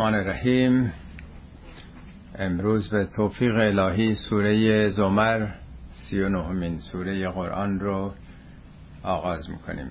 الرحمن 0.00 0.20
الرحیم. 0.20 0.92
امروز 2.38 2.88
به 2.90 3.04
توفیق 3.04 3.54
الهی 3.54 4.14
سوره 4.14 4.88
زمر 4.88 5.48
سی 5.92 6.20
و 6.20 6.28
نهمین 6.28 6.78
سوره 6.78 7.28
قرآن 7.28 7.80
رو 7.80 8.12
آغاز 9.02 9.50
می‌کنیم. 9.50 9.90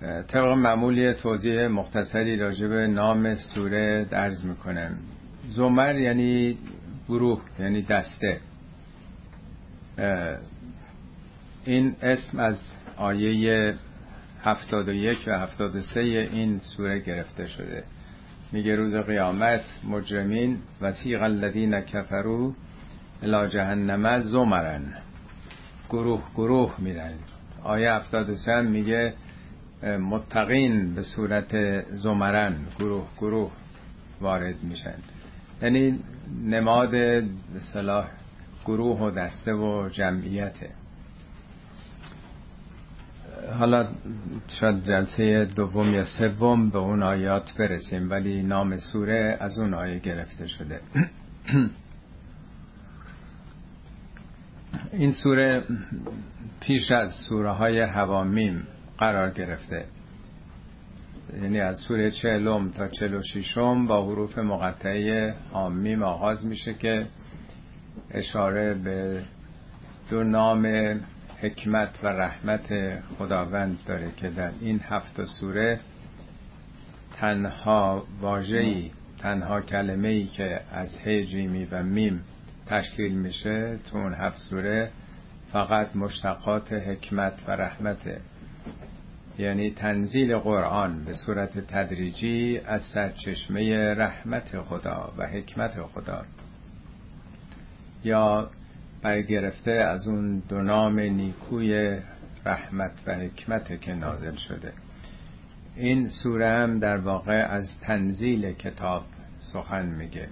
طبق 0.00 0.44
معمولی 0.44 1.14
توضیح 1.14 1.66
مختصری 1.66 2.36
راجع 2.36 2.66
به 2.66 2.86
نام 2.86 3.34
سوره 3.34 4.04
درز 4.10 4.44
می‌کنم. 4.44 4.98
زمر 5.46 5.94
یعنی 5.98 6.58
گروه 7.08 7.40
یعنی 7.58 7.82
دسته. 7.82 8.40
این 11.64 11.96
اسم 12.02 12.38
از 12.38 12.60
آیه 12.96 13.74
71 14.44 15.28
و 15.28 15.38
73 15.38 16.00
این 16.00 16.58
سوره 16.58 16.98
گرفته 16.98 17.46
شده. 17.46 17.84
میگه 18.52 18.76
روز 18.76 18.94
قیامت 18.94 19.60
مجرمین 19.84 20.58
وسیق 20.80 21.22
الذین 21.22 21.80
کفروا 21.80 22.52
الی 23.22 23.48
جهنم 23.48 24.20
زمرن. 24.20 24.94
گروه 25.90 26.22
گروه 26.34 26.74
میرن. 26.78 27.12
آیه 27.62 27.92
73 27.92 28.60
میگه 28.60 29.14
متقین 29.82 30.94
به 30.94 31.02
صورت 31.02 31.80
زمرن 31.94 32.56
گروه 32.78 33.08
گروه 33.20 33.52
وارد 34.20 34.62
میشن. 34.62 34.98
یعنی 35.62 35.98
نماد 36.44 36.90
به 36.90 37.24
صلاح 37.72 38.08
گروه 38.64 39.00
و 39.00 39.10
دسته 39.10 39.52
و 39.52 39.88
جمعیته. 39.88 40.70
حالا 43.52 43.88
شاید 44.48 44.84
جلسه 44.84 45.44
دوم 45.44 45.94
یا 45.94 46.04
سوم 46.04 46.70
به 46.70 46.78
اون 46.78 47.02
آیات 47.02 47.54
برسیم 47.58 48.10
ولی 48.10 48.42
نام 48.42 48.76
سوره 48.76 49.36
از 49.40 49.58
اون 49.58 49.74
آیه 49.74 49.98
گرفته 49.98 50.46
شده. 50.46 50.80
این 54.92 55.12
سوره 55.12 55.64
پیش 56.60 56.90
از 56.90 57.10
سوره 57.28 57.52
های 57.52 57.80
هوامیم 57.80 58.66
قرار 58.98 59.30
گرفته. 59.30 59.84
یعنی 61.42 61.60
از 61.60 61.76
سوره 61.76 62.10
چهلم 62.10 62.70
تا 62.70 62.88
چهل 62.88 63.14
و 63.14 63.22
با 63.86 64.04
حروف 64.04 64.38
مقطعه 64.38 65.34
آمیم 65.52 66.02
آغاز 66.02 66.46
میشه 66.46 66.74
که 66.74 67.06
اشاره 68.10 68.74
به 68.74 69.22
دو 70.10 70.24
نام 70.24 70.66
حکمت 71.42 71.98
و 72.02 72.06
رحمت 72.06 72.98
خداوند 73.18 73.78
داره 73.86 74.12
که 74.16 74.30
در 74.30 74.50
این 74.60 74.80
هفت 74.88 75.24
سوره 75.24 75.80
تنها 77.16 78.06
واژه‌ای 78.20 78.90
تنها 79.18 79.60
کلمه 79.60 80.08
ای 80.08 80.24
که 80.24 80.60
از 80.72 80.98
هی 80.98 81.66
و 81.70 81.82
میم 81.82 82.24
تشکیل 82.66 83.12
میشه 83.12 83.78
تو 83.90 83.98
اون 83.98 84.14
هفت 84.14 84.38
سوره 84.38 84.90
فقط 85.52 85.96
مشتقات 85.96 86.72
حکمت 86.72 87.32
و 87.48 87.50
رحمته. 87.50 88.20
یعنی 89.38 89.70
تنزیل 89.70 90.38
قرآن 90.38 91.04
به 91.04 91.14
صورت 91.14 91.58
تدریجی 91.58 92.60
از 92.66 92.82
سرچشمه 92.82 93.94
رحمت 93.94 94.60
خدا 94.60 95.12
و 95.18 95.26
حکمت 95.26 95.82
خدا. 95.82 96.24
یا 98.04 98.50
برگرفته 99.02 99.70
از 99.70 100.08
اون 100.08 100.42
دو 100.48 100.62
نام 100.62 101.00
نیکوی 101.00 101.98
رحمت 102.46 102.92
و 103.06 103.14
حکمت 103.14 103.80
که 103.80 103.94
نازل 103.94 104.36
شده. 104.36 104.72
این 105.76 106.08
سوره 106.08 106.48
هم 106.48 106.78
در 106.78 106.96
واقع 106.96 107.46
از 107.50 107.68
تنزیل 107.80 108.52
کتاب 108.52 109.04
سخن 109.52 109.86
میگه. 109.86 110.28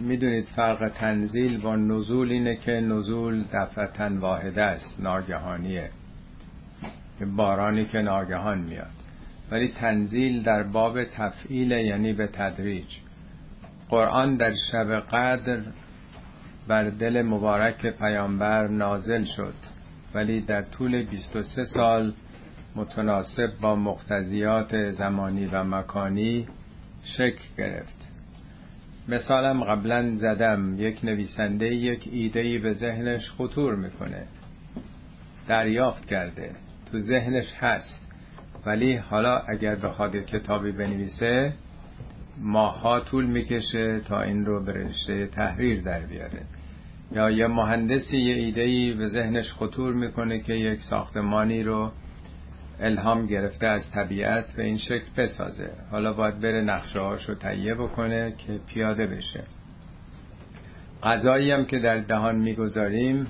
می‌دونید 0.00 0.44
فرق 0.44 0.92
تنزیل 0.98 1.60
با 1.60 1.76
نزول 1.76 2.30
اینه 2.30 2.56
که 2.56 2.72
نزول 2.72 3.44
دفعتا 3.52 4.10
واحده 4.20 4.62
است 4.62 5.00
ناگهانیه. 5.00 5.90
بارانی 7.36 7.84
که 7.84 7.98
ناگهان 7.98 8.58
میاد. 8.58 8.90
ولی 9.50 9.68
تنزیل 9.68 10.42
در 10.42 10.62
باب 10.62 11.04
تفعیل 11.04 11.70
یعنی 11.70 12.12
به 12.12 12.26
تدریج. 12.26 12.96
قرآن 13.88 14.36
در 14.36 14.52
شب 14.72 15.00
قدر 15.00 15.60
بر 16.68 16.90
دل 16.90 17.22
مبارک 17.22 17.86
پیامبر 17.86 18.68
نازل 18.68 19.24
شد. 19.24 19.54
ولی 20.14 20.40
در 20.40 20.62
طول 20.62 21.02
23 21.02 21.64
سال 21.64 22.12
متناسب 22.76 23.50
با 23.60 23.76
مقتضیات 23.76 24.90
زمانی 24.90 25.46
و 25.46 25.64
مکانی 25.64 26.46
شکل 27.02 27.44
گرفت. 27.58 28.08
مثالم 29.08 29.64
قبلا 29.64 30.16
زدم 30.16 30.74
یک 30.78 31.04
نویسنده 31.04 31.66
یک 31.66 32.08
ایدهی 32.12 32.58
به 32.58 32.72
ذهنش 32.72 33.30
خطور 33.30 33.74
می‌کنه. 33.74 34.22
دریافت 35.48 36.06
کرده. 36.06 36.50
تو 36.92 36.98
ذهنش 36.98 37.54
هست. 37.60 38.08
ولی 38.66 38.96
حالا 38.96 39.38
اگر 39.38 39.74
بخواد 39.76 40.16
کتابی 40.16 40.72
بنویسه 40.72 41.52
ماها 42.40 43.00
طول 43.00 43.26
می‌کشه 43.26 44.00
تا 44.00 44.22
این 44.22 44.46
رو 44.46 44.64
به 44.64 44.72
رشته 44.72 45.26
تحریر 45.26 45.82
در 45.82 46.00
بیاره. 46.00 46.57
یا 47.12 47.30
یه 47.30 47.46
مهندسی 47.46 48.18
یه 48.18 48.34
ایدهی 48.34 48.92
به 48.92 49.06
ذهنش 49.06 49.52
خطور 49.52 49.94
می‌کنه 49.94 50.38
که 50.38 50.54
یک 50.54 50.80
ساختمانی 50.82 51.62
رو 51.62 51.90
الهام 52.80 53.26
گرفته 53.26 53.66
از 53.66 53.90
طبیعت 53.90 54.56
به 54.56 54.64
این 54.64 54.76
شکل 54.76 55.06
بسازه. 55.16 55.70
حالا 55.90 56.12
باید 56.12 56.40
بره 56.40 56.62
نقشه 56.62 57.00
هاشو 57.00 57.34
تهیه 57.34 57.74
بکنه 57.74 58.34
که 58.38 58.60
پیاده 58.66 59.06
بشه. 59.06 59.44
غذایی 61.02 61.50
هم 61.50 61.64
که 61.64 61.78
در 61.78 61.98
دهان 61.98 62.36
می‌گذاریم 62.36 63.26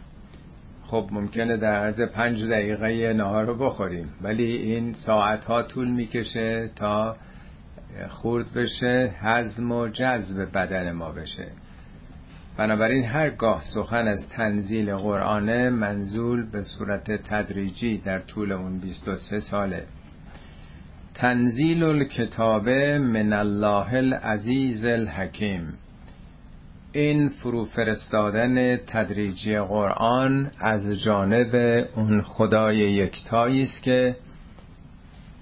خب 0.84 1.09
ممکنه 1.12 1.56
در 1.56 1.77
عرض 1.77 2.00
پنج 2.00 2.44
دقیقه 2.44 3.12
نهار 3.12 3.44
رو 3.44 3.59
بخوریم. 3.59 4.09
ولی 4.22 4.44
این 4.44 4.93
ساعت 4.93 5.44
ها 5.44 5.62
طول 5.62 5.88
می‌کشه 5.88 6.71
تا 6.77 7.17
خورد 8.09 8.53
بشه 8.55 9.15
هضم 9.21 9.72
و 9.72 9.88
جذب 9.88 10.53
بدن 10.55 10.93
ما 10.93 11.12
بشه. 11.12 11.47
بنابراین 12.58 13.04
هرگاه 13.04 13.62
سخن 13.74 14.08
از 14.08 14.28
تنزیل 14.28 14.94
قرآن 14.94 15.69
منزول 15.69 16.50
به 16.50 16.62
صورت 16.62 17.10
تدریجی 17.10 17.98
در 17.98 18.19
طول 18.19 18.52
اون 18.52 18.78
23 18.78 19.41
ساله. 19.41 19.84
تنزیل 21.14 21.82
الکتاب 21.82 22.69
من 22.98 23.32
الله 23.32 23.94
العزیز 23.94 24.84
الحکیم. 24.84 25.74
این 26.92 27.28
فرو 27.28 27.64
فرستادن 27.64 28.76
تدریجی 28.76 29.58
قرآن 29.58 30.50
از 30.58 30.86
جانب 30.90 31.54
اون 31.96 32.22
خدای 32.22 32.76
یکتایی 32.76 33.62
است 33.62 33.82
که 33.82 34.16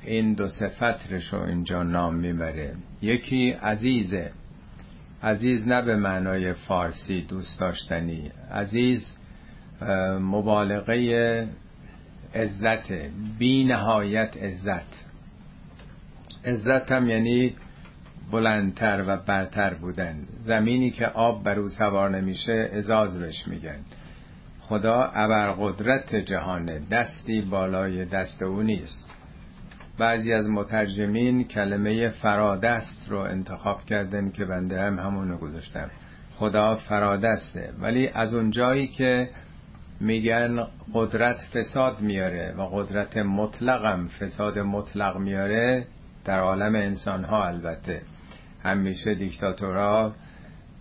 این 0.05 0.35
دو 0.35 0.49
صفت 0.49 1.13
رو 1.33 1.43
اینجا 1.43 1.83
نام 1.83 2.15
می‌بره. 2.15 2.75
یکی 3.03 3.51
عزیزه. 3.51 4.31
عزیز 5.23 5.69
نه 5.69 5.83
به 5.83 5.97
معنای 5.97 6.53
فارسی 6.53 7.23
دوست 7.23 7.61
داشتنی. 7.61 8.31
عزیز 8.51 9.17
مبالغه 10.21 11.49
عزت 12.35 12.93
بی 13.39 13.65
نهایت 13.65 14.37
عزت. 14.37 15.07
عزت 16.45 16.93
هم 16.93 17.09
یعنی 17.09 17.55
بلندتر 18.33 19.05
و 19.07 19.17
برتر 19.17 19.75
بودن. 19.75 20.17
زمینی 20.41 20.91
که 20.91 21.07
آب 21.07 21.45
بر 21.45 21.59
او 21.59 21.69
سوار 21.69 22.11
نمیشه 22.11 22.71
ازاز 22.73 23.19
بهش 23.19 23.49
میگن. 23.49 23.79
خدا 24.61 25.03
ابرقدرت 25.15 26.15
جهانه 26.15 26.81
دستی 26.91 27.41
بالای 27.41 28.05
دست 28.05 28.43
او 28.43 28.63
نیست. 28.63 29.11
بعضی 29.99 30.33
از 30.33 30.49
مترجمین 30.49 31.45
کلمه 31.45 32.09
فرادست 32.09 33.07
رو 33.09 33.19
انتخاب 33.19 33.85
کردن 33.85 34.31
که 34.31 34.45
بنده 34.45 34.83
هم 34.83 34.99
همونو 34.99 35.37
گذاشتم. 35.37 35.91
خدا 36.37 36.77
فرادسته. 36.77 37.71
ولی 37.81 38.09
از 38.09 38.35
اون 38.35 38.51
جایی 38.51 38.89
که 38.89 39.29
میگن 40.01 40.67
قدرت 40.95 41.37
فساد 41.37 42.01
میاره 42.01 42.55
و 42.59 42.63
قدرت 42.63 43.17
مطلقم 43.17 44.07
فساد 44.07 44.59
مطلق 44.59 45.17
میاره 45.17 45.87
در 46.25 46.41
عالم 46.41 46.75
انسان 46.75 47.25
ها 47.25 47.47
البته. 47.47 48.03
همیشه 48.63 49.15
دیکتاتورها 49.15 50.13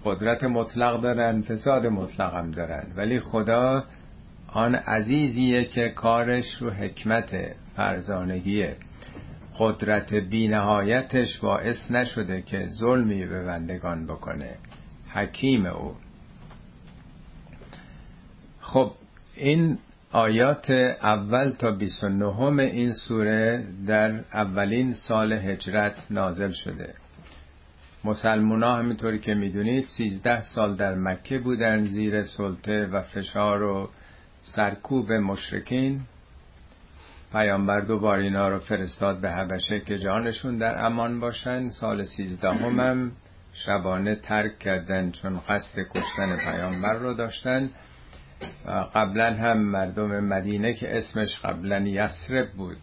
قدرت 0.06 0.44
مطلق 0.44 1.02
دارن 1.02 1.42
فساد 1.42 1.88
مطلق 1.88 2.34
هم 2.34 2.52
دارن. 2.52 2.84
ولی 2.96 3.20
خدا 3.20 3.84
آن 4.48 4.76
عزیزیه 4.76 5.66
که 5.66 5.90
کارش 5.90 6.56
رو 6.62 6.70
حکمت 6.70 7.36
فرزانگیه. 7.76 8.76
قدرت 9.60 10.14
بینهایتش 10.14 11.40
باعث 11.40 11.92
نشده 11.92 12.42
که 12.42 12.68
ظلمی 12.68 13.26
به 13.26 13.46
بندگان 13.46 14.06
بکنه. 14.06 14.56
حکیم 15.14 15.66
او. 15.66 15.96
خب 18.60 18.92
این 19.36 19.78
آیات 20.12 20.72
اول 21.02 21.50
تا 21.50 21.72
29 21.72 22.62
این 22.64 22.94
سوره 22.94 23.64
در 23.88 24.12
اولین 24.34 24.94
سال 24.94 25.34
هجرت 25.34 26.08
نازل 26.10 26.52
شده. 26.52 26.94
مسلمونا 28.04 28.76
همینطوری 28.76 29.20
که 29.20 29.34
می‌دونید 29.34 29.86
13 29.86 30.42
سال 30.42 30.76
در 30.76 30.96
مکه 30.96 31.38
بودن 31.38 31.84
زیر 31.84 32.24
سلطه 32.24 32.86
و 32.86 33.02
فشار 33.02 33.64
و 33.64 33.90
سرکوب 34.42 35.12
مشرکین. 35.12 36.02
پیامبر 37.36 37.80
دوبار 37.80 38.18
اینا 38.18 38.50
رو 38.50 38.60
فرستاد 38.60 39.22
به 39.22 39.32
حبشه 39.32 39.80
که 39.80 40.00
جانشون 40.00 40.58
در 40.58 40.86
امان 40.86 41.20
باشن. 41.20 41.70
سال 41.70 42.04
سیزدهم 42.04 42.80
هم 42.80 43.12
شبانه 43.54 44.16
ترک 44.16 44.60
کردن 44.60 45.12
چون 45.12 45.40
قصد 45.40 45.80
کشتن 45.80 46.38
پیامبر 46.38 46.94
رو 46.94 47.14
داشتن. 47.14 47.70
قبلا 48.96 49.34
هم 49.34 49.58
مردم 49.58 50.20
مدینه 50.20 50.74
که 50.74 50.98
اسمش 50.98 51.40
قبلا 51.40 51.80
یسرب 51.80 52.52
بود. 52.52 52.78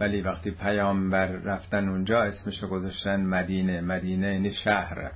ولی 0.00 0.20
وقتی 0.20 0.50
پیامبر 0.50 1.26
رفتن 1.26 1.88
اونجا 1.88 2.22
اسمش 2.22 2.64
گذاشتن 2.64 3.20
مدینه. 3.20 3.80
مدینه 3.80 4.32
یعنی 4.32 4.52
شهر. 4.52 5.10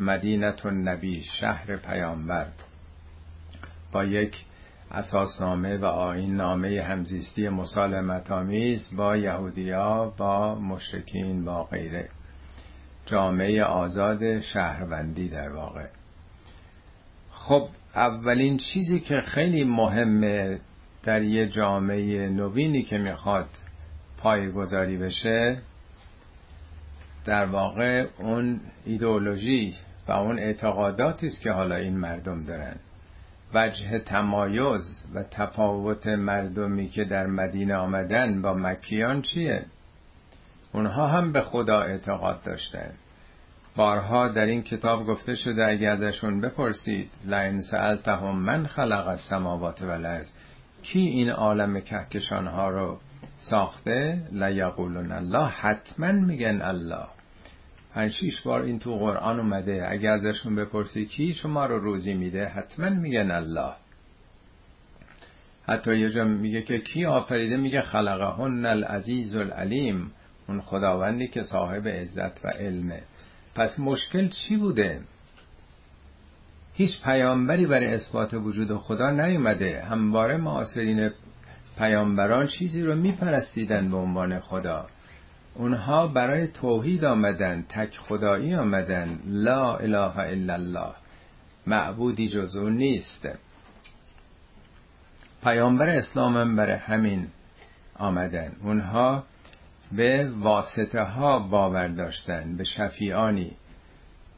مدینت 0.00 0.66
نبی 0.66 1.22
شهر 1.22 1.76
پیامبر. 1.76 2.46
با 3.92 4.04
یک 4.04 4.44
اساسنامه 4.90 5.76
و 5.76 5.84
آین 5.84 6.36
نامه 6.36 6.82
همزیستی 6.82 7.48
مسالمت 7.48 8.30
آمیز 8.30 8.90
با 8.96 9.16
یهودیا 9.16 10.14
با 10.16 10.54
مشرکین 10.54 11.44
با 11.44 11.64
غیره. 11.64 12.08
جامعه 13.06 13.64
آزاد 13.64 14.40
شهروندی 14.40 15.28
در 15.28 15.48
واقع. 15.48 15.86
خب 17.30 17.68
اولین 17.94 18.56
چیزی 18.56 19.00
که 19.00 19.20
خیلی 19.20 19.64
مهمه 19.64 20.60
در 21.02 21.22
یه 21.22 21.48
جامعه 21.48 22.28
نوینی 22.28 22.82
که 22.82 22.98
می‌خواد 22.98 23.48
پایگذاری 24.18 24.96
بشه 24.96 25.58
در 27.24 27.46
واقع 27.46 28.06
اون 28.18 28.60
ایدئولوژی 28.84 29.74
و 30.08 30.12
اون 30.12 30.38
اعتقاداتی 30.38 31.26
است 31.26 31.40
که 31.40 31.50
حالا 31.52 31.74
این 31.74 31.96
مردم 31.96 32.44
دارن. 32.44 32.76
وجه 33.54 33.98
تمایز 33.98 35.04
و 35.14 35.22
تفاوت 35.22 36.06
مردمی 36.06 36.88
که 36.88 37.04
در 37.04 37.26
مدینه 37.26 37.74
آمدن 37.74 38.42
با 38.42 38.54
مکیان 38.54 39.22
چیه؟ 39.22 39.64
اونها 40.72 41.06
هم 41.06 41.32
به 41.32 41.40
خدا 41.40 41.80
اعتقاد 41.80 42.42
داشتن. 42.42 42.90
بارها 43.76 44.28
در 44.28 44.46
این 44.46 44.62
کتاب 44.62 45.06
گفته 45.06 45.34
شده 45.34 45.66
اگه 45.66 45.88
ازشون 45.88 46.40
بپرسید 46.40 47.10
لئن 47.24 47.60
سألتهم 47.60 48.36
من 48.36 48.66
خلق 48.66 49.08
السماوات 49.08 49.82
والارض 49.82 50.30
کی 50.82 51.00
این 51.00 51.30
عالم 51.30 51.80
کهکشان 51.80 52.46
ها 52.46 52.68
رو 52.68 52.98
ساخته؟ 53.38 54.22
لیقولون 54.32 55.12
الله 55.12 55.46
حتما 55.46 56.12
میگن 56.12 56.62
الله. 56.62 57.06
پنج 57.94 58.10
شیش 58.10 58.40
بار 58.40 58.62
این 58.62 58.78
تو 58.78 58.96
قرآن 58.96 59.40
اومده. 59.40 59.86
اگه 59.90 60.08
ازشون 60.08 60.56
بپرسی 60.56 61.06
کی 61.06 61.34
شما 61.34 61.66
رو 61.66 61.78
روزی 61.78 62.14
میده 62.14 62.46
حتما 62.46 62.88
میگن 62.88 63.30
الله. 63.30 63.72
حتی 65.66 65.98
یه 65.98 66.10
جا 66.10 66.24
میگه 66.24 66.62
که 66.62 66.78
کی 66.78 67.04
آفریده؟ 67.04 67.56
میگه 67.56 67.80
خلقهن 67.82 68.66
العزیز 68.66 69.36
العلیم 69.36 70.12
اون 70.48 70.60
خداوندی 70.60 71.28
که 71.28 71.42
صاحب 71.42 71.88
عزت 71.88 72.44
و 72.44 72.48
علمه. 72.48 73.02
پس 73.54 73.80
مشکل 73.80 74.28
چی 74.28 74.56
بوده؟ 74.56 75.00
هیچ 76.74 77.02
پیامبری 77.02 77.66
برای 77.66 77.86
اثبات 77.86 78.34
وجود 78.34 78.76
خدا 78.76 79.10
نیومده. 79.10 79.82
همواره 79.82 80.36
معاصرین 80.36 81.10
پیامبران 81.78 82.46
چیزی 82.46 82.82
رو 82.82 82.94
میپرستیدن 82.94 83.90
به 83.90 83.96
عنوان 83.96 84.40
خدا. 84.40 84.86
اونها 85.60 86.06
برای 86.06 86.46
توحید 86.46 87.04
آمدن 87.04 87.64
تک 87.68 87.98
خدایی 87.98 88.54
آمدن. 88.54 89.18
لا 89.26 89.76
اله 89.76 90.18
الا 90.18 90.54
الله. 90.54 90.92
معبودی 91.66 92.28
جز 92.28 92.56
اون 92.56 92.76
نیست. 92.76 93.28
پیامبر 95.42 95.88
اسلام 95.88 96.36
هم 96.36 96.56
برای 96.56 96.76
همین 96.76 97.26
آمدن. 97.96 98.52
اونها 98.62 99.24
به 99.92 100.30
واسطه 100.38 101.02
ها 101.02 101.38
باور 101.38 101.88
داشتن 101.88 102.56
به 102.56 102.64
شفیعانی. 102.64 103.52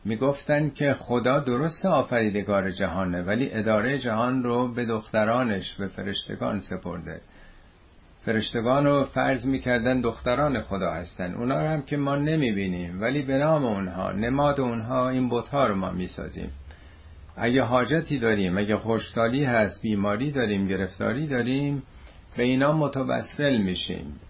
می‌گفتن 0.05 0.71
که 0.71 0.95
خدا 0.95 1.41
درست 1.41 1.87
آفریدگار 1.87 2.71
جهانه 2.71 3.23
ولی 3.23 3.53
اداره 3.53 3.99
جهان 3.99 4.43
رو 4.43 4.75
به 4.75 4.85
دخترانش 4.85 5.75
به 5.75 5.89
فرشتگان 5.89 6.61
سپرده. 6.61 7.21
فرشتگان 8.25 8.87
رو 8.87 9.05
فرض 9.05 9.47
می‌کردن 9.47 10.01
دختران 10.01 10.61
خدا 10.61 10.91
هستن. 10.91 11.35
اونا 11.35 11.63
رو 11.63 11.69
هم 11.69 11.83
که 11.83 11.97
ما 11.97 12.17
نمی‌بینیم. 12.17 13.01
ولی 13.01 13.23
به 13.23 13.39
نام 13.39 13.65
اونها 13.65 14.13
نماد 14.13 14.61
اونها 14.61 15.09
این 15.09 15.29
بوتها 15.29 15.67
رو 15.67 15.75
ما 15.75 15.91
می‌سازیم. 15.91 16.51
اگه 17.37 17.63
حاجتی 17.63 18.19
داریم 18.19 18.59
اگه 18.59 18.77
خوشسالی 18.77 19.45
هست 19.45 19.83
بیماری 19.83 20.31
داریم 20.31 20.67
گرفتاری 20.67 21.27
داریم 21.27 21.83
به 22.37 22.43
اینا 22.43 22.73
متوسل 22.73 23.57
میشیم. 23.57 24.21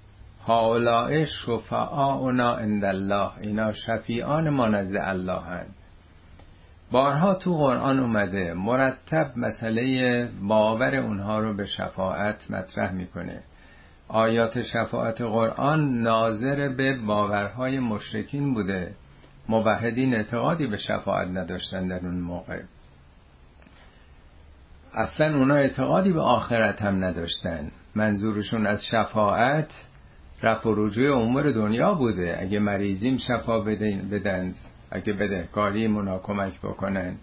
هاولاء 0.46 1.24
شفعاؤنا 1.24 2.56
عند 2.56 2.84
الله. 2.84 3.30
اینا 3.40 3.72
شفیعان 3.72 4.50
ما 4.50 4.68
نزد 4.68 4.96
الله 4.96 5.40
هند 5.40 5.74
بارها 6.90 7.34
تو 7.34 7.56
قرآن 7.56 8.00
اومده 8.00 8.54
مرتب 8.54 9.32
مسئله 9.36 10.28
باور 10.42 10.94
اونها 10.94 11.38
رو 11.38 11.54
به 11.54 11.66
شفاعت 11.66 12.50
مطرح 12.50 12.92
می‌کنه. 12.92 13.42
آیات 14.12 14.62
شفاعت 14.62 15.20
قرآن 15.20 16.02
ناظر 16.02 16.68
به 16.68 16.96
باورهای 16.96 17.78
مشرکین 17.78 18.54
بوده. 18.54 18.94
موحدین 19.48 20.14
اعتقادی 20.14 20.66
به 20.66 20.76
شفاعت 20.76 21.28
نداشتن 21.28 21.86
در 21.88 22.00
اون 22.06 22.20
موقع. 22.20 22.60
اصلا 24.94 25.38
اونا 25.38 25.54
اعتقادی 25.54 26.12
به 26.12 26.20
آخرت 26.20 26.82
هم 26.82 27.04
نداشتن. 27.04 27.70
منظورشون 27.94 28.66
از 28.66 28.84
شفاعت 28.84 29.70
رفع 30.42 30.70
رجوع 30.76 31.18
امور 31.18 31.52
دنیا 31.52 31.94
بوده. 31.94 32.36
اگه 32.40 32.58
مریضیم 32.58 33.16
شفا 33.16 33.60
بدن. 33.60 34.54
اگه 34.90 35.12
بدهکاری 35.12 35.86
اونا 35.86 36.18
کمک 36.18 36.60
بکنن. 36.60 37.14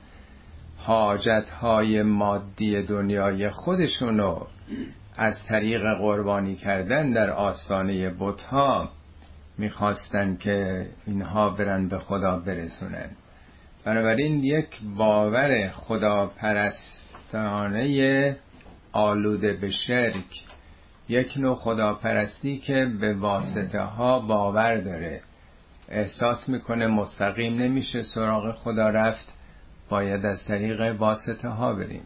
حاجت 0.78 1.50
های 1.62 2.04
مادی 2.04 2.82
دنیای 2.82 3.50
خودشونو 3.50 4.42
از 5.22 5.46
طریق 5.46 5.94
قربانی 5.94 6.56
کردن 6.56 7.12
در 7.12 7.30
آستانه 7.30 8.10
بتها 8.20 8.90
می‌خواستن 9.58 10.36
که 10.36 10.88
اینها 11.08 11.50
برن 11.50 11.88
به 11.88 11.98
خدا 11.98 12.40
برسونن. 12.40 13.10
بنابراین 13.86 14.44
یک 14.44 14.68
باور 14.98 15.70
خدا 15.70 16.28
پرستانه 16.28 18.38
آلوده 18.92 19.54
به 19.54 19.70
شرک 19.70 20.44
یک 21.10 21.38
نوع 21.38 21.56
خداپرستی 21.56 22.58
که 22.58 22.92
به 23.02 23.14
واسطه 23.14 23.82
ها 23.82 24.20
باور 24.20 24.78
داره. 24.78 25.22
احساس 25.90 26.50
می‌کنه 26.50 26.88
مستقیم 26.88 27.58
نمیشه 27.58 28.02
سراغ 28.02 28.56
خدا 28.56 28.90
رفت 28.90 29.34
باید 29.90 30.26
از 30.26 30.46
طریق 30.46 30.96
واسطه 31.00 31.50
ها 31.50 31.74
بریم. 31.74 32.06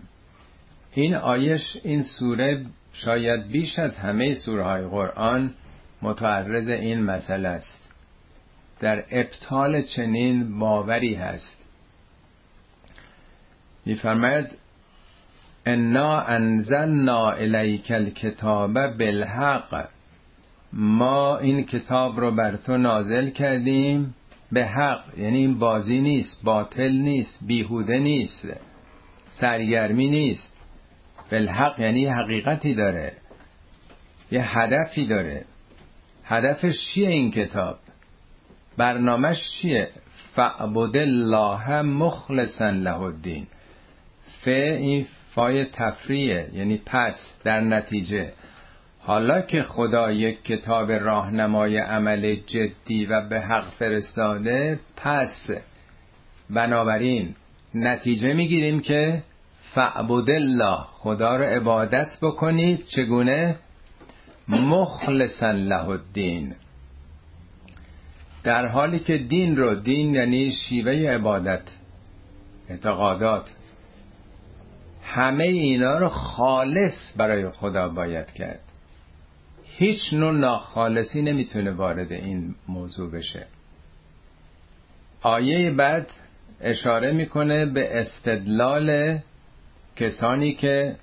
این 0.91 1.15
آیش 1.15 1.77
این 1.83 2.03
سوره 2.03 2.65
شاید 2.93 3.47
بیش 3.47 3.79
از 3.79 3.97
همه 3.97 4.33
سوره 4.33 4.63
های 4.63 4.87
قرآن 4.87 5.53
متعرض 6.01 6.67
این 6.67 7.03
مسئله 7.03 7.47
است. 7.47 7.79
در 8.79 9.03
ابطال 9.11 9.81
چنین 9.81 10.59
باوری 10.59 11.13
هست. 11.13 11.63
میفرماید 13.85 14.47
انا 15.65 16.19
انزلنا 16.19 17.31
الیک 17.31 17.91
الکتاب 17.91 18.73
بالحق. 18.97 19.89
ما 20.73 21.37
این 21.37 21.65
کتاب 21.65 22.19
رو 22.19 22.35
بر 22.35 22.55
تو 22.55 22.77
نازل 22.77 23.29
کردیم 23.29 24.15
به 24.51 24.65
حق 24.65 25.03
یعنی 25.17 25.37
این 25.37 25.59
بازی 25.59 26.01
نیست 26.01 26.43
باطل 26.43 26.91
نیست 26.91 27.39
بیهوده 27.41 27.99
نیست 27.99 28.47
سرگرمی 29.29 30.09
نیست. 30.09 30.52
بالحق 31.33 31.79
یعنی 31.79 32.05
حقیقتی 32.05 32.73
داره. 32.73 33.13
یه 34.31 34.59
هدفی 34.59 35.05
داره. 35.05 35.45
هدفش 36.25 36.73
چیه 36.93 37.09
این 37.09 37.31
کتاب؟ 37.31 37.77
برنامهش 38.77 39.49
چیه؟ 39.51 39.89
فعبد 40.35 40.97
الله 40.97 41.81
مخلصا 41.81 42.69
له 42.69 43.01
الدین. 43.01 43.47
ف 44.41 44.47
این 44.47 45.05
فای 45.31 45.65
تفریه 45.65 46.49
یعنی 46.53 46.81
پس 46.85 47.33
در 47.43 47.61
نتیجه. 47.61 48.33
حالا 48.99 49.41
که 49.41 49.63
خدا 49.63 50.11
یک 50.11 50.43
کتاب 50.43 50.91
راهنمای 50.91 51.77
عمل 51.77 52.35
جدی 52.35 53.05
و 53.05 53.21
به 53.29 53.41
حق 53.41 53.69
فرستاده 53.69 54.79
پس. 54.95 55.49
بنابراین 56.49 57.35
نتیجه 57.75 58.33
می‌گیریم 58.33 58.79
که 58.79 59.23
فعبد 59.75 60.29
الله 60.29 60.77
خدا 60.91 61.35
رو 61.35 61.43
عبادت 61.43 62.17
بکنید. 62.21 62.85
چگونه؟ 62.85 63.55
مخلصا 64.47 65.51
له 65.51 65.89
الدین. 65.89 66.55
در 68.43 68.65
حالی 68.65 68.99
که 68.99 69.17
دین 69.17 69.57
رو 69.57 69.75
دین 69.75 70.15
یعنی 70.15 70.51
شیوه 70.51 70.91
عبادت 70.91 71.61
اعتقادات. 72.69 73.51
همه 75.03 75.43
اینا 75.43 75.97
رو 75.97 76.09
خالص 76.09 77.17
برای 77.17 77.49
خدا 77.49 77.89
باید 77.89 78.31
کرد. 78.31 78.61
هیچ 79.63 80.13
نوع 80.13 80.33
ناخالصی 80.33 81.21
نمی‌تونه 81.21 81.71
وارد 81.71 82.11
این 82.11 82.55
موضوع 82.67 83.11
بشه. 83.11 83.45
آیه 85.21 85.71
بعد 85.71 86.07
اشاره 86.61 87.11
می‌کنه 87.11 87.65
به 87.65 87.99
استدلال 87.99 89.19
کسانی 89.95 90.53
که 90.53 90.95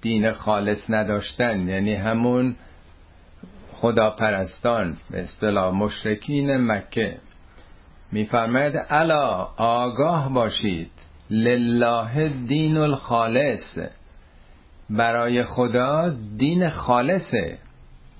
دین 0.00 0.32
خالص 0.32 0.90
نداشتن 0.90 1.68
یعنی 1.68 1.94
همون 1.94 2.56
خداپرستان 3.72 4.96
به 5.10 5.20
اصطلاح 5.22 5.74
مشرکین 5.74 6.56
مکه. 6.56 7.16
میفرماید 8.12 8.74
الا 8.90 9.48
آگاه 9.56 10.32
باشید. 10.32 10.90
لله 11.30 12.28
دین 12.46 12.76
الخالص. 12.76 13.78
برای 14.90 15.44
خدا 15.44 16.14
دین 16.36 16.70
خالصه. 16.70 17.58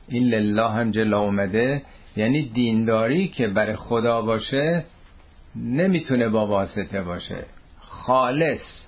این 0.08 0.28
لله 0.28 0.70
هم 0.70 0.90
جلا 0.90 1.20
اومده 1.20 1.82
یعنی 2.16 2.42
دینداری 2.42 3.28
که 3.28 3.48
برای 3.48 3.76
خدا 3.76 4.22
باشه 4.22 4.84
نمی‌تونه 5.56 6.28
با 6.28 6.46
واسطه 6.46 7.02
باشه. 7.02 7.44
خالص. 7.80 8.85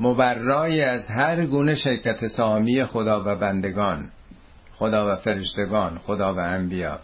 مبرای 0.00 0.82
از 0.82 1.08
هر 1.10 1.46
گونه 1.46 1.74
شرکت 1.74 2.26
سامی 2.26 2.84
خدا 2.84 3.22
و 3.26 3.34
بندگان 3.36 4.10
خدا 4.74 5.12
و 5.12 5.16
فرشتگان 5.16 5.98
خدا 5.98 6.34
و 6.34 6.38
انبیا. 6.38 6.98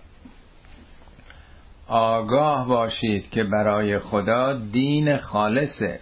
آگاه 1.88 2.68
باشید 2.68 3.30
که 3.30 3.44
برای 3.44 3.98
خدا 3.98 4.52
دین 4.52 5.16
خالصه. 5.16 6.00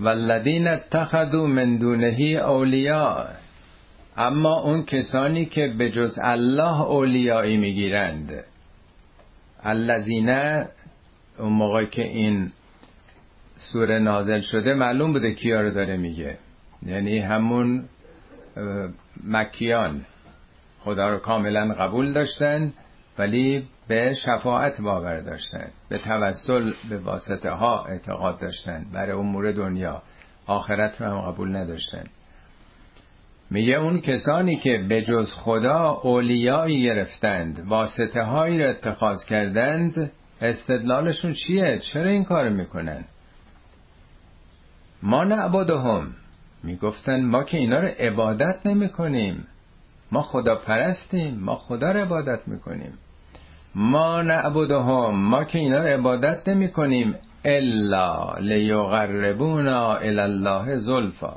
والذین 0.00 0.68
اتخذوا 0.68 1.46
من 1.46 1.78
دونه 1.78 2.06
اولیاء. 2.22 3.26
اما 4.16 4.60
اون 4.60 4.84
کسانی 4.84 5.44
که 5.44 5.74
به 5.78 5.90
جز 5.90 6.18
الله 6.22 6.80
اولیایی 6.80 7.56
می‌گیرند. 7.56 8.44
الذین 9.62 10.28
اون 11.38 11.52
موقع 11.52 11.84
که 11.84 12.02
این 12.02 12.52
سوره 13.54 13.98
نازل 13.98 14.40
شده 14.40 14.74
معلوم 14.74 15.12
بوده 15.12 15.34
کیا 15.34 15.60
رو 15.60 15.70
داره 15.70 15.96
میگه. 15.96 16.38
یعنی 16.86 17.18
همون 17.18 17.84
مکیان. 19.24 20.06
خدا 20.80 21.08
رو 21.10 21.18
کاملا 21.18 21.74
قبول 21.74 22.12
داشتن 22.12 22.72
ولی 23.18 23.64
به 23.88 24.14
شفاعت 24.14 24.80
باور 24.80 25.20
داشتن. 25.20 25.66
به 25.88 25.98
توسل 25.98 26.72
به 26.88 26.98
واسطه 26.98 27.50
ها 27.50 27.84
اعتقاد 27.84 28.40
داشتن. 28.40 28.86
برای 28.92 29.12
امور 29.12 29.52
دنیا. 29.52 30.02
آخرت 30.46 31.00
رو 31.00 31.06
هم 31.06 31.20
قبول 31.20 31.56
نداشتن. 31.56 32.04
میگه 33.50 33.74
اون 33.74 34.00
کسانی 34.00 34.56
که 34.56 34.84
به 34.88 35.02
جز 35.02 35.32
خدا 35.32 36.00
اولیایی 36.02 36.82
گرفتند 36.82 37.64
واسطه 37.66 38.22
هایی 38.22 38.62
رو 38.62 38.70
اتخاذ 38.70 39.24
کردند 39.24 40.10
استدلالشون 40.40 41.32
چیه؟ 41.32 41.78
چرا 41.78 42.10
این 42.10 42.24
کار 42.24 42.48
می‌کنن؟ 42.48 43.04
ما 45.02 45.24
نعبدهم 45.24 46.14
می‌گفتن 46.62 47.24
ما 47.24 47.44
که 47.44 47.58
اینا 47.58 47.78
رو 47.78 47.88
عبادت 47.98 48.66
نمی 48.66 48.88
کنیم 48.88 49.46
ما 50.12 50.22
خدا 50.22 50.54
پرستیم 50.54 51.34
ما 51.34 51.56
خدا 51.56 51.92
رو 51.92 52.00
عبادت 52.00 52.48
می‌کنیم. 52.48 52.98
ما 53.74 54.22
نعبدهم 54.22 55.14
ما 55.14 55.44
که 55.44 55.58
اینا 55.58 55.78
رو 55.78 55.86
عبادت 55.86 56.48
نمی 56.48 56.68
کنیم 56.68 57.14
الا 57.44 58.34
لیقربونا 58.40 59.96
الله 59.96 60.78
زلفا. 60.78 61.36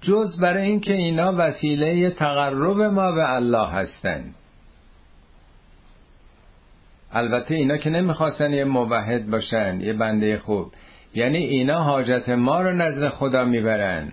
جز 0.00 0.40
برای 0.40 0.66
اینکه 0.66 0.92
اینا 0.92 1.34
وسیله 1.36 2.10
تقرب 2.10 2.80
ما 2.80 3.12
به 3.12 3.34
الله 3.34 3.68
هستند 3.68 4.34
البته 7.12 7.54
اینا 7.54 7.76
که 7.76 7.90
نمی‌خواستن 7.90 8.52
یه 8.52 8.64
موحد 8.64 9.30
باشن 9.30 9.80
یه 9.80 9.92
بنده 9.92 10.38
خوب. 10.38 10.72
یعنی 11.14 11.38
اینا 11.38 11.82
حاجت 11.82 12.28
ما 12.28 12.62
رو 12.62 12.72
نزد 12.72 13.08
خدا 13.08 13.44
می‌برن. 13.44 14.12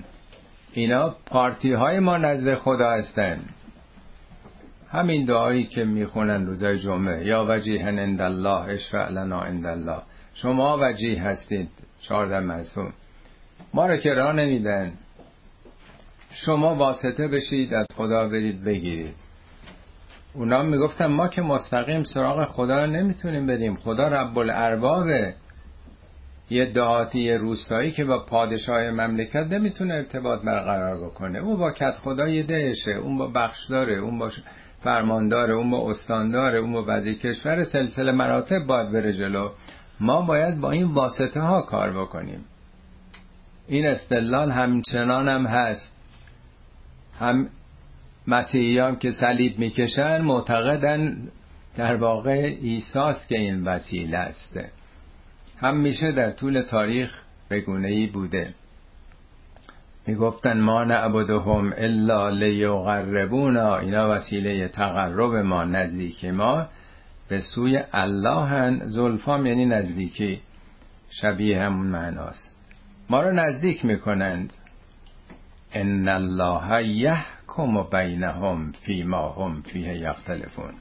اینا 0.73 1.15
پارتی 1.25 1.73
های 1.73 1.99
ما 1.99 2.17
نزد 2.17 2.55
خدا 2.55 2.91
هستن. 2.91 3.39
همین 4.89 5.25
دعایی 5.25 5.63
که 5.63 5.83
می‌خونن 5.83 6.45
روزای 6.45 6.79
جمعه. 6.79 7.25
یا 7.25 7.45
وجیهن 7.49 7.99
اند 7.99 8.21
الله 8.21 8.61
اشفع 8.69 9.09
لنا 9.09 9.41
اند 9.41 9.65
الله 9.65 10.01
شما 10.33 10.77
وجیه 10.81 11.23
هستید 11.23 11.69
چهارده 12.01 12.39
مزهوم 12.39 12.93
ما 13.73 13.87
رو 13.87 13.97
که 13.97 14.13
راه 14.13 14.33
نمیدن. 14.33 14.93
شما 16.31 16.75
واسطه 16.75 17.27
بشید 17.27 17.73
از 17.73 17.87
خدا 17.95 18.27
برید 18.27 18.63
بگیرید. 18.63 19.15
اونا 20.33 20.63
می‌گفتن 20.63 21.05
ما 21.05 21.27
که 21.27 21.41
مستقیم 21.41 22.03
سراغ 22.03 22.45
خدا 22.45 22.85
نمی‌تونیم 22.85 23.47
بریم. 23.47 23.75
خدا 23.75 24.07
رب 24.07 24.37
الاربابه. 24.37 25.33
یه 26.49 26.65
دهاتی 26.65 27.33
روستایی 27.33 27.91
که 27.91 28.05
با 28.05 28.19
پادشاه 28.19 28.91
مملکت 28.91 29.35
نمی‌تونه 29.35 29.93
ارتباط 29.93 30.41
برقرار 30.41 30.97
بکنه. 30.97 31.39
اون 31.39 31.57
با 31.57 31.71
کت 31.71 31.93
خدا 31.93 32.27
یه 32.27 32.43
دهشه 32.43 32.91
اون 32.91 33.17
با 33.17 33.27
بخش 33.27 33.65
داره 33.69 33.95
اون 33.95 34.19
با 34.19 34.31
فرمانداره 34.79 35.53
اون 35.53 35.71
با 35.71 35.91
استانداره 35.91 36.59
اون 36.59 36.73
با 36.73 36.85
وزیر 36.87 37.17
کشور 37.17 37.63
سلسله 37.63 38.11
مراتب 38.11 38.59
باید 38.59 38.91
بره 38.91 39.13
جلو. 39.13 39.49
ما 39.99 40.21
باید 40.21 40.59
با 40.59 40.71
این 40.71 40.93
واسطه 40.93 41.39
ها 41.39 41.61
کار 41.61 41.91
بکنیم. 41.91 42.45
این 43.67 43.85
استدلال 43.85 44.51
همچنان 44.51 45.29
هم 45.29 45.45
هست. 45.45 45.91
هم 47.19 47.49
مسیحیان 48.27 48.95
که 48.95 49.11
صلیب 49.11 49.59
می‌کشن 49.59 50.21
معتقدن 50.21 51.17
در 51.77 51.95
واقع 51.95 52.55
ایساس 52.61 53.27
که 53.27 53.39
این 53.39 53.63
وسیله 53.63 54.17
است. 54.17 54.59
هم 55.57 55.77
میشه 55.77 56.11
در 56.11 56.31
طول 56.31 56.61
تاریخ 56.61 57.21
بگونه 57.49 57.87
ای 57.87 58.07
بوده. 58.07 58.53
می‌گفتن 60.07 60.61
ما 60.61 60.83
نعبدهم 60.83 61.73
الا 61.77 62.29
لیقربونا 62.29 63.77
اینا 63.77 64.09
وسیله 64.15 64.67
تقرب 64.67 65.35
ما 65.35 65.63
نزدیک 65.63 66.25
ما 66.25 66.67
به 67.29 67.41
سوی 67.41 67.79
الله 67.93 68.45
هن. 68.45 68.81
زلفام 68.85 69.45
یعنی 69.45 69.65
نزدیکی 69.65 70.41
شبیه 71.09 71.61
همون 71.61 71.87
معناست. 71.87 72.55
ما 73.09 73.21
رو 73.21 73.31
نزدیک 73.31 73.85
می‌کنند. 73.85 74.53
ان 75.73 76.07
الله 76.07 76.87
یحکم 76.87 77.83
بینهم 77.83 78.71
فیما 78.71 79.29
هم 79.29 79.61
فیه 79.61 79.97
یختلفون. 79.97 80.73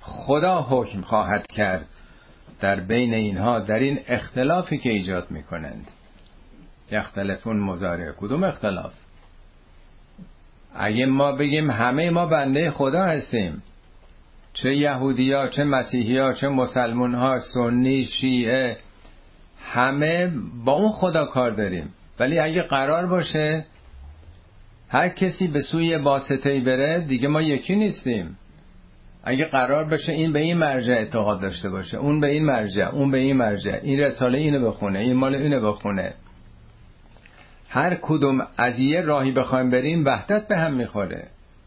خدا 0.00 0.60
حکم 0.60 1.00
خواهد 1.00 1.46
کرد. 1.46 1.86
در 2.64 2.80
بین 2.80 3.14
اینها 3.14 3.60
در 3.60 3.78
این 3.78 4.00
اختلافی 4.08 4.78
که 4.78 4.90
ایجاد 4.90 5.30
می‌کنند. 5.30 5.90
یختلفون 6.92 7.56
مزاره 7.56 8.14
کدوم 8.16 8.44
اختلاف؟ 8.44 8.92
اگه 10.74 11.06
ما 11.06 11.32
بگیم 11.32 11.70
همه 11.70 12.10
ما 12.10 12.26
بنده 12.26 12.70
خدا 12.70 13.02
هستیم 13.02 13.62
چه 14.52 14.76
یهودی 14.76 15.32
ها 15.32 15.48
چه 15.48 15.64
مسیحی 15.64 16.18
ها 16.18 16.32
چه 16.32 16.48
مسلمون 16.48 17.14
ها 17.14 17.40
سنی 17.54 18.04
شیعه 18.04 18.76
همه 19.64 20.32
با 20.64 20.72
اون 20.72 20.92
خدا 20.92 21.26
کار 21.26 21.50
داریم. 21.50 21.94
ولی 22.18 22.38
اگه 22.38 22.62
قرار 22.62 23.06
باشه 23.06 23.66
هر 24.88 25.08
کسی 25.08 25.46
به 25.46 25.62
سوی 25.62 25.96
واسطه 25.96 26.60
بره 26.60 27.00
دیگه 27.00 27.28
ما 27.28 27.42
یکی 27.42 27.76
نیستیم. 27.76 28.36
اگه 29.26 29.44
قرار 29.44 29.84
بشه 29.84 30.12
این 30.12 30.32
به 30.32 30.38
این 30.38 30.58
مرجع 30.58 30.92
اعتقاد 30.92 31.40
داشته 31.40 31.70
باشه 31.70 31.96
اون 31.96 32.20
به 32.20 32.26
این 32.26 32.44
مرجع 32.44 32.88
اون 32.88 33.10
به 33.10 33.18
این 33.18 33.36
مرجع 33.36 33.80
این 33.82 34.00
رساله 34.00 34.38
اینو 34.38 34.66
بخونه 34.66 34.98
این 34.98 35.12
مال 35.12 35.34
اینو 35.34 35.60
بخونه. 35.72 36.14
هر 37.68 37.98
کدوم 38.02 38.46
از 38.56 38.78
یه 38.78 39.00
راهی 39.00 39.32
بخوایم 39.32 39.70
بریم 39.70 40.04
وحدت 40.04 40.48
به 40.48 40.56
هم 40.56 40.74
می‌خوره. 40.74 41.26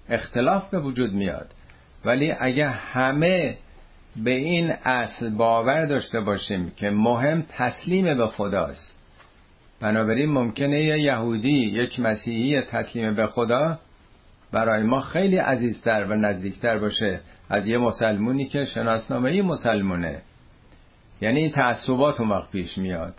اختلاف 0.10 0.70
به 0.70 0.80
وجود 0.80 1.14
میاد. 1.14 1.48
ولی 2.06 2.34
اگه 2.40 2.68
همه 2.68 3.58
به 4.24 4.32
این 4.32 4.74
اصل 4.84 5.30
باور 5.30 5.86
داشته 5.86 6.22
باشیم 6.22 6.72
که 6.78 6.90
مهم 6.90 7.46
تسلیم 7.50 8.18
به 8.18 8.28
خداست 8.28 8.98
بنابراین 9.82 10.30
ممکنه 10.32 10.82
یه 10.84 11.00
یهودی 11.00 11.66
یک 11.66 12.00
مسیحی 12.00 12.62
تسلیم 12.62 13.14
به 13.14 13.28
خدا 13.28 13.80
برای 14.52 14.84
ما 14.84 15.02
خیلی 15.02 15.38
عزیزتر 15.38 16.04
و 16.04 16.16
نزدیکتر 16.16 16.80
باشه. 16.80 17.20
از 17.50 17.68
یه 17.68 17.78
مسلمونی 17.78 18.46
که 18.46 18.66
شناسنامه 18.66 19.42
مسلمونه. 19.42 20.22
یعنی 21.22 21.40
این 21.40 21.52
تعصبات 21.52 22.20
اون 22.20 22.30
وقت 22.30 22.52
پیش 22.52 22.78
میاد. 22.78 23.14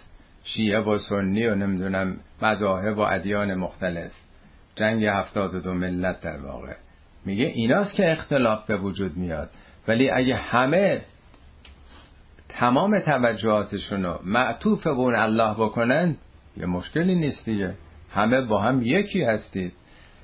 شیعه 0.45 0.81
و 0.81 0.99
سنی 0.99 1.47
و 1.47 1.55
نمی‌دونم 1.55 2.17
مذاهب 2.43 2.99
و 2.99 3.01
ادیان 3.01 3.55
مختلف. 3.55 4.13
جنگ 4.75 5.05
هفتاد 5.05 5.55
و 5.55 5.61
دو 5.61 5.75
ملت 5.75 6.21
در 6.21 6.37
واقع. 6.37 6.75
میگه 7.25 7.45
ایناست 7.45 7.95
که 7.95 8.13
اختلاف 8.13 8.67
به 8.67 8.77
وجود 8.77 9.17
میاد. 9.17 9.51
ولی 9.89 10.11
اگه 10.11 10.35
همه 10.37 11.01
تمام 12.49 12.99
توجهاتشون 12.99 14.05
رو 14.05 14.21
معطوف 14.25 14.85
به 14.85 14.91
اون 14.91 15.15
الله 15.15 15.55
بکنن 15.55 16.17
یه 16.57 16.67
مشکلی 16.67 17.15
نیست 17.15 17.45
دیگه. 17.45 17.75
همه 18.11 18.41
با 18.41 18.63
هم 18.63 18.83
یکی 18.83 19.23
هستید. 19.23 19.73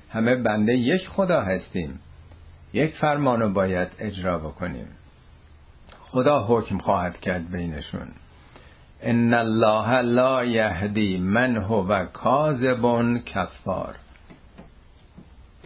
همه 0.09 0.35
بنده 0.35 0.73
یک 0.73 1.07
خدا 1.07 1.41
هستیم. 1.41 1.99
یک 2.75 2.95
فرمانو 2.95 3.49
باید 3.49 3.87
اجرا 3.99 4.39
بکنیم. 4.39 4.87
خدا 6.01 6.45
حکم 6.47 6.77
خواهد 6.77 7.19
کرد 7.19 7.51
بینشون. 7.51 8.07
ان 9.01 9.33
الله 9.33 10.01
لا 10.01 10.45
یهدی 10.45 11.17
من 11.17 11.57
هو 11.57 12.05
کاذب 12.05 13.17
کفار. 13.25 13.95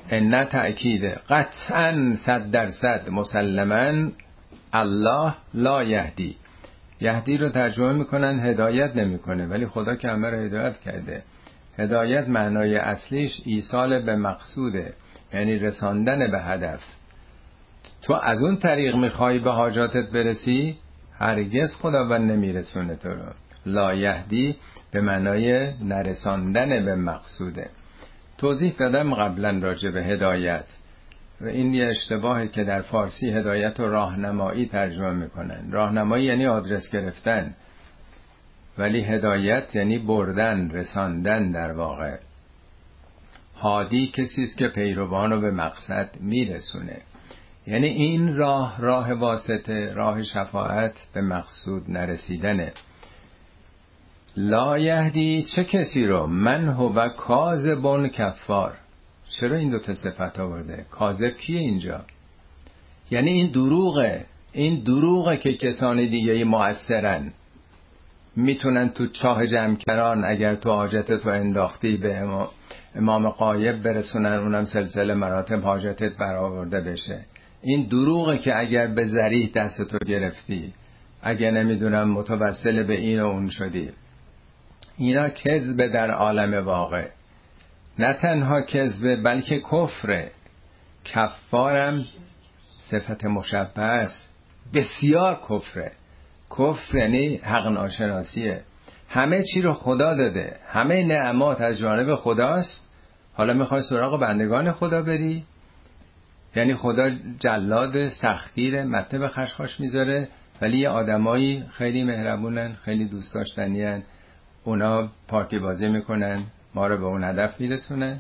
ان 0.09 0.45
تأکید 0.45 1.05
قطعا 1.05 2.15
صد 2.25 2.51
درصد 2.51 3.09
مسلما 3.09 4.09
الله 4.73 5.33
لا 5.53 5.83
یهدی. 5.83 6.35
یهدی 7.01 7.37
رو 7.37 7.49
ترجمه 7.49 7.93
می‌کنن 7.93 8.39
هدایت 8.39 8.95
نمی‌کنه 8.95 9.47
ولی 9.47 9.67
خدا 9.67 9.95
که 9.95 10.09
همه 10.09 10.29
رو 10.29 10.37
هدایت 10.37 10.79
کرده. 10.79 11.23
هدایت 11.77 12.27
معنای 12.27 12.77
اصلیش 12.77 13.41
ایصال 13.45 13.99
به 14.01 14.15
مقصوده 14.15 14.93
یعنی 15.33 15.59
رساندن 15.59 16.31
به 16.31 16.39
هدف. 16.39 16.98
تو 18.01 18.13
از 18.13 18.41
اون 18.43 18.57
طریق 18.57 18.95
می‌خوای 18.95 19.39
به 19.39 19.51
حاجاتت 19.51 20.09
برسی؟ 20.11 20.77
هرگز 21.19 21.75
خداوند 21.75 22.31
نمیرسونه 22.31 22.95
تو 22.95 23.09
رو. 23.09 23.33
لا 23.65 23.93
یهدی 23.93 24.55
به 24.91 25.01
معنای 25.01 25.73
نرساندن 25.83 26.85
به 26.85 26.95
مقصوده. 26.95 27.69
توضیح 28.37 28.73
دادم 28.79 29.13
قبلا 29.13 29.59
راجع 29.61 29.89
به 29.89 30.03
هدایت. 30.03 30.65
و 31.41 31.45
این 31.45 31.73
یه 31.73 31.85
اشتباهی 31.85 32.47
که 32.47 32.63
در 32.63 32.81
فارسی 32.81 33.29
هدایت 33.29 33.79
و 33.79 33.87
راهنمایی 33.87 34.65
ترجمه 34.65 35.11
می‌کنن. 35.11 35.71
راهنمایی 35.71 36.25
یعنی 36.25 36.45
آدرس 36.45 36.91
گرفتن. 36.91 37.53
ولی 38.77 39.01
هدایت 39.01 39.75
یعنی 39.75 39.97
بردن 39.97 40.69
رساندن 40.69 41.51
در 41.51 41.71
واقع. 41.71 42.17
هادی 43.55 44.07
کسی 44.07 44.43
است 44.43 44.57
که 44.57 44.67
پیروان 44.67 45.31
رو 45.31 45.41
به 45.41 45.51
مقصد 45.51 46.09
میرسونه. 46.19 46.97
یعنی 47.67 47.87
این 47.87 48.35
راه 48.35 48.81
راه 48.81 49.13
واسطه 49.13 49.93
راه 49.93 50.23
شفاعت 50.23 50.93
به 51.13 51.21
مقصود 51.21 51.91
نرسیدنه. 51.91 52.73
لا 54.37 54.77
یهدی 54.77 55.41
چه 55.55 55.63
کسی 55.63 56.05
رو؟ 56.07 56.27
من 56.27 56.67
هو 56.67 57.09
کاذبون 57.09 58.07
کفار. 58.07 58.77
چرا 59.29 59.57
این 59.57 59.69
دو 59.69 59.79
تا 59.79 59.93
صفت 59.93 60.39
آورده؟ 60.39 60.85
کاذب 60.91 61.29
کیه 61.37 61.59
اینجا؟ 61.59 62.01
یعنی 63.11 63.31
این 63.31 63.51
دروغه. 63.51 64.25
این 64.53 64.83
دروغه 64.83 65.37
که 65.37 65.53
کسان 65.53 65.97
دیگه 65.97 66.43
موثرن 66.43 67.33
می‌تونن 68.35 68.89
تو 68.89 69.07
چاه 69.07 69.47
جمکران 69.47 70.25
اگر 70.25 70.55
تو 70.55 70.69
حاجت 70.69 71.11
تو 71.13 71.29
انداختی 71.29 71.97
به 71.97 72.27
امام 72.95 73.29
قایب 73.29 73.83
برسونن 73.83 74.33
اونم 74.33 74.65
سلسله 74.65 75.13
مراتب 75.13 75.61
حاجتت 75.61 76.17
برآورده 76.17 76.81
بشه. 76.81 77.25
این 77.61 77.87
دروغه 77.87 78.37
که 78.37 78.59
اگر 78.59 78.87
به 78.87 79.07
ذریح 79.07 79.51
دست 79.55 79.81
تو 79.89 79.97
گرفتی. 79.97 80.73
اگر 81.21 81.51
نمی‌دونم 81.51 82.11
متوسل 82.11 82.83
به 82.83 82.93
این 82.93 83.21
و 83.21 83.25
اون 83.25 83.49
شدی. 83.49 83.89
اینا 84.97 85.29
کذبه 85.29 85.87
در 85.87 86.11
عالم 86.11 86.65
واقع. 86.65 87.07
نه 87.99 88.13
تنها 88.13 88.61
کذبه 88.61 89.15
بلکه 89.15 89.61
کفره 89.71 90.31
کفارم 91.05 92.05
صفت 92.79 93.25
مشبه 93.25 93.81
است 93.81 94.29
بسیار 94.73 95.41
کفره. 95.49 95.91
کفر 96.51 96.97
یعنی 96.97 97.35
حق 97.35 97.67
ناشناسیه. 97.67 98.61
همه 99.09 99.43
چی 99.53 99.61
رو 99.61 99.73
خدا 99.73 100.15
داده. 100.15 100.55
همه 100.67 101.03
نعمات 101.03 101.61
از 101.61 101.77
جانب 101.77 102.15
خداست. 102.15 102.89
حالا 103.33 103.53
می‌خوای 103.53 103.81
سراغ 103.81 104.19
بندگان 104.19 104.71
خدا 104.71 105.01
بری؟ 105.01 105.43
یعنی 106.55 106.75
خدا 106.75 107.09
جلاد 107.39 108.07
سختگیر 108.07 108.83
مته 108.83 109.19
به 109.19 109.27
خشخاش 109.27 109.79
می‌ذاره 109.79 110.27
ولی 110.61 110.77
یه 110.77 110.89
آدمایی 110.89 111.63
خیلی 111.71 112.03
مهربونن 112.03 112.73
خیلی 112.73 113.05
دوست 113.05 113.35
داشتنی 113.35 114.03
اونا 114.63 115.09
پارتی 115.27 115.59
بازی 115.59 115.87
می‌کنن 115.87 116.43
ما 116.75 116.87
رو 116.87 116.97
به 116.97 117.05
اون 117.05 117.23
هدف 117.23 117.61
میرسونن. 117.61 118.19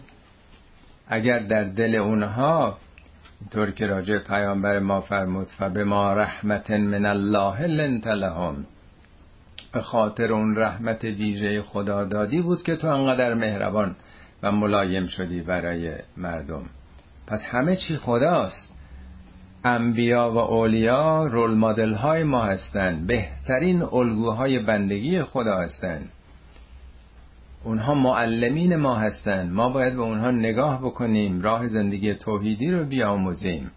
اگر 1.07 1.39
در 1.39 1.63
دل 1.63 1.95
اونها 1.95 2.77
طور 3.51 3.71
که 3.71 3.87
راجع 3.87 4.17
پیامبر 4.17 4.79
ما 4.79 5.01
فرمود 5.01 5.47
فبه 5.47 5.83
ما 5.83 6.13
رحمت 6.13 6.71
من 6.71 7.05
الله 7.05 7.67
لنت 7.67 8.07
لهم. 8.07 8.65
به 9.73 9.81
خاطر 9.81 10.33
اون 10.33 10.55
رحمت 10.55 11.03
ویژه 11.03 11.61
خدا 11.61 12.05
دادی 12.05 12.41
بود 12.41 12.63
که 12.63 12.75
تو 12.75 12.87
انقدر 12.87 13.33
مهربان 13.33 13.95
و 14.43 14.51
ملایم 14.51 15.07
شدی 15.07 15.41
برای 15.41 15.95
مردم. 16.17 16.65
پس 17.29 17.45
همه 17.45 17.75
چی 17.75 17.97
خداست. 17.97 18.73
انبیا 19.63 20.31
و 20.31 20.37
اولیا 20.37 21.25
رول 21.25 21.57
مدل 21.57 21.93
های 21.93 22.23
ما 22.23 22.43
هستند. 22.43 23.07
بهترین 23.07 23.81
الگوهای 23.81 24.59
بندگی 24.59 25.21
خدا 25.21 25.57
هستند. 25.57 26.09
اونها 27.63 27.93
معلمین 27.93 28.75
ما 28.75 28.95
هستند. 28.95 29.51
ما 29.51 29.69
باید 29.69 29.93
به 29.93 30.01
اونها 30.01 30.31
نگاه 30.31 30.81
بکنیم. 30.81 31.41
راه 31.41 31.67
زندگی 31.67 32.13
توحیدی 32.13 32.71
رو 32.71 32.85
بیاموزیم. 32.85 33.71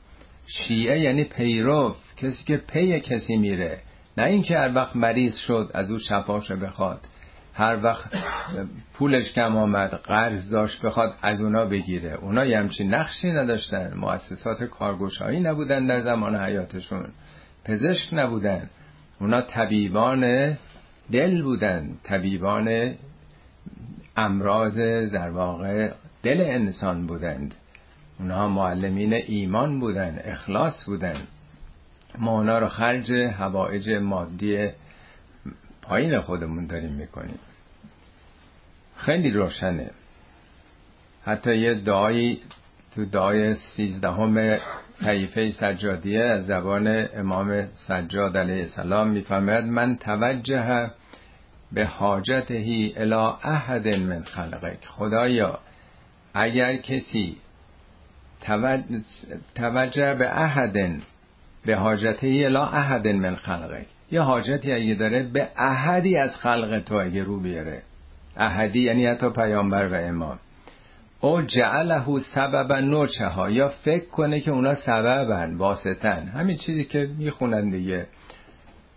شیعه 0.46 1.00
یعنی 1.00 1.24
پیرو 1.24 1.94
کسی 2.16 2.44
که 2.44 2.56
پی 2.56 3.00
کسی 3.00 3.36
میره. 3.36 3.78
نه 4.18 4.24
اینکه 4.24 4.58
هر 4.58 4.74
وقت 4.74 4.96
مریض 4.96 5.36
شد 5.36 5.70
از 5.74 5.90
او 5.90 5.98
شفاش 5.98 6.52
بخواد. 6.52 7.00
هر 7.54 7.78
وقت 7.82 8.14
پولش 8.94 9.32
کم 9.32 9.56
آمد 9.56 9.94
قرض 9.94 10.50
داشت 10.50 10.82
بخواد 10.82 11.14
از 11.22 11.40
اونا 11.40 11.64
بگیره. 11.64 12.12
اونا 12.12 12.44
یه 12.44 12.58
همچین 12.58 12.94
نقشی 12.94 13.32
نداشتن. 13.32 13.94
مؤسسات 13.94 14.64
کارگوشایی 14.64 15.40
نبودن 15.40 15.86
در 15.86 16.02
زمان 16.02 16.36
حیاتشون. 16.36 17.08
پزشک 17.64 18.08
نبودن. 18.12 18.70
اونا 19.20 19.40
طبیبان 19.40 20.52
دل 21.12 21.42
بودن. 21.42 21.90
طبیبان 22.04 22.94
امراض 24.16 24.78
در 25.12 25.30
واقع 25.30 25.90
دل 26.22 26.40
انسان 26.40 27.06
بودند. 27.06 27.54
اونها 28.18 28.48
معلمین 28.48 29.12
ایمان 29.12 29.80
بودن 29.80 30.20
اخلاص 30.24 30.84
بودن. 30.86 31.16
ما 32.18 32.30
اونا 32.30 32.58
رو 32.58 32.68
خرج 32.68 33.12
هوایج 33.12 33.90
مادی 33.90 34.68
پایین 35.82 36.20
خودمون 36.20 36.66
داریم 36.66 36.92
می‌کنیم. 36.92 37.38
خیلی 38.96 39.30
روشنه. 39.30 39.90
حتی 41.24 41.56
یه 41.56 41.74
دعایی 41.74 42.40
تو 42.94 43.04
دعای 43.04 43.54
سیزدهم 43.54 44.58
صحیفه 44.94 45.50
سجادیه 45.50 46.24
از 46.24 46.46
زبان 46.46 47.08
امام 47.14 47.66
سجاد 47.66 48.36
علیه 48.36 48.60
السلام 48.60 49.08
می‌فهمد 49.08 49.64
من 49.64 49.96
توجه 49.96 50.90
به 51.72 51.86
حاجتهی 51.86 52.94
الى 52.96 53.14
احد 53.44 53.88
من 53.88 54.22
خلقک. 54.22 54.86
خدایا 54.86 55.58
اگر 56.34 56.76
کسی 56.76 57.36
توجه 59.54 60.14
به 60.14 60.40
احد 60.42 61.02
به 61.66 61.76
حاجتهی 61.76 62.44
الى 62.44 62.56
احد 62.56 63.08
من 63.08 63.36
خلقک 63.36 63.86
یه 64.12 64.20
حاجتی 64.20 64.72
اگه 64.72 64.94
داره 64.94 65.22
به 65.22 65.48
احدی 65.56 66.16
از 66.16 66.36
خلق 66.36 66.82
تو 66.86 66.94
اگه 66.94 67.24
رو 67.24 67.40
بیاره. 67.40 67.82
احدی 68.36 68.80
یعنی 68.80 69.06
حتی 69.06 69.30
پیامبر 69.30 69.88
و 69.88 69.94
امام. 69.94 70.38
او 71.20 71.42
جعله 71.42 72.18
سبب 72.34 72.72
نوچه 72.72 73.26
ها 73.26 73.50
یا 73.50 73.68
فکر 73.68 74.08
کنه 74.08 74.40
که 74.40 74.50
اونا 74.50 74.74
سببن 74.74 75.54
واسطن. 75.54 76.26
همین 76.26 76.56
چیزی 76.56 76.84
که 76.84 77.08
می‌خونن 77.18 77.70
دیگه. 77.70 78.06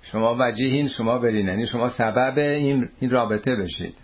شما 0.02 0.36
وجیهین 0.40 0.88
شما 0.88 1.18
برین. 1.18 1.48
یعنی 1.48 1.68
شما 1.68 1.90
سبب 1.90 2.38
این, 2.38 2.90
این 3.00 3.12
رابطه 3.12 3.56
بشید. 3.56 3.96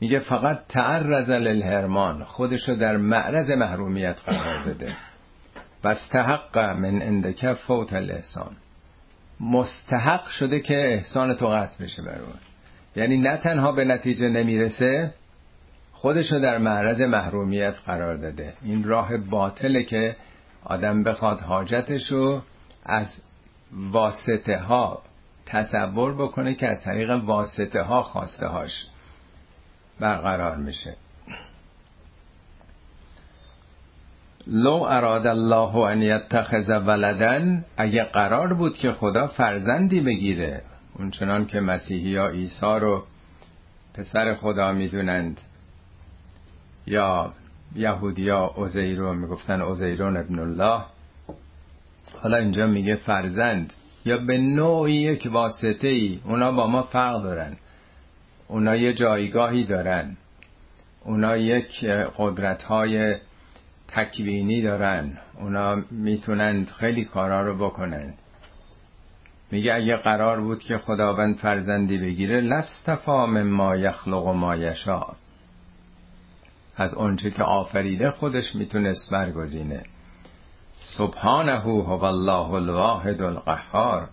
میگه 0.00 0.18
فقط 0.18 0.66
تعرض 0.68 1.30
للهرمان 1.30 2.24
خودشو 2.24 2.74
در 2.74 2.96
معرض 2.96 3.50
محرومیت 3.50 4.20
قرار 4.26 4.64
داده. 4.64 4.96
و 5.84 5.88
استحق 5.88 6.58
من 6.58 7.02
اندکه 7.02 7.52
فوت 7.52 7.92
الاحسان. 7.92 8.56
مستحق 9.40 10.28
شده 10.28 10.60
که 10.60 10.94
احسان 10.94 11.34
تو 11.36 11.48
قطع 11.48 11.84
بشه 11.84 12.02
بر 12.02 12.20
یعنی 12.96 13.16
نه 13.18 13.36
تنها 13.36 13.72
به 13.72 13.84
نتیجه 13.84 14.28
نمی‌رسه 14.28 15.14
خودشو 15.92 16.38
در 16.38 16.58
معرض 16.58 17.00
محرومیت 17.00 17.74
قرار 17.86 18.16
داده. 18.16 18.54
این 18.62 18.84
راه 18.84 19.16
باطله 19.16 19.82
که 19.82 20.16
آدم 20.64 21.02
بخواد 21.02 21.40
حاجتشو 21.40 22.42
از 22.84 23.22
واسطه 23.72 24.58
ها 24.58 25.02
تصور 25.46 26.14
بکنه 26.14 26.54
که 26.54 26.68
از 26.68 26.82
طریق 26.82 27.10
واسطه 27.10 27.82
ها 27.82 28.02
خواسته 28.02 28.46
هاش 28.46 28.86
برقرار 30.00 30.56
میشه 30.56 30.96
لو 34.46 34.82
اراد 34.82 35.26
الله 35.26 35.76
ان 35.76 36.02
یتخذ 36.02 36.70
ولدن 36.70 37.64
اگه 37.76 38.04
قرار 38.04 38.54
بود 38.54 38.78
که 38.78 38.92
خدا 38.92 39.26
فرزندی 39.26 40.00
بگیره. 40.00 40.62
اونچنان 40.98 41.46
که 41.46 41.60
مسیحی 41.60 42.16
ها 42.16 42.28
عیسی 42.28 42.66
رو 42.80 43.04
پسر 43.94 44.34
خدا 44.34 44.72
می‌دونند. 44.72 45.40
یا 46.86 47.32
یهودیا 47.76 48.44
اوزیر 48.44 48.98
رو 48.98 49.14
می‌گفتن 49.14 49.60
اوزیرون 49.60 50.16
ابن 50.16 50.38
الله. 50.38 50.80
حالا 52.22 52.36
اینجا 52.36 52.66
میگه 52.66 52.96
فرزند. 52.96 53.72
یا 54.04 54.18
به 54.18 54.38
نوعی 54.38 54.94
یک 54.94 55.28
واسطه 55.32 55.88
ای 55.88 56.20
اونا 56.24 56.52
با 56.52 56.66
ما 56.66 56.82
فرق 56.82 57.22
دارن. 57.22 57.56
اونا 58.48 58.76
یه 58.76 58.92
جایگاهی 58.92 59.64
دارن. 59.64 60.16
اونا 61.04 61.36
یک 61.36 61.84
قدرت 62.16 62.62
های 62.62 63.16
تکوینی 63.92 64.62
دارن. 64.62 65.18
اونا 65.38 65.82
می‌تونند 65.90 66.68
خیلی 66.68 67.04
کارا 67.04 67.42
رو 67.42 67.58
بکنن 67.58 68.14
میگه 69.50 69.74
اگه 69.74 69.96
قرار 69.96 70.40
بود 70.40 70.58
که 70.58 70.78
خداوند 70.78 71.36
فرزندی 71.36 71.98
بگیره 71.98 72.40
لستفا 72.40 73.26
ما 73.26 73.76
یخلق 73.76 74.26
و 74.26 74.32
ما 74.32 74.56
یشا. 74.56 75.06
از 76.76 76.94
اونچه 76.94 77.30
که 77.30 77.42
آفریده 77.42 78.10
خودش 78.10 78.54
می‌تونست 78.54 79.10
برگزینه. 79.10 79.82
سبحانه 80.78 81.58
هو 81.58 82.04
الله 82.04 82.50
الواحد 82.50 83.22
القهار. 83.22 84.08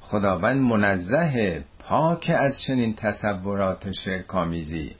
خداوند 0.00 0.60
منزه 0.60 1.64
پاک 1.78 2.32
از 2.38 2.52
چنین 2.66 2.94
تصورات 2.94 3.92
شرکامیزی 3.92 4.96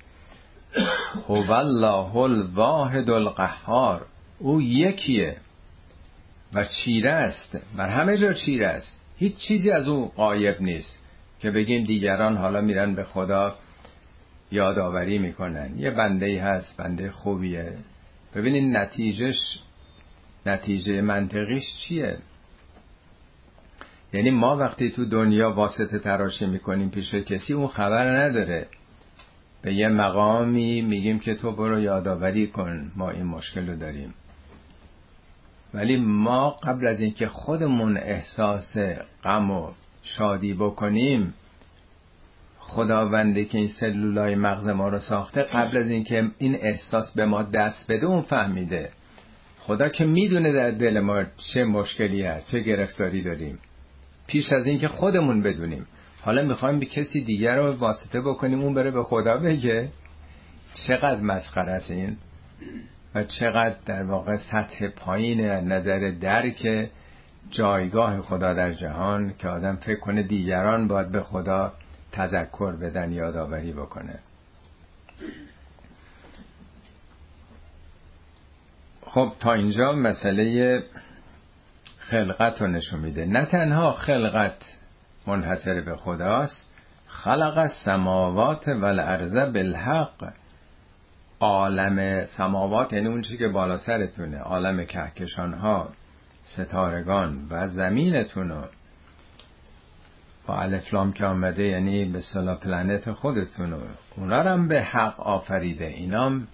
هو 1.28 1.52
الله 1.52 2.16
الواحد 2.16 3.10
القهار. 3.10 4.06
او 4.38 4.62
یکیه. 4.62 5.36
و 6.54 6.64
چیره 6.64 7.10
است. 7.10 7.58
بر 7.76 7.88
همه 7.88 8.16
جا 8.16 8.32
چیره 8.32 8.68
است. 8.68 8.96
هیچ 9.16 9.36
چیزی 9.36 9.70
از 9.70 9.88
او 9.88 10.12
قایب 10.16 10.62
نیست. 10.62 10.98
که 11.40 11.50
بگیم 11.50 11.84
دیگران 11.84 12.36
حالا 12.36 12.60
میرن 12.60 12.94
به 12.94 13.04
خدا 13.04 13.54
یادآوری 14.52 15.18
می‌کنن. 15.18 15.78
یه 15.78 15.90
بنده 15.90 16.26
ای 16.26 16.38
هست 16.38 16.76
بنده 16.76 17.10
خوبیه. 17.10 17.74
ببینید 18.34 18.76
نتیجهش 18.76 19.58
نتیجه 20.46 21.00
منطقیش 21.00 21.76
چیه؟ 21.78 22.18
یعنی 24.12 24.30
ما 24.30 24.56
وقتی 24.56 24.90
تو 24.90 25.04
دنیا 25.04 25.50
واسطه 25.50 25.98
تراشی 25.98 26.46
می‌کنیم 26.46 26.90
پیش 26.90 27.14
کسی 27.14 27.52
اون 27.52 27.68
خبر 27.68 28.20
نداره. 28.20 28.66
به 29.62 29.74
یه 29.74 29.88
مقامی 29.88 30.82
میگیم 30.82 31.18
که 31.18 31.34
تو 31.34 31.52
برو 31.52 31.80
یادآوری 31.80 32.46
کن 32.46 32.92
ما 32.96 33.10
این 33.10 33.26
مشکل 33.26 33.68
رو 33.68 33.76
داریم. 33.76 34.14
ولی 35.74 35.96
ما 35.96 36.50
قبل 36.50 36.86
از 36.86 37.00
اینکه 37.00 37.28
خودمون 37.28 37.96
احساس 37.96 38.76
غم 39.24 39.50
و 39.50 39.70
شادی 40.02 40.54
بکنیم 40.54 41.34
خداونده 42.58 43.44
که 43.44 43.58
این 43.58 43.68
سلولای 43.68 44.34
مغز 44.34 44.68
ما 44.68 44.88
رو 44.88 44.98
ساخته 44.98 45.42
قبل 45.42 45.76
از 45.76 45.90
اینکه 45.90 46.30
این 46.38 46.54
احساس 46.54 47.12
به 47.12 47.26
ما 47.26 47.42
دست 47.42 47.90
بده 47.90 48.06
اون 48.06 48.22
فهمیده. 48.22 48.90
خدا 49.60 49.88
که 49.88 50.04
می‌دونه 50.04 50.52
در 50.52 50.70
دل 50.70 51.00
ما 51.00 51.24
چه 51.52 51.64
مشکلی 51.64 52.22
هست 52.22 52.50
چه 52.50 52.60
گرفتاری 52.60 53.22
داریم. 53.22 53.58
پیش 54.26 54.52
از 54.52 54.66
اینکه 54.66 54.88
خودمون 54.88 55.42
بدونیم. 55.42 55.86
حالا 56.22 56.42
می‌خوایم 56.42 56.80
به 56.80 56.86
کسی 56.86 57.24
دیگر 57.24 57.56
رو 57.56 57.72
واسطه 57.72 58.20
بکنیم 58.20 58.62
اون 58.62 58.74
بره 58.74 58.90
به 58.90 59.02
خدا 59.02 59.36
بگه. 59.36 59.88
چقدر 60.86 61.20
مسخره 61.20 61.72
است 61.72 61.90
این؟ 61.90 62.16
و 63.14 63.24
چقدر 63.24 63.76
در 63.86 64.02
واقع 64.02 64.36
سطح 64.36 64.88
پایین 64.88 65.40
نظر 65.40 66.12
درک 66.20 66.88
جایگاه 67.50 68.20
خدا 68.20 68.54
در 68.54 68.72
جهان 68.72 69.34
که 69.38 69.48
آدم 69.48 69.76
فکر 69.76 70.00
کنه 70.00 70.22
دیگران 70.22 70.88
باید 70.88 71.08
به 71.08 71.22
خدا 71.22 71.72
تذکر 72.12 72.72
بدن 72.72 73.12
یادآوری 73.12 73.72
بکنه. 73.72 74.18
خب 79.06 79.32
تا 79.40 79.52
اینجا 79.52 79.92
مسئله 79.92 80.82
خلقت 81.98 82.62
رو 82.62 82.66
نشون 82.66 83.00
میده. 83.00 83.26
نه 83.26 83.44
تنها 83.44 83.92
خلقت 83.92 84.79
منحصر 85.26 85.80
به 85.80 85.96
خداست. 85.96 86.70
خلق 87.06 87.58
السماوات 87.58 88.68
والارض 88.68 89.36
بالحق. 89.36 90.32
عالم 91.40 92.24
سماوات 92.24 92.92
یعنی 92.92 93.08
اون 93.08 93.22
چیزی 93.22 93.38
که 93.38 93.48
بالا 93.48 93.78
سرتونه. 93.78 94.38
عالم 94.38 94.84
کهکشان 94.84 95.54
ها 95.54 95.88
ستارگان 96.44 97.46
و 97.50 97.68
زمینتون 97.68 98.64
با 100.46 100.60
الفلام 100.60 101.12
که 101.12 101.26
آمده 101.26 101.62
یعنی 101.62 102.04
به 102.04 102.20
صلاح 102.20 102.56
پلنت 102.56 103.12
خودتون 103.12 103.74
اونا 104.16 104.42
هم 104.42 104.68
به 104.68 104.82
حق 104.82 105.20
آفریده. 105.20 105.86
اینام 105.86 106.48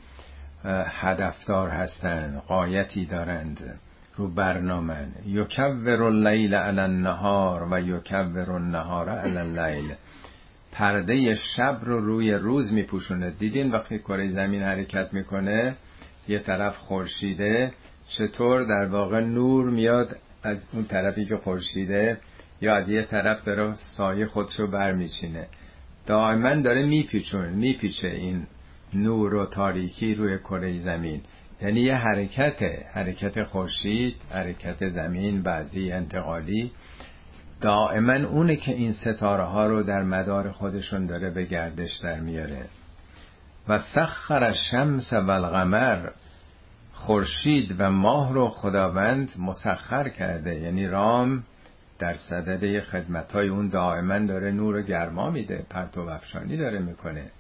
هدفدار 1.01 1.69
هستند 1.69 2.43
قایتی 2.43 3.07
دارند. 3.07 3.81
رو 4.17 4.35
برنامه. 4.35 5.09
یکور 5.27 6.03
اللیل 6.03 6.55
علی 6.55 6.81
النهار 6.81 7.69
و 7.71 7.81
یکور 7.81 8.53
النهار 8.53 9.09
علی 9.09 9.37
اللیل. 9.37 9.95
پرده 10.73 11.35
شب 11.35 11.79
رو 11.83 12.01
روی 12.01 12.33
روز 12.35 12.73
میپوشونه. 12.73 13.31
دیدین 13.31 13.71
وقتی 13.71 13.99
کره 13.99 14.29
زمین 14.29 14.63
حرکت 14.63 15.09
می‌کنه؟ 15.13 15.77
یه 16.29 16.39
طرف 16.39 16.77
خورشیده. 16.77 17.73
چطور 18.09 18.65
در 18.65 18.87
واقع 18.87 19.21
نور 19.21 19.71
میاد 19.71 20.17
از 20.43 20.59
اون 20.73 20.85
طرفی 20.85 21.25
که 21.25 21.37
خورشیده 21.37 22.19
یا 22.61 22.77
از 22.77 22.89
یه 22.89 23.03
طرف 23.03 23.45
داره 23.45 23.75
سایه 23.75 24.27
خودشو 24.27 24.67
برمیچینه. 24.67 25.47
دائما 26.07 26.55
داره 26.55 26.87
میپیچون 26.87 27.49
میپیچه 27.49 28.09
این 28.09 28.47
نور 28.95 29.35
و 29.35 29.47
تاریکی 29.47 30.15
روی 30.15 30.39
کره 30.39 30.79
زمین. 30.79 31.21
یعنی 31.63 31.81
یه 31.81 31.95
حرکت 31.95 32.63
حرکت 32.93 33.45
خورشید 33.45 34.17
حرکت 34.31 34.89
زمین 34.89 35.43
بعضی 35.43 35.93
انتقالی. 35.93 36.73
دائما 37.61 38.15
اونه 38.15 38.57
که 38.57 38.73
این 38.73 38.93
ستاره 38.93 39.45
ها 39.45 39.67
رو 39.67 39.83
در 39.83 40.03
مدار 40.03 40.53
خودشون 40.53 41.07
داره 41.07 41.31
به 41.31 41.45
گردش 41.45 41.97
در 41.97 42.21
میاره. 42.21 42.67
و 43.69 43.79
سخر 43.79 44.45
الشمس 44.45 45.13
و 45.13 45.31
القمر 45.31 46.09
خورشید 46.93 47.77
و 47.79 47.91
ماه 47.91 48.33
رو 48.33 48.49
خداوند 48.49 49.31
مسخر 49.39 50.09
کرده. 50.09 50.61
یعنی 50.61 50.87
رام 50.87 51.45
در 51.99 52.15
صدده 52.15 52.81
خدمت 52.81 53.33
های 53.33 53.49
اون 53.49 53.69
دائما 53.69 54.19
داره 54.19 54.51
نور 54.51 54.77
و 54.77 54.83
گرما 54.83 55.31
میده 55.31 55.67
پرتو 55.71 56.01
افشانی 56.01 56.57
داره 56.57 56.79
می‌کنه. 56.79 57.31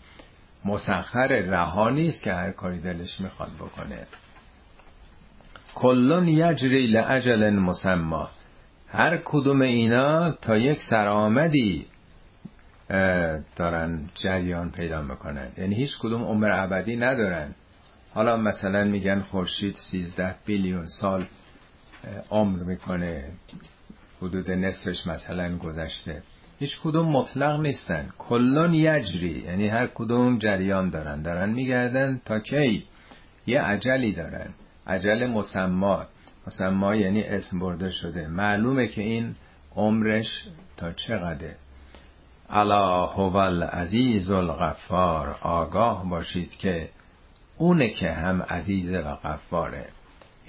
مسخر 0.67 1.27
رها 1.27 1.91
نیست 1.91 2.23
که 2.23 2.33
هر 2.33 2.51
کاری 2.51 2.81
دلش 2.81 3.21
می‌خواد 3.21 3.51
بکنه. 3.61 4.07
کلون 5.75 6.29
یجری 6.29 6.87
لعجل 6.87 7.51
مسما 7.51 8.31
هر 8.89 9.17
کدوم 9.25 9.61
اینا 9.61 10.31
تا 10.31 10.57
یک 10.57 10.79
سرآمدی 10.91 11.87
دارن 13.57 14.11
جریان 14.15 14.71
پیدا 14.71 15.03
می‌کنن. 15.03 15.49
یعنی 15.59 15.75
هیچ 15.75 15.99
کدوم 15.99 16.25
عمر 16.25 16.51
ابدی 16.65 16.97
ندارن. 16.97 17.55
حالا 18.15 18.37
مثلا 18.37 18.85
میگن 18.85 19.21
خورشید 19.21 19.77
13 19.77 20.35
بیلیون 20.47 20.87
سال 20.87 21.25
عمر 22.31 22.63
می‌کنه. 22.63 23.25
حدود 24.23 24.51
نصفش 24.51 25.07
مثلا 25.07 25.57
گذشته. 25.57 26.23
هیچ 26.59 26.81
کدوم 26.85 27.09
مطلق 27.09 27.61
نیستن. 27.61 28.09
کلون 28.19 28.75
یجری 28.75 29.42
یعنی 29.47 29.69
هر 29.69 29.87
کدوم 29.87 30.38
جریان 30.38 30.90
دارن. 30.90 31.23
دارن 31.23 31.51
میگردن 31.51 32.21
تا 32.25 32.38
کی؟ 32.40 32.85
یه 33.47 33.62
عجلی 33.62 34.12
دارن. 34.12 34.49
عجل 34.87 35.27
مسما. 35.27 36.07
مسما 36.47 36.95
یعنی 36.95 37.23
اسم 37.23 37.59
برده 37.59 37.90
شده. 37.90 38.29
معلومه 38.29 38.87
که 38.87 39.03
این 39.03 39.35
عمرش 39.77 40.45
تا 40.77 40.92
چقدره 40.92 41.57
الا 42.51 43.07
هو 43.07 43.37
العزیز 43.37 44.31
الغفار. 44.31 45.37
آگاه 45.40 46.09
باشید 46.09 46.51
که 46.51 46.88
اونه 47.59 47.88
که 47.88 48.12
هم 48.12 48.42
عزیز 48.42 48.90
و 48.95 49.03
غفاره. 49.03 49.87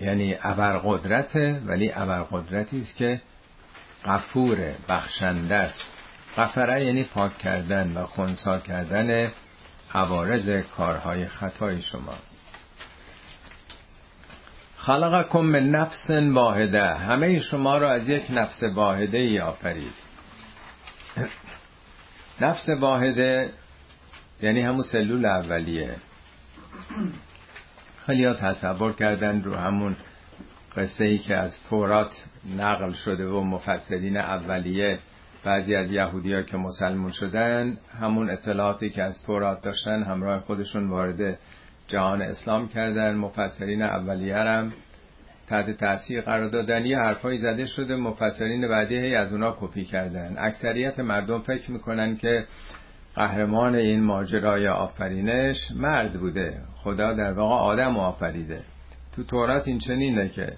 یعنی 0.01 0.35
ابرقدرته 0.41 1.61
ولی 1.65 1.91
ابرقدرتی 1.95 2.79
است 2.79 2.95
که 2.95 3.21
غفور 4.05 4.57
بخشنده 4.89 5.55
است. 5.55 5.96
غفره 6.37 6.85
یعنی 6.85 7.03
پاک 7.03 7.37
کردن 7.37 7.97
و 7.97 8.05
خونسا 8.05 8.59
کردن 8.59 9.31
عوارض 9.93 10.63
کارهای 10.77 11.27
خطای 11.27 11.81
شما. 11.81 12.15
خلقکم 14.77 15.39
من 15.39 15.69
نفس 15.69 16.09
واحده. 16.09 16.95
همه 16.95 17.39
شما 17.39 17.77
را 17.77 17.91
از 17.91 18.09
یک 18.09 18.23
نفس 18.29 18.63
واحده 18.63 19.17
ای 19.17 19.39
آفرید. 19.39 19.93
نفس 22.41 22.69
واحده 22.69 23.53
یعنی 24.41 24.61
همون 24.61 24.83
سلول 24.83 25.25
اولیه. 25.25 25.95
خیلی 28.05 28.25
ها 28.25 28.33
تصور 28.33 28.93
کردن 28.93 29.43
رو 29.43 29.55
همون 29.55 29.95
قصه 30.77 31.03
ای 31.03 31.17
که 31.17 31.35
از 31.35 31.63
تورات 31.69 32.23
نقل 32.57 32.91
شده 32.91 33.27
و 33.27 33.43
مفسرین 33.43 34.17
اولیه 34.17 34.99
بعضی 35.47 35.75
از 35.75 35.91
یهودی 35.91 36.43
که 36.43 36.57
مسلمون 36.57 37.11
شدن 37.11 37.77
همون 37.99 38.29
اطلاعاتی 38.29 38.89
که 38.89 39.03
از 39.03 39.23
تورات 39.25 39.61
داشتن 39.61 40.03
همراه 40.03 40.39
خودشون 40.39 40.89
وارد 40.89 41.39
جهان 41.87 42.21
اسلام 42.21 42.67
کردن. 42.67 43.15
مفسرین 43.15 43.81
اولیه 43.81 44.37
هم 44.37 44.73
تحت 45.47 45.71
تاثیر 45.71 46.21
قرار 46.21 46.49
دادن. 46.49 46.85
یه 46.85 46.97
حرفایی 46.97 47.37
زده 47.37 47.65
شده 47.65 47.95
مفسرین 47.95 48.67
بعدی 48.67 48.95
هی 48.95 49.15
از 49.15 49.31
اونا 49.31 49.57
کپی 49.59 49.85
کردن. 49.85 50.35
اکثریت 50.37 50.99
مردم 50.99 51.39
فکر 51.39 51.71
می‌کنن 51.71 52.17
که 52.17 52.45
قهرمان 53.15 53.75
این 53.75 54.03
ماجرای 54.03 54.67
آفرینش 54.67 55.71
مرد 55.75 56.19
بوده. 56.19 56.61
خدا 56.75 57.13
در 57.13 57.33
واقع 57.33 57.55
آدم 57.55 57.97
آفریده. 57.97 58.61
تو 59.15 59.23
تورات 59.23 59.67
این 59.67 59.79
چنینه 59.79 60.29
که 60.29 60.53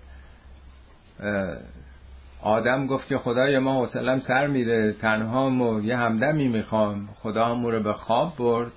آدم 2.41 2.87
گفت 2.87 3.07
که 3.07 3.17
خدای 3.17 3.59
ما 3.59 3.83
حسلم 3.83 4.19
سر 4.19 4.47
میره 4.47 4.93
تنها 4.93 5.51
و 5.51 5.81
یه 5.81 5.97
همدمی 5.97 6.47
می‌خوام. 6.47 7.09
خدا 7.15 7.45
همو 7.45 7.71
رو 7.71 7.83
به 7.83 7.93
خواب 7.93 8.33
برد 8.37 8.71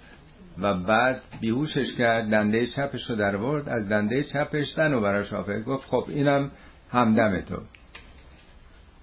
و 0.58 0.74
بعد 0.74 1.22
بیهوشش 1.40 1.94
کرد 1.94 2.30
دنده 2.30 2.66
چپش 2.66 3.10
رو 3.10 3.16
در 3.16 3.36
برد 3.36 3.68
از 3.68 3.88
دنده 3.88 4.22
چپش 4.22 4.72
زن 4.76 4.94
و 4.94 5.00
براش 5.00 5.32
آفرید 5.32 5.64
گفت 5.64 5.88
خب 5.88 6.04
اینم 6.08 6.50
همدم 6.90 7.40
تو. 7.40 7.56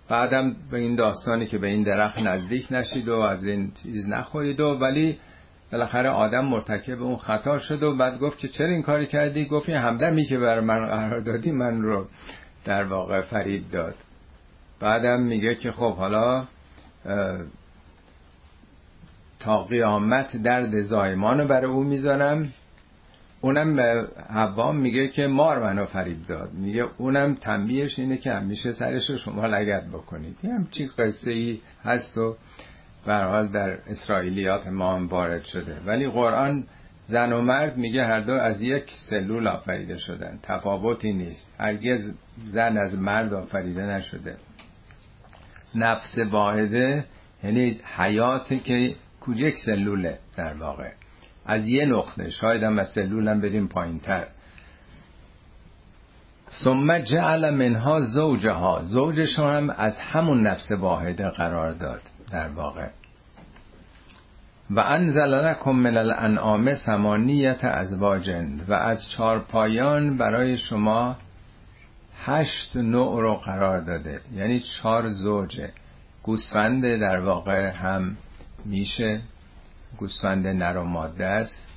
بعدم 0.10 0.56
به 0.72 0.78
این 0.78 0.96
داستانی 0.96 1.46
که 1.46 1.58
به 1.58 1.68
این 1.68 1.84
درخت 1.84 2.18
نزدیک 2.18 2.68
نشید 2.72 3.08
و 3.08 3.16
از 3.16 3.46
این 3.46 3.72
چیز 3.84 4.10
نخورید 4.10 4.62
و 4.62 4.70
ولی 4.70 5.18
بالاخره 5.72 6.10
آدم 6.10 6.46
مرتکب 6.46 7.02
اون 7.02 7.18
خطا 7.18 7.58
شد 7.58 7.84
و 7.84 7.96
بعد 7.96 8.20
گفت 8.20 8.40
که 8.40 8.48
چرا 8.48 8.68
این 8.68 8.82
کاری 8.82 9.06
کردی؟ 9.06 9.46
گفت 9.46 9.70
این 9.70 9.78
همدمی 9.78 10.26
که 10.26 10.38
بر 10.38 10.60
من 10.60 10.86
قرار 10.86 11.20
دادی 11.20 11.52
من 11.52 11.82
رو 11.82 12.08
در 12.66 12.84
واقع 12.84 13.22
فرید 13.22 13.72
داد. 13.72 13.96
بعدم 14.80 15.22
میگه 15.22 15.56
که 15.56 15.72
خب 15.72 15.96
حالا 15.96 16.46
تا 19.40 19.64
قیامت 19.64 20.38
درد 20.38 20.82
زایمان 20.82 21.48
برای 21.48 21.72
او 21.72 21.84
می‌ذارم 21.84 22.54
اونم 23.42 23.76
به 23.76 24.08
حوام 24.30 24.78
میگه 24.78 25.08
که 25.08 25.28
مار 25.28 25.60
منو 25.64 25.86
فریب 25.86 26.28
داد. 26.28 26.54
میگه 26.54 26.86
اونم 26.98 27.36
تنبیهش 27.36 28.00
اینه 28.00 28.18
که 28.18 28.32
همیشه 28.32 28.72
سرش 28.72 29.10
رو 29.10 29.18
شما 29.18 29.48
لگت 29.48 29.88
بکنید. 29.88 30.38
یه 30.44 30.54
همچی 30.54 30.88
قصه 30.88 31.32
ای 31.32 31.60
هست 31.84 32.18
و 32.18 32.36
حال 33.06 33.48
در 33.48 33.78
اسرائیلیات 33.88 34.68
ما 34.68 34.96
هم 34.96 35.08
وارد 35.08 35.44
شده. 35.44 35.78
ولی 35.86 36.10
قرآن 36.10 36.64
زن 37.06 37.34
و 37.34 37.42
مرد 37.42 37.78
میگه 37.78 38.06
هر 38.06 38.20
دو 38.20 38.34
از 38.34 38.62
یک 38.62 38.92
سلول 39.10 39.48
آفریده 39.48 39.98
شدن. 39.98 40.40
تفاوتی 40.44 41.14
نیست. 41.14 41.48
هرگز 41.60 42.14
زن 42.50 42.78
از 42.78 42.98
مرد 42.98 43.34
آفریده 43.34 43.82
نشده. 43.82 44.36
نفس 45.76 46.18
واحده 46.18 47.06
یعنی 47.44 47.80
حیاتی 47.98 48.60
که 48.60 48.96
یک 49.36 49.56
سلوله 49.66 50.20
در 50.38 50.54
واقع. 50.54 50.90
از 51.46 51.68
یه 51.68 51.86
نقطه 51.86 52.30
شاید 52.30 52.64
هم 52.64 52.80
از 52.80 52.88
سلولم 52.88 53.42
بریم 53.42 53.68
پایین 53.68 54.00
تر 54.00 54.28
ثم 56.64 57.00
جعل 57.00 57.50
منها 57.50 58.02
زوجها. 58.02 58.82
زوجشون 58.86 59.54
هم 59.54 59.70
از 59.70 59.98
همون 60.00 60.48
نفس 60.48 60.72
واحده 60.72 61.30
قرار 61.30 61.72
داد 61.72 62.02
در 62.32 62.50
واقع. 62.50 62.88
و 64.70 64.80
انزل 64.80 65.46
لکم 65.46 65.72
من 65.72 65.98
الانعام 65.98 66.74
سمانیت 66.74 67.66
ازواجن. 67.66 68.62
و 68.68 68.74
از 68.74 69.10
چهار 69.10 69.40
پایان 69.40 70.18
برای 70.18 70.58
شما 70.58 71.16
هشت 72.30 72.78
نوع 72.78 73.22
رو 73.22 73.34
قرار 73.34 73.82
داده. 73.82 74.22
یعنی 74.36 74.60
چهار 74.60 75.12
زوجه. 75.12 75.72
گوسفند 76.24 76.84
در 76.84 77.20
واقع 77.20 77.70
هم 77.70 78.18
میشه. 78.66 79.22
گوسفند 79.98 80.48
نر 80.48 80.78
و 80.78 80.84
ماده 80.84 81.26
است. 81.26 81.68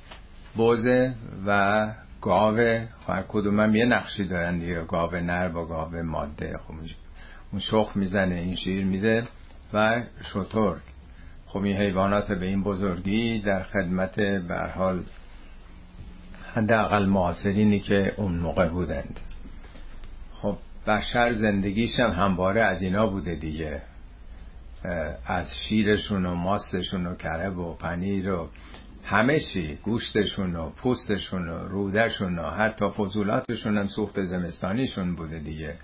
بوزه 0.55 1.13
و 1.47 1.87
گاوه 2.21 2.87
هر 3.07 3.23
کدوم 3.27 3.59
هم 3.59 3.75
یه 3.75 3.85
نقشی 3.85 4.25
دارن 4.27 4.59
دیگه. 4.59 4.83
گاوه 4.83 5.19
نر 5.19 5.49
با 5.49 5.65
گاوه 5.65 6.01
ماده. 6.01 6.57
خب 6.57 6.73
اون 7.51 7.61
شخ 7.61 7.91
می‌زنه 7.95 8.35
این 8.35 8.55
شیر 8.55 8.85
میده 8.85 9.23
و 9.73 10.01
شطور 10.23 10.77
خب 11.47 11.63
این 11.63 11.77
حیوانات 11.77 12.31
به 12.31 12.45
این 12.45 12.63
بزرگی 12.63 13.39
در 13.39 13.63
خدمت 13.63 14.19
بر 14.19 14.67
حال 14.67 15.03
حداقل 16.53 17.05
معاصرینی 17.05 17.79
که 17.79 18.13
اون 18.17 18.35
موقع 18.35 18.69
بودند. 18.69 19.19
بشر 20.87 21.33
زندگیش 21.33 21.99
هم 21.99 22.11
همواره 22.11 22.63
از 22.63 22.81
اینا 22.81 23.07
بوده 23.07 23.35
دیگه. 23.35 23.81
از 25.25 25.47
شیرشون 25.67 26.25
و 26.25 26.35
ماستشون 26.35 27.07
و 27.07 27.15
کرب 27.15 27.57
و 27.57 27.73
پنیر 27.73 28.31
و 28.31 28.49
همه 29.03 29.39
چی 29.39 29.75
گوشتشون 29.83 30.55
و 30.55 30.69
پوستشون 30.69 31.49
و 31.49 31.67
رودشون 31.67 32.39
و 32.39 32.49
حتی 32.49 32.89
فضولاتشون 32.89 33.77
هم 33.77 33.87
سوخت 33.87 34.23
زمستانیشون 34.23 35.15
بوده 35.15 35.39
دیگه. 35.39 35.75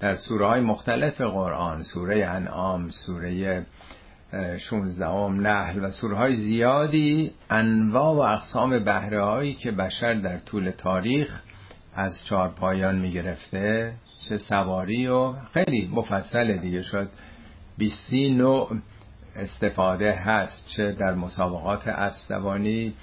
در 0.00 0.14
سوره 0.14 0.46
های 0.46 0.60
مختلف 0.60 1.20
قرآن 1.20 1.82
سوره 1.82 2.26
انعام 2.26 2.90
سوره 2.90 3.66
16 4.58 5.28
نحل 5.30 5.84
و 5.84 5.90
سوره 5.90 6.16
های 6.16 6.36
زیادی 6.36 7.32
انواع 7.50 8.14
و 8.14 8.18
اقسام 8.18 8.84
بهره 8.84 9.24
هایی 9.24 9.54
که 9.54 9.70
بشر 9.70 10.14
در 10.14 10.38
طول 10.38 10.70
تاریخ 10.70 11.42
از 11.94 12.24
چهار 12.24 12.48
پایان 12.48 12.98
می 12.98 13.12
گرفته 13.12 13.92
چه 14.28 14.38
سواری 14.38 15.06
و 15.06 15.32
خیلی 15.32 15.90
مفصل 15.92 16.56
دیگه. 16.56 16.82
شد 16.82 17.08
بیستی 17.78 18.30
نوع 18.30 18.76
استفاده 19.36 20.12
هست 20.12 20.66
چه 20.68 20.92
در 20.92 21.14
مسابقات 21.14 21.88
اسبدوانی 21.88 22.94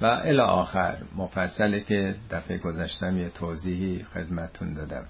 و 0.00 0.06
الی 0.06 0.40
آخر. 0.40 0.96
مفصله 1.16 1.80
که 1.80 2.14
دفعه 2.30 2.58
گذشتم 2.58 3.18
یه 3.18 3.28
توضیحی 3.28 4.04
خدمتون 4.14 4.72
دادم. 4.72 5.04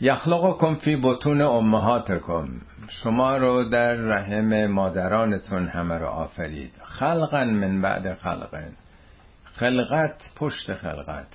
یخلقکم 0.00 0.74
فی 0.74 0.96
بطون 0.96 1.40
امهاتکم. 1.40 2.48
شما 2.88 3.36
رو 3.36 3.64
در 3.64 3.92
رحم 3.92 4.66
مادرانتون 4.66 5.68
همه 5.68 5.98
رو 5.98 6.06
آفرید. 6.06 6.72
خلقا 6.82 7.44
من 7.44 7.82
بعد 7.82 8.14
خلقن. 8.14 8.72
خلقت 9.44 10.32
پشت 10.36 10.74
خلقت. 10.74 11.26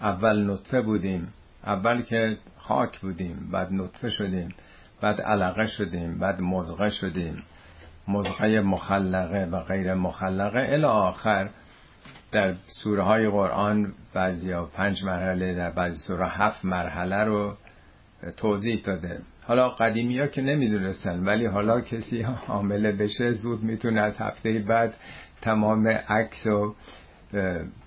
اول 0.00 0.50
نطفه 0.50 0.82
بودیم. 0.82 1.32
اول 1.66 2.02
که 2.02 2.38
خاک 2.58 3.00
بودیم 3.00 3.48
بعد 3.52 3.72
نطفه 3.72 4.10
شدیم 4.10 4.48
بعد 5.00 5.20
علقه 5.20 5.66
شدیم 5.66 6.18
بعد 6.18 6.40
مزغه 6.40 6.90
شدیم. 6.90 7.42
مزغه 8.08 8.60
مخلقه 8.60 9.48
و 9.52 9.60
غیر 9.60 9.94
مخلقه. 9.94 10.66
الی 10.68 10.84
آخر 10.84 11.50
در 12.32 12.54
سوره 12.82 13.02
های 13.02 13.28
قرآن 13.28 13.92
بعضی 14.14 14.52
ها 14.52 14.64
پنج 14.64 15.04
مرحله 15.04 15.54
در 15.54 15.70
بعضی 15.70 15.96
سوره 16.06 16.28
هفت 16.28 16.64
مرحله 16.64 17.24
رو 17.24 17.54
توضیح 18.36 18.82
داده. 18.84 19.20
حالا 19.42 19.68
قدیمی 19.68 20.18
ها 20.18 20.26
که 20.26 20.42
نمی‌دونستن 20.42 21.24
ولی 21.24 21.46
حالا 21.46 21.80
کسی 21.80 22.22
حامله 22.22 22.92
بشه 22.92 23.32
زود 23.32 23.62
می‌تونه 23.62 24.00
از 24.00 24.20
هفته 24.20 24.58
بعد 24.58 24.94
تمام 25.42 25.88
عکس 25.88 26.46
و 26.46 26.74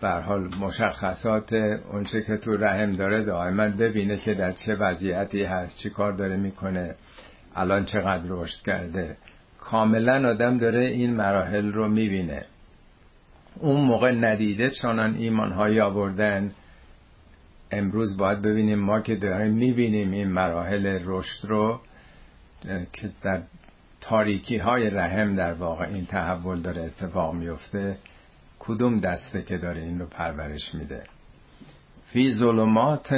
بر 0.01 0.21
حال 0.21 0.55
مشخصات 0.59 1.53
اونچه 1.91 2.21
که 2.21 2.37
تو 2.37 2.57
رحم 2.57 2.91
داره 2.91 3.23
دائما 3.23 3.69
ببینه 3.69 4.17
که 4.17 4.33
در 4.33 4.51
چه 4.51 4.75
وضعیتی 4.75 5.43
هست 5.43 5.77
چی 5.77 5.89
کار 5.89 6.13
داره 6.13 6.37
می‌کنه 6.37 6.95
الان 7.55 7.85
چقدر 7.85 8.25
رشد 8.27 8.65
کرده. 8.65 9.17
کاملا 9.59 10.29
آدم 10.29 10.57
داره 10.57 10.85
این 10.85 11.15
مراحل 11.15 11.71
رو 11.71 11.87
می‌بینه. 11.87 12.45
اون 13.59 13.81
موقع 13.81 14.11
ندیده 14.11 14.69
چنان 14.69 15.15
ایمانهایی 15.15 15.79
آوردن. 15.79 16.51
امروز 17.71 18.17
باید 18.17 18.41
ببینیم 18.41 18.79
ما 18.79 19.01
که 19.01 19.15
داریم 19.15 19.53
می‌بینیم 19.53 20.11
این 20.11 20.27
مراحل 20.27 20.99
رشد 21.03 21.45
رو 21.47 21.81
که 22.93 23.09
در 23.23 23.41
تاریکی 24.01 24.57
های 24.57 24.89
رحم 24.89 25.35
در 25.35 25.53
واقع 25.53 25.85
این 25.85 26.05
تحول 26.05 26.61
داره 26.61 26.81
اتفاق 26.81 27.33
میفته 27.33 27.97
کدوم 28.67 28.99
دسته 28.99 29.41
که 29.41 29.57
داره 29.57 29.81
این 29.81 29.99
رو 29.99 30.05
پرورش 30.05 30.75
میده؟ 30.75 31.03
فی 32.05 32.31
ظلمات 32.31 33.09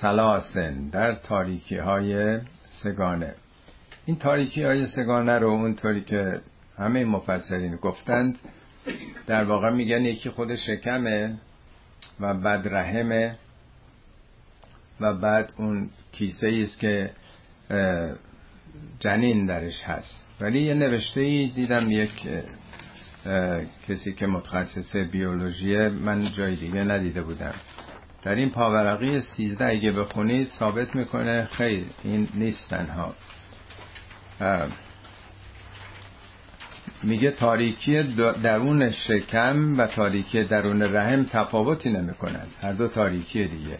سلاسن 0.00 0.88
در 0.88 1.14
تاریکی 1.14 1.76
های 1.76 2.38
سگانه. 2.82 3.34
این 4.06 4.16
تاریکی 4.16 4.62
های 4.62 4.86
سگانه 4.86 5.38
رو 5.38 5.50
اونطوری 5.50 6.00
که 6.00 6.40
همه 6.78 7.04
مفسرین 7.04 7.76
گفتند 7.76 8.38
در 9.26 9.44
واقع 9.44 9.70
میگن 9.70 10.04
یکی 10.04 10.30
خود 10.30 10.54
شکمه 10.54 11.38
و 12.20 12.34
بعد 12.34 12.68
رحمه 12.68 13.36
و 15.00 15.14
بعد 15.14 15.52
اون 15.56 15.90
کیسه 16.12 16.60
است 16.62 16.78
که 16.78 17.10
جنین 18.98 19.46
درش 19.46 19.82
هست. 19.82 20.24
ولی 20.40 20.62
یه 20.62 20.74
نوشته 20.74 21.20
ای 21.20 21.46
دیدم 21.46 21.90
یک 21.90 22.28
کسی 23.88 24.12
که 24.12 24.26
متخصص 24.26 24.96
بیولوژیه 24.96 25.88
من 25.88 26.32
جای 26.32 26.56
دیگه 26.56 26.84
ندیده 26.84 27.22
بودم. 27.22 27.54
در 28.22 28.34
این 28.34 28.50
پاورقی 28.50 29.20
سیزده 29.20 29.66
اگه 29.66 29.92
بخونید 29.92 30.48
ثابت 30.48 30.94
می‌کنه 30.94 31.44
خیر 31.44 31.84
این 32.04 32.28
نیست 32.34 32.70
تنها. 32.70 33.14
میگه 37.02 37.30
تاریکی 37.30 38.02
درون 38.42 38.90
شکم 38.90 39.78
و 39.78 39.86
تاریکی 39.86 40.44
درون 40.44 40.82
رحم 40.82 41.24
تفاوتی 41.24 41.90
نمی‌کنند 41.90 42.48
هر 42.62 42.72
دو 42.72 42.88
تاریکی 42.88 43.44
دیگه. 43.44 43.78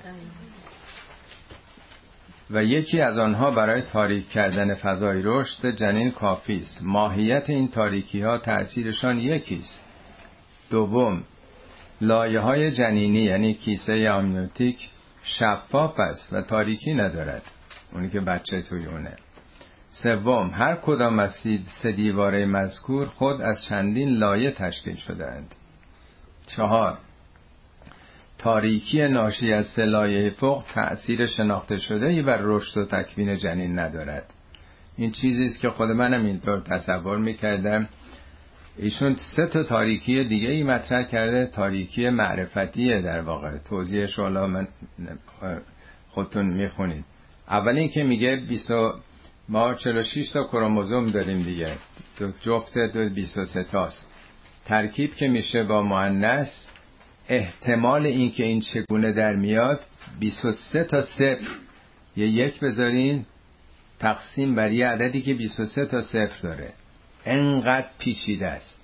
و 2.51 2.65
یکی 2.65 3.01
از 3.01 3.19
آنها 3.19 3.51
برای 3.51 3.83
تاریک 3.83 4.29
کردن 4.29 4.75
فضای 4.75 5.23
رشد 5.25 5.71
جنین 5.71 6.11
کافی 6.11 6.57
است. 6.57 6.83
ماهیت 6.83 7.51
این 7.51 7.69
تاریکی 7.69 8.21
ها 8.21 8.39
تأثیرشان 8.39 9.19
یکیست 9.19 9.81
دوم 10.71 11.23
لایه 12.01 12.41
های 12.41 12.71
جنینی 12.71 13.23
یعنی 13.23 13.55
کیسه 13.55 14.11
آمنیوتیک 14.11 14.89
شفاف 15.23 16.01
است 16.01 16.33
و 16.33 16.43
تاریکی 16.43 16.95
ندارد. 16.95 17.43
اونی 17.93 18.11
که 18.11 18.21
بچه 18.21 18.63
توی 18.63 18.87
اونه. 18.87 19.17
سوم 19.91 20.51
هر 20.55 20.77
کدام 20.77 21.19
از 21.19 21.35
سه 21.83 21.93
دیواره 21.93 22.47
مذکور 22.47 23.07
خود 23.07 23.41
از 23.41 23.65
چندین 23.69 24.09
لایه 24.09 24.51
تشکیل 24.51 24.97
شدهاند. 24.97 25.55
چهار 26.47 26.99
تاریکی 28.41 29.09
ناشی 29.09 29.53
از 29.53 29.67
سلایه 29.67 30.31
فوق 30.31 30.65
تأثیر 30.75 31.27
شناخته 31.27 31.79
شده 31.79 32.07
ای 32.07 32.23
بر 32.23 32.39
رشد 32.43 32.79
و 32.79 32.85
تکوین 32.85 33.39
جنین 33.39 33.79
ندارد. 33.79 34.35
این 34.97 35.11
چیزی 35.11 35.45
است 35.45 35.61
که 35.61 35.71
خود 35.71 35.91
منم 35.91 36.25
اینطور 36.25 36.61
تصور 36.61 37.19
می‌کردم. 37.19 37.89
ایشون 38.77 39.17
سه 39.37 39.47
تا 39.47 39.63
تاریکی 39.63 40.25
دیگه 40.25 40.49
ای 40.49 40.63
مطرح 40.63 41.03
کرده 41.03 41.47
تاریکی 41.47 42.11
معرفتیه 42.11 43.01
در 43.01 43.21
واقع. 43.21 43.59
توضیحش 43.59 44.19
حالا 44.19 44.47
من 44.47 44.69
خودتون 46.09 46.47
می‌خونید. 46.47 47.05
اولی 47.49 47.89
که 47.89 48.05
میگه 48.05 48.37
20 48.37 48.73
ما 49.49 49.75
46 49.75 50.31
تا 50.31 50.45
کروموزوم 50.45 51.11
داریم 51.11 51.43
دیگه. 51.43 51.77
دو 52.19 52.31
جفت 52.41 52.79
دو 52.79 53.09
23 53.09 53.65
تاست. 53.65 54.11
ترکیب 54.65 55.15
که 55.15 55.29
میشه 55.29 55.63
با 55.63 55.83
مؤنث 55.83 56.67
احتمال 57.31 58.07
اینکه 58.07 58.45
این 58.45 58.61
چگونه 58.61 59.13
در 59.13 59.37
میاد 59.37 59.81
23 60.21 60.85
تا 60.85 61.03
صفر. 61.03 61.49
یه 62.17 62.27
یک 62.27 62.61
بذارین. 62.61 63.27
تقسیم 63.99 64.55
بر 64.55 64.73
یه 64.73 64.87
عددی 64.87 65.21
که 65.23 65.35
23 65.35 65.87
تا 65.87 66.03
صفر 66.03 66.43
داره. 66.43 66.73
انقدر 67.27 67.87
پیچیده 67.99 68.47
است. 68.47 68.79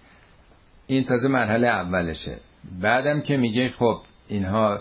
این 0.87 1.05
تازه 1.05 1.29
مرحله 1.29 1.67
اولشه. 1.67 2.37
بعدم 2.81 3.21
که 3.21 3.37
میگه 3.37 3.69
خب 3.69 4.01
اینها 4.29 4.81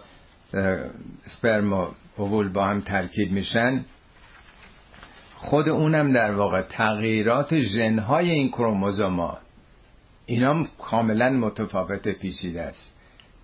سپرم 1.25 1.73
و 1.73 1.87
اوول 2.17 2.49
با 2.49 2.65
هم 2.65 2.81
ترکیب 2.81 3.31
میشن. 3.31 3.85
خود 5.35 5.69
اونم 5.69 6.13
در 6.13 6.31
واقع 6.31 6.61
تغییرات 6.61 7.59
ژنهای 7.59 8.31
این 8.31 8.49
کروموزوما 8.49 9.37
اینا 10.25 10.67
کاملا 10.79 11.29
متفاوت 11.29 12.07
پیچیده 12.07 12.61
است. 12.61 12.94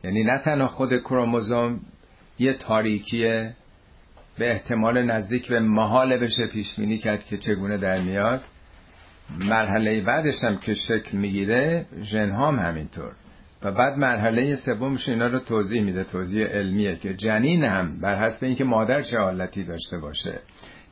یعنی 0.03 0.23
نه 0.23 0.37
تنها 0.37 0.67
خود 0.67 0.97
کروموزوم 0.97 1.79
یه 2.39 2.53
تاریکیه 2.53 3.53
به 4.37 4.51
احتمال 4.51 5.03
نزدیک 5.03 5.47
به 5.47 5.59
محال 5.59 6.17
بشه 6.17 6.47
پیش 6.47 6.75
بینی 6.75 6.97
کرد 6.97 7.25
که 7.25 7.37
چگونه 7.37 7.77
در 7.77 8.01
میاد. 8.01 8.41
مرحله 9.39 10.01
بعدش 10.01 10.43
هم 10.43 10.57
که 10.57 10.73
شکل 10.73 11.17
می‌گیره 11.17 11.85
ژن 12.01 12.31
هم 12.31 12.59
همینطور. 12.59 13.11
و 13.63 13.71
بعد 13.71 13.97
مرحله 13.97 14.55
سومش 14.55 15.09
اینا 15.09 15.27
رو 15.27 15.39
توضیح 15.39 15.83
میده 15.83 16.03
توضیح 16.03 16.45
علمیه 16.45 16.95
که 16.95 17.13
جنین 17.13 17.63
هم 17.63 17.99
بر 17.99 18.19
حسب 18.19 18.43
اینکه 18.43 18.63
مادر 18.63 19.01
چه 19.01 19.19
حالتی 19.19 19.63
داشته 19.63 19.97
باشه 19.97 20.39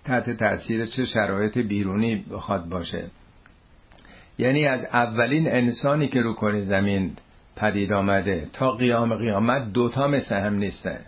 تحت 0.06 0.30
تاثیر 0.30 0.86
چه 0.86 1.06
شرایط 1.06 1.58
بیرونی 1.58 2.26
بخواد 2.32 2.69
باشه. 2.69 3.04
یعنی 4.38 4.65
از 4.65 4.86
اولین 4.86 5.48
انسانی 5.48 6.08
که 6.08 6.22
رو 6.22 6.34
کره 6.34 6.62
زمین 6.62 7.12
پدید 7.60 7.93
آمده. 7.93 8.48
تا 8.54 8.72
قیام 8.72 9.15
قیامت 9.15 9.74
دوتا 9.74 10.08
مثل 10.08 10.36
هم 10.36 10.54
نیستن. 10.54 11.00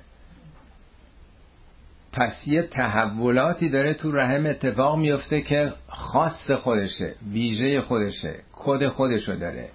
پس 2.13 2.47
یه 2.47 2.61
تحولاتی 2.61 3.69
داره 3.69 3.93
تو 3.93 4.11
رحم 4.11 4.45
اتفاق 4.45 4.97
میفته 4.97 5.41
که 5.41 5.73
خاص 5.87 6.51
خودشه 6.51 7.15
ویژه 7.31 7.81
خودشه 7.81 8.35
کد 8.53 8.87
خودشو 8.87 9.35
داره. 9.35 9.69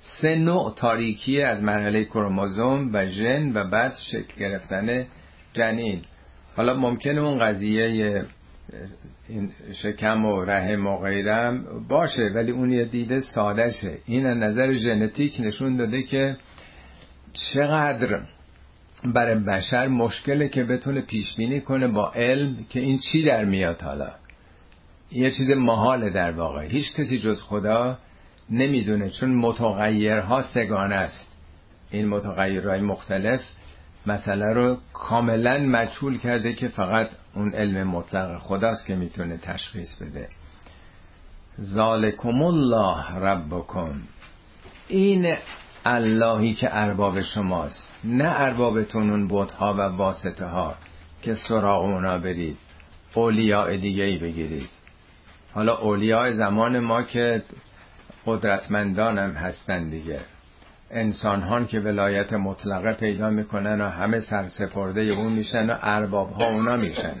سه 0.00 0.34
نوع 0.34 0.74
تاریکی 0.76 1.42
از 1.42 1.62
مرحله 1.62 2.04
کروموزوم 2.04 2.90
و 2.92 3.06
ژن 3.06 3.52
و 3.54 3.70
بعد 3.70 3.94
شکل 4.12 4.40
گرفتن 4.40 5.06
جنین. 5.52 6.02
حالا 6.56 6.74
ممکنه 6.74 7.20
اون 7.20 7.38
قضیه 7.38 8.24
این 9.28 9.52
شکم 9.72 10.24
و 10.24 10.44
رحم 10.44 10.86
و 10.86 10.98
غیرم 10.98 11.64
باشه 11.88 12.30
ولی 12.34 12.52
اون 12.52 12.70
یه 12.70 12.84
دیده 12.84 13.20
سادشه 13.20 13.98
این 14.06 14.26
از 14.26 14.36
نظر 14.36 14.72
ژنتیک 14.72 15.40
نشون 15.40 15.76
داده 15.76 16.02
که 16.02 16.36
چقدر 17.32 18.20
برای 19.04 19.34
بشر 19.34 19.88
مشکله 19.88 20.48
که 20.48 20.64
بتونه 20.64 21.00
پیش 21.00 21.36
بینی 21.36 21.60
کنه 21.60 21.88
با 21.88 22.12
علم 22.12 22.56
که 22.70 22.80
این 22.80 22.98
چی 22.98 23.24
در 23.24 23.44
میاد 23.44 23.82
حالا. 23.82 24.10
یه 25.12 25.30
چیز 25.30 25.50
محاله 25.50 26.10
در 26.10 26.30
واقع. 26.30 26.66
هیچ 26.66 26.92
کسی 26.92 27.18
جز 27.18 27.42
خدا 27.42 27.98
نمی‌دونه 28.50 29.10
چون 29.10 29.34
متغیرها 29.34 30.42
سگانه 30.42 30.94
است. 30.94 31.36
این 31.90 32.08
متغیرهای 32.08 32.80
مختلف 32.80 33.40
مسئله 34.06 34.54
رو 34.54 34.76
کاملا 34.92 35.58
مجهول 35.58 36.18
کرده 36.18 36.52
که 36.52 36.68
فقط 36.68 37.10
اون 37.38 37.54
علم 37.54 37.88
مطلق 37.88 38.38
خداست 38.38 38.86
که 38.86 38.94
می‌تونه 38.94 39.36
تشخیص 39.36 39.94
بده. 39.94 40.28
ذالکم 41.60 42.42
الله 42.42 43.14
ربکم. 43.14 44.02
این 44.88 45.36
اللهی 45.84 46.54
که 46.54 46.68
ارباب 46.72 47.20
شماست 47.20 47.90
نه 48.04 48.40
اربابتون 48.40 49.10
اون 49.10 49.28
بودها 49.28 49.74
و 49.74 49.80
واسطه 49.80 50.46
ها 50.46 50.74
که 51.22 51.34
سراغ 51.34 51.84
اونا 51.84 52.18
برید. 52.18 52.56
اولیاء 53.14 53.76
دیگه 53.76 54.04
ای 54.04 54.18
بگیرید. 54.18 54.68
حالا 55.54 55.76
اولیاء 55.76 56.30
زمان 56.32 56.78
ما 56.78 57.02
که 57.02 57.42
قدرتمندان 58.26 59.18
هم 59.18 59.30
هستن 59.30 59.88
دیگه. 59.88 60.20
انسان 60.90 61.66
که 61.66 61.80
ولایت 61.80 62.32
مطلقه 62.32 62.92
پیدا 62.92 63.30
می‌کنن 63.30 63.80
و 63.80 63.88
همه 63.88 64.20
سرسپرده 64.20 65.00
اون 65.00 65.32
میشن 65.32 65.70
و 65.70 65.76
ارباب 65.82 66.32
ها 66.32 66.48
اونا 66.48 66.76
میشن. 66.76 67.14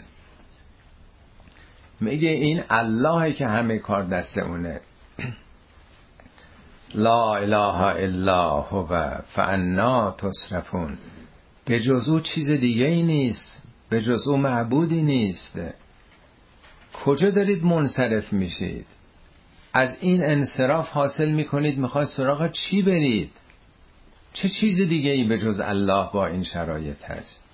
میگه 2.00 2.28
این 2.28 2.62
اللهی 2.70 3.32
که 3.32 3.46
همه 3.46 3.78
کار 3.78 4.04
دست 4.04 4.38
اونه. 4.38 4.80
لا 6.94 7.34
اله 7.34 7.82
الا 7.82 8.60
هو 8.60 9.18
فانا 9.28 10.10
تصرفون. 10.18 10.98
به 11.64 11.80
جزو 11.80 12.20
چیز 12.20 12.50
دیگه 12.50 12.86
ای 12.86 13.02
نیست. 13.02 13.62
به 13.88 14.00
جزو 14.02 14.36
معبودی 14.36 15.02
نیست. 15.02 15.60
کجا 17.04 17.30
دارید 17.30 17.64
منصرف 17.64 18.32
میشید؟ 18.32 18.86
از 19.72 19.96
این 20.00 20.24
انصراف 20.24 20.88
حاصل 20.88 21.30
می‌کنید 21.30 21.78
می‌خواید 21.78 22.08
سراغ 22.08 22.52
چی 22.52 22.82
برید؟ 22.82 23.30
چه 24.32 24.48
چیز 24.48 24.80
دیگه 24.80 25.10
ای 25.10 25.24
به 25.24 25.38
جز 25.38 25.60
الله 25.60 26.08
با 26.12 26.26
این 26.26 26.42
شرایط 26.42 27.04
هست؟ 27.04 27.47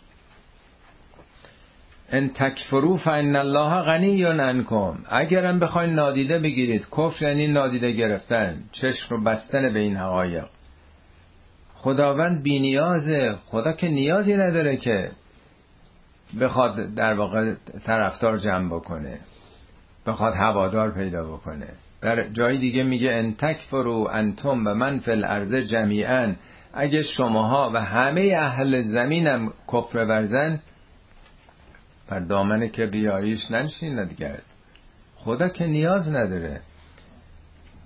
ان 2.13 2.29
تکفرو 2.29 2.97
فان 2.97 3.37
الله 3.37 3.83
غنی 3.83 4.25
عنکم. 4.25 4.95
اگرم 5.09 5.59
بخواین 5.59 5.95
نادیده 5.95 6.39
بگیرید. 6.39 6.87
کفر 6.93 7.23
یعنی 7.23 7.47
نادیده 7.47 7.93
گرفتن. 7.93 8.63
چشم 8.73 9.07
رو 9.11 9.25
بستن 9.25 9.73
به 9.73 9.79
این 9.79 9.97
حقایق. 9.97 10.45
خداوند 11.75 12.43
بی 12.43 12.61
نیازه. 12.61 13.35
خدا 13.47 13.73
که 13.73 13.89
نیازی 13.89 14.35
نداره 14.35 14.77
که 14.77 15.11
بخواد 16.41 16.95
در 16.95 17.15
واقع 17.15 17.55
طرفدار 17.85 18.39
جمع 18.39 18.69
بکنه. 18.69 19.19
بخواد 20.07 20.35
هوادار 20.35 20.91
پیدا 20.91 21.25
بکنه. 21.25 21.69
در 22.03 22.29
جای 22.29 22.59
دیگه 22.59 22.83
میگه 22.83 23.13
ان 23.13 23.35
تکفرو 23.35 24.09
انتم 24.13 24.67
و 24.67 24.75
من 24.75 24.99
فی 24.99 25.11
الارض 25.11 25.55
جمیعا. 25.55 26.35
اگه 26.75 27.03
شماها 27.03 27.71
و 27.75 27.81
همه 27.81 28.35
اهل 28.39 28.83
زمینم 28.83 29.53
کفر 29.73 29.99
ورزن 29.99 30.61
بر 32.09 32.21
دامن 32.21 32.69
که 32.69 32.87
بیاییش 32.87 33.51
ننشیند 33.51 34.13
گرد 34.13 34.43
خدا 35.17 35.49
که 35.49 35.67
نیاز 35.67 36.09
نداره. 36.09 36.61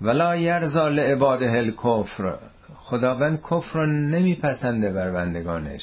ولا 0.01 0.35
یرزا 0.35 0.87
لعباده 0.87 1.51
الکفر. 1.51 2.37
خداوند 2.75 3.41
کفر 3.41 3.73
رو 3.73 3.85
نمیپسنده 3.85 4.91
بر 4.91 5.11
بندگانش. 5.11 5.81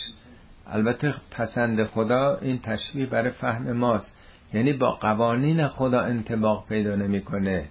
البته 0.66 1.14
پسند 1.30 1.84
خدا 1.84 2.38
این 2.42 2.58
تشبیه 2.62 3.06
برای 3.06 3.30
فهم 3.30 3.72
ماست. 3.72 4.16
یعنی 4.52 4.72
با 4.72 4.90
قوانین 4.90 5.68
خدا 5.68 6.00
انتباق 6.00 6.66
پیدا 6.68 6.94
نمی‌کنه. 6.94 7.68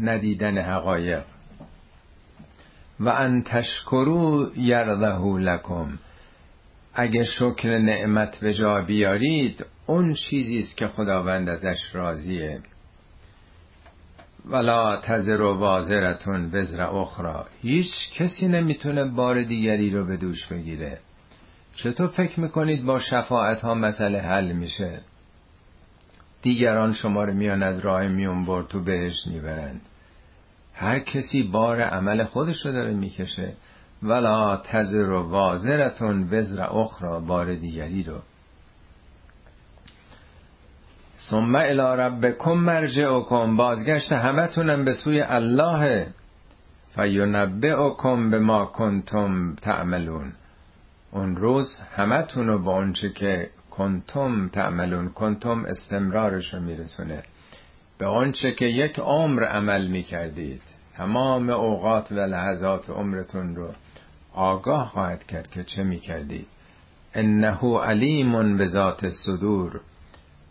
ندیدن 0.00 0.58
حقایق. 0.58 1.22
و 3.00 3.08
ان 3.08 3.42
تشکرو 3.42 4.50
یرضه 4.56 5.38
لکم. 5.38 5.98
اگه 6.98 7.24
شکر 7.24 7.78
نعمت 7.78 8.40
به 8.40 8.54
جا 8.54 8.82
بیارید 8.82 9.66
اون 9.86 10.14
چیزی 10.14 10.58
است 10.58 10.76
که 10.76 10.88
خداوند 10.88 11.48
ازش 11.48 11.78
راضیه. 11.92 12.60
ولا 14.46 15.00
تزر 15.00 15.42
و 15.42 15.54
وازرتون 15.54 16.50
وزر 16.52 16.82
اخرى 16.82 17.44
هیچ 17.62 17.90
کسی 18.14 18.48
نمی‌تونه 18.48 19.04
بار 19.04 19.42
دیگری 19.42 19.90
رو 19.90 20.06
به 20.06 20.16
دوش 20.16 20.46
بگیره. 20.46 20.98
چطور 21.74 22.06
فکر 22.06 22.40
می‌کنید 22.40 22.84
با 22.84 22.98
شفاعت 22.98 23.60
ها 23.60 23.74
مسئله 23.74 24.20
حل 24.20 24.52
میشه؟ 24.52 25.00
دیگران 26.42 26.92
شما 26.92 27.24
رو 27.24 27.34
میان 27.34 27.62
از 27.62 27.78
راه 27.78 28.08
میون 28.08 28.44
بر 28.46 28.62
تو 28.62 28.84
بهش 28.84 29.26
می‌برند. 29.26 29.80
هر 30.74 30.98
کسی 30.98 31.42
بار 31.42 31.80
عمل 31.80 32.24
خودش 32.24 32.66
رو 32.66 32.72
داره 32.72 32.94
می‌کشه. 32.94 33.52
ولا 34.02 34.56
تزر 34.56 35.10
و 35.10 35.22
وازرتون 35.28 36.28
وزر 36.30 36.62
اخرى 36.62 37.20
بار 37.26 37.54
دیگری 37.54 38.02
رو. 38.02 38.18
ثم 41.30 41.56
الى 41.56 41.96
ربکم 42.00 42.52
مرجعکم 42.52 43.56
بازگشت 43.56 44.12
همتونم 44.12 44.84
به 44.84 44.92
سوی 44.92 45.20
الله. 45.20 46.06
فینبئکم 46.94 48.30
به 48.30 48.38
ما 48.38 48.64
کنتم 48.64 49.54
تعملون. 49.54 50.32
اون 51.10 51.36
روز 51.36 51.80
همتون 51.96 52.46
رو 52.46 52.58
با 52.58 52.72
اونچه 52.72 53.10
که 53.10 53.50
کنتم 53.70 54.48
تعملون 54.48 55.08
کنتم 55.08 55.64
استمرارش 55.64 56.54
رو 56.54 56.60
میرسونه. 56.60 57.22
به 57.98 58.06
آنچه 58.06 58.52
که 58.52 58.64
یک 58.64 58.98
عمر 58.98 59.44
عمل 59.44 59.86
می‌کردید. 59.86 60.62
تمام 60.96 61.50
اوقات 61.50 62.12
و 62.12 62.14
لحظات 62.14 62.90
عمرتون 62.90 63.56
رو. 63.56 63.68
آگاه 64.36 64.88
خواهد 64.88 65.26
کرد 65.26 65.50
که 65.50 65.64
چه 65.64 65.82
می‌کردید 65.82 66.46
انه 67.14 67.78
علیم 67.78 68.56
به 68.56 68.66
ذات 68.66 69.08
صدور. 69.08 69.80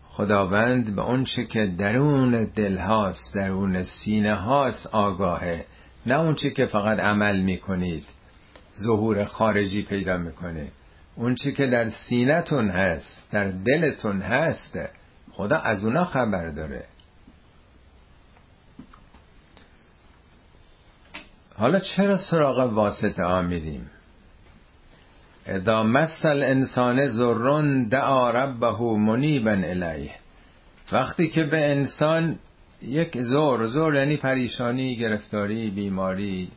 خداوند 0.08 0.94
به 0.96 1.02
اونچه 1.02 1.44
که 1.44 1.66
درون 1.66 2.44
دل 2.44 2.78
هاست 2.78 3.34
درون 3.34 3.82
سینه 3.82 4.34
هاست 4.34 4.86
آگاهه. 4.86 5.64
نه 6.06 6.20
اونچه 6.20 6.50
که 6.50 6.66
فقط 6.66 7.00
عمل 7.00 7.40
می‌کنید. 7.40 8.04
ظهور 8.82 9.24
خارجی 9.24 9.82
پیدا 9.82 10.16
می‌کنه. 10.16 10.68
اونچه 11.16 11.52
که 11.52 11.66
در 11.66 11.90
سینتون 11.90 12.70
هست 12.70 13.22
در 13.30 13.44
دلتون 13.44 14.20
هست 14.20 14.78
خدا 15.32 15.58
از 15.58 15.84
اونا 15.84 16.04
خبر 16.04 16.48
داره. 16.48 16.84
حالا 21.58 21.78
چرا 21.78 22.16
سراغ 22.16 22.72
واسطه 22.72 23.24
ها 23.24 23.42
میریم؟ 23.42 23.90
اذا 25.46 25.82
مثل 25.82 26.42
انسان 26.42 27.08
زرون 27.08 27.88
دعا 27.88 28.30
ربه 28.30 28.80
منیبا 28.80 29.50
الیه. 29.50 30.14
وقتی 30.92 31.28
که 31.28 31.44
به 31.44 31.70
انسان 31.70 32.38
یک 32.82 33.22
زور 33.22 33.66
زور 33.66 33.94
یعنی 33.94 34.16
پریشانی 34.16 34.96
گرفتاری 34.96 35.70
بیماری 35.70 36.50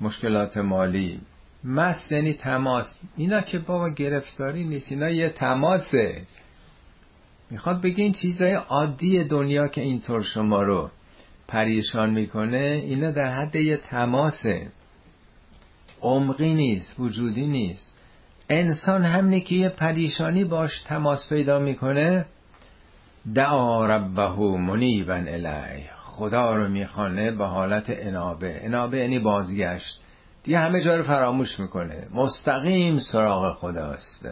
مشکلات 0.00 0.56
مالی. 0.56 1.20
مس 1.64 2.12
یعنی 2.12 2.32
تماس. 2.32 2.98
اینا 3.16 3.40
که 3.40 3.58
بابا 3.58 3.88
گرفتاری 3.88 4.64
نیست 4.64 4.92
اینا 4.92 5.10
یه 5.10 5.28
تماسه. 5.28 6.22
می‌خواد 7.50 7.82
بگه 7.82 8.04
این 8.04 8.12
چیزای 8.12 8.52
عادی 8.52 9.24
دنیا 9.24 9.68
که 9.68 9.80
اینطور 9.80 10.22
شما 10.22 10.62
رو 10.62 10.90
پریشان 11.48 12.10
می‌کنه 12.10 12.82
اینا 12.84 13.10
در 13.10 13.32
حد 13.32 13.56
یه 13.56 13.76
تماسه. 13.76 14.66
عمقی 16.02 16.54
نیست 16.54 16.94
وجودی 16.98 17.46
نیست. 17.46 17.94
انسان 18.50 19.04
همینه 19.04 19.40
که 19.40 19.54
یه 19.54 19.68
پریشانی 19.68 20.44
باش 20.44 20.82
تماس 20.82 21.28
پیدا 21.28 21.58
می‌کنه. 21.58 22.26
دعا 23.34 23.86
ربه 23.86 24.36
منیبا 24.38 25.14
الی 25.14 25.84
خدا 25.96 26.56
رو 26.56 26.68
می‌خوانه 26.68 27.30
به 27.30 27.44
حالت 27.44 27.84
انابه. 27.88 28.60
انابه 28.62 28.98
یعنی 28.98 29.18
بازگشت. 29.18 30.00
دیگه 30.44 30.58
همه 30.58 30.80
جا 30.80 30.96
رو 30.96 31.02
فراموش 31.02 31.60
می‌کنه. 31.60 32.06
مستقیم 32.14 32.98
سراغ 32.98 33.56
خداست. 33.56 34.28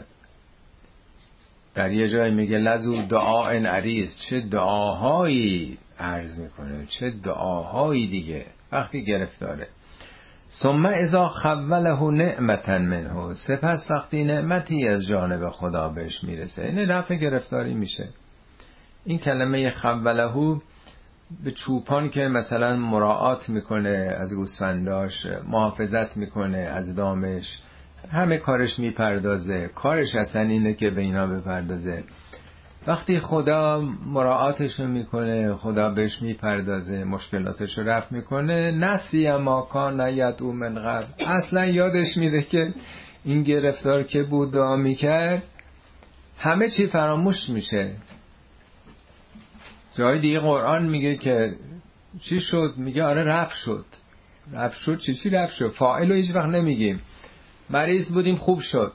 در 1.75 1.93
یه 1.93 2.09
جای 2.09 2.31
میگه 2.31 2.59
لزو 2.59 3.07
دعا 3.07 3.49
ان 3.49 3.67
عریض. 3.67 4.17
چه 4.17 4.41
دعاهایی؟ 4.41 5.79
عرض 6.03 6.39
می‌کنه. 6.39 6.87
چه 6.87 7.11
دعاهایی 7.11 8.09
دیگه. 8.09 8.45
وقتی 8.73 9.05
گرفتاره. 9.05 9.67
ثم 10.63 10.87
اذا 10.87 11.29
خوله 11.29 12.11
نعمتا 12.11 12.79
منه. 12.79 13.35
سپس 13.35 13.91
وقتی 13.91 14.25
نعمتی 14.25 14.89
از 14.89 15.07
جانب 15.07 15.51
خدا 15.51 15.89
بهش 15.89 16.25
می‌رسه. 16.25 16.63
این 16.63 16.89
رفع 16.89 17.15
گرفتاری 17.15 17.75
میشه. 17.75 18.09
این 19.05 19.19
کلمه 19.19 19.71
خوله 19.71 20.63
به 21.45 21.51
چوپان 21.51 22.11
که 22.11 22.29
مثلا 22.29 22.77
مراعات 22.77 23.49
می‌کنه 23.49 24.17
از 24.21 24.35
گوسفنداش 24.35 25.27
محافظت 25.49 26.17
می‌کنه 26.17 26.59
از 26.59 26.95
دامش. 26.95 27.59
همه 28.11 28.39
کارش 28.39 28.79
می‌پردازه. 28.79 29.71
کارش 29.75 30.15
اصلا 30.15 30.43
اینه 30.43 30.75
که 30.75 30.91
به 30.91 31.01
اینا 31.01 31.27
بپردازه. 31.27 32.05
وقتی 32.87 33.21
خدا 33.21 33.81
مراعاتش 34.07 34.81
می‌کنه 34.81 35.55
خدا 35.55 35.91
بهش 35.91 36.23
می‌پردازه 36.23 37.05
مشکلاتش 37.05 37.79
رو 37.79 37.85
رفت 37.85 38.13
می‌کنه 38.13 38.71
نسی 38.71 39.31
ما 39.37 39.63
کان 39.63 40.01
او 40.41 40.53
من 40.53 40.75
قبل 40.75 41.05
اصلا 41.27 41.67
یادش 41.67 42.17
میره 42.17 42.43
که 42.43 42.75
این 43.25 43.43
گرفتار 43.43 44.03
که 44.03 44.23
بود 44.23 44.53
دعا 44.53 44.77
می‌کرد 44.77 45.43
همه 46.39 46.71
چی 46.77 46.87
فراموش 46.87 47.49
میشه. 47.49 47.91
جای 49.97 50.21
دیگه 50.21 50.41
قرآن 50.41 50.87
میگه 50.89 51.17
که 51.17 51.57
چی 52.21 52.41
شد؟ 52.41 52.75
میگه 52.77 53.05
آره 53.05 53.25
رفت 53.25 53.55
شد. 53.55 53.85
رفت 54.53 54.77
شد 54.77 54.99
چی؟ 54.99 55.15
چی 55.15 55.31
رفت 55.31 55.55
شد؟ 55.55 55.69
فاعل 55.69 56.09
رو 56.09 56.15
هیچ 56.15 56.35
وقت 56.35 56.49
نمیگیم. 56.49 57.01
مریض 57.71 58.13
بودیم 58.13 58.37
خوب 58.37 58.61
شد. 58.61 58.93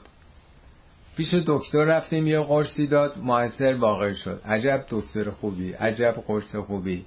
پیش 1.18 1.34
دکتر 1.46 1.84
رفتیم 1.84 2.26
یه 2.26 2.40
قرصی 2.40 2.86
داد 2.86 3.18
موثر 3.18 3.74
واقع 3.74 4.12
شد. 4.12 4.40
عجب 4.44 4.84
دکتر 4.90 5.30
خوبی 5.30 5.72
عجب 5.72 6.14
قرص 6.26 6.56
خوبی. 6.56 7.04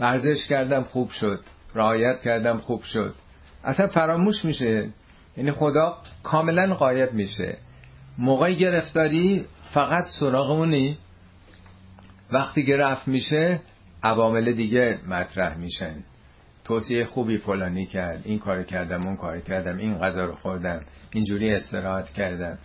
ورزش 0.00 0.46
کردم 0.46 0.82
خوب 0.82 1.10
شد. 1.10 1.40
رعایت 1.74 2.20
کردم 2.20 2.58
خوب 2.58 2.82
شد. 2.82 3.14
اصلا 3.64 3.86
فراموش 3.86 4.44
میشه. 4.44 4.88
یعنی 5.36 5.52
خدا 5.52 5.96
کاملا 6.22 6.74
قایب 6.74 7.12
میشه. 7.12 7.58
موقع 8.18 8.52
گرفتاری 8.52 9.44
فقط 9.74 10.04
سراغ 10.20 10.50
اونی 10.50 10.98
وقتی 12.32 12.66
که 12.66 12.76
رفت 12.76 13.08
میشه 13.08 13.60
عوامل 14.02 14.52
دیگه 14.52 14.98
مطرح 15.08 15.58
میشن. 15.58 15.94
توصیه 16.64 17.04
خوبی 17.04 17.38
فلانی 17.38 17.86
کرد 17.86 18.22
این 18.24 18.38
کار 18.38 18.62
کردم 18.62 19.06
اون 19.06 19.16
کار 19.16 19.40
کردم 19.40 19.78
این 19.78 19.98
غذا 19.98 20.24
رو 20.24 20.34
خوردم 20.34 20.80
اینجوری 21.12 21.54
استراحت 21.54 22.10
کردم. 22.10 22.58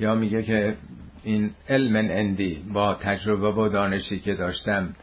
یا 0.00 0.14
میگه 0.14 0.42
که 0.42 0.76
این 1.22 1.50
علم 1.68 1.96
اندی 1.96 2.64
با 2.72 2.94
تجربه 2.94 3.52
و 3.52 3.68
دانشی 3.68 4.20
که 4.20 4.34
داشتم 4.34 4.94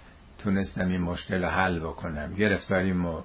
تونستم 0.43 0.87
این 0.87 1.01
مشکل 1.01 1.43
رو 1.43 1.49
حل 1.49 1.79
بکنم 1.79 2.33
گرفتاریم 2.33 3.05
و 3.05 3.21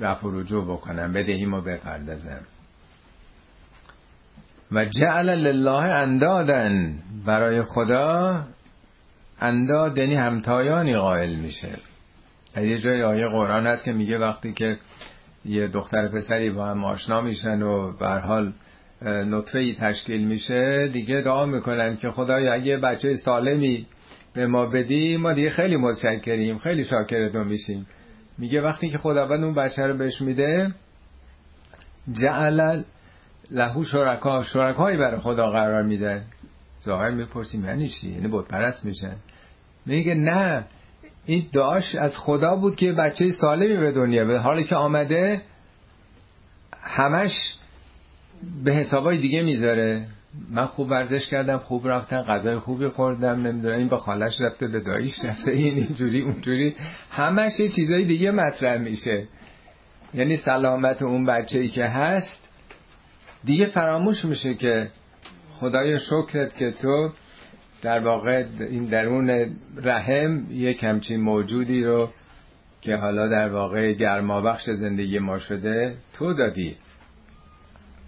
رفع 0.00 0.28
رجوع 0.32 0.64
بکنم 0.64 1.12
بدهیم 1.12 1.54
و 1.54 1.60
بپردازم. 1.60 2.40
و 4.72 4.84
جعل 4.84 5.30
لله 5.30 5.92
اندادن. 5.94 6.98
برای 7.26 7.62
خدا 7.62 8.44
انداد 9.40 9.98
یعنی 9.98 10.14
همتایانی 10.14 10.96
قائل 10.96 11.34
میشه. 11.34 11.78
یه 12.56 12.78
جای 12.78 13.02
آیه 13.02 13.28
قرآن 13.28 13.66
هست 13.66 13.84
که 13.84 13.92
میگه 13.92 14.18
وقتی 14.18 14.52
که 14.52 14.78
یه 15.44 15.68
دختر 15.68 16.08
پسری 16.08 16.50
با 16.50 16.66
هم 16.66 16.84
آشنا 16.84 17.20
میشن 17.20 17.62
و 17.62 17.92
به 17.92 18.08
حال 18.08 18.52
نطفه 19.02 19.58
ای 19.58 19.74
تشکیل 19.74 20.26
میشه 20.26 20.88
دیگه 20.88 21.20
دعا 21.20 21.46
می‌کنن 21.46 21.96
که 21.96 22.10
خدای 22.10 22.48
اگه 22.48 22.76
بچه 22.76 23.16
سالمی 23.16 23.86
به 24.34 24.46
ما 24.46 24.66
بدی 24.66 25.16
ما 25.16 25.32
دیگه 25.32 25.50
خیلی 25.50 25.76
متشکریم 25.76 26.58
خیلی 26.58 26.84
شاکرتون 26.84 27.46
میشیم. 27.46 27.86
میگه 28.38 28.60
وقتی 28.60 28.90
که 28.90 28.98
خداوند 28.98 29.44
اون 29.44 29.54
بچه 29.54 29.86
رو 29.86 29.96
بهش 29.96 30.20
میده 30.20 30.74
جعل 32.12 32.82
لهو 33.50 33.84
شرکا 33.84 34.42
شرکایی 34.42 34.96
برای 34.96 35.20
خدا 35.20 35.50
قرار 35.50 35.82
میده. 35.82 36.22
ظاهر 36.84 37.10
می‌پرسیم 37.10 37.64
یعنی 37.64 37.88
چی؟ 37.88 38.10
یعنی 38.10 38.28
بود 38.28 38.48
پرست 38.48 38.84
میشن 38.84 39.16
میگه 39.86 40.14
نه 40.14 40.64
این 41.26 41.46
دعاش 41.52 41.94
از 41.94 42.16
خدا 42.16 42.56
بود 42.56 42.76
که 42.76 42.92
بچه 42.92 43.32
سالمی 43.32 43.76
به 43.76 43.92
دنیا 43.92 44.24
به 44.24 44.38
حالی 44.38 44.64
که 44.64 44.76
آمده 44.76 45.42
همش 46.82 47.57
به 48.64 48.72
حسابای 48.72 49.18
دیگه 49.18 49.42
می‌ذاره. 49.42 50.06
من 50.50 50.66
خوب 50.66 50.90
ورزش 50.90 51.28
کردم 51.28 51.58
خوب 51.58 51.88
رفتم 51.88 52.22
غذای 52.22 52.58
خوبی 52.58 52.88
خوردم 52.88 53.46
نمی‌دونم 53.46 53.78
این 53.78 53.88
با 53.88 53.98
خالش 53.98 54.40
رفته 54.40 54.68
به 54.68 54.80
داییش 54.80 55.24
رفته 55.24 55.50
این 55.50 55.74
اینجوری 55.74 56.20
اونجوری. 56.20 56.74
همش 57.10 57.52
چیزای 57.76 58.04
دیگه 58.04 58.30
مطرح 58.30 58.78
میشه. 58.78 59.24
یعنی 60.14 60.36
سلامت 60.36 61.02
اون 61.02 61.26
بچه 61.26 61.58
ای 61.58 61.68
که 61.68 61.84
هست 61.84 62.48
دیگه 63.44 63.66
فراموش 63.66 64.24
میشه 64.24 64.54
که 64.54 64.88
خدای 65.52 65.98
شکرت 65.98 66.56
که 66.56 66.70
تو 66.70 67.10
در 67.82 68.00
واقع 68.00 68.44
این 68.60 68.84
درون 68.84 69.56
رحم 69.76 70.46
یک 70.50 70.84
همچین 70.84 71.20
موجودی 71.20 71.84
رو 71.84 72.08
که 72.80 72.96
حالا 72.96 73.28
در 73.28 73.48
واقع 73.48 73.92
گرمابخش 73.92 74.70
زندگی 74.70 75.18
ما 75.18 75.38
شده 75.38 75.94
تو 76.12 76.34
دادی. 76.34 76.76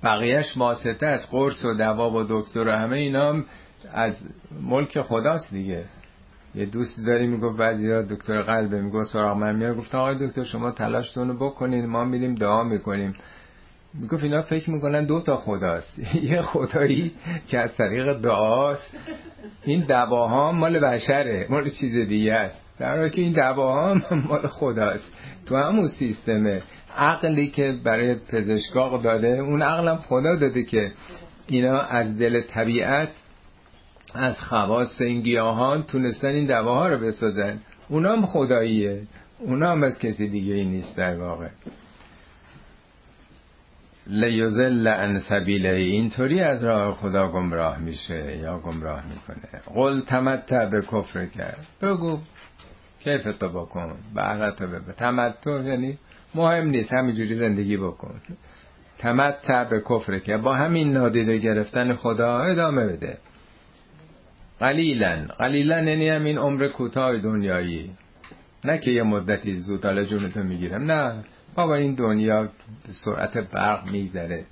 بقیهش 0.04 0.56
واسطه 0.56 1.06
از 1.06 1.30
قرص 1.30 1.64
و 1.64 1.74
دوا 1.74 2.10
و 2.10 2.24
دکتر 2.28 2.68
و 2.68 2.72
همه 2.72 2.96
اینا 2.96 3.42
از 3.92 4.16
ملک 4.62 5.00
خداست 5.00 5.50
دیگه. 5.52 5.84
یه 6.54 6.66
دوستی 6.66 7.02
داری 7.02 7.26
می‌گفت 7.26 7.58
بعضی 7.58 8.02
دکتر 8.02 8.42
قلبه 8.42 8.80
می‌گفت 8.80 9.12
سراغ 9.12 9.36
من 9.36 9.56
میاد 9.56 9.76
گفت 9.76 9.94
آقای 9.94 10.26
دکتر 10.26 10.44
شما 10.44 10.70
تلاشتون 10.70 11.28
رو 11.28 11.34
بکنید 11.34 11.84
ما 11.84 12.04
میریم 12.04 12.34
دعا 12.34 12.64
می‌کنیم. 12.64 13.14
می‌گفت 13.94 14.22
اینا 14.22 14.42
فکر 14.42 14.70
می‌کنن 14.70 15.04
دو 15.04 15.20
تا 15.20 15.36
خداست. 15.36 15.98
یه 16.30 16.42
خدایی 16.42 17.12
که 17.48 17.58
از 17.58 17.76
طریق 17.76 18.20
دعاست. 18.20 18.96
این 19.64 19.84
دواها 19.84 20.52
مال 20.52 20.78
بشره 20.78 21.46
مال 21.50 21.70
چیز 21.70 22.08
دیگه 22.08 22.34
است. 22.34 22.62
در 22.78 22.96
حالی 22.96 23.10
که 23.10 23.20
این 23.20 23.32
دواها 23.32 23.94
مال 24.28 24.46
خداست. 24.46 25.12
تو 25.46 25.56
همون 25.56 25.88
سیستمه. 25.88 26.62
عقلی 26.96 27.46
که 27.46 27.78
برای 27.84 28.14
پزشکاق 28.14 29.02
داده 29.02 29.28
اون 29.28 29.62
عقلم 29.62 29.96
خدا 29.96 30.36
داده 30.36 30.62
که 30.64 30.92
اینا 31.46 31.80
از 31.80 32.18
دل 32.18 32.40
طبیعت 32.40 33.08
از 34.14 34.40
خواست 34.40 35.00
این 35.00 35.20
گیاهان 35.20 35.82
تونستن 35.82 36.28
این 36.28 36.46
دواها 36.46 36.88
رو 36.88 36.98
بسازن. 36.98 37.58
اونا 37.88 38.26
خداییه. 38.26 39.02
اونا 39.38 39.86
از 39.86 39.98
کسی 39.98 40.28
دیگه 40.28 40.54
ای 40.54 40.64
نیست 40.64 40.96
در 40.96 41.16
واقع. 41.16 41.48
لیوزل 44.06 44.86
ان 44.86 45.18
سبیله 45.18 45.68
اینطوری 45.68 46.40
از 46.40 46.64
راه 46.64 46.94
خدا 46.94 47.28
گمراه 47.28 47.78
میشه 47.78 48.36
یا 48.36 48.58
گمراه 48.58 49.02
می‌کنه. 49.06 49.62
قل 49.74 50.00
تمتع 50.00 50.66
به 50.66 50.82
کفر 50.82 51.26
کرد 51.26 51.66
بگو. 51.82 52.18
کیف 53.00 53.22
تو 53.22 53.48
بکن؟ 53.48 53.96
بهرتو 54.14 54.66
ببه 54.66 54.92
تمتع 54.92 55.62
یعنی 55.64 55.98
مهم 56.34 56.68
نیست 56.68 56.92
همینجوری 56.92 57.34
زندگی 57.34 57.76
بکن. 57.76 58.20
تمتع 58.98 59.64
به 59.64 59.80
کفر 59.90 60.18
که 60.18 60.36
با 60.36 60.54
همین 60.54 60.92
نادیده 60.92 61.38
گرفتن 61.38 61.94
خدا 61.94 62.38
ادامه 62.38 62.86
بده. 62.86 63.18
قلیلا 64.60 65.26
قلیلا 65.38 65.80
یعنی 65.80 66.08
همین 66.08 66.38
عمر 66.38 66.68
کوتاه 66.68 67.18
دنیایی. 67.18 67.90
نه 68.64 68.78
که 68.78 68.90
یه 68.90 69.02
مدتی 69.02 69.56
زود 69.56 69.84
حالا 69.84 70.04
جونتو 70.04 70.42
می‌گیرم. 70.42 70.90
نه 70.90 71.24
بابا 71.54 71.74
این 71.74 71.94
دنیا 71.94 72.42
به 72.42 72.92
سرعت 73.04 73.38
برق 73.38 73.86
میگذره. 73.86 74.44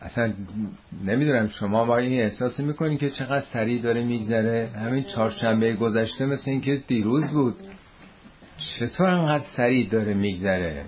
اصلا 0.00 0.32
نمی‌دونم 1.04 1.48
شما 1.48 1.84
با 1.84 1.98
این 1.98 2.20
احساس 2.20 2.60
می‌کنین 2.60 2.98
که 2.98 3.10
چقدر 3.10 3.40
سریع 3.40 3.82
داره 3.82 4.04
میگذره. 4.04 4.68
همین 4.68 5.04
چهارشنبه 5.04 5.74
گذشته 5.74 6.26
مثل 6.26 6.50
اینکه 6.50 6.82
دیروز 6.86 7.30
بود. 7.30 7.56
چطور 8.60 9.10
انقدر 9.10 9.44
سریع 9.56 9.88
داره 9.88 10.14
میگذره؟ 10.14 10.84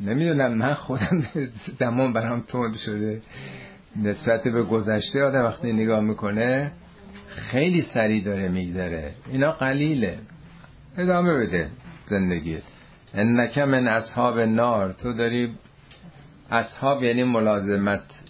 نمی‌دونم 0.00 0.54
من 0.58 0.74
خودم 0.74 1.22
زمان 1.78 2.12
برام 2.12 2.40
تند 2.40 2.76
شده. 2.76 3.20
نسبت 3.96 4.42
به 4.44 4.62
گذشته 4.62 5.22
آدم 5.22 5.44
وقتی 5.44 5.72
نگاه 5.72 6.00
می‌کنه 6.00 6.72
خیلی 7.28 7.82
سریع 7.82 8.24
داره 8.24 8.48
میگذره. 8.48 9.14
اینا 9.32 9.52
قلیله. 9.52 10.18
ادامه 10.98 11.34
بده 11.34 11.70
زندگیت 12.06 12.62
انک 13.14 13.58
من 13.58 13.88
اصحاب 13.88 14.38
نار 14.40 14.92
تو 14.92 15.12
داری 15.12 15.54
اصحاب 16.50 17.02
یعنی 17.02 17.24
ملازمت 17.24 18.24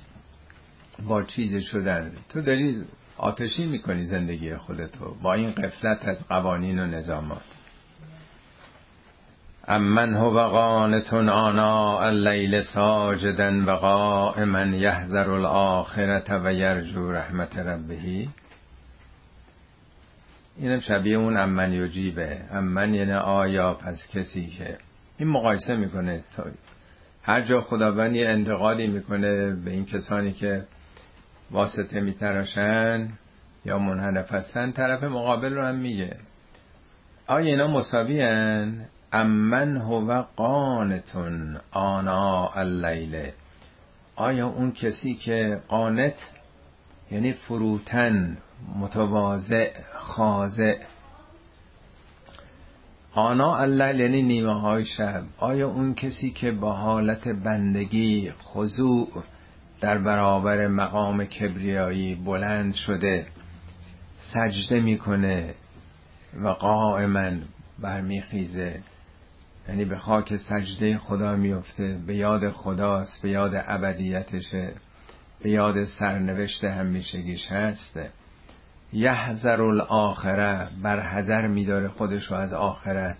با 1.09 1.23
چیز 1.23 1.57
شدن. 1.65 2.13
تو 2.29 2.41
داری 2.41 2.83
آتشی 3.17 3.67
می‌کنی 3.67 4.05
زندگی 4.05 4.57
خودتو. 4.57 5.15
با 5.23 5.35
این 5.35 5.51
قفلت 5.51 6.09
از 6.09 6.29
قوانین 6.29 6.79
و 6.79 6.87
نظامات. 6.87 7.62
امن 9.69 10.15
هو 10.15 10.39
قانتون 10.39 11.29
آنا 11.29 12.01
اللیل 12.01 12.63
ساجدا 12.63 13.65
و 13.67 13.71
قائما 13.71 14.65
یحذر 14.65 15.31
الاخرت 15.31 16.31
و 16.31 16.53
یرجو 16.53 17.13
رحمت 17.13 17.59
ربهی 17.59 18.29
اینم 20.57 20.81
شبیه 20.81 21.17
اون 21.17 21.37
امن 21.37 21.73
یجیبه. 21.73 22.41
امن 22.51 22.95
یعنی 22.95 23.13
آیا 23.13 23.75
پس 23.75 24.09
کسی 24.13 24.47
که 24.47 24.79
این 25.19 25.29
مقایسه 25.29 25.77
می‌کنه. 25.77 26.25
هر 27.23 27.41
جا 27.41 27.61
خداوند 27.61 28.17
یه 28.17 28.29
انتقادی 28.29 28.87
می‌کنه 28.87 29.51
به 29.51 29.71
این 29.71 29.87
کسانی 29.87 30.33
که 30.33 30.65
واسطه 31.51 32.01
میتراشن 32.01 33.09
یا 33.65 33.79
منحرف 33.79 34.33
هستن 34.33 34.73
طرف 34.73 35.05
مقابل 35.05 35.55
رو 35.55 35.65
هم 35.65 35.75
میگه. 35.75 36.17
آیا 37.27 37.47
اینا 37.47 37.67
مساوی؟ 37.67 38.23
امن 39.13 39.77
هو 39.77 40.25
قانتون 40.37 41.61
آنا 41.73 42.49
اللیله 42.49 43.35
آیا 44.17 44.47
اون 44.47 44.73
کسی 44.73 45.15
که 45.15 45.61
قانت 45.69 46.15
یعنی 47.11 47.33
فروتن 47.33 48.37
متواضع 48.77 49.71
خاضع. 49.99 50.79
آنا 53.15 53.57
الله 53.57 53.97
یعنی 53.97 54.23
نیمه 54.23 54.61
های 54.61 54.85
شب. 54.85 55.23
آیا 55.39 55.69
اون 55.69 55.95
کسی 55.95 56.31
که 56.31 56.53
با 56.53 56.73
حالت 56.73 57.29
بندگی 57.29 58.31
خضوع 58.31 59.23
در 59.81 59.99
برابر 59.99 60.67
مقام 60.67 61.25
کبریایی 61.25 62.15
بلند 62.15 62.75
شده 62.75 63.27
سجده 64.19 64.81
می‌کنه 64.81 65.55
و 66.43 66.49
قائما 66.49 67.33
برمیخیزه؟ 67.79 68.81
یعنی 69.69 69.85
به 69.85 69.99
خاک 69.99 70.37
سجده 70.37 70.99
خدا 70.99 71.37
میفته 71.37 71.99
به 72.07 72.17
یاد 72.17 72.51
خداست 72.51 73.23
به 73.23 73.31
یاد 73.31 73.53
ابدیتشه 73.55 74.73
به 75.43 75.51
یاد 75.51 75.85
سرنوشت 75.85 76.65
همیشگیش 76.65 77.47
هسته 77.47 78.11
یحذر 78.93 79.63
الاخره 79.63 80.69
بر 80.83 81.01
حذر 81.01 81.47
میداره 81.47 81.89
خودش 81.89 82.31
رو 82.31 82.37
از 82.37 82.53
آخرت. 82.53 83.17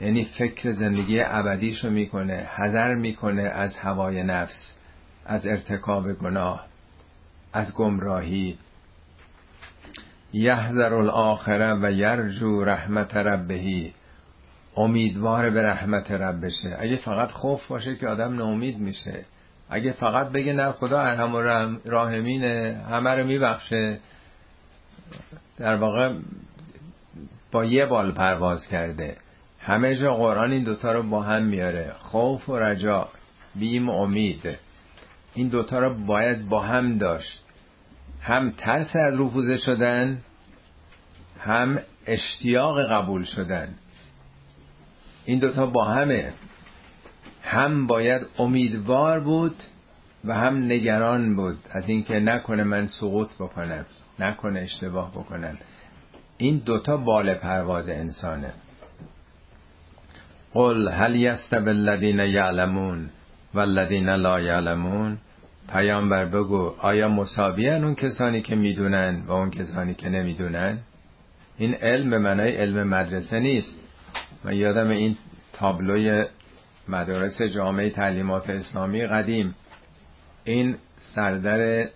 یعنی 0.00 0.24
فکر 0.24 0.72
زندگی 0.72 1.20
ابدیش 1.20 1.84
رو 1.84 1.90
می‌کنه 1.90 2.48
حذر 2.56 2.94
می‌کنه 2.94 3.42
از 3.42 3.76
هوای 3.76 4.22
نفس 4.22 4.76
از 5.26 5.46
ارتکاب 5.46 6.12
گناه 6.12 6.66
از 7.52 7.74
گمراهی. 7.74 8.58
یحذر 10.32 10.94
الاخره 10.94 11.74
و 11.74 11.92
یرجو 11.92 12.64
رحمت 12.64 13.16
ربهی. 13.16 13.92
امیدوار 14.76 15.50
به 15.50 15.62
رحمت 15.62 16.10
ربشه 16.10 16.76
اگه 16.78 16.96
فقط 16.96 17.30
خوف 17.30 17.66
باشه 17.66 17.96
که 17.96 18.08
آدم 18.08 18.36
ناامید 18.36 18.78
میشه. 18.78 19.24
اگه 19.70 19.92
فقط 19.92 20.28
بگه 20.28 20.52
نه 20.52 20.72
خدا 20.72 21.00
ارحم 21.00 21.34
و 21.34 21.40
راهمینه 21.84 22.80
همه 22.90 23.10
رو 23.10 23.26
میبخشه. 23.26 23.98
در 25.58 25.76
واقع 25.76 26.14
با 27.52 27.64
یه 27.64 27.86
بال 27.86 28.12
پرواز 28.12 28.66
کرده. 28.66 29.16
همه 29.60 29.96
جا 29.96 30.14
قرآن 30.14 30.50
این 30.50 30.64
دوتا 30.64 30.92
رو 30.92 31.02
با 31.02 31.22
هم 31.22 31.44
میاره. 31.44 31.92
خوف 31.98 32.48
و 32.48 32.58
رجا 32.58 33.08
بیم 33.54 33.88
و 33.88 33.92
امید. 33.92 34.58
این 35.34 35.48
دوتا 35.48 35.78
رو 35.78 36.04
باید 36.06 36.48
با 36.48 36.62
هم 36.62 36.98
داشت. 36.98 37.42
هم 38.22 38.50
ترس 38.50 38.96
از 38.96 39.20
رفوزه 39.20 39.56
شدن 39.56 40.18
هم 41.40 41.78
اشتیاق 42.06 42.92
قبول 42.92 43.24
شدن. 43.24 43.74
این 45.26 45.38
دوتا 45.38 45.66
با 45.66 45.84
همه. 45.84 46.32
هم 47.42 47.86
باید 47.86 48.26
امیدوار 48.38 49.20
بود 49.20 49.56
و 50.24 50.34
هم 50.34 50.64
نگران 50.64 51.36
بود 51.36 51.58
از 51.70 51.88
اینکه 51.88 52.20
نکنه 52.20 52.64
من 52.64 52.86
سقوط 52.86 53.34
بکنم 53.34 53.86
نکنه 54.18 54.60
اشتباه 54.60 55.10
بکنن 55.10 55.58
این 56.38 56.62
دوتا 56.64 56.96
بال 56.96 57.34
پرواز 57.34 57.88
انسانه. 57.88 58.52
قل 60.54 60.88
هل 60.88 61.14
یستب 61.14 61.68
الذین 61.68 62.18
یعلمون 62.18 63.08
والذین 63.54 64.08
لا 64.08 64.40
یعلمون؟ 64.40 65.18
پیامبر 65.72 66.24
بگو 66.24 66.74
آیا 66.78 67.08
مساویان 67.08 67.84
اون 67.84 67.94
کسانی 67.94 68.42
که 68.42 68.56
می‌دونن 68.56 69.22
و 69.26 69.32
اون 69.32 69.50
کسانی 69.50 69.94
که 69.94 70.08
نمی‌دونن؟ 70.08 70.78
این 71.58 71.74
علم 71.74 72.10
به 72.10 72.18
معنای 72.18 72.56
علم 72.56 72.88
مدرسه 72.88 73.40
نیست. 73.40 73.78
من 74.46 74.56
یادم 74.56 74.88
این 74.88 75.16
تابلوی 75.52 76.24
مدارس 76.88 77.42
جامعه 77.42 77.90
تعلیمات 77.90 78.50
اسلامی 78.50 79.06
قدیم. 79.06 79.54
این 80.44 80.76
سردر 80.98 81.88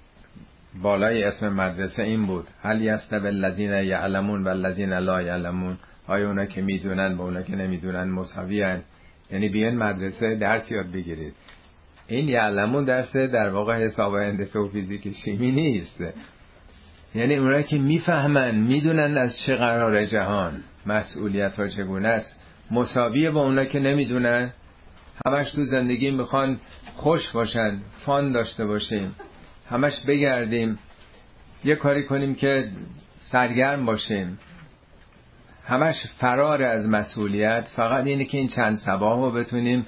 بالای 0.83 1.25
اسم 1.25 1.49
مدرسه 1.49 2.03
این 2.03 2.27
بود. 2.27 2.47
هل 2.63 2.81
یستوی 2.81 3.27
الذین 3.27 3.71
یعلمون 3.71 4.45
و 4.45 4.49
الذین 4.49 4.93
لا 4.93 5.23
یعلمون. 5.23 5.79
آیا 6.07 6.29
اونا 6.29 6.47
که 6.47 6.63
می‌دونن 6.63 7.17
با 7.17 7.25
اونا 7.25 7.43
که 7.43 7.57
نمی‌دونن 7.57 8.11
مساوی؟ 8.11 8.77
یعنی 9.33 9.49
بیان 9.49 9.75
مدرسه 9.75 10.35
درس 10.35 10.71
یاد 10.71 10.93
بگیرید. 10.93 11.35
این 12.07 12.29
یعلمون 12.29 12.85
درس 12.85 13.17
در 13.17 13.49
واقع 13.49 13.85
حساب 13.85 14.15
هندسه 14.15 14.59
و 14.59 14.69
فیزیک 14.69 15.13
شیمی 15.25 15.53
نیست. 15.53 16.05
یعنی 17.15 17.35
اونا 17.35 17.63
که 17.63 17.79
می‌فهمن 17.79 18.55
می‌دونن 18.55 19.17
از 19.19 19.39
چه 19.47 19.57
قرار 19.57 20.05
جهان 20.07 20.63
مسئولیت 20.87 21.57
ها 21.57 21.69
چگونه 21.69 22.09
است. 22.09 22.39
مساویه 22.71 23.31
با 23.31 23.43
اونا 23.43 23.64
که 23.64 23.81
نمی‌دونن. 23.81 24.53
همش 25.27 25.53
تو 25.53 25.64
زندگی 25.64 26.11
می‌خوان 26.11 26.61
خوش 26.97 27.31
باشن 27.31 27.79
فان 28.05 28.33
داشته 28.33 28.66
باشیم. 28.66 29.14
همش 29.71 30.01
بگردیم. 30.01 30.79
یه 31.64 31.75
کاری 31.75 32.05
کنیم 32.05 32.35
که 32.35 32.68
سرگرم 33.23 33.87
باشیم. 33.87 34.39
همش 35.64 36.07
فرار 36.18 36.62
از 36.62 36.89
مسئولیت. 36.89 37.68
فقط 37.77 38.07
اینه 38.07 38.25
که 38.25 38.39
این 38.39 38.49
چند 38.49 38.77
سباه 38.77 39.16
رو 39.21 39.31
بتونیم 39.31 39.87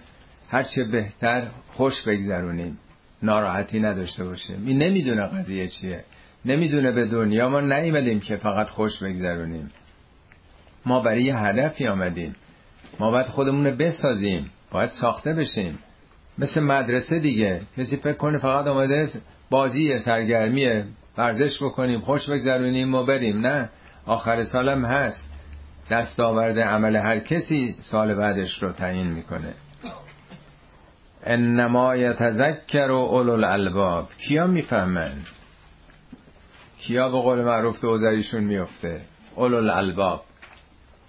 هرچه 0.51 0.85
بهتر 0.85 1.49
خوش 1.68 2.03
بگذرونیم. 2.03 2.78
ناراحتی 3.22 3.80
نداشته 3.80 4.24
باشیم. 4.24 4.66
این 4.66 4.78
نمی‌دونه 4.78 5.26
قضیه 5.26 5.68
چیه. 5.68 6.05
نمی‌دونه 6.45 6.93
به 6.93 7.07
دنیا 7.07 7.49
ما 7.49 7.61
نیومدیم 7.61 8.20
که 8.20 8.37
فقط 8.37 8.68
خوش 8.68 9.03
بگذرونیم. 9.03 9.70
ما 10.87 11.01
برای 11.01 11.22
یه 11.22 11.39
هدفی 11.39 11.87
آمدیم. 11.87 12.37
ما 13.01 13.11
باید 13.11 13.26
خودمون 13.26 13.66
رو 13.66 13.76
بسازیم 13.76 14.51
باید 14.70 14.90
ساخته 14.90 15.32
بشیم. 15.32 15.78
مثل 16.38 16.61
مدرسه 16.61 17.18
دیگه 17.18 17.61
کسی 17.76 17.97
فکر 17.97 18.16
کنه 18.16 18.38
فقط 18.38 18.66
آمده 18.66 19.09
بازی 19.51 19.99
سرگرمی 19.99 20.84
ورزش 21.18 21.62
بکنیم 21.62 22.01
خوش 22.01 22.28
بگذرونیم 22.28 22.95
و 22.95 23.05
بریم. 23.05 23.47
نه 23.47 23.70
آخر 24.07 24.45
سالم 24.45 24.84
هست. 24.84 25.32
دستاورد 25.90 26.59
عمل 26.59 26.97
هر 26.97 27.18
کسی 27.18 27.76
سال 27.80 28.14
بعدش 28.14 28.62
رو 28.62 28.72
تعیین 28.72 29.07
می‌کنه. 29.07 29.55
انما 31.24 31.97
یتذکر 31.97 32.90
و 32.90 32.97
اولو 32.97 33.32
الالباب. 33.32 34.09
کیا 34.28 34.47
می‌فهمن؟ 34.47 35.12
کیا 36.78 37.09
به 37.09 37.18
قول 37.18 37.45
معروف 37.45 37.80
دوزریشون 37.80 38.45
میفته 38.45 39.01
اولو 39.34 39.57
الالباب. 39.57 40.24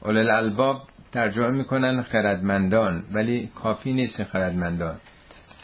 اولو 0.01 0.19
الالباب 0.19 0.81
ترجمه 1.14 1.49
می‌کنن 1.49 2.01
خردمندان 2.01 3.03
ولی 3.11 3.51
کافی 3.55 3.93
نیست 3.93 4.24
خردمندان. 4.24 4.95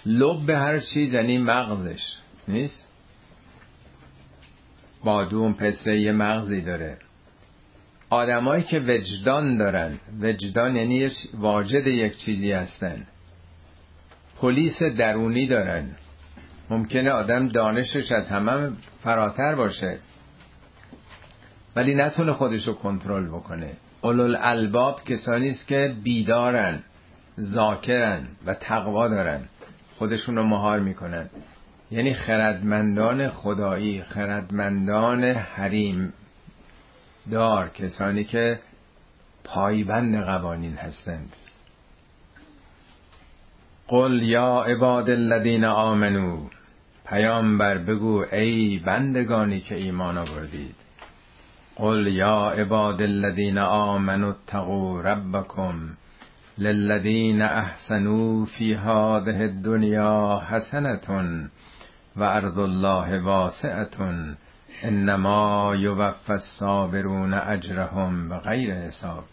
لب 0.05 0.45
به 0.45 0.57
هر 0.57 0.79
چیز 0.79 1.13
یعنی 1.13 1.37
مغزش 1.37 2.15
نیست؟ 2.47 2.87
بادوم 5.03 5.53
پسه 5.53 5.99
یه 5.99 6.11
مغزی 6.11 6.61
داره. 6.61 6.97
آدمایی 8.09 8.63
که 8.63 8.79
وجدان 8.79 9.57
دارن 9.57 9.99
وجدان 10.21 10.75
یعنی 10.75 11.11
واجد 11.33 11.87
یک 11.87 12.17
چیزی 12.17 12.51
هستن. 12.51 13.07
پلیس 14.41 14.83
درونی 14.83 15.47
دارن. 15.47 15.89
ممکنه 16.69 17.11
آدم 17.11 17.47
دانشش 17.47 18.11
از 18.11 18.29
همه 18.29 18.71
فراتر 19.03 19.55
باشه 19.55 19.99
ولی 21.75 21.95
نتونه 21.95 22.33
خودشو 22.33 22.73
کنترل 22.73 23.27
بکنه. 23.27 23.71
اولول 24.01 24.37
الباب 24.39 25.03
کسانی 25.03 25.49
است 25.49 25.67
که 25.67 25.95
بیدارن 26.03 26.79
ذاکرن 27.39 28.27
و 28.45 28.53
تقوا 28.53 29.07
دارن. 29.07 29.41
خودشون 29.97 30.35
رو 30.35 30.43
مهار 30.43 30.79
می‌کنن. 30.79 31.29
یعنی 31.91 32.13
خردمندان 32.13 33.29
خدایی 33.29 34.03
خردمندان 34.03 35.23
حریم 35.23 36.13
دار 37.31 37.69
کسانی 37.69 38.23
که 38.23 38.59
پایبند 39.43 40.23
قوانین 40.23 40.75
هستند. 40.75 41.35
قل 43.87 44.23
یا 44.23 44.61
عباد 44.61 45.09
الذین 45.09 45.65
آمنو 45.65 46.47
پیامبر 47.07 47.77
بگو 47.77 48.25
ای 48.31 48.79
بندگانی 48.85 49.59
که 49.59 49.75
ایمان 49.75 50.17
آوردید. 50.17 50.75
قل 51.79 52.07
یا 52.07 52.49
عباد 52.49 53.01
الذین 53.01 53.57
آمنوا 53.57 54.29
اتقوا 54.29 55.01
ربکم 55.01 55.89
للذین 56.57 57.41
احسنوا 57.41 58.45
فی 58.45 58.73
هذه 58.73 59.41
الدنیا 59.41 60.41
حسنة 60.49 61.47
و 62.15 62.23
ارض 62.23 62.59
الله 62.59 63.19
واسعة 63.19 64.35
انما 64.83 65.75
یوفى 65.75 66.33
الصابرون 66.33 67.33
اجرهم 67.33 68.29
بغیر 68.29 68.73
حساب. 68.73 69.23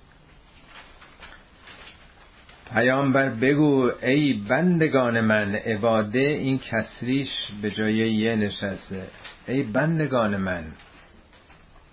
پیامبر 2.74 3.28
بگو 3.28 3.90
ای 4.02 4.32
بندگان 4.48 5.20
من 5.20 5.54
عباده 5.54 6.18
این 6.18 6.58
کسریش 6.58 7.28
به 7.62 7.70
جای 7.70 7.94
یه 7.94 8.36
نشسته. 8.36 9.06
ای 9.48 9.62
بندگان 9.62 10.36
من 10.36 10.64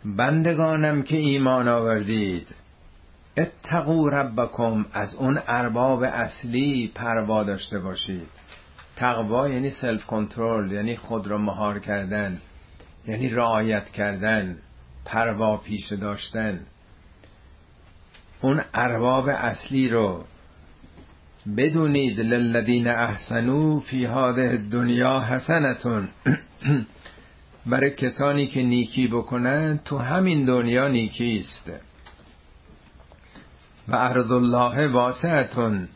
بندگانم 0.06 1.04
که 1.04 1.18
ایمان 1.18 1.68
آوردید. 1.68 2.48
اتقو 3.38 4.10
ربکم 4.10 4.86
از 4.94 5.16
اون 5.16 5.40
ارباب 5.48 6.04
اصلی 6.04 6.92
پروا 6.96 7.44
داشته 7.44 7.80
باشید. 7.80 8.28
تقوا 8.96 9.50
یعنی 9.50 9.70
سلف 9.70 10.06
کنترل 10.06 10.72
یعنی 10.72 10.96
خود 10.96 11.28
را 11.28 11.38
مهار 11.38 11.80
کردن 11.80 12.42
یعنی 13.08 13.30
رعایت 13.30 13.90
کردن 13.90 14.58
پروا 15.06 15.58
پیش 15.58 15.92
داشتن. 15.92 16.60
اون 18.42 18.62
ارباب 18.74 19.30
اصلی 19.30 19.90
رو 19.90 20.24
بدونید. 21.58 22.20
للذین 22.20 22.88
احسنو 22.88 23.80
فی 23.80 24.06
هذه 24.06 24.58
دنیا 24.58 25.20
حسنتون. 25.20 26.10
برای 27.66 27.92
کسانی 27.92 28.48
که 28.48 28.64
نیکی 28.64 29.08
بکنن 29.08 29.80
تو 29.86 29.98
همین 29.98 30.46
دنیا 30.46 30.88
نیکی 30.88 31.38
است. 31.40 31.72
و 33.88 33.96
ارض 33.96 34.32
الله 34.32 34.88
واسعتون. 34.88 35.88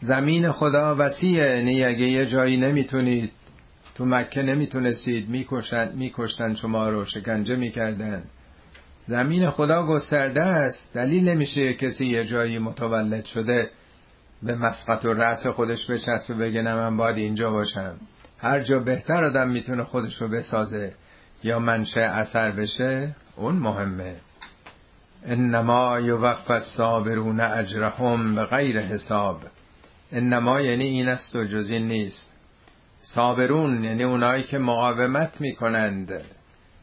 زمین 0.00 0.52
خدا 0.52 0.96
وسیعه 0.98 1.56
یعنی 1.56 1.84
اگه 1.84 2.04
یه 2.04 2.26
جایی 2.26 2.56
نمی‌تونید 2.56 3.32
تو 3.94 4.04
مکه 4.04 4.42
نمی‌تونستید 4.42 5.28
می‌کشن 5.28 5.92
میکشتن 5.94 6.54
شما 6.54 6.88
رو 6.88 7.04
شکنجه 7.04 7.56
می‌کردن. 7.56 8.22
زمین 9.06 9.50
خدا 9.50 9.86
گسترده 9.86 10.42
است. 10.42 10.90
دلیل 10.94 11.28
نمیشه 11.28 11.74
کسی 11.74 12.06
یه 12.06 12.24
جایی 12.24 12.58
متولد 12.58 13.24
شده 13.24 13.70
به 14.42 14.54
مسقط 14.54 15.04
و 15.04 15.14
رأس 15.14 15.46
خودش 15.46 15.90
بچسبه 15.90 16.34
بگه 16.34 16.62
نه 16.62 16.74
من 16.74 16.96
باید 16.96 17.16
اینجا 17.16 17.50
باشم. 17.50 17.96
هر 18.40 18.60
جا 18.60 18.78
بهتر 18.78 19.24
آدم 19.24 19.48
می‌تونه 19.48 19.84
خودش 19.84 20.22
رو 20.22 20.28
بسازه 20.28 20.92
یا 21.42 21.58
منشه 21.58 22.00
اثر 22.00 22.50
بشه 22.50 23.16
اون 23.36 23.56
مهمه. 23.56 24.16
انما 25.26 26.00
یوفى 26.00 26.52
الصابرون 26.52 27.40
اجرهم 27.40 28.34
به 28.34 28.44
غیر 28.44 28.80
حساب. 28.80 29.42
انما 30.12 30.60
یعنی 30.60 30.84
این 30.84 31.08
است 31.08 31.36
و 31.36 31.44
جز 31.44 31.70
این 31.70 31.88
نیست. 31.88 32.32
صابرون 33.00 33.84
یعنی 33.84 34.02
اونایی 34.04 34.42
که 34.42 34.58
مقاومت 34.58 35.40
می‌کنند 35.40 36.12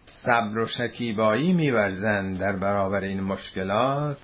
صبر 0.06 0.58
و 0.58 0.66
شکیبایی 0.66 1.54
میورزند 1.54 2.40
در 2.40 2.56
برابر 2.56 3.00
این 3.00 3.24
مشکلات 3.24 4.18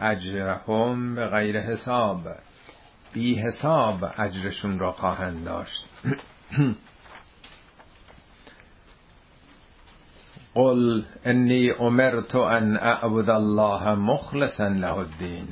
اجرهم 0.00 1.14
به 1.14 1.26
غیر 1.26 1.60
حساب. 1.60 2.20
بی 3.12 3.34
حساب 3.34 4.04
اجرشون 4.18 4.78
را 4.78 4.92
خواهند 4.92 5.44
داشت. 5.44 5.84
قل 10.54 11.04
انی 11.24 11.70
امرت 11.70 12.34
ان 12.34 12.76
اعبد 12.76 13.30
الله 13.30 13.94
مخلصا 13.94 14.68
له 14.68 14.94
الدین 14.94 15.48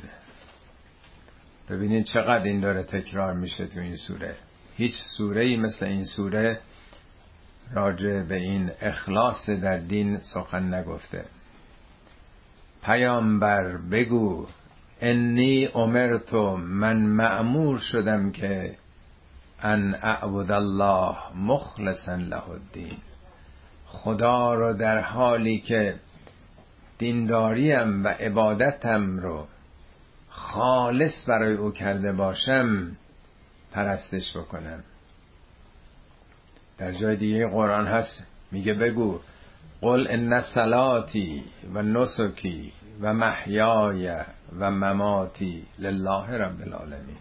ببینید 1.69 2.05
چقدر 2.05 2.43
این 2.43 2.59
داره 2.59 2.83
تکرار 2.83 3.33
میشه 3.33 3.65
تو 3.65 3.79
این 3.79 3.95
سوره. 3.95 4.35
هیچ 4.77 4.93
سوره 5.17 5.41
ای 5.41 5.57
مثل 5.57 5.85
این 5.85 6.03
سوره 6.03 6.59
راجع 7.73 8.23
به 8.23 8.35
این 8.35 8.71
اخلاص 8.81 9.49
در 9.49 9.77
دین 9.77 10.17
سخن 10.17 10.73
نگفته. 10.73 11.25
پیامبر 12.83 13.77
بگو 13.77 14.47
انی 15.01 15.65
امرتو 15.75 16.57
من 16.57 16.97
معمور 16.97 17.79
شدم 17.79 18.31
که 18.31 18.77
ان 19.61 19.95
اعبد 19.95 20.51
الله 20.51 21.15
مخلصا 21.35 22.15
له 22.15 22.49
الدین. 22.49 22.97
خدا 23.85 24.53
رو 24.53 24.73
در 24.73 25.01
حالی 25.01 25.59
که 25.59 25.95
دینداریم 26.97 28.05
و 28.05 28.07
عبادتم 28.07 29.17
رو 29.17 29.47
خالص 30.29 31.29
برای 31.29 31.53
او 31.53 31.71
کرده 31.71 32.11
باشم 32.11 32.97
پرستش 33.71 34.37
بکنم. 34.37 34.83
در 36.77 36.91
جای 36.91 37.15
دیگه 37.15 37.47
قرآن 37.47 37.87
هست 37.87 38.23
میگه 38.51 38.73
بگو 38.73 39.19
قل 39.81 40.07
ان 40.09 40.41
صلاتی 40.41 41.43
و 41.73 41.81
نسکی 41.81 42.73
و 43.01 43.13
محیای 43.13 44.15
و 44.59 44.71
مماتی 44.71 45.65
لله 45.79 46.29
رب 46.29 46.61
العالمین. 46.61 47.17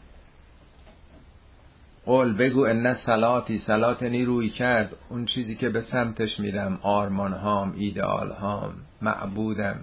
قل 2.07 2.33
بگو 2.33 2.65
ان 2.65 2.95
صلاتی 2.95 3.59
صلات 3.59 4.03
روی 4.03 4.49
کرد. 4.49 4.97
اون 5.09 5.25
چیزی 5.25 5.55
که 5.55 5.69
به 5.69 5.81
سمتش 5.81 6.41
میرم 6.41 6.79
آرمان 6.83 7.33
هام 7.33 7.75
ایدئال 7.77 8.31
هام 8.31 8.73
معبودم. 9.03 9.77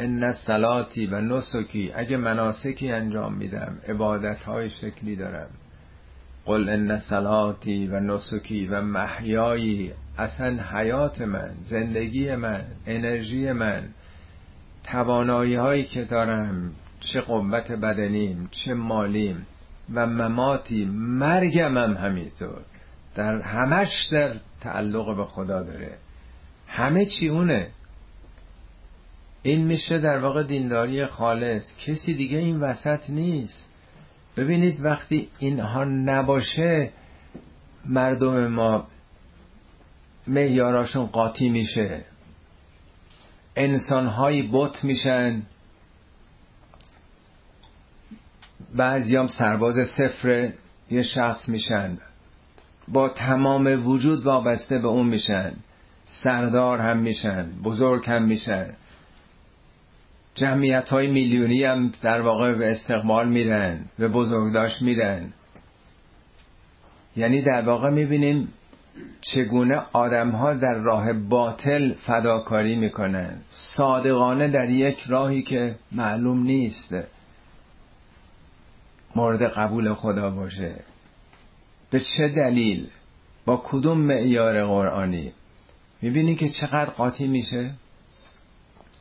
ان 0.00 0.32
صلاتی 0.32 1.06
و 1.06 1.20
نسکی 1.20 1.92
اگه 1.94 2.16
مناسکی 2.16 2.92
انجام 2.92 3.34
میدم 3.34 3.78
عبادت 3.88 4.42
های 4.42 4.70
شکلی 4.70 5.16
دارم. 5.16 5.48
قل 6.44 6.68
ان 6.68 6.98
صلاتی 6.98 7.86
و 7.86 8.00
نسکی 8.00 8.66
و 8.66 8.80
محیایی 8.80 9.92
اصلا 10.18 10.62
حیات 10.72 11.20
من 11.20 11.50
زندگی 11.62 12.34
من 12.36 12.64
انرژی 12.86 13.52
من 13.52 13.82
توانایی 14.84 15.54
هایی 15.54 15.84
که 15.84 16.04
دارم 16.04 16.72
چه 17.00 17.20
قوت 17.20 17.72
بدنیم 17.72 18.48
چه 18.50 18.74
مالیم. 18.74 19.46
و 19.94 20.06
مماتی 20.06 20.84
مرگم 20.84 21.78
هم 21.78 21.96
همینطور. 21.96 22.62
در 23.14 23.40
همش 23.40 24.08
در 24.12 24.34
تعلق 24.60 25.16
به 25.16 25.24
خدا 25.24 25.62
داره. 25.62 25.98
همه 26.66 27.04
چی 27.04 27.28
اونه. 27.28 27.68
این 29.42 29.64
میشه 29.64 29.98
در 29.98 30.18
واقع 30.18 30.42
دینداری 30.42 31.06
خالص. 31.06 31.74
کسی 31.86 32.14
دیگه 32.14 32.38
این 32.38 32.60
وسط 32.60 33.10
نیست. 33.10 33.66
ببینید 34.36 34.84
وقتی 34.84 35.28
اینها 35.38 35.84
نباشه 35.84 36.90
مردم 37.84 38.46
ما 38.48 38.86
میاراشون 40.26 41.06
قاطی 41.06 41.48
میشه. 41.48 42.04
انسانهایی 43.56 44.50
بت 44.52 44.84
میشن. 44.84 45.42
بعضیام 48.76 49.26
سرباز 49.26 49.76
صفر 49.96 50.52
یه 50.90 51.02
شخص 51.02 51.48
میشن. 51.48 51.98
با 52.88 53.08
تمام 53.08 53.86
وجود 53.86 54.24
وابسته 54.24 54.78
به 54.78 54.88
اون 54.88 55.06
میشن. 55.06 55.52
سردار 56.06 56.78
هم 56.78 56.98
میشن 56.98 57.46
بزرگ 57.64 58.04
هم 58.06 58.22
میشن. 58.22 58.66
جمعیت 60.34 60.88
های 60.88 61.06
میلیونی 61.06 61.64
هم 61.64 61.92
در 62.02 62.20
واقع 62.20 62.54
به 62.54 62.70
استقبال 62.70 63.28
میرن 63.28 63.84
به 63.98 64.08
بزرگداشت 64.08 64.82
میرن. 64.82 65.32
یعنی 67.16 67.42
در 67.42 67.62
واقع 67.62 67.90
می‌بینیم 67.90 68.48
چگونه 69.20 69.82
آدم 69.92 70.30
ها 70.30 70.54
در 70.54 70.74
راه 70.74 71.12
باطل 71.12 71.92
فداکاری 71.92 72.76
می‌کنن. 72.76 73.36
صادقانه 73.48 74.48
در 74.48 74.70
یک 74.70 75.00
راهی 75.08 75.42
که 75.42 75.74
معلوم 75.92 76.42
نیست. 76.42 76.94
مورد 79.16 79.42
قبول 79.42 79.94
خدا 79.94 80.30
باشه. 80.30 80.74
به 81.90 82.00
چه 82.00 82.28
دلیل؟ 82.28 82.86
با 83.44 83.62
کدوم 83.64 84.00
معیار 84.00 84.66
قرآنی؟ 84.66 85.32
می‌بینی 86.02 86.34
که 86.34 86.48
چقدر 86.48 86.90
قاطی 86.90 87.26
میشه؟ 87.26 87.70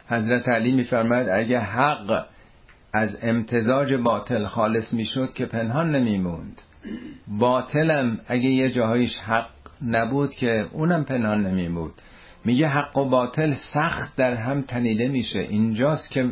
حضرت 0.07 0.49
علی 0.49 0.71
میفرماید 0.71 1.29
اگه 1.29 1.59
حق 1.59 2.25
از 2.93 3.17
امتزاج 3.21 3.93
باطل 3.93 4.45
خالص 4.45 4.93
می‌شد 4.93 5.33
که 5.33 5.45
پنهان 5.45 5.95
نمیموند. 5.95 6.61
باطلم 7.27 8.19
اگه 8.27 8.49
یه 8.49 8.71
جاهایش 8.71 9.17
حق 9.17 9.49
نبود 9.85 10.31
که 10.31 10.67
اونم 10.71 11.03
پنهان 11.03 11.47
نمیموند. 11.47 11.93
میگه 12.45 12.67
حق 12.67 12.97
و 12.97 13.09
باطل 13.09 13.53
سخت 13.73 14.15
در 14.15 14.33
هم 14.33 14.61
تنیده 14.61 15.07
میشه. 15.07 15.39
اینجاست 15.39 16.11
که 16.11 16.29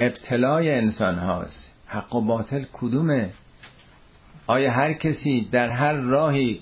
ابتلای 0.00 0.74
انسان 0.74 1.18
هاست. 1.18 1.77
حق 1.88 2.14
و 2.14 2.20
باطل 2.20 2.64
کدومه؟ 2.72 3.32
آیا 4.46 4.72
هر 4.72 4.92
کسی 4.92 5.48
در 5.52 5.70
هر 5.70 5.92
راهی 5.92 6.60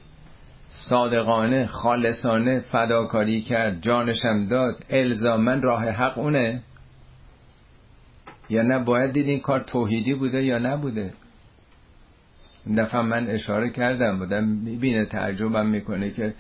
صادقانه 0.68 1.66
خالصانه 1.66 2.61
فداکاری 2.61 3.41
کرد 3.41 3.83
جانشم 3.83 4.49
داد 4.49 4.85
الزامن 4.91 5.62
راه 5.62 5.85
حق 5.89 6.18
اونه؟ 6.18 6.62
یا 8.49 8.62
نه 8.62 8.79
باید 8.79 9.12
دید 9.12 9.29
این 9.29 9.41
کار 9.41 9.61
توحیدی 9.61 10.14
بوده 10.14 10.45
یا 10.45 10.59
نبوده؟ 10.59 11.12
این 12.66 12.85
دفعه 12.85 13.03
من 13.03 13.27
اشاره 13.29 13.70
کردم 13.70 14.18
بودم 14.18 14.45
می‌بینه 14.45 15.05
تعجبم 15.05 15.66
می‌کنه 15.66 16.11
که 16.11 16.35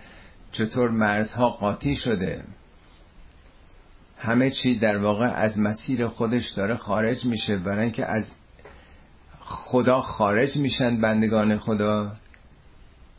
چطور 0.52 0.90
مرزها 0.90 1.48
قاطی 1.48 1.94
شده. 1.94 2.44
همه 4.18 4.50
چی 4.50 4.78
در 4.78 4.96
واقع 4.96 5.26
از 5.26 5.58
مسیر 5.58 6.06
خودش 6.06 6.50
داره 6.50 6.76
خارج 6.76 7.24
میشه 7.24 7.56
برای 7.56 7.82
اینکه 7.82 8.06
از 8.06 8.30
خدا 9.48 10.00
خارج 10.00 10.56
میشن 10.56 11.00
بندگان 11.00 11.58
خدا. 11.58 12.12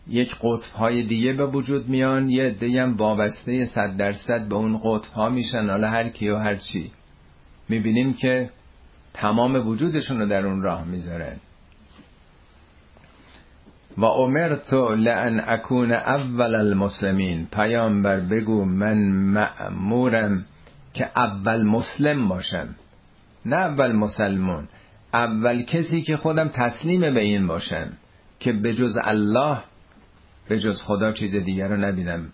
یک 0.08 0.36
قطب 0.42 0.74
های 0.76 1.04
دیگه 1.04 1.34
به 1.34 1.46
وجود 1.46 1.90
میان 1.90 2.30
یه 2.30 2.44
عده 2.44 2.82
هم 2.82 2.98
وابسته 2.98 3.66
صد 3.66 3.98
درصد 3.98 4.48
به 4.48 4.56
اون 4.56 4.80
قطب 4.84 5.14
ها 5.14 5.30
میشن. 5.30 5.70
حالا 5.70 5.90
هر 5.90 6.10
کی 6.10 6.30
و 6.30 6.38
هر 6.38 6.56
چی. 6.56 6.92
می‌بینیم 7.70 8.14
که 8.14 8.50
تمام 9.14 9.68
وجودشون 9.68 10.20
رو 10.20 10.26
در 10.26 10.46
اون 10.46 10.62
راه 10.62 10.86
می‌ذارن. 10.86 11.36
و 13.98 14.06
امرتو 14.06 14.96
لان 14.96 15.42
اکون 15.48 15.92
اول 15.92 16.56
المسلمین. 16.56 17.48
پیامبر 17.54 18.20
بگو 18.20 18.66
من 18.66 19.12
مأمورم 19.12 20.46
که 20.94 21.10
اول 21.16 21.64
مسلم 21.64 22.28
باشم 22.28 22.76
نه 23.46 23.56
اول 23.56 23.92
مسلمون. 23.92 24.68
اول 25.14 25.62
کسی 25.62 26.02
که 26.02 26.18
خودم 26.18 26.48
تسلیم 26.48 27.02
به 27.02 27.20
این 27.20 27.48
باشم 27.48 27.88
که 28.40 28.54
به 28.54 28.74
جز 28.74 28.98
الله 29.04 29.58
به 30.50 30.60
جز 30.60 30.82
خدا 30.82 31.12
چیز 31.12 31.36
دیگر 31.36 31.68
رو 31.68 31.78
نبینم. 31.78 32.30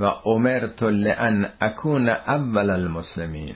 و 0.00 0.04
امرت 0.04 0.82
لان 0.82 1.48
اکون 1.60 2.08
اول 2.08 2.70
المسلمین. 2.70 3.54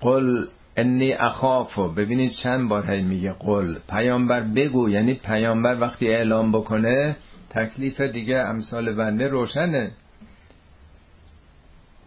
قل 0.00 0.46
انی 0.76 1.12
اخافو. 1.12 1.88
ببینید 1.88 2.32
چند 2.42 2.68
بار 2.68 2.90
هی 2.90 3.02
میگه 3.02 3.32
قل. 3.32 3.76
پیامبر 3.90 4.40
بگو 4.40 4.90
یعنی 4.90 5.14
پیامبر 5.14 5.80
وقتی 5.80 6.08
اعلام 6.08 6.52
بکنه 6.52 7.16
تکلیف 7.50 8.00
دیگه 8.00 8.36
امثال 8.36 8.94
بنده 8.94 9.28
روشنه. 9.28 9.90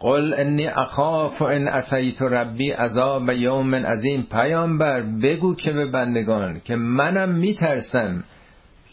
قل 0.00 0.34
انی 0.34 0.66
اخاف 0.66 1.42
ان 1.42 1.68
اسیت 1.68 2.22
ربی 2.22 2.70
عذاب 2.70 3.30
یوم 3.30 3.74
عظیم. 3.74 4.26
پیامبر 4.30 5.02
بگو 5.02 5.54
که 5.54 5.72
به 5.72 5.86
بندگان 5.86 6.60
که 6.64 6.76
منم 6.76 7.28
میترسم 7.28 8.24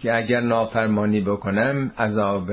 که 0.01 0.17
اگر 0.17 0.41
نافرمانی 0.41 1.21
بکنم 1.21 1.91
عذاب 1.97 2.51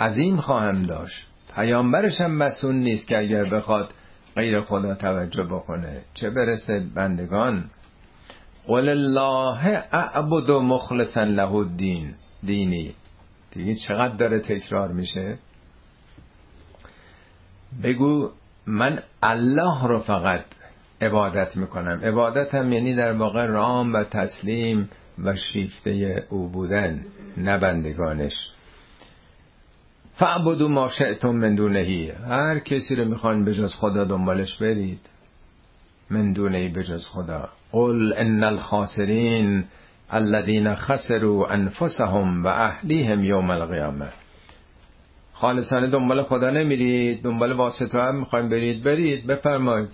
عظیم 0.00 0.36
خواهم 0.36 0.82
داشت. 0.82 1.26
پیامبرش 1.54 2.20
هم 2.20 2.30
مسئول 2.30 2.74
نیست 2.74 3.08
که 3.08 3.18
اگر 3.18 3.44
بخواد 3.44 3.94
غیر 4.36 4.60
خدا 4.60 4.94
توجه 4.94 5.44
بکنه. 5.44 6.02
چه 6.14 6.30
برسه 6.30 6.86
بندگان؟ 6.94 7.64
قل 8.66 8.88
الله 8.88 9.84
اعبد 9.92 10.50
مخلصا 10.50 11.22
له 11.22 11.52
الدین. 11.52 12.14
دینی. 12.42 12.94
دیگه 13.50 13.74
چقدر 13.74 14.16
داره 14.16 14.38
تکرار 14.38 14.92
میشه؟ 14.92 15.38
بگو 17.82 18.30
من 18.66 18.98
الله 19.22 19.86
رو 19.86 19.98
فقط 19.98 20.44
عبادت 21.00 21.56
می‌کنم. 21.56 22.00
عبادت 22.04 22.54
هم 22.54 22.72
یعنی 22.72 22.94
در 22.94 23.12
واقع 23.12 23.46
رام 23.46 23.94
و 23.94 24.04
تسلیم 24.04 24.90
و 25.24 25.36
شیفته 25.36 26.24
او 26.30 26.48
بودن 26.48 27.04
نبندگانش 27.36 28.48
فعبدو 30.14 30.68
ما 30.68 30.88
شئتم 30.88 31.30
من 31.30 31.54
دونهی. 31.54 32.10
هر 32.10 32.58
کسی 32.58 32.96
رو 32.96 33.04
می‌خوان 33.04 33.44
به 33.44 33.54
جز 33.54 33.74
خدا 33.74 34.04
دنبالش 34.04 34.56
برید. 34.56 35.00
من 36.10 36.32
دونهی 36.32 36.68
به 36.68 36.84
جز 36.84 37.06
خدا. 37.06 37.48
قل 37.72 38.12
ان 38.16 38.44
الخاسرین 38.44 39.64
الذين 40.10 40.74
خسروا 40.74 41.48
انفسهم 41.48 42.44
و 42.44 42.46
اهلیهم 42.46 43.24
یوم 43.24 43.50
القیامه. 43.50 44.08
خالصانه 45.40 45.86
دنبال 45.86 46.22
خدا 46.22 46.50
نمیرید 46.50 47.22
دنبال 47.22 47.52
واسطه 47.52 48.02
هم 48.02 48.16
می‌خوایم 48.16 48.48
برید 48.48 48.82
برید 48.82 49.26
بفرمایید. 49.26 49.90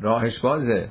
راهش 0.00 0.38
بازه. 0.38 0.88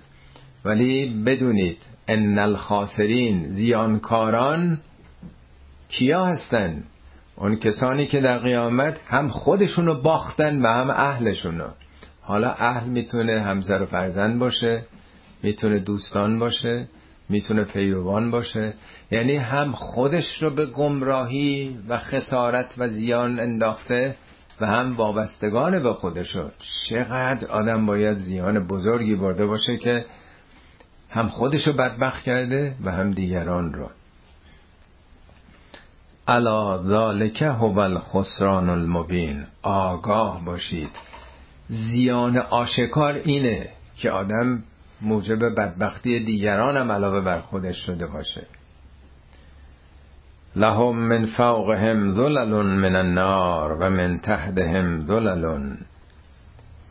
ولی 0.65 1.23
بدونید 1.25 1.77
ان 2.07 2.39
الخاسرین 2.39 3.47
زیانکاران 3.47 4.79
کیا 5.89 6.25
هستن؟ 6.25 6.83
اون 7.35 7.55
کسانی 7.55 8.07
که 8.07 8.21
در 8.21 8.37
قیامت 8.37 8.99
هم 9.07 9.29
خودشونو 9.29 10.01
باختن 10.01 10.61
و 10.61 10.67
هم 10.67 10.89
اهلشونو. 10.89 11.67
حالا 12.21 12.51
اهل 12.51 12.89
می‌تونه 12.89 13.41
همسر 13.41 13.81
و 13.81 13.85
فرزند 13.85 14.39
باشه 14.39 14.83
می‌تونه 15.43 15.79
دوستان 15.79 16.39
باشه 16.39 16.87
می‌تونه 17.31 17.63
پیروان 17.63 18.31
باشه. 18.31 18.73
یعنی 19.11 19.35
هم 19.35 19.71
خودش 19.71 20.43
رو 20.43 20.55
به 20.55 20.65
گمراهی 20.65 21.79
و 21.89 21.97
خسارت 21.97 22.73
و 22.77 22.87
زیان 22.87 23.39
انداخته 23.39 24.15
و 24.61 24.65
هم 24.65 24.95
وابستگان 24.97 25.83
به 25.83 25.93
خودشو 25.93 26.49
چقدر 26.89 27.47
آدم 27.47 27.85
باید 27.85 28.17
زیان 28.17 28.67
بزرگی 28.67 29.15
برده 29.15 29.45
باشه 29.45 29.77
که 29.77 30.05
هم 31.09 31.27
خودشو 31.27 31.73
بدبخت 31.73 32.23
کرده 32.23 32.75
و 32.83 32.91
هم 32.91 33.11
دیگران 33.11 33.73
رو. 33.73 33.89
الا 36.27 36.83
ذالک 36.83 37.41
هو 37.41 37.79
الخسران 37.79 38.69
المبین. 38.69 39.45
آگاه 39.61 40.45
باشید. 40.45 40.89
زیان 41.67 42.37
آشکار 42.37 43.13
اینه 43.13 43.69
که 43.97 44.11
آدم 44.11 44.63
موجب 45.01 45.55
بدبختی 45.55 46.25
دیگران 46.25 46.77
هم 46.77 46.91
علاوه 46.91 47.21
بر 47.21 47.41
خودش 47.41 47.77
شده 47.85 48.07
باشه. 48.07 48.47
لهم 50.55 50.97
من 50.97 51.25
فوقهم 51.25 52.11
ذلل 52.11 52.65
من 52.65 52.95
النار 52.95 53.77
و 53.79 53.89
من 53.89 54.19
تحتهم 54.19 55.05
ذلل 55.05 55.75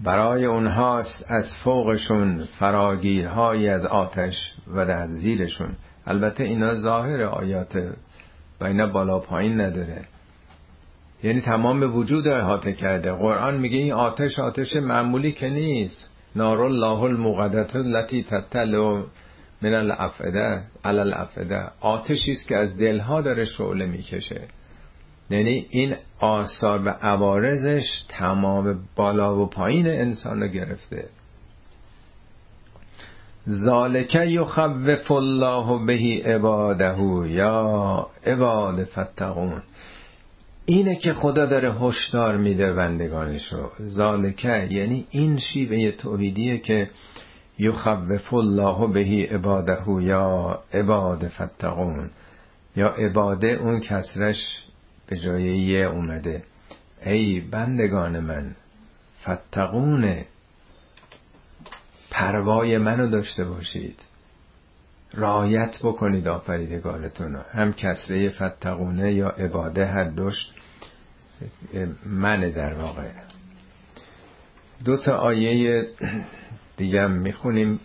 برای 0.00 0.44
اونهاست 0.44 1.24
از 1.28 1.44
فوقشون 1.64 2.48
فراگیرهایی 2.58 3.68
از 3.68 3.86
آتش 3.86 4.54
و 4.74 4.86
در 4.86 5.06
زیرشون. 5.06 5.72
البته 6.06 6.44
اینا 6.44 6.74
ظاهر 6.74 7.22
آیات 7.22 7.76
و 8.60 8.64
اینا 8.64 8.86
بالا 8.86 9.18
پایین 9.18 9.60
نداره. 9.60 10.04
یعنی 11.22 11.40
تمام 11.40 11.96
وجود 11.96 12.28
احاطه 12.28 12.72
کرده. 12.72 13.12
قرآن 13.12 13.56
میگه 13.56 13.78
این 13.78 13.92
آتش 13.92 14.38
آتش 14.38 14.76
معمولی 14.76 15.32
که 15.32 15.48
نیست. 15.48 16.09
نار 16.36 16.60
الله 16.60 17.02
المقدت 17.02 17.76
التي 17.76 18.22
تطلع 18.22 19.02
من 19.62 19.74
الافعده 19.74 20.62
علی 20.84 20.98
الافعده. 20.98 21.68
آتشی 21.80 22.32
است 22.32 22.48
که 22.48 22.56
از 22.56 22.76
دلها 22.76 23.20
داره 23.20 23.44
شعله 23.44 23.86
می‌کشه. 23.86 24.40
یعنی 25.30 25.66
این 25.70 25.94
آثار 26.20 26.82
و 26.84 26.88
عوارضش 26.88 28.04
تمام 28.08 28.78
بالا 28.96 29.36
و 29.36 29.46
پایین 29.46 29.86
انسان 29.86 30.40
رو 30.42 30.48
گرفته. 30.48 31.08
ذالک 33.48 34.14
یخوف 34.14 35.10
الله 35.10 35.86
بهی 35.86 36.20
عباده 36.20 37.02
یا 37.30 38.06
عباد 38.26 38.84
فتقون. 38.84 39.62
اینه 40.70 40.96
که 40.96 41.14
خدا 41.14 41.46
داره 41.46 41.74
هشدار 41.74 42.36
میده 42.36 42.72
بندگانش 42.72 43.52
رو 43.52 43.70
ذالکه 43.82 44.68
یعنی 44.70 45.06
این 45.10 45.38
شیوه 45.38 45.90
توحیدیه 45.90 46.58
که 46.58 46.90
یخوف 47.58 48.34
الله 48.34 48.86
بهی 48.86 49.24
عباده 49.24 49.78
یا 50.02 50.62
عباد 50.72 51.28
فتقون. 51.28 52.10
یا 52.76 52.88
عباده 52.88 53.48
اون 53.48 53.80
کسرش 53.80 54.64
به 55.06 55.16
جای 55.16 55.42
یه 55.42 55.86
اومده. 55.86 56.42
ای 57.06 57.40
بندگان 57.40 58.20
من 58.20 58.56
فتقونه. 59.22 60.26
پروای 62.10 62.78
منو 62.78 63.06
داشته 63.10 63.44
باشید. 63.44 63.96
رایت 65.14 65.78
بکنید 65.82 66.28
آفریدگارتون 66.28 67.36
هم 67.52 67.72
کسره 67.72 68.30
فتقونه 68.30 69.12
یا 69.12 69.28
عباده 69.28 69.84
حدش 69.84 70.50
من 72.06 72.50
در 72.50 72.74
واقع. 72.74 73.08
دو 74.84 74.96
تا 74.96 75.16
آیه 75.16 75.86
دیگه 76.76 77.02
هم 77.02 77.10
می‌خونیم. 77.10 77.80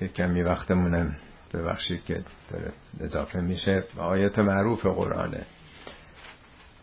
یک 0.00 0.14
کمی 0.14 0.42
وقتمونم 0.42 1.16
ببخشید 1.54 2.04
که 2.04 2.24
داره 2.52 2.72
اضافه 3.00 3.40
میشه. 3.40 3.84
آیت 3.98 4.38
معروف 4.38 4.86
قرآنه. 4.86 5.46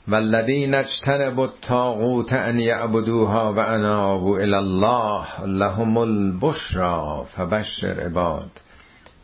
والذین 0.08 0.76
اجتنبوا 0.76 1.44
الطاغوت 1.44 2.34
ان 2.34 2.60
یعبدوها 2.60 3.54
و 3.54 3.60
انابوا 3.60 4.38
الى 4.38 4.56
الله 4.56 5.46
لهم 5.46 5.98
البشرا 5.98 7.24
فبشر 7.24 8.00
عباد 8.00 8.50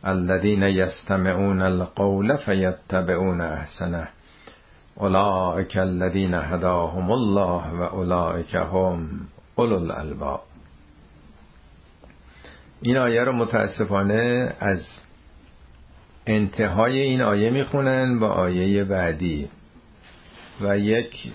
الذين 0.06 0.62
يستمعون 0.62 1.62
القول 1.62 2.36
فيتبعون 2.36 3.40
احسنه. 3.40 4.08
اولئك 4.96 5.76
الذين 5.76 6.34
هداهم 6.34 7.10
الله 7.10 7.70
و 7.70 7.82
اولئك 7.82 8.54
هم 8.54 9.20
اولو 9.56 9.76
الالباب 9.76 10.42
این 12.82 12.96
آیه 12.96 13.24
رو 13.24 13.32
متاسفانه 13.32 14.52
از 14.60 14.84
انتهای 16.26 17.00
این 17.00 17.22
آیه 17.22 17.50
می‌خونن 17.50 18.18
با 18.18 18.28
آیه 18.28 18.84
بعدی 18.84 19.48
و 20.60 20.78
یک 20.78 21.32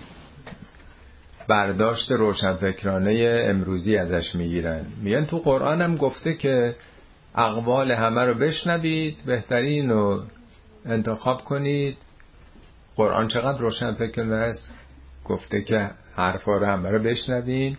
برداشت 1.47 2.12
روشنفکرانه 2.12 3.43
امروزی 3.49 3.97
ازش 3.97 4.36
می‌گیرن. 4.36 4.86
میگن 5.03 5.26
تو 5.26 5.39
قرآن 5.39 5.82
هم 5.82 5.95
گفته 5.95 6.34
که 6.34 6.76
اقوال 7.36 7.91
همه 7.91 8.26
رو 8.26 8.34
بشنوید 8.34 9.18
بهترین 9.26 9.89
رو 9.89 10.24
انتخاب 10.86 11.43
کنید 11.43 11.97
قرآن 12.95 13.27
چقدر 13.27 13.57
روشنفکرانه 13.57 14.35
است؟ 14.35 14.75
گفته 15.25 15.61
که 15.61 15.89
حرفا 16.15 16.57
رو 16.57 16.65
همه 16.65 16.91
رو 16.91 17.03
بشنوید 17.03 17.77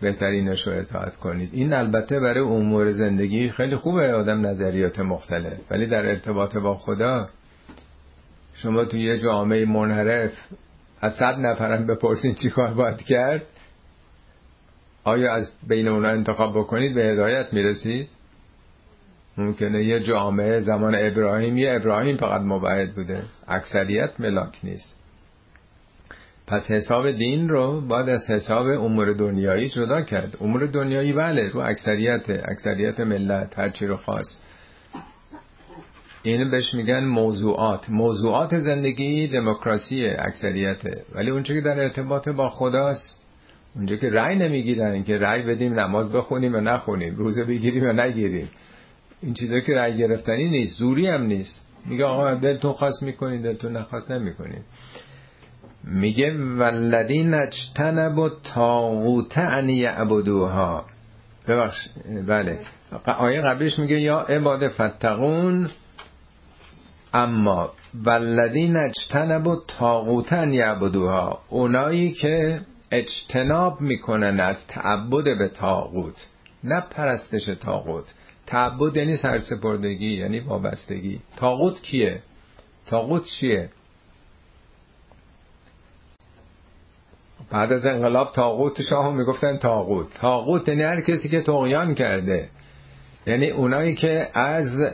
بهترینش 0.00 0.66
رو 0.66 0.72
اطاعت 0.72 1.16
کنید. 1.16 1.50
این 1.52 1.72
البته 1.72 2.20
برای 2.20 2.44
امور 2.44 2.92
زندگی 2.92 3.50
خیلی 3.50 3.76
خوبه 3.76 4.12
آدم 4.12 4.46
نظریات 4.46 5.00
مختلف. 5.00 5.58
ولی 5.70 5.86
در 5.86 6.06
ارتباط 6.06 6.56
با 6.56 6.74
خدا 6.74 7.28
شما 8.54 8.84
توی 8.84 9.00
یه 9.00 9.18
جامعه 9.18 9.64
منحرف 9.64 10.32
از 11.00 11.14
صد 11.14 11.38
نفرم 11.38 11.86
بپرسین 11.86 12.34
چی 12.34 12.50
کار 12.50 12.74
باید 12.74 13.02
کرد 13.02 13.42
آیا 15.04 15.34
از 15.34 15.52
بین 15.68 15.88
اونا 15.88 16.08
انتخاب 16.08 16.58
بکنید 16.58 16.94
به 16.94 17.04
هدایت 17.04 17.52
می‌رسید؟ 17.52 18.08
ممکنه 19.38 19.84
یه 19.84 20.00
جامعه 20.00 20.60
زمان 20.60 20.94
ابراهیم 20.98 21.58
یه 21.58 21.74
ابراهیم 21.74 22.16
فقط 22.16 22.40
مبعد 22.40 22.94
بوده. 22.94 23.22
اکثریت 23.48 24.10
ملاک 24.18 24.58
نیست. 24.64 24.98
پس 26.46 26.70
حساب 26.70 27.10
دین 27.10 27.48
رو 27.48 27.80
باید 27.80 28.08
از 28.08 28.30
حساب 28.30 28.66
امور 28.66 29.12
دنیایی 29.12 29.68
جدا 29.68 30.02
کرد. 30.02 30.36
امور 30.40 30.66
دنیایی 30.66 31.12
بله 31.12 31.48
رو 31.48 31.60
اکثریت 31.60 32.30
اکثریت 32.30 33.00
ملت 33.00 33.58
هرچی 33.58 33.86
رو 33.86 33.96
خواست. 33.96 34.40
اینو 36.22 36.50
بهش 36.50 36.74
میگن 36.74 37.04
موضوعات. 37.04 37.90
موضوعات 37.90 38.58
زندگی 38.58 39.26
دموکراسی 39.26 40.06
اکثریته. 40.06 41.02
ولی 41.14 41.30
اونچه 41.30 41.54
که 41.54 41.60
در 41.60 41.80
ارتباط 41.80 42.28
با 42.28 42.48
خداست. 42.48 43.18
اونجا 43.74 43.96
که 43.96 44.10
رأی 44.10 44.36
نمی‌گیرن 44.36 45.02
که 45.02 45.18
رأی 45.18 45.42
بدیم 45.42 45.80
نماز 45.80 46.12
بخونیم 46.12 46.54
و 46.54 46.60
نخونیم 46.60 47.16
روزه 47.16 47.44
بگیریم 47.44 47.84
و 47.84 47.92
نگیریم. 47.92 48.48
این 49.22 49.34
چیزا 49.34 49.60
که 49.60 49.74
رأی 49.74 49.96
گرفتنی 49.96 50.50
نیست 50.50 50.78
زوری 50.78 51.06
هم 51.06 51.22
نیست. 51.22 51.66
میگه 51.86 52.04
آقا 52.04 52.34
دلتون 52.34 52.72
خواست 52.72 53.02
می‌کنین 53.02 53.42
دلتون 53.42 53.76
نخواست 53.76 54.10
نمی‌کنین. 54.10 54.62
میگه 55.84 56.38
والذین 56.38 57.34
اجتنبوا 57.34 58.24
الطاغوت 58.24 59.38
ان 59.38 59.68
یعبدوها. 59.68 60.84
ببخش 61.48 61.88
بله. 62.26 62.58
آیه 63.18 63.40
قبلش 63.40 63.78
میگه 63.78 64.00
یا 64.00 64.20
عباد 64.20 64.68
فتقون 64.68 65.70
اما 67.14 67.72
والذین 68.04 68.76
اجتنبوا 68.76 69.52
الطاغوت 69.52 70.32
ان 70.32 70.52
یعبدوها. 70.52 71.38
اونایی 71.48 72.12
که 72.12 72.60
اجتناب 72.90 73.80
می‌کنن 73.80 74.40
از 74.40 74.66
تعبد 74.66 75.24
به 75.38 75.48
تاغوت 75.48 76.26
نه 76.64 76.80
پرستش 76.80 77.44
تاغوت 77.44 78.14
تعبد 78.48 78.96
یعنی 78.96 79.16
سرسپردگی 79.16 80.12
یعنی 80.16 80.40
وابستگی. 80.40 81.20
تاغوت 81.36 81.82
کیه؟ 81.82 82.22
تاغوت 82.86 83.24
چیه؟ 83.24 83.68
بعد 87.50 87.72
از 87.72 87.86
انقلاب 87.86 88.32
تاغوت 88.32 88.82
شاه 88.82 89.14
می‌گفتن 89.14 89.56
تاغوت 89.56 90.14
تاغوت 90.14 90.68
یعنی 90.68 90.82
هر 90.82 91.00
کسی 91.00 91.28
که 91.28 91.40
تقیان 91.40 91.94
کرده. 91.94 92.48
یعنی 93.26 93.50
اونایی 93.50 93.94
که 93.94 94.30
از 94.34 94.92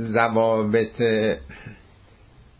ضوابط 0.00 1.02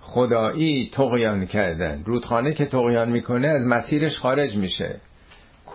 خدایی 0.00 0.90
تقیان 0.92 1.46
کردن. 1.46 2.02
رودخانه 2.04 2.54
که 2.54 2.66
تقیان 2.66 3.10
می‌کنه 3.10 3.48
از 3.48 3.66
مسیرش 3.66 4.18
خارج 4.18 4.56
میشه. 4.56 5.00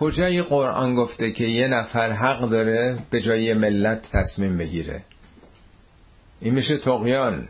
کجای 0.01 0.41
قرآن 0.41 0.95
گفته 0.95 1.31
که 1.31 1.43
یه 1.43 1.67
نفر 1.67 2.11
حق 2.11 2.49
داره 2.49 2.99
به 3.09 3.21
جای 3.21 3.53
ملت 3.53 4.11
تصمیم 4.11 4.57
بگیره؟ 4.57 5.01
این 6.39 6.53
میشه 6.53 6.77
تقیان 6.77 7.47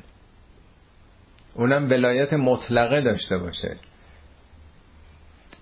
اونم 1.56 1.90
ولایت 1.90 2.34
مطلقه 2.34 3.02
داشته 3.02 3.38
باشه. 3.38 3.78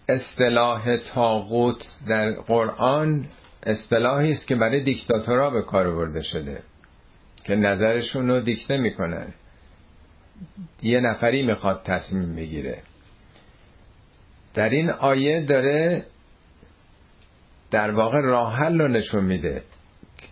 اصطلاح 0.08 0.98
تاغوت 0.98 1.86
در 2.08 2.32
قرآن 2.32 3.26
اصطلاحی 3.64 4.32
است 4.32 4.48
که 4.48 4.56
برای 4.56 4.84
دیکتاتورها 4.84 5.50
به 5.50 5.62
کار 5.62 5.96
برده 5.96 6.22
شده 6.22 6.62
که 7.44 7.56
نظرشون 7.56 8.28
رو 8.28 8.40
دیکته 8.40 8.78
می‌کنن. 8.78 9.34
یه 10.82 11.00
نفری 11.00 11.44
می‌خواد 11.44 11.84
تصمیم 11.84 12.36
بگیره. 12.36 12.82
در 14.54 14.70
این 14.70 14.90
آیه 14.90 15.42
داره 15.46 16.06
در 17.72 17.92
واقع 17.92 18.18
راه 18.22 18.56
حل 18.56 18.82
رو 18.82 18.88
نشون 18.88 19.24
میده. 19.24 19.62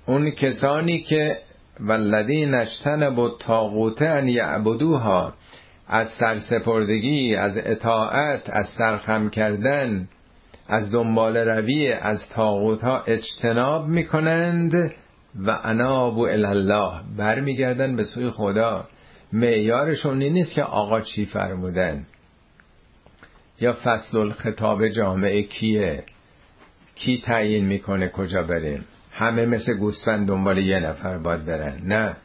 اون 0.06 0.32
کسانی 0.32 1.02
که 1.02 1.38
والذین 1.80 2.56
اجتنبوا 2.56 3.24
الطاغوت 3.24 4.02
ان 4.02 4.28
یعبدوها 4.28 5.34
از 5.88 6.10
سرسپردگی 6.10 7.36
از 7.36 7.58
اطاعت 7.58 8.50
از 8.50 8.68
سرخم 8.78 9.30
کردن 9.30 10.08
از 10.68 10.92
دنبال 10.92 11.38
روی 11.38 11.92
از 11.94 12.30
تاغوت 12.30 12.82
ها 12.82 13.04
اجتناب 13.08 13.88
می‌کنند 13.88 14.94
و 15.46 15.60
انابو 15.64 16.22
الله 16.22 16.92
برمیگردن 17.18 17.96
به 17.96 18.04
سوی 18.04 18.30
خدا. 18.30 18.88
معیارشون 19.34 20.18
نیست 20.20 20.56
که 20.56 20.64
آقا 20.64 21.02
چی 21.02 21.26
فرمودن. 21.26 22.06
یا 23.60 23.74
فصل 23.84 24.18
الخطاب 24.18 24.88
جامعه 24.88 25.44
کیه؟ 25.44 26.04
کی 27.00 27.22
تعیین 27.22 27.66
می‌کنه 27.66 28.10
کجا 28.10 28.44
بریم 28.44 28.86
همه 29.12 29.46
مثل 29.46 29.74
گوسفند 29.74 30.28
دنبال 30.28 30.58
یه 30.58 30.80
نفر 30.80 31.18
باید 31.18 31.46
برن. 31.46 31.82
نه 31.84 32.16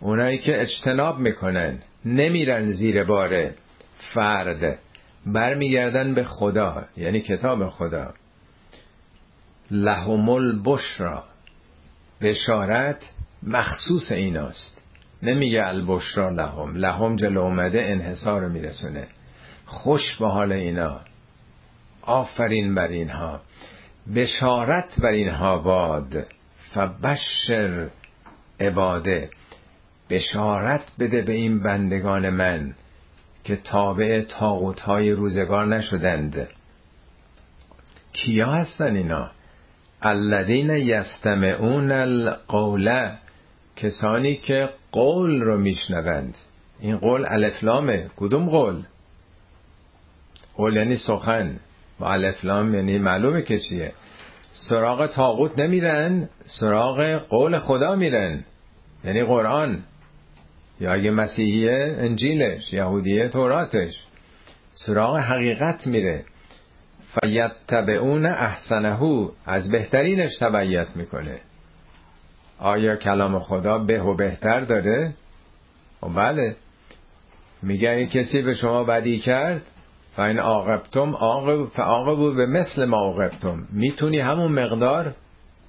اونایی 0.00 0.38
که 0.38 0.62
اجتناب 0.62 1.18
می‌کنن 1.18 1.78
نمیرن 2.04 2.72
زیر 2.72 3.04
بار 3.04 3.50
فرد. 4.14 4.78
برمیگردن 5.26 6.14
به 6.14 6.24
خدا 6.24 6.84
یعنی 6.96 7.20
کتاب 7.20 7.68
خدا. 7.68 8.14
لهم 9.70 10.28
البشرا. 10.28 11.24
بشارت 12.20 13.10
مخصوص 13.42 14.12
ایناست. 14.12 14.82
نمیگه 15.22 15.66
البشرا 15.66 16.30
لهم. 16.30 16.76
لهم 16.76 17.16
جلو 17.16 17.40
اومده 17.40 17.82
انحصار 17.86 18.48
میرسونه. 18.48 19.06
خوش 19.66 20.16
به 20.16 20.28
حال 20.28 20.52
اینا. 20.52 21.00
آفرین 22.02 22.74
بر 22.74 22.88
اینها. 22.88 23.40
بشارت 24.14 25.00
بر 25.00 25.10
اینها 25.10 25.58
باد. 25.58 26.26
فبشر 26.74 27.90
عباده 28.60 29.30
بشارت 30.10 30.92
بده 30.98 31.22
به 31.22 31.32
این 31.32 31.60
بندگان 31.60 32.30
من 32.30 32.74
که 33.44 33.56
تابع 33.56 34.20
تاغوت 34.20 34.80
های 34.80 35.10
روزگار 35.10 35.66
نشدند. 35.66 36.48
کیا 38.12 38.52
هستن 38.52 38.96
اینا؟ 38.96 39.30
الذین 40.02 40.70
یستمعون 40.70 41.92
القول 41.92 43.10
کسانی 43.76 44.36
که 44.36 44.70
قول 44.92 45.40
رو 45.40 45.58
میشنوند. 45.58 46.34
این 46.80 46.96
قول 46.98 47.24
الفلامه 47.28 48.10
کدوم 48.16 48.48
قول؟ 48.48 48.82
قول 50.56 50.76
یعنی 50.76 50.96
سخن. 50.96 51.60
و 52.02 52.04
الفلام 52.04 52.74
یعنی 52.74 52.98
معلومه 52.98 53.42
که 53.42 53.58
چیه. 53.58 53.92
سراغ 54.52 55.06
تاغوت 55.06 55.58
نمیرن 55.58 56.28
سراغ 56.46 57.02
قول 57.28 57.58
خدا 57.58 57.96
میرن. 57.96 58.44
یعنی 59.04 59.22
قرآن. 59.22 59.82
یا 60.80 60.92
اگه 60.92 61.10
مسیحیه 61.10 61.96
انجیلش 61.98 62.72
یهودیه 62.72 63.28
توراتش. 63.28 64.00
سراغ 64.72 65.16
حقیقت 65.16 65.86
میره. 65.86 66.24
فیتبعون 67.20 68.26
احسنهو 68.26 69.30
از 69.46 69.70
بهترینش 69.70 70.38
تبعیت 70.38 70.96
می‌کنه. 70.96 71.40
آیا 72.58 72.96
کلام 72.96 73.38
خدا 73.38 73.78
به 73.78 74.02
و 74.02 74.16
بهتر 74.16 74.60
داره؟ 74.60 75.14
و 76.02 76.06
خب 76.06 76.16
بله. 76.16 76.56
میگه 77.62 77.90
این 77.90 78.08
کسی 78.08 78.42
به 78.42 78.54
شما 78.54 78.84
بدی 78.84 79.18
کرد 79.18 79.62
فاین 80.16 80.38
عاقبتم 80.38 81.14
عاقب 81.14 82.16
بود 82.16 82.36
به 82.36 82.46
مثل 82.46 82.84
ما 82.84 82.96
عاقبتم 82.96 83.68
می‌تونی 83.72 84.20
همون 84.20 84.52
مقدار 84.52 85.14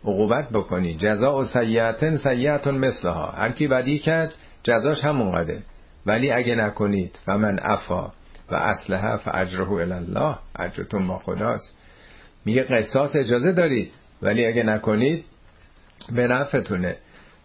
عقوبت 0.04 0.50
بکنی. 0.50 0.96
جزا 0.96 1.38
و 1.38 1.46
سیعتن 1.46 2.18
سیعتن 2.18 2.78
مثلها. 2.78 3.26
هر 3.26 3.52
کی 3.52 3.68
بدی 3.68 4.00
کرد 4.00 4.36
جزاش 4.64 5.04
همون 5.04 5.32
قده 5.32 5.64
ولی 6.06 6.32
اگه 6.32 6.56
نکنید 6.56 7.20
و 7.28 7.38
من 7.38 7.60
افا 7.62 8.12
و 8.52 8.56
اصلها 8.56 9.18
فاجره 9.18 9.72
الله 9.72 10.36
اجرتون 10.60 11.08
با 11.08 11.20
خداست. 11.20 11.78
میگه 12.46 12.64
قصاص 12.64 13.16
اجازه 13.16 13.52
دارید. 13.52 13.92
ولی 14.22 14.46
اگه 14.46 14.64
نکنید 14.64 15.26
به 16.16 16.28
نفعتونه. 16.28 16.96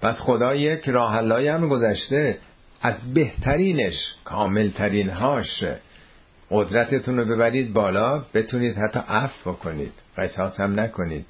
پس 0.02 0.20
خدا 0.20 0.54
یک 0.54 0.88
راه 0.88 1.14
هم 1.14 1.68
گذشته. 1.68 2.38
از 2.82 3.14
بهترینش 3.14 4.14
کاملترین 4.24 5.10
هاش 5.10 5.64
قدرتتون 6.50 7.16
رو 7.16 7.24
ببرید 7.24 7.72
بالا 7.72 8.24
بتونید 8.34 8.76
حتی 8.76 9.00
عفو 9.08 9.52
بکنید. 9.52 9.92
قصاص 10.16 10.60
هم 10.60 10.80
نکنید. 10.80 11.26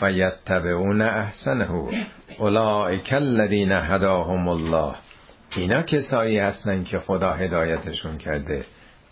فیتبعون 0.00 1.02
احسنه. 1.02 1.88
اولئک 2.38 3.12
الذین 3.12 3.72
هداهم 3.72 4.48
الله. 4.48 4.94
اینا 5.56 5.82
کسایی 5.82 6.38
هستن 6.38 6.84
که 6.84 6.98
خدا 6.98 7.32
هدایتشون 7.32 8.18
کرده. 8.18 8.64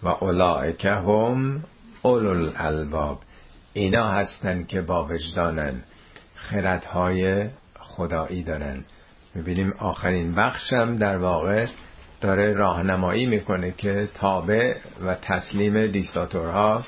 و 0.03 0.09
اولئک 0.09 0.85
هم 0.85 1.65
اولو 2.03 2.53
الالباب. 2.57 3.19
اینا 3.73 4.09
هستن 4.09 4.65
که 4.65 4.81
با 4.81 5.05
وجدانن. 5.07 5.75
خردهای 6.35 7.45
خدایی 7.79 8.43
دارن. 8.43 8.85
می‌بینیم 9.35 9.75
آخرین 9.79 10.35
بخشم 10.35 10.97
در 10.97 11.17
واقع 11.17 11.67
داره 12.21 12.55
راهنمایی 12.55 13.27
می‌کنه 13.27 13.75
که 13.79 14.09
تابع 14.15 14.75
و 15.07 15.15
تسلیم 15.15 15.87
دیکتاتورها 15.87 16.85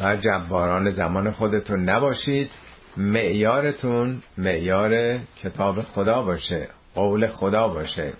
و 0.00 0.16
جباران 0.16 0.90
زمان 0.90 1.30
خودتون 1.30 1.82
نباشید. 1.88 2.50
معیارتون 2.96 4.22
معیار 4.38 5.18
کتاب 5.42 5.82
خدا 5.82 6.22
باشه 6.22 6.68
قول 6.94 7.26
خدا 7.26 7.68
باشه. 7.68 8.12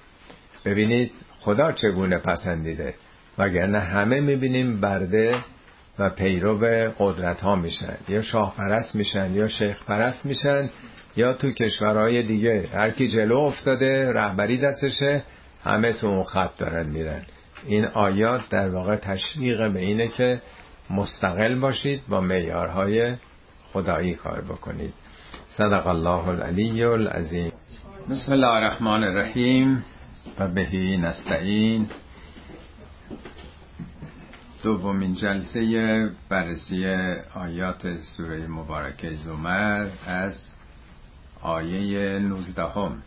ببینید 0.64 1.12
خدا 1.40 1.72
چگونه 1.72 2.18
پسندیده 2.18 2.94
وگرنه 3.38 3.80
همه 3.80 4.20
می‌بینیم 4.20 4.80
برده 4.80 5.36
و 5.98 6.10
پیرو 6.10 6.58
قدرت 6.98 7.40
ها 7.40 7.56
میشن 7.56 7.96
یا 8.08 8.22
شاه 8.22 8.54
پرست 8.56 8.94
میشن 8.94 9.34
یا 9.34 9.48
شیخ 9.48 9.84
پرست 9.84 10.26
میشن 10.26 10.70
یا 11.16 11.32
تو 11.32 11.50
کشورهای 11.50 12.22
دیگه. 12.22 12.68
هر 12.72 12.90
کی 12.90 13.08
جلو 13.08 13.36
افتاده 13.36 14.12
رهبری 14.12 14.58
دستشه 14.58 15.22
همه 15.64 15.92
تو 15.92 16.06
اون 16.06 16.24
خط 16.24 16.56
دارن 16.56 16.86
میرن. 16.86 17.22
این 17.66 17.84
آیات 17.84 18.48
در 18.50 18.68
واقع 18.70 18.96
تشویق 18.96 19.72
به 19.72 19.80
اینه 19.80 20.08
که 20.08 20.42
مستقل 20.90 21.54
باشید 21.54 22.02
با 22.08 22.20
معیارهای 22.20 23.14
خدایی 23.72 24.14
کار 24.14 24.40
بکنید. 24.40 24.94
صدق 25.46 25.86
الله 25.86 26.28
العلی 26.28 26.82
العظیم. 26.82 27.52
بسم 28.10 28.32
الله 28.32 28.48
الرحمن 28.48 29.04
الرحیم. 29.04 29.84
و 30.38 30.48
بهی 30.48 30.96
نستعین. 30.96 31.88
دومین 34.62 35.14
جلسه 35.14 36.10
بررسی 36.28 36.86
آیات 37.34 37.96
سوره 37.96 38.46
مبارکه 38.46 39.16
زمر 39.16 39.88
از 40.06 40.48
آیه 41.42 42.18
19 42.18 42.62
هم. 42.62 43.02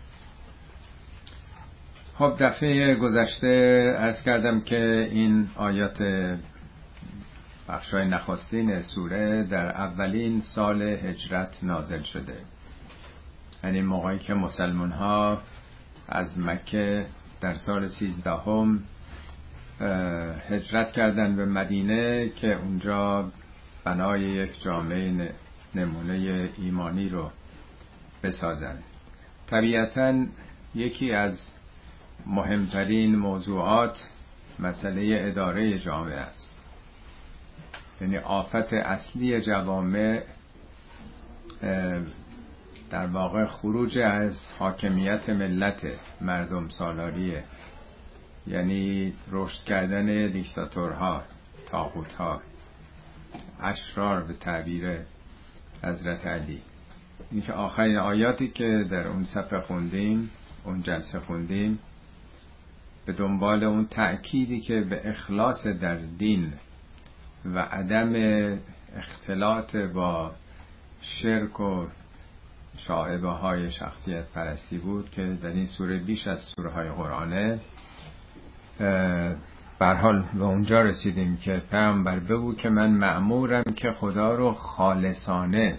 خب 2.18 2.36
دفعه 2.40 2.96
گذشته 2.96 3.48
ارز 3.98 4.24
کردم 4.24 4.62
که 4.62 5.10
این 5.12 5.50
آیات 5.56 6.04
بخشای 7.70 8.06
نخستین 8.06 8.82
سوره 8.82 9.44
در 9.44 9.66
اولین 9.68 10.42
سال 10.42 10.82
هجرت 10.82 11.58
نازل 11.64 12.02
شده. 12.02 12.34
یعنی 13.64 13.82
موقعی 13.82 14.20
که 14.20 14.34
مسلمان 14.34 14.92
ها 14.92 15.42
از 16.08 16.40
مکه 16.40 17.06
در 17.42 17.56
سال 17.56 17.88
سیزدهم 17.88 18.84
هجرت 20.50 20.92
کردن 20.92 21.36
به 21.36 21.46
مدینه 21.46 22.30
که 22.30 22.54
اونجا 22.54 23.32
بنای 23.84 24.22
یک 24.22 24.62
جامعه 24.64 25.32
نمونه 25.76 26.50
ایمانی 26.58 27.10
رو 27.10 27.32
بسازن 28.24 28.78
طبیعتا 29.48 30.26
یکی 30.76 31.12
از 31.12 31.57
مهمترین 32.30 33.16
موضوعات 33.16 34.10
مسئله 34.60 35.18
اداره 35.22 35.80
جامعه 35.80 36.16
است. 36.16 36.52
یعنی 38.02 38.18
آفت 38.18 38.74
اصلی 38.74 39.42
جوامع 39.42 40.22
در 42.90 43.08
واقع 43.08 43.46
خروج 43.46 43.98
از 43.98 44.40
حاکمیت 44.60 45.30
ملت 45.30 45.88
مردم 46.22 46.70
سالاریه 46.70 47.44
یعنی 48.48 49.14
رشد 49.32 49.64
کردن 49.64 50.32
دیکتاتورها 50.32 51.24
تاغوتها 51.66 52.42
اشرار 53.62 54.24
به 54.24 54.34
تعبیر 54.34 55.00
حضرت 55.84 56.28
علی. 56.28 56.62
این 57.32 57.42
که 57.42 57.54
آخرین 57.54 57.98
آیاتی 57.98 58.48
که 58.48 58.86
در 58.92 59.08
اون 59.08 59.26
صفحه 59.26 59.60
خوندیم 59.60 60.30
اون 60.64 60.82
جلسه 60.82 61.20
خوندیم 61.20 61.80
به 63.08 63.14
دنبال 63.14 63.64
اون 63.64 63.88
تأکیدی 63.88 64.62
که 64.62 64.82
به 64.82 65.10
اخلاص 65.10 65.68
در 65.68 65.96
دین 65.96 66.54
و 67.46 67.60
عدم 67.60 68.14
اختلاط 68.96 69.76
با 69.76 70.32
شرک 71.02 71.60
و 71.60 71.86
شاعبه 72.78 73.30
های 73.30 73.72
شخصیت 73.72 74.26
پرستی 74.26 74.78
بود 74.78 75.10
که 75.10 75.38
در 75.42 75.48
این 75.48 75.68
سوره 75.68 75.98
بیش 75.98 76.28
از 76.28 76.40
سوره 76.56 76.70
های 76.70 76.90
قرآنه 76.90 77.60
حال 79.80 80.24
به 80.34 80.44
اونجا 80.44 80.82
رسیدیم 80.82 81.38
که 81.38 81.62
پیامبر 81.72 82.20
بگو 82.20 82.56
که 82.56 82.70
من 82.70 82.92
معمورم 82.92 83.64
که 83.76 83.92
خدا 83.92 84.36
رو 84.36 84.54
خالصانه 84.54 85.78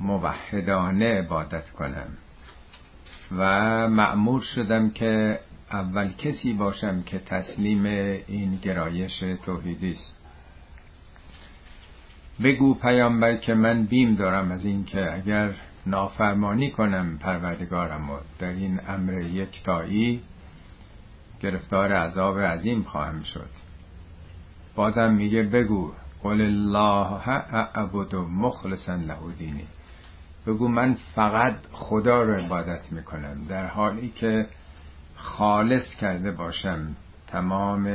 موحدانه 0.00 1.18
عبادت 1.18 1.70
کنم 1.70 2.08
و 3.36 3.88
معمور 3.88 4.40
شدم 4.40 4.90
که 4.90 5.40
اول 5.72 6.12
کسی 6.12 6.52
باشم 6.52 7.02
که 7.02 7.18
تسلیم 7.18 7.84
این 8.26 8.56
گرایش 8.62 9.18
توحیدی 9.18 9.92
است. 9.92 10.16
بگو 12.42 12.74
پیامبر 12.74 13.36
که 13.36 13.54
من 13.54 13.86
بیم 13.86 14.14
دارم 14.14 14.52
از 14.52 14.64
این 14.64 14.84
که 14.84 15.14
اگر 15.14 15.54
نافرمانی 15.86 16.70
کنم 16.70 17.18
پروردگارم 17.18 18.10
و 18.10 18.16
در 18.38 18.52
این 18.52 18.80
امر 18.88 19.20
یکتایی 19.20 20.22
گرفتار 21.40 21.92
عذاب 21.92 22.40
عظیم 22.40 22.82
خواهم 22.82 23.22
شد. 23.22 23.50
بازم 24.74 25.12
میگه 25.12 25.42
بگو 25.42 25.92
قل 26.22 26.40
الله 26.40 27.28
اعبد 27.28 28.14
مخلصا 28.14 28.94
له 28.94 29.18
دینی. 29.38 29.64
بگو 30.46 30.68
من 30.68 30.96
فقط 31.14 31.54
خدا 31.72 32.22
رو 32.22 32.34
عبادت 32.34 32.92
می‌کنم 32.92 33.44
در 33.48 33.66
حالی 33.66 34.08
که 34.08 34.46
خالص 35.22 35.96
کرده 35.96 36.30
باشم. 36.30 36.96
تمام 37.26 37.86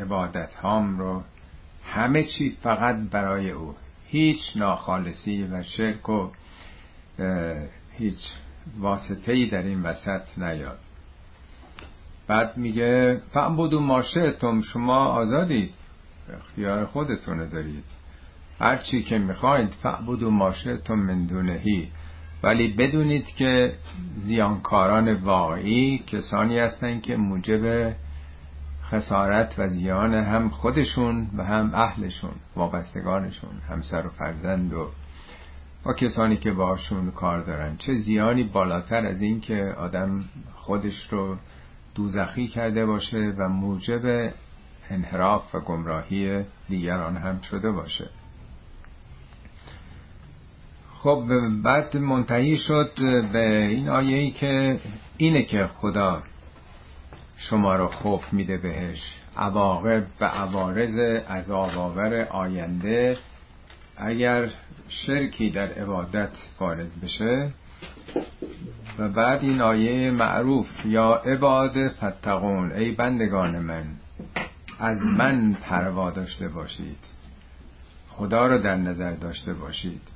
عبادت 0.00 0.54
هام 0.54 0.98
رو 0.98 1.22
همه 1.84 2.24
چی 2.24 2.56
فقط 2.62 2.96
برای 3.10 3.50
او. 3.50 3.74
هیچ 4.06 4.56
ناخالصی 4.56 5.42
و 5.44 5.62
شرک 5.62 6.08
و 6.08 6.30
هیچ 7.92 8.18
واسطه 8.78 9.32
ای 9.32 9.48
در 9.48 9.62
این 9.62 9.82
وسط 9.82 10.38
نیاد. 10.38 10.78
بعد 12.26 12.56
میگه 12.56 13.20
فعبدو 13.30 13.80
ماشهتم 13.80 14.60
شما 14.60 15.04
آزادید. 15.04 15.74
اختیار 16.36 16.86
خودتونه 16.86 17.46
دارید. 17.46 17.84
هر 18.60 18.76
چی 18.76 19.02
که 19.02 19.18
می‌خواید 19.18 19.70
فعبدو 19.70 20.30
ماشهتم 20.30 20.94
من 20.94 21.26
دونهی. 21.26 21.88
ولی 22.44 22.68
بدونید 22.68 23.26
که 23.26 23.74
زیانکاران 24.16 25.14
واقعی 25.14 25.98
کسانی 25.98 26.58
هستند 26.58 27.02
که 27.02 27.16
موجب 27.16 27.94
خسارت 28.82 29.54
و 29.58 29.68
زیان 29.68 30.14
هم 30.14 30.48
خودشون 30.48 31.26
و 31.36 31.44
هم 31.44 31.70
اهلشون 31.74 32.34
وابستگانشون 32.56 33.50
همسر 33.68 34.06
و 34.06 34.10
فرزند 34.10 34.74
و 34.74 34.90
و 35.86 35.92
کسانی 35.92 36.36
که 36.36 36.52
باشون 36.52 37.10
کار 37.10 37.40
دارن. 37.40 37.76
چه 37.76 37.94
زیانی 37.94 38.42
بالاتر 38.42 39.06
از 39.06 39.22
این 39.22 39.40
که 39.40 39.74
آدم 39.78 40.24
خودش 40.54 41.08
رو 41.10 41.36
دوزخی 41.94 42.48
کرده 42.48 42.86
باشه 42.86 43.34
و 43.38 43.48
موجب 43.48 44.32
انحراف 44.90 45.54
و 45.54 45.60
گمراهی 45.60 46.44
دیگران 46.68 47.16
هم 47.16 47.40
شده 47.40 47.70
باشه. 47.70 48.08
خب 51.04 51.24
بعد 51.62 51.96
منتهی 51.96 52.56
شد 52.56 52.90
به 53.32 53.66
این 53.66 53.88
آیه 53.88 54.16
ای 54.16 54.30
که 54.30 54.80
اینه 55.16 55.42
که 55.42 55.66
خدا 55.66 56.22
شما 57.36 57.76
رو 57.76 57.88
خوف 57.88 58.32
میده 58.32 58.56
بهش. 58.56 59.00
عواقب 59.36 60.06
و 60.20 60.24
عوارض 60.24 60.98
عذاب 61.28 61.78
آور 61.78 62.14
آینده 62.22 63.18
اگر 63.96 64.50
شرکی 64.88 65.50
در 65.50 65.66
عبادت 65.66 66.30
وارد 66.60 67.00
بشه 67.02 67.50
و 68.98 69.08
بعد 69.08 69.42
این 69.42 69.60
آیه 69.60 70.10
معروف 70.10 70.68
یا 70.84 71.14
عباد 71.14 71.88
فتقون 71.88 72.72
ای 72.72 72.90
بندگان 72.90 73.58
من 73.58 73.84
از 74.78 75.02
من 75.02 75.52
پروا 75.52 76.10
داشته 76.10 76.48
باشید. 76.48 76.98
خدا 78.08 78.46
رو 78.46 78.58
در 78.58 78.76
نظر 78.76 79.12
داشته 79.12 79.52
باشید. 79.52 80.13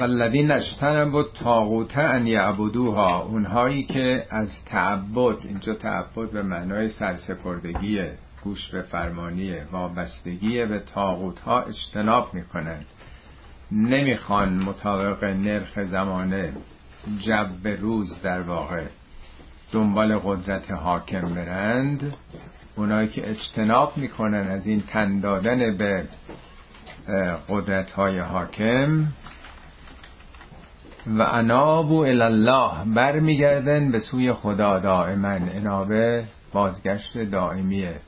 والذین 0.00 0.50
اجتنبوا 0.50 1.20
الطاغوت 1.20 1.98
ان 1.98 2.26
یعبدوها 2.26 3.22
اونهایی 3.22 3.84
که 3.84 4.26
از 4.30 4.64
تعبد 4.66 5.36
اینجا 5.44 5.74
تعبد 5.74 6.30
به 6.30 6.42
معنای 6.42 6.88
سرسپردگی 6.88 8.04
گوش 8.44 8.68
به 8.68 8.82
فرمانی 8.82 9.54
وابستگی 9.72 10.64
به 10.64 10.78
تاغوت 10.78 11.40
ها 11.40 11.60
اجتناب 11.60 12.34
می‌کنند. 12.34 12.86
نمی‌خوان 13.72 14.54
مطابق 14.62 15.24
نرخ 15.24 15.84
زمانه 15.84 16.52
جب 17.20 17.68
روز 17.80 18.22
در 18.22 18.40
واقع 18.40 18.84
دنبال 19.72 20.18
قدرت 20.18 20.70
حاکم 20.70 21.22
برند. 21.22 22.14
اونایی 22.76 23.08
که 23.08 23.30
اجتناب 23.30 23.96
می‌کنن 23.96 24.48
از 24.48 24.66
این 24.66 24.80
تن 24.80 25.20
دادن 25.20 25.76
به 25.76 26.06
قدرت 27.48 27.90
های 27.90 28.18
حاکم 28.18 29.04
و 31.06 31.22
انابو 31.22 31.98
الله 31.98 32.94
برمیگردن 32.94 33.92
به 33.92 34.00
سوی 34.00 34.32
خدا 34.32 34.78
دائما. 34.78 35.28
انابه 35.28 36.24
بازگشت 36.52 37.18
دائمیه. 37.18 38.00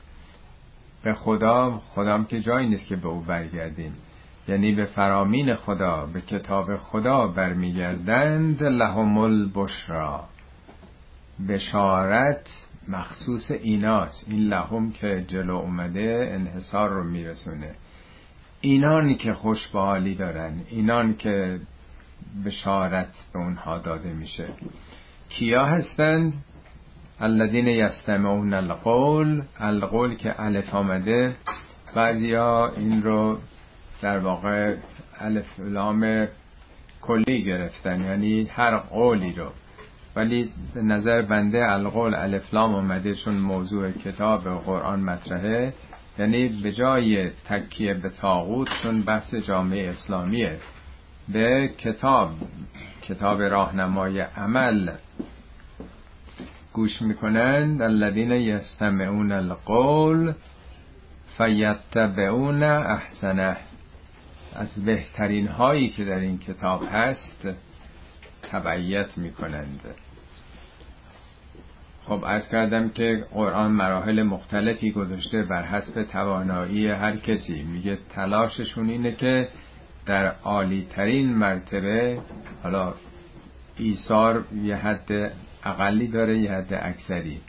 به 1.03 1.13
خدا 1.13 1.81
خدام 1.95 2.25
که 2.25 2.39
جایی 2.39 2.69
نیست 2.69 2.85
که 2.85 2.95
به 2.95 3.07
او 3.07 3.21
برگردیم. 3.21 3.93
یعنی 4.47 4.71
به 4.71 4.85
فرامین 4.85 5.55
خدا 5.55 6.05
به 6.13 6.21
کتاب 6.21 6.77
خدا 6.77 7.27
برمیگردند 7.27 8.63
لهم 8.63 9.17
البشرا. 9.17 10.23
بشارت 11.49 12.47
مخصوص 12.87 13.51
ایناست. 13.51 14.25
این 14.27 14.39
لهم 14.39 14.91
که 14.91 15.25
جلو 15.27 15.55
اومده 15.55 16.29
انحصار 16.31 16.89
رو 16.89 17.03
میرسونه. 17.03 17.75
اینان 18.61 19.15
که 19.15 19.33
خوشبحالی 19.33 20.15
دارن 20.15 20.53
اینان 20.69 21.15
که 21.15 21.59
بشارت 22.45 23.09
به 23.33 23.39
اونها 23.39 23.77
داده 23.77 24.13
میشه. 24.13 24.47
کیا 25.29 25.65
هستند؟ 25.65 26.33
الذین 27.19 27.67
یستمعون 27.67 28.53
القول. 28.53 29.41
القول 29.59 30.15
که 30.15 30.41
الف 30.41 30.75
آمده. 30.75 31.35
بعضیا 31.95 32.73
این 32.77 33.03
رو 33.03 33.37
در 34.01 34.19
واقع 34.19 34.75
الف 35.19 35.59
لام 35.59 36.27
کلی 37.01 37.43
گرفتن. 37.43 38.03
یعنی 38.03 38.43
هر 38.43 38.77
قولی 38.77 39.33
رو. 39.33 39.51
ولی 40.15 40.51
به 40.73 40.81
نظر 40.81 41.21
بنده 41.21 41.71
القول 41.71 42.15
الف 42.15 42.53
لام 42.53 42.75
آمده 42.75 43.15
چون 43.15 43.37
موضوع 43.37 43.91
کتاب 43.91 44.41
قرآن 44.41 44.99
مطرحه. 44.99 45.73
یعنی 46.19 46.47
به 46.63 46.71
جای 46.71 47.29
تکیه 47.29 47.93
به 47.93 48.09
تاغوت 48.09 48.67
چون 48.83 49.01
بحث 49.01 49.35
جامعه 49.35 49.89
اسلامیه. 49.89 50.59
به 51.33 51.67
کتاب 51.77 52.31
کتاب 53.01 53.41
راهنمای 53.41 54.19
عمل 54.19 54.91
گوش 56.73 57.01
می‌کنند 57.01 57.81
الذین 57.81 58.31
یستمعون 58.31 59.31
القول 59.31 60.33
فیتبعون 61.37 62.63
احسنه. 62.63 63.57
از 64.55 64.85
بهترین 64.85 65.47
هایی 65.47 65.89
که 65.89 66.05
در 66.05 66.19
این 66.19 66.37
کتاب 66.37 66.83
هست 66.91 67.47
تبعیت 68.51 69.17
می‌کنند. 69.17 69.81
خب 72.05 72.23
از 72.23 72.49
کردم 72.49 72.89
که 72.89 73.25
قرآن 73.33 73.71
مراحل 73.71 74.23
مختلفی 74.23 74.91
گذاشته 74.91 75.43
بر 75.43 75.63
حسب 75.63 76.03
توانایی 76.03 76.87
هر 76.87 77.15
کسی. 77.15 77.63
میگه 77.63 77.97
تلاششون 78.15 78.89
اینه 78.89 79.11
که 79.11 79.49
در 80.05 80.35
عالی 80.43 80.87
ترین 80.89 81.35
مرتبه 81.35 82.19
حالا 82.63 82.93
ایثار 83.77 84.45
یه 84.63 84.75
حد 84.75 85.31
اقلی 85.63 86.07
داره 86.07 86.37
یه 86.37 86.51
حد 86.51 86.73
اکثری. 86.73 87.41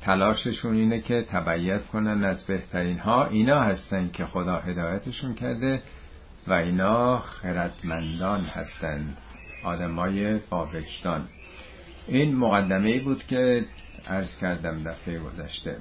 تلاششون 0.00 0.74
اینه 0.74 1.00
که 1.00 1.26
تبعیت 1.30 1.86
کنن 1.86 2.24
از 2.24 2.44
بهترین 2.46 2.98
ها 2.98 3.26
اینا 3.26 3.60
هستن 3.60 4.10
که 4.12 4.24
خدا 4.24 4.56
هدایتشون 4.56 5.34
کرده 5.34 5.82
و 6.46 6.52
اینا 6.52 7.18
خردمندان 7.18 8.40
هستند 8.40 9.16
آدمای 9.64 10.38
باوجدان 10.38 11.28
این 12.08 12.36
مقدمه 12.36 13.00
بود 13.00 13.24
که 13.26 13.64
عرض 14.08 14.38
کردم 14.38 14.82
دفعه 14.82 15.18
گذشته. 15.18 15.76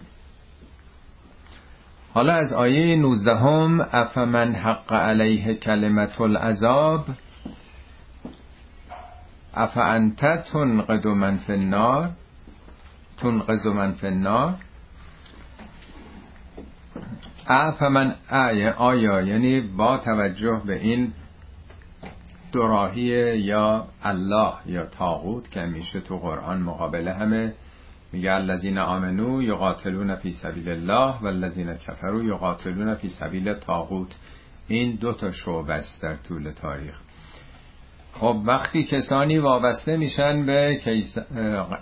حالا 2.13 2.33
از 2.33 2.53
آیه 2.53 2.95
19 2.95 3.35
هم 3.35 3.87
افمن 3.91 4.55
حق 4.55 4.93
علیه 4.93 5.53
کلمت 5.53 6.21
العذاب؟ 6.21 7.05
افانت 9.53 10.43
تنقذ 10.51 11.05
من 11.05 11.37
فی 11.37 11.53
النار؟ 11.53 12.09
تنقذ 13.17 13.67
من 13.67 13.91
فی 13.91 14.07
النار؟ 14.07 14.55
افمن 17.47 18.15
آیا 18.77 19.21
یعنی 19.21 19.61
با 19.61 19.97
توجه 19.97 20.61
به 20.65 20.79
این 20.79 21.13
دوراهی 22.51 23.37
یا 23.39 23.87
الله 24.03 24.53
یا 24.65 24.85
تاغوت 24.85 25.51
که 25.51 25.61
میشه 25.61 25.99
تو 25.99 26.17
قرآن 26.17 26.61
مقابله 26.61 27.13
همه 27.13 27.53
میگه 28.11 28.31
الذین 28.31 28.77
آمنو 28.77 29.43
یقاتلون 29.43 30.15
فی 30.15 30.31
سبیل 30.31 30.69
الله 30.69 31.19
و 31.21 31.25
الذین 31.25 31.73
کفروا 31.73 32.23
یقاتلون 32.23 32.95
فی 32.95 33.09
سبیل 33.09 33.53
تاغوت 33.53 34.15
این 34.67 34.95
دو 34.95 35.13
تا 35.13 35.31
شعبه 35.31 35.73
است 35.73 36.01
در 36.01 36.15
طول 36.15 36.51
تاریخ. 36.51 36.95
خب 38.13 38.41
وقتی 38.45 38.83
کسانی 38.83 39.37
وابسته 39.37 39.97
میشن 39.97 40.45
به 40.45 40.81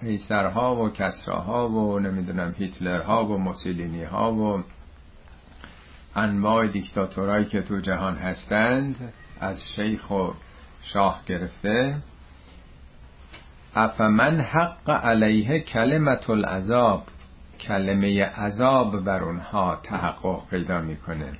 کیسرها 0.02 0.76
و 0.76 0.90
کسراها 0.90 1.70
و 1.70 2.00
نمی‌دونم 2.00 2.56
هیتلرها 2.58 3.26
و 3.26 3.38
موسولینی 3.38 4.04
ها 4.04 4.34
و 4.34 4.64
انواع 6.16 6.68
دیکتاتورایی 6.68 7.46
که 7.46 7.62
تو 7.62 7.80
جهان 7.80 8.16
هستند 8.16 9.14
از 9.40 9.62
شیخ 9.76 10.12
و 10.12 10.28
شاه 10.84 11.22
گرفته 11.26 11.98
افمن 13.78 14.40
حق 14.40 14.90
علیه 14.90 15.60
کلمت 15.60 16.30
العذاب؟ 16.30 17.04
کلمه 17.60 18.24
عذاب 18.24 19.04
بر 19.04 19.24
اونها 19.24 19.80
تحقق 19.84 20.50
پیدا 20.50 20.82
می‌کنه. 20.82 21.32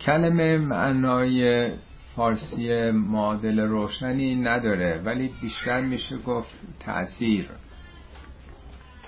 کلمه 0.00 0.58
معنای 0.58 1.70
فارسی 2.16 2.90
معادل 2.90 3.60
روشنی 3.60 4.34
نداره 4.34 5.02
ولی 5.04 5.30
بیشتر 5.42 5.80
میشه 5.80 6.18
گفت 6.18 6.50
تأثیر. 6.80 7.48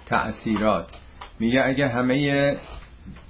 تأثیرات. 0.06 0.92
میگه 1.40 1.62
اگه 1.64 1.88
همه 1.88 2.56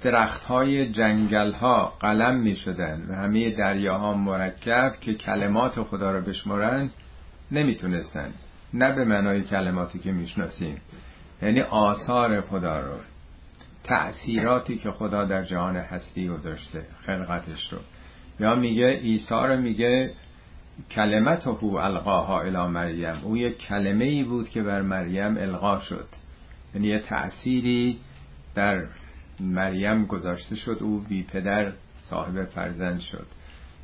درخت 0.03 0.43
های 0.43 0.91
جنگل 0.91 1.51
ها 1.51 1.93
قلم 1.99 2.35
می 2.35 2.55
شدن 2.55 3.05
و 3.09 3.15
همه 3.15 3.49
دریاها 3.49 4.13
مرکب 4.13 4.91
که 5.01 5.13
کلمات 5.13 5.83
خدا 5.83 6.11
رو 6.11 6.21
بشمرن 6.21 6.89
نمی‌تونستن. 7.51 8.33
نه 8.75 8.95
به 8.95 9.05
معنای 9.05 9.43
کلماتی 9.43 9.99
که 9.99 10.11
می‌شناسیم. 10.11 10.81
یعنی 11.41 11.61
آثار 11.61 12.41
خدا 12.41 12.79
رو 12.79 12.97
تأثیراتی 13.83 14.77
که 14.77 14.91
خدا 14.91 15.25
در 15.25 15.43
جهان 15.43 15.75
هستی 15.75 16.27
گذاشته 16.27 16.85
خلقتش 17.05 17.73
رو. 17.73 17.79
یا 18.39 18.55
میگه 18.55 18.87
عیسی 18.87 19.35
رو 19.35 19.57
میگه 19.57 20.13
کلمت 20.91 21.47
هو 21.47 21.75
القاها 21.75 22.41
الی 22.41 22.67
مریم. 22.67 23.15
او 23.23 23.37
یک 23.37 23.57
کلمه 23.57 24.05
ای 24.05 24.23
بود 24.23 24.49
که 24.49 24.63
بر 24.63 24.81
مریم 24.81 25.37
القا 25.37 25.79
شد. 25.79 26.07
یعنی 26.73 26.87
یه 26.87 26.99
تأثیری 26.99 27.99
در 28.55 28.85
مریم 29.39 30.05
گذاشته 30.05 30.55
شد 30.55 30.77
او 30.81 30.99
بی 31.09 31.23
پدر 31.23 31.71
صاحب 32.09 32.45
فرزند 32.45 32.99
شد. 32.99 33.27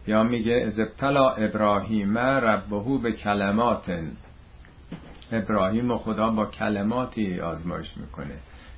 یا 0.07 0.23
میگه 0.23 0.53
از 0.53 0.79
ابتلا 0.79 1.29
ابراهیم 1.29 2.17
ربهو 2.17 2.97
به 2.97 3.11
کلمات 3.11 3.89
ابراهیم 5.31 5.91
و 5.91 5.97
خدا 5.97 6.29
با 6.29 6.45
کلماتی 6.45 7.39
آزمایش 7.39 7.97
می‌کنه. 7.97 8.35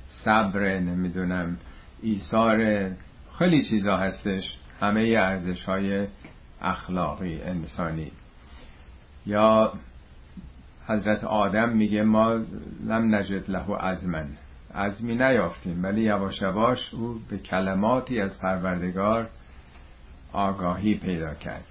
صبر 0.08 0.78
نمی‌دونم 0.78 1.56
ایثار 2.02 2.90
خیلی 3.38 3.64
چیزا 3.64 3.96
هستش. 3.96 4.58
همه 4.80 5.00
ارزش 5.00 5.64
های 5.64 6.06
اخلاقی 6.60 7.42
انسانی. 7.42 8.12
یا 9.26 9.72
حضرت 10.86 11.24
آدم 11.24 11.68
میگه 11.68 12.02
ما 12.02 12.32
لم 12.86 13.14
نجد 13.14 13.50
له 13.50 13.84
ازمن 13.84 14.28
عزمی 14.74 15.14
نیافتیم 15.14 15.84
ولی 15.84 16.02
یواش 16.02 16.42
یواش 16.42 16.94
او 16.94 17.20
به 17.30 17.38
کلماتی 17.38 18.20
از 18.20 18.40
پروردگار 18.40 19.28
آگاهی 20.32 20.94
پیدا 20.94 21.34
کرد. 21.34 21.64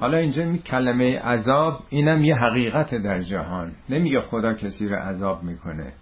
حالا 0.00 0.18
اینجا 0.18 0.44
می 0.44 0.58
کلمه 0.58 1.18
عذاب 1.18 1.80
اینم 1.88 2.24
یه 2.24 2.34
حقیقت 2.34 2.94
در 2.94 3.22
جهان. 3.22 3.72
نمیگه 3.88 4.20
خدا 4.20 4.54
کسی 4.54 4.88
رو 4.88 4.96
عذاب 4.96 5.42
می‌کنه. 5.42 5.92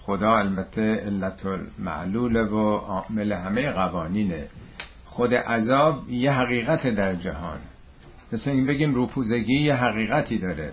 خدا 0.00 0.36
البته 0.38 0.94
علت 0.94 1.46
المعلول 1.46 2.36
و 2.36 2.76
عامل 2.76 3.32
همه 3.32 3.70
قوانینه. 3.70 4.46
خود 5.04 5.34
عذاب 5.34 6.10
یه 6.10 6.32
حقیقت 6.32 6.86
در 6.86 7.14
جهان. 7.14 7.58
مثل 8.32 8.50
این 8.50 8.66
بگیم 8.66 8.94
روپوزگی 8.94 9.60
یه 9.60 9.74
حقیقتی 9.74 10.38
داره. 10.38 10.72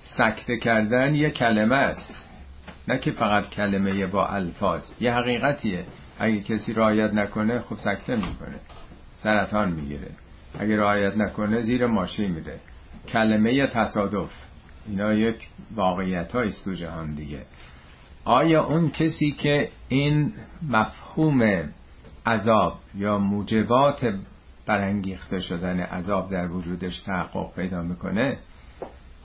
سکته 0.00 0.58
کردن 0.58 1.14
یه 1.14 1.30
کلمه 1.30 1.76
است. 1.76 2.14
نه 2.88 2.98
که 2.98 3.12
فقط 3.12 3.50
کلمه 3.50 4.06
با 4.06 4.26
الفاظ. 4.26 4.82
یه 5.00 5.12
حقیقتیه. 5.12 5.84
اگه 6.18 6.40
کسی 6.40 6.72
رعایت 6.72 7.12
نکنه 7.12 7.60
خب 7.60 7.76
سکته 7.76 8.16
می‌کنه. 8.16 8.56
سرطان 9.16 9.72
می‌گیره. 9.72 10.08
اگه 10.58 10.76
رعایت 10.76 11.16
نکنه 11.16 11.60
زیر 11.60 11.86
ماشین 11.86 12.30
میره 12.32 12.60
کلمه 13.08 13.66
تصادف. 13.66 14.30
اینا 14.86 15.14
یک 15.14 15.48
واقعیت 15.74 16.34
است 16.34 16.64
تو 16.64 16.74
جهان 16.74 17.14
دیگه. 17.14 17.42
آیا 18.24 18.64
اون 18.64 18.90
کسی 18.90 19.32
که 19.32 19.68
این 19.88 20.32
مفهوم 20.70 21.68
عذاب 22.26 22.78
یا 22.94 23.18
موجبات 23.18 24.14
برانگیخته 24.66 25.40
شدن 25.40 25.80
عذاب 25.80 26.30
در 26.30 26.50
وجودش 26.50 27.00
تحقق 27.00 27.54
پیدا 27.54 27.82
می‌کنه؟ 27.82 28.38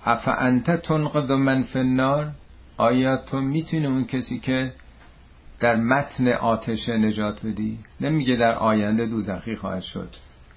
اف 0.06 0.28
انت 0.28 0.72
تنقذ 0.72 1.32
من 1.32 1.64
فی 1.64 1.80
النار؟ 1.80 2.32
آیا 2.78 3.18
تو 3.18 3.42
می‌تونی 3.42 3.86
اون 3.86 4.06
کسی 4.06 4.40
که 4.40 4.74
در 5.60 5.76
متن 5.76 6.28
آتش 6.28 6.90
نجات 6.90 7.46
بدی؟ 7.46 7.80
نمیگه 8.02 8.36
در 8.36 8.56
آینده 8.56 9.06
دوزخی 9.06 9.56
خواهد 9.56 9.82
شد. 9.82 10.10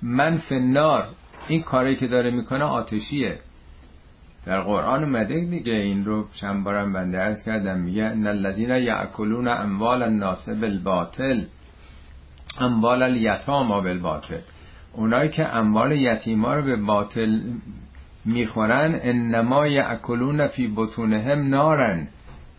من 0.04 0.36
فنار 0.36 1.08
این 1.48 1.62
کاری 1.62 1.96
که 1.96 2.06
داره 2.06 2.30
می‌کنه 2.30 2.64
آتشیه. 2.64 3.38
در 4.46 4.60
قرآن 4.60 5.04
اومده 5.04 5.40
دیگه 5.40 5.72
این 5.72 6.04
رو 6.04 6.26
چند 6.40 6.64
بارم 6.64 6.92
بنده 6.92 7.18
ارز 7.18 7.44
کردم. 7.44 7.80
میگه 7.80 8.04
ان 8.04 8.26
الذين 8.26 8.70
یاکلون 8.70 9.48
اموال 9.48 10.02
الناس 10.02 10.48
بالباطل. 10.48 11.44
اموال 12.60 13.02
الیتاما 13.02 13.80
بالباطل. 13.80 14.40
اونایی 14.92 15.30
که 15.30 15.48
اموال 15.48 15.92
یتیما 15.92 16.54
رو 16.54 16.62
به 16.62 16.76
باطل 16.76 17.40
می‌خورن 18.24 19.00
انما 19.02 19.66
یاکلون 19.66 20.46
فی 20.46 20.72
بطونهم 20.76 21.48
نارن. 21.48 22.08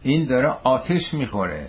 این 0.02 0.26
داره 0.26 0.48
آتش 0.48 1.14
می‌خوره. 1.14 1.68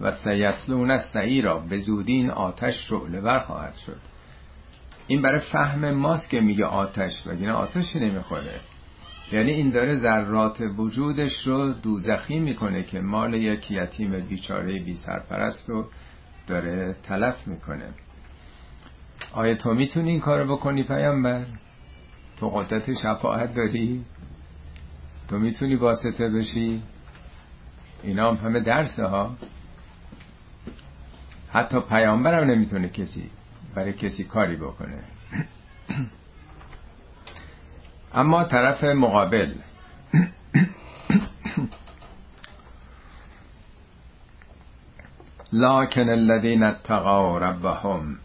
و 0.00 0.12
سیسلون 0.12 1.00
را 1.44 1.58
به 1.58 1.78
زودی 1.78 2.12
این 2.12 2.30
آتش 2.30 2.74
شعله 2.88 3.20
ور 3.20 3.38
خواهد 3.38 3.74
شد. 3.74 4.13
این 5.06 5.22
برای 5.22 5.40
فهم 5.40 5.90
ماست 5.90 6.30
که 6.30 6.40
میگه 6.40 6.64
آتش 6.64 7.22
بگینه 7.22 7.52
آتشی 7.52 8.00
نمی‌خوره؟ 8.00 8.60
یعنی 9.32 9.50
این 9.50 9.70
داره 9.70 9.96
ذرات 9.96 10.60
وجودش 10.78 11.46
رو 11.46 11.72
دوزخی 11.72 12.38
می‌کنه 12.38 12.82
که 12.82 13.00
مال 13.00 13.34
یک 13.34 13.70
یتیم 13.70 14.20
بیچاره 14.20 14.78
بی 14.78 14.94
سرپرست 14.94 15.68
رو 15.68 15.86
داره 16.46 16.96
تلف 17.02 17.46
می‌کنه. 17.46 17.88
آیا 19.32 19.54
تو 19.54 19.74
می‌تونی 19.74 20.10
این 20.10 20.20
کارو 20.20 20.56
بکنی 20.56 20.82
پیامبر؟ 20.82 21.44
تو 22.36 22.48
قدرت 22.48 22.94
شفاعت 22.94 23.54
داری؟ 23.54 24.04
تو 25.28 25.38
می‌تونی 25.38 25.74
واسطه 25.74 26.28
بشی؟ 26.28 26.82
اینا 28.02 28.30
هم 28.30 28.36
همه 28.36 28.60
درسه 28.60 29.06
ها. 29.06 29.36
حتی 31.52 31.80
پیامبرم 31.80 32.50
نمی‌تونه 32.50 32.88
کسی 32.88 33.30
برای 33.74 33.92
کسی 33.92 34.24
کاری 34.24 34.56
بکنه. 34.56 35.02
اما 38.14 38.44
طرف 38.44 38.84
مقابل. 38.84 39.54
لکن 45.52 46.08
الذین 46.08 46.62
اتقوا 46.62 47.38
ربهم. 47.38 48.18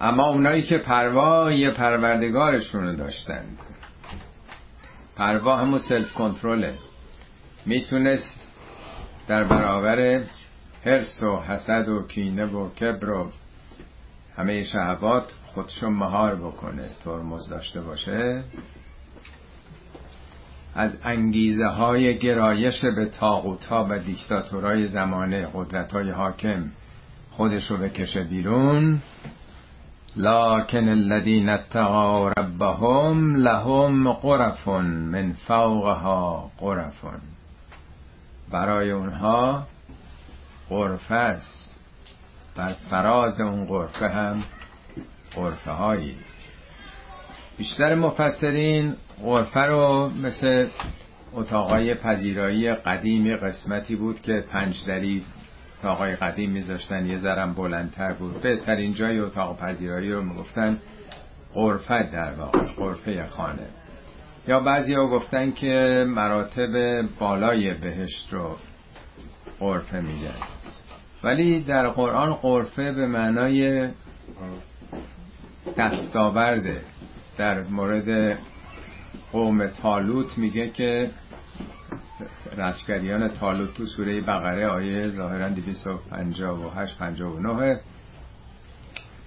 اما 0.00 0.26
اونایی 0.26 0.62
که 0.62 0.78
پروای 0.78 1.70
پروردگارشون 1.70 2.96
داشتند. 2.96 3.58
پروا 5.16 5.56
همون 5.56 5.78
سلف 5.78 6.12
کنترله 6.12 6.74
می‌تونست 7.66 8.48
در 9.28 9.44
برابر 9.44 10.22
حرس 10.86 11.22
و 11.22 11.36
حسد 11.36 11.88
و 11.88 12.02
کینه 12.02 12.46
و 12.46 12.68
کبر 12.68 13.10
و 13.10 13.30
همه 14.36 14.64
شهوات 14.64 15.32
خودشو 15.46 15.90
مهار 15.90 16.34
بکنه. 16.34 16.88
ترمز 17.04 17.48
داشته 17.48 17.80
باشه. 17.80 18.42
از 20.74 20.98
انگیزه 21.04 21.66
های 21.66 22.18
گرایش 22.18 22.84
به 22.84 23.06
تاغوت 23.06 23.64
ها 23.64 23.86
و 23.90 23.98
دیکتاتورای 23.98 24.88
زمانه 24.88 25.48
قدرت 25.54 25.92
های 25.92 26.10
حاکم 26.10 26.64
خودشو 27.30 27.76
بکشه 27.76 28.22
بیرون. 28.22 29.02
لكن 30.16 30.88
الذين 30.88 31.48
اتقوا 31.48 32.28
ربهم 32.28 33.36
لهم 33.36 34.12
غرف 34.12 34.68
من 34.68 35.32
فوقها 35.32 36.50
غرف. 36.60 37.04
برای 38.50 38.90
اونها 38.90 39.66
غرفه 40.70 41.14
است. 41.14 41.70
بر 42.56 42.72
فراز 42.72 43.40
اون 43.40 43.64
غرفه 43.64 44.08
هم 44.08 44.42
غرفه 45.34 45.70
هایی. 45.70 46.16
بیشتر 47.58 47.94
مفسرین 47.94 48.96
غرفه 49.22 49.60
رو 49.60 50.10
مثل 50.22 50.68
اتاقای 51.32 51.94
پذیرایی 51.94 52.74
قدیمی 52.74 53.36
قسمتی 53.36 53.96
بود 53.96 54.20
که 54.20 54.44
پنج 54.52 54.84
دری 54.86 55.24
اتاقای 55.78 56.12
قدیم 56.16 56.50
میذاشتن. 56.50 57.06
یه 57.06 57.18
ذرم 57.18 57.54
بلندتر 57.54 58.12
بود. 58.12 58.40
بهترین 58.40 58.94
جای 58.94 59.18
اتاق 59.18 59.58
پذیرایی 59.58 60.12
رو 60.12 60.22
می‌گفتن 60.22 60.78
غرفه 61.54 62.10
در 62.12 62.34
واقع 62.34 62.66
غرفه 62.76 63.26
خانه. 63.26 63.68
یا 64.48 64.60
بعضی 64.60 64.94
ها 64.94 65.06
گفتن 65.06 65.52
که 65.52 66.04
مراتب 66.08 67.02
بالای 67.02 67.74
بهشت 67.74 68.32
رو 68.32 68.56
غرفه 69.60 70.00
میگن. 70.00 70.55
ولی 71.26 71.60
در 71.60 71.88
قرآن 71.88 72.32
غرفه 72.34 72.92
به 72.92 73.06
معنای 73.06 73.88
دستاورده. 75.76 76.80
در 77.38 77.62
مورد 77.62 78.38
قوم 79.32 79.66
تالوت 79.66 80.38
میگه 80.38 80.68
که 80.68 81.10
رشکریان 82.56 83.28
تالوت 83.28 83.74
تو 83.74 83.86
سوره 83.86 84.20
بقره 84.20 84.66
آیه 84.66 85.08
ظاهرا 85.08 85.48
258 85.48 86.98
59 86.98 87.80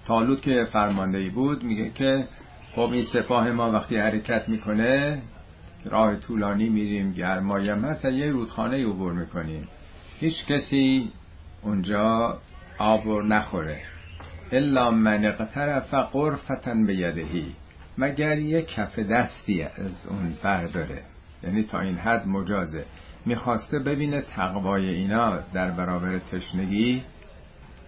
تالوت 0.06 0.42
که 0.42 0.68
فرمانده 0.72 1.30
بود 1.30 1.64
میگه 1.64 1.90
که 1.90 2.28
خب 2.76 2.90
این 2.92 3.06
سپاه 3.14 3.52
ما 3.52 3.72
وقتی 3.72 3.98
حرکت 3.98 4.50
می‌کنه 4.50 5.22
راه 5.86 6.16
طولانی 6.16 6.70
میریم 6.70 7.12
گرمایم 7.14 7.86
هست 7.86 8.06
یه 8.06 8.32
رودخانه 8.32 8.86
عبور 8.86 9.14
می‌کنیم. 9.14 9.68
هیچ 10.20 10.46
کسی 10.46 11.12
اونجا 11.62 12.38
آب 12.78 13.08
نخوره. 13.08 13.82
الا 14.52 14.92
من 14.92 15.26
اقترف 15.26 15.94
قرفتن 15.94 16.86
به 16.86 16.96
یدهی 16.96 17.56
مگر 17.98 18.38
یه 18.38 18.62
کف 18.62 19.00
دستی 19.00 19.64
از 19.64 20.08
اون 20.10 20.38
برداره 20.44 21.02
یعنی 21.44 21.64
تا 21.64 21.80
این 21.80 21.96
حد 21.96 22.28
مجازه. 22.28 22.86
می‌خواسته 23.26 23.80
ببینه 23.80 24.22
تقوای 24.22 24.90
اینا 24.90 25.40
در 25.54 25.72
برابر 25.72 26.20
تشنگی 26.20 27.04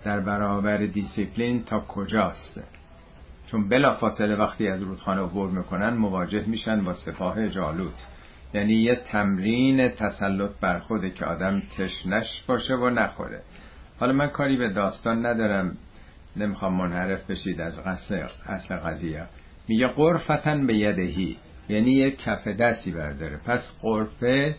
در 0.03 0.19
برابر 0.19 0.77
دیسیپلین 0.77 1.63
تا 1.63 1.79
کجاست. 1.79 2.61
چون 3.47 3.69
بلا 3.69 3.95
فاصله 3.95 4.35
وقتی 4.35 4.67
از 4.67 4.81
رودخانه 4.81 5.21
عبور 5.21 5.49
می‌کنن 5.49 5.93
مواجه 5.93 6.45
میشن 6.47 6.83
با 6.83 6.93
سپاه 6.93 7.49
جالوت. 7.49 8.05
یعنی 8.53 8.73
یه 8.73 8.95
تمرین 8.95 9.89
تسلط 9.89 10.51
بر 10.61 10.79
خوده 10.79 11.09
که 11.09 11.25
آدم 11.25 11.61
تشنش 11.77 12.43
باشه 12.47 12.75
و 12.75 12.89
نخوره. 12.89 13.41
حالا 14.01 14.13
من 14.13 14.27
کاری 14.27 14.57
به 14.57 14.69
داستان 14.69 15.25
ندارم. 15.25 15.77
نمی‌خوام 16.35 16.73
منحرف 16.73 17.31
بشید 17.31 17.61
از 17.61 17.79
اصل, 17.79 18.75
قضیه. 18.75 19.23
میگه 19.67 19.87
قرفتن 19.87 20.67
به 20.67 20.75
یدهی. 20.75 21.37
یعنی 21.69 21.91
یه 21.91 22.11
کف 22.11 22.47
دستی 22.47 22.91
برداره. 22.91 23.37
پس 23.37 23.71
قرفه 23.81 24.55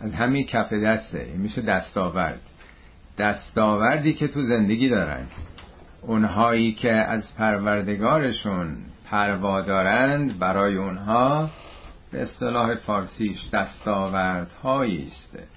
از 0.00 0.14
همین 0.14 0.46
کف 0.46 0.72
دسته. 0.72 1.32
میشه 1.36 1.62
دستاورد. 1.62 2.40
دستاوردی 3.18 4.14
که 4.14 4.28
تو 4.28 4.42
زندگی 4.42 4.88
دارن. 4.88 5.26
اونهایی 6.02 6.72
که 6.72 6.92
از 6.92 7.34
پروردگارشون 7.38 8.76
پروا 9.10 9.60
دارند 9.60 10.38
برای 10.38 10.76
اونها 10.76 11.50
به 12.12 12.22
اصطلاح 12.22 12.74
فارسیش 12.74 13.50
دستاوردهایی 13.52 15.06
است. 15.06 15.53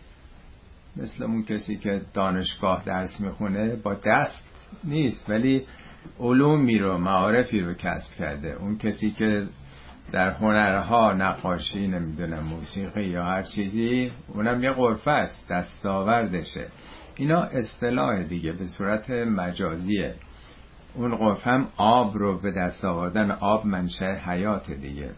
مثل 1.01 1.23
اون 1.23 1.43
کسی 1.43 1.77
که 1.77 2.01
دانشگاه 2.13 2.83
درس 2.85 3.21
می‌خونه 3.21 3.75
با 3.75 3.93
دست 3.93 4.43
نیست 4.83 5.29
ولی 5.29 5.65
علومی 6.19 6.79
رو 6.79 6.97
معارفی 6.97 7.61
رو 7.61 7.73
کسب 7.73 8.13
کرده. 8.19 8.53
اون 8.53 8.77
کسی 8.77 9.11
که 9.11 9.47
در 10.11 10.29
هنرها 10.29 11.13
نقاشی 11.13 11.87
نمی‌دونم 11.87 12.43
موسیقی 12.43 13.03
یا 13.03 13.23
هر 13.23 13.43
چیزی 13.43 14.11
اونم 14.27 14.63
یه 14.63 14.71
قرفه 14.71 15.11
است 15.11 15.47
دستاوردشه. 15.49 16.67
اینا 17.15 17.41
اصطلاح 17.41 18.23
دیگه 18.23 18.51
به 18.51 18.67
صورت 18.67 19.09
مجازیه. 19.09 20.15
اون 20.95 21.15
قرفه 21.15 21.49
هم 21.49 21.67
آب 21.77 22.17
رو 22.17 22.39
به 22.39 22.51
دست 22.51 22.85
آوردن 22.85 23.31
آب 23.31 23.65
منشه 23.65 24.21
حیات 24.25 24.71
دیگه. 24.71 25.09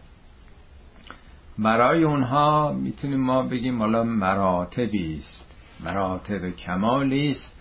برای 1.58 2.04
اونها 2.04 2.72
می‌تونیم 2.72 3.20
ما 3.20 3.42
بگیم 3.42 3.78
حالا 3.78 4.04
مراتبی 4.04 5.16
است. 5.18 5.49
مراتب 5.84 6.50
کمالی 6.50 7.30
است. 7.30 7.52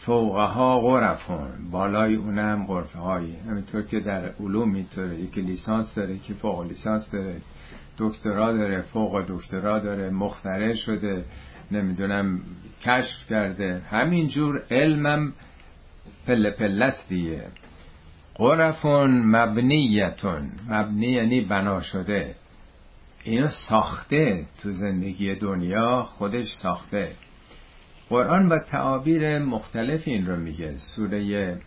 فوقها 0.00 0.80
غرفون 0.80 1.70
بالای 1.70 2.14
اونم 2.14 2.66
غرفه 2.66 2.98
هایی. 2.98 3.36
همینطور 3.36 3.82
که 3.82 4.00
در 4.00 4.28
علوم 4.40 4.70
میطوره 4.70 5.20
یکی 5.20 5.40
لیسانس 5.40 5.94
داره 5.94 6.14
یکی 6.14 6.34
فوق 6.34 6.62
لیسانس 6.62 7.10
داره. 7.10 7.36
دکترا 7.98 8.52
داره 8.52 8.82
فوق 8.82 9.24
دکترا 9.28 9.78
داره. 9.78 10.10
مخترع 10.10 10.74
شده. 10.74 11.24
نمی‌دونم 11.70 12.40
کشف 12.82 13.28
کرده. 13.30 13.82
همینجور 13.90 14.62
علمم 14.70 15.32
پله 16.26 16.50
پله 16.50 16.94
دیگه 17.08 17.44
غرفون 18.34 19.10
مبنیتون 19.10 20.50
مبنی 20.68 21.06
یعنی 21.06 21.40
بنا 21.40 21.80
شده. 21.80 22.34
اینو 23.24 23.48
ساخته 23.48 24.46
تو 24.62 24.70
زندگی 24.70 25.34
دنیا 25.34 26.02
خودش 26.02 26.52
ساخته. 26.62 27.12
قرآن 28.08 28.48
با 28.48 28.58
تعابیر 28.58 29.38
مختلف 29.38 30.02
این 30.04 30.26
رو 30.26 30.36
میگه. 30.36 30.76
سوره 30.76 31.58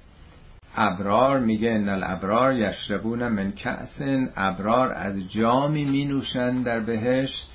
ابرار 0.75 1.39
میگه 1.39 1.71
ان 1.71 1.89
الابرار 1.89 2.53
یشربون 2.53 3.27
من 3.27 3.51
کأس. 3.51 4.01
ابرار 4.35 4.93
از 4.93 5.31
جامی 5.31 5.85
می 5.85 6.05
نوشن 6.05 6.63
در 6.63 6.79
بهشت 6.79 7.51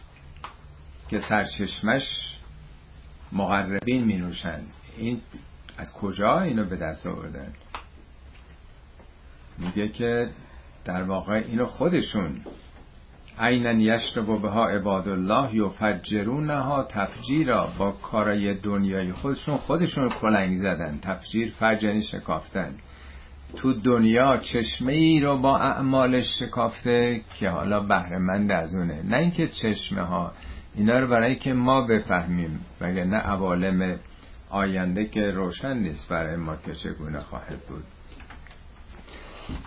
که 1.08 1.20
سرچشمش 1.20 2.36
مقربین 3.32 4.04
می 4.04 4.16
نوشن 4.16 4.60
این 4.96 5.20
از 5.78 5.92
کجا 5.92 6.40
اینو 6.40 6.64
به 6.64 6.76
دست 6.76 7.06
آوردن؟ 7.06 7.52
میگه 9.58 9.88
که 9.88 10.30
در 10.84 11.02
واقع 11.02 11.34
اینو 11.34 11.66
خودشون 11.66 12.40
عینا 13.38 13.72
یشرب 13.72 14.26
بها 14.26 14.68
عباد 14.68 15.08
الله 15.08 15.54
یفجرونها 15.54 16.82
تفجیرا 16.82 17.68
با 17.78 17.90
کارای 17.90 18.54
دنیای 18.54 19.12
خودشون 19.12 19.56
خودشون 19.56 20.08
کلنگ 20.08 20.56
زدن 20.56 20.98
تفجیر 21.02 21.52
فجنی 21.60 22.02
شکافتن. 22.02 22.74
تو 23.56 23.72
دنیا 23.72 24.36
چشمه 24.36 24.92
ای 24.92 25.20
رو 25.20 25.38
با 25.38 25.58
اعمالش 25.58 26.24
شکافته 26.38 27.20
که 27.34 27.48
حالا 27.48 27.80
بهرهمند 27.80 28.52
از 28.52 28.74
اونه. 28.74 29.02
نه 29.02 29.16
اینکه 29.16 29.48
چشمه 29.48 30.02
ها 30.02 30.32
اینا 30.74 30.98
رو 30.98 31.06
برای 31.06 31.36
که 31.36 31.52
ما 31.52 31.86
بفهمیم 31.86 32.60
نه 32.80 33.16
عوالم 33.16 33.98
آینده 34.50 35.04
که 35.04 35.30
روشن 35.30 35.76
نیست 35.76 36.08
برای 36.08 36.36
ما 36.36 36.56
که 36.56 36.74
چگونه 36.74 37.20
خواهد 37.20 37.58
بود. 37.68 37.84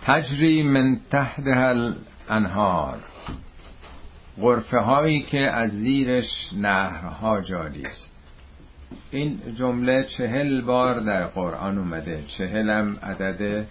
تجری 0.02 0.64
من 0.64 1.00
تحت 1.12 1.44
انهار 2.30 3.00
غرفه 4.41 4.78
هایی 4.78 5.22
که 5.22 5.40
از 5.40 5.72
زیرش 5.72 6.49
نهرها 6.57 7.41
جاری 7.41 7.84
است. 7.84 8.11
این 9.11 9.40
جمله 9.56 10.03
چهل 10.03 10.61
بار 10.61 10.99
در 10.99 11.26
قرآن 11.26 11.78
اومده. 11.78 12.24
چهلم 12.28 12.98
عدد 13.03 13.66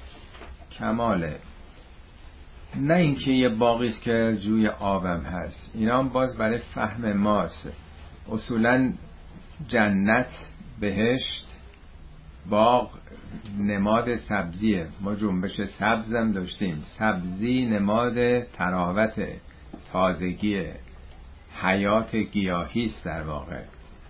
کماله. 0.79 1.37
نه 2.77 2.95
اینکه 2.95 3.31
یه 3.31 3.49
باقی 3.49 3.89
است 3.89 4.03
که 4.03 4.37
جوی 4.41 4.69
آبم 4.69 5.21
هست. 5.21 5.73
اینا 5.75 5.99
هم 5.99 6.09
باز 6.09 6.37
برای 6.37 6.59
فهم 6.59 7.13
ماست. 7.13 7.73
اصولا 8.31 8.93
جنت 9.69 10.31
بهشت 10.81 11.47
باغ 12.51 12.91
نماد 13.59 14.17
سبزیه. 14.17 14.87
ما 15.01 15.15
جنبش 15.15 15.61
سبزم 15.61 16.33
داشتیم. 16.33 16.83
سبزی 16.99 17.67
نماد 17.67 18.43
تراوته. 18.43 19.41
تازگی 19.93 20.65
حیات 21.63 22.17
گیاهی 22.17 22.85
است 22.85 23.05
در 23.05 23.23
واقع. 23.23 23.63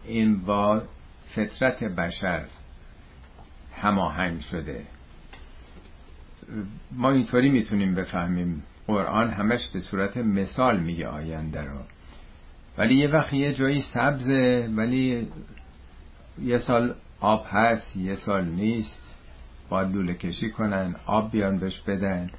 این 0.05 0.41
با 0.41 0.83
فطرت 1.35 1.85
بشر 1.85 2.45
هماهنگ 3.75 4.41
شده. 4.41 4.87
ما 6.93 7.11
اینطوری 7.11 7.49
می‌تونیم 7.49 7.95
بفهمیم. 7.95 8.63
قرآن 8.87 9.31
همش 9.31 9.69
به 9.69 9.81
صورت 9.81 10.17
مثال 10.17 10.81
میگه 10.81 11.09
آینده 11.09 11.65
رو. 11.65 11.79
ولی 12.79 12.95
یه 12.95 13.09
وقت 13.09 13.33
یه 13.33 13.55
جایی 13.55 13.83
سبزه 13.83 14.69
ولی 14.77 15.29
یه 16.43 16.59
سال 16.59 16.95
آب 17.21 17.47
هست 17.49 17.97
یه 17.97 18.15
سال 18.15 18.45
نیست. 18.45 19.03
باید 19.69 19.93
لوله 19.95 20.15
کشی 20.15 20.51
کنن 20.51 20.97
آب 21.07 21.33
بیان 21.33 21.59
بهش 21.59 21.81
بدن. 21.81 22.31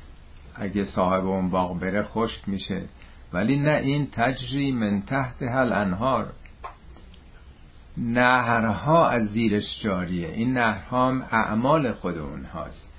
اگه 0.56 0.84
صاحب 0.84 1.26
اون 1.26 1.50
باغ 1.50 1.80
بره 1.80 2.04
خشک 2.04 2.50
میشه. 2.50 2.82
ولی 3.34 3.60
نه 3.60 3.78
این 3.78 4.08
تجری 4.12 4.72
من 4.72 5.02
تحت 5.02 5.42
هل 5.42 5.74
انهار 5.74 6.32
نهرها 7.98 9.10
از 9.10 9.28
زیرش 9.28 9.84
جاریه. 9.84 10.28
این 10.28 10.54
نهرها 10.54 11.08
هم 11.10 11.22
اعمال 11.32 11.92
خود 11.92 12.18
اونهاست. 12.18 12.94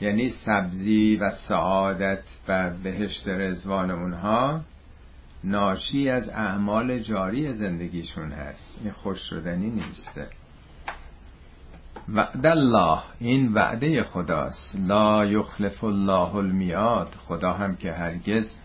یعنی 0.00 0.30
سبزی 0.30 1.16
و 1.16 1.30
سعادت 1.48 2.22
و 2.48 2.70
بهشت 2.70 3.28
رزوان 3.28 3.90
اونها 3.90 4.60
ناشی 5.44 6.10
از 6.10 6.28
اعمال 6.28 6.98
جاری 6.98 7.52
زندگیشون 7.52 8.32
هست. 8.32 8.78
این 8.82 8.92
خوش 8.92 9.18
شدنی 9.18 9.70
نیسته 9.70 10.28
وعد 12.08 12.46
الله 12.46 12.98
این 13.20 13.52
وعده 13.52 14.02
خداست. 14.02 14.76
لا 14.80 15.24
یخلف 15.24 15.84
الله 15.84 16.34
المیاد 16.34 17.14
خدا 17.28 17.52
هم 17.52 17.76
که 17.76 17.92
هرگز 17.92 18.60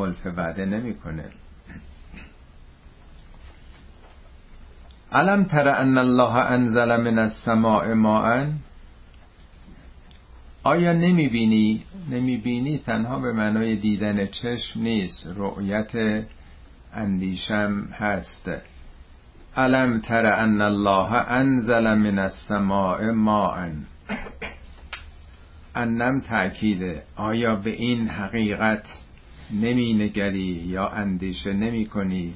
خلف 0.00 0.26
وعده 0.26 0.64
نمی‌کنه. 0.64 1.24
علم 5.12 5.44
تر 5.44 5.68
ان 5.68 5.98
الله 5.98 6.36
انزل 6.36 6.96
من 6.96 7.18
السماء 7.18 7.94
ماء؟ 7.94 8.46
آیا 10.62 10.92
نمی 10.92 11.28
بینی 11.28 11.84
نمی 12.10 12.36
بینی 12.36 12.78
تنها 12.78 13.18
به 13.18 13.32
معنای 13.32 13.76
دیدن 13.76 14.26
چشم 14.26 14.80
نیست 14.80 15.26
رؤیت 15.36 16.24
اندیشم 16.94 17.82
هست. 17.92 18.50
علم 19.56 20.00
تر 20.00 20.26
ان 20.26 20.60
الله 20.60 21.12
انزل 21.12 21.94
من 21.94 22.18
السماء 22.18 23.12
ماء؟ 23.12 23.70
انم 25.74 26.20
تأکیده. 26.20 27.02
آیا 27.16 27.54
به 27.56 27.70
این 27.70 28.08
حقیقت 28.08 28.84
نمی 29.52 29.94
نگری 29.94 30.64
یا 30.66 30.88
اندیشه 30.88 31.52
نمی 31.52 31.86
کنی 31.86 32.34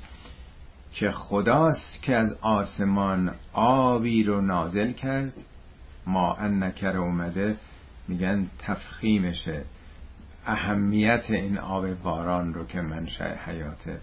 که 0.92 1.10
خداست 1.10 2.02
که 2.02 2.16
از 2.16 2.32
آسمان 2.40 3.34
آبی 3.52 4.22
رو 4.22 4.40
نازل 4.40 4.92
کرد. 4.92 5.32
ما 6.06 6.34
ان 6.34 6.62
نکر 6.62 6.96
اومده 6.96 7.56
میگن 8.08 8.46
تفخیمشه. 8.58 9.64
اهمیت 10.46 11.30
این 11.30 11.58
آب 11.58 11.94
باران 11.94 12.54
رو 12.54 12.66
که 12.66 12.80
منشأ 12.80 13.34
حیاته. 13.46 13.98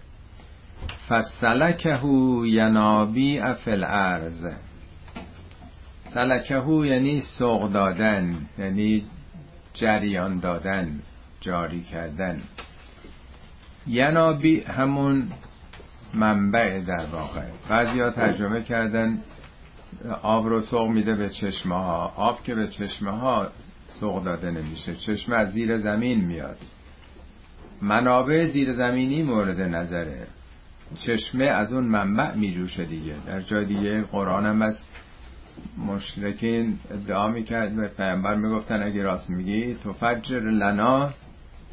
فسلکه 1.08 2.00
ینابی 2.44 3.38
افل 3.38 3.84
ارز 3.84 4.46
سلکهو 6.04 6.86
یعنی 6.86 7.20
سوق 7.20 7.72
دادن 7.72 8.46
یعنی 8.58 9.04
جریان 9.74 10.38
دادن 10.38 11.00
جاری 11.40 11.80
کردن. 11.80 12.42
ینابی 13.86 14.60
همون 14.60 15.28
منبع 16.14 16.80
در 16.80 17.06
واقع. 17.12 17.42
بعضی 17.68 18.00
ها 18.00 18.10
ترجمه 18.10 18.62
کردن 18.62 19.18
آب 20.22 20.46
رو 20.46 20.60
سوق 20.60 20.88
میده 20.88 21.14
به 21.14 21.28
چشمه 21.28 21.74
ها 21.74 22.12
آب 22.16 22.42
که 22.42 22.54
به 22.54 22.68
چشمه 22.68 23.10
ها 23.10 23.48
سوق 24.00 24.24
داده 24.24 24.50
نمیشه. 24.50 24.96
چشمه 24.96 25.36
از 25.36 25.52
زیر 25.52 25.78
زمین 25.78 26.24
میاد. 26.24 26.56
منابع 27.82 28.44
زیر 28.44 28.72
زمینی 28.72 29.22
مورد 29.22 29.60
نظره. 29.60 30.26
چشمه 31.06 31.44
از 31.44 31.72
اون 31.72 31.84
منبع 31.84 32.34
میجوشه 32.34 32.84
دیگه. 32.84 33.14
در 33.26 33.40
جای 33.40 33.64
دیگه 33.64 34.02
قرآن 34.02 34.46
هم 34.46 34.62
از 34.62 34.84
مشرکین 35.86 36.78
ادعا 36.90 37.28
می‌کرد. 37.28 37.76
به 37.76 37.88
پیامبر 37.88 38.34
می‌گفتن 38.34 38.82
اگه 38.82 39.02
راست 39.02 39.30
میگی 39.30 39.74
تو 39.74 39.92
فجر 39.92 40.40
لنا 40.40 41.10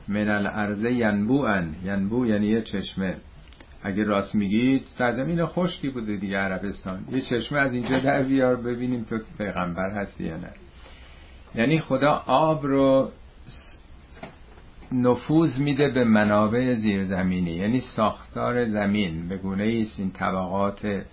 من 0.10 0.30
الارض 0.30 0.84
ینبوعن. 0.86 1.76
ینبو 1.84 2.26
یعنی 2.26 2.48
یه 2.48 2.61
چشمه. 2.61 3.18
اگه 3.84 4.03
راست 4.03 4.36
میگید 4.36 4.86
سرزمین 4.98 5.45
خشکی 5.45 5.90
بوده 5.90 6.18
دیگه 6.18 6.38
عربستان. 6.38 7.06
یه 7.11 7.22
چشمه 7.22 7.60
از 7.60 7.73
اینجا 7.73 7.99
در 7.99 8.23
بیار 8.23 8.56
ببینیم 8.56 9.03
تو 9.03 9.19
پیغمبر 9.38 9.90
هستی 9.90 10.23
یا 10.23 10.38
نه. 10.38 10.52
یعنی 11.56 11.80
خدا 11.80 12.23
آب 12.26 12.65
رو 12.65 13.11
نفوذ 14.91 15.60
میده 15.60 15.90
به 15.90 16.03
منابع 16.03 16.73
زیرزمینی. 16.73 17.52
یعنی 17.52 17.80
ساختار 17.80 18.65
زمین. 18.65 19.27
به 19.27 19.38
گونه 19.38 19.64
ایست 19.64 19.99
این 19.99 20.11
طبقات 20.11 21.03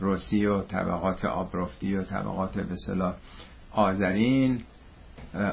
روسی 0.00 0.46
و 0.46 0.60
طبقات 0.60 1.24
آبرفتی 1.24 1.94
و 1.96 2.02
طبقات 2.02 2.58
به 2.58 2.76
صلاح 2.86 3.14
آذرین. 3.72 4.60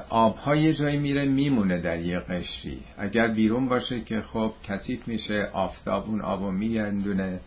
آبها 0.09 0.55
یه 0.55 0.73
جایی 0.73 0.97
میره 0.97 1.25
میمونه 1.25 1.81
در 1.81 1.99
یه 1.99 2.19
قشری. 2.19 2.79
اگر 2.97 3.27
بیرون 3.27 3.69
باشه 3.69 4.01
که 4.01 4.21
خب 4.21 4.53
کثیف 4.63 5.07
میشه 5.07 5.49
آفتاب 5.53 6.05
اون 6.07 6.21
آبو 6.21 6.51
میگردونه 6.51 7.39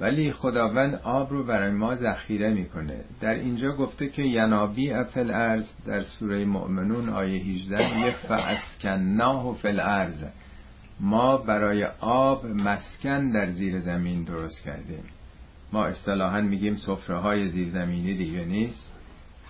ولی 0.00 0.32
خداوند 0.32 0.94
آب 0.94 1.30
رو 1.30 1.44
برای 1.44 1.72
ما 1.72 1.94
ذخیره 1.94 2.50
می‌کنه. 2.50 3.04
در 3.20 3.34
اینجا 3.34 3.72
گفته 3.72 4.08
که 4.08 4.22
ینابی 4.22 4.90
افل 4.90 5.30
ارز 5.30 5.70
در 5.86 6.02
سوره 6.02 6.44
مؤمنون 6.44 7.08
آیه 7.08 7.42
18 7.42 7.98
یه 7.98 8.12
فاسکناه 8.12 9.54
فل 9.54 9.80
ارز 9.80 10.24
ما 11.00 11.36
برای 11.36 11.84
آب 12.00 12.46
مسکن 12.46 13.30
در 13.30 13.50
زیر 13.50 13.80
زمین 13.80 14.24
درست 14.24 14.62
کردیم. 14.64 15.04
ما 15.72 15.84
اصطلاحا 15.84 16.40
میگیم 16.40 16.74
سفره 16.74 17.18
های 17.18 17.48
زیرزمینی 17.48 18.14
دیگه 18.14 18.44
نیست. 18.44 18.93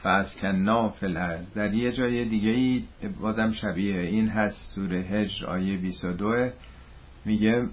فاسکناه 0.04 0.94
فل 1.00 1.16
ارز 1.16 1.54
در 1.54 1.74
یه 1.74 1.92
جای 1.92 2.24
دیگه 2.24 2.50
ای 2.50 2.84
بازم 3.20 3.52
شبیه 3.52 4.00
این 4.00 4.28
هست 4.28 4.74
سوره 4.74 4.96
هجر 4.96 5.46
آیه 5.46 5.76
22 5.76 6.50
میگه 7.24 7.66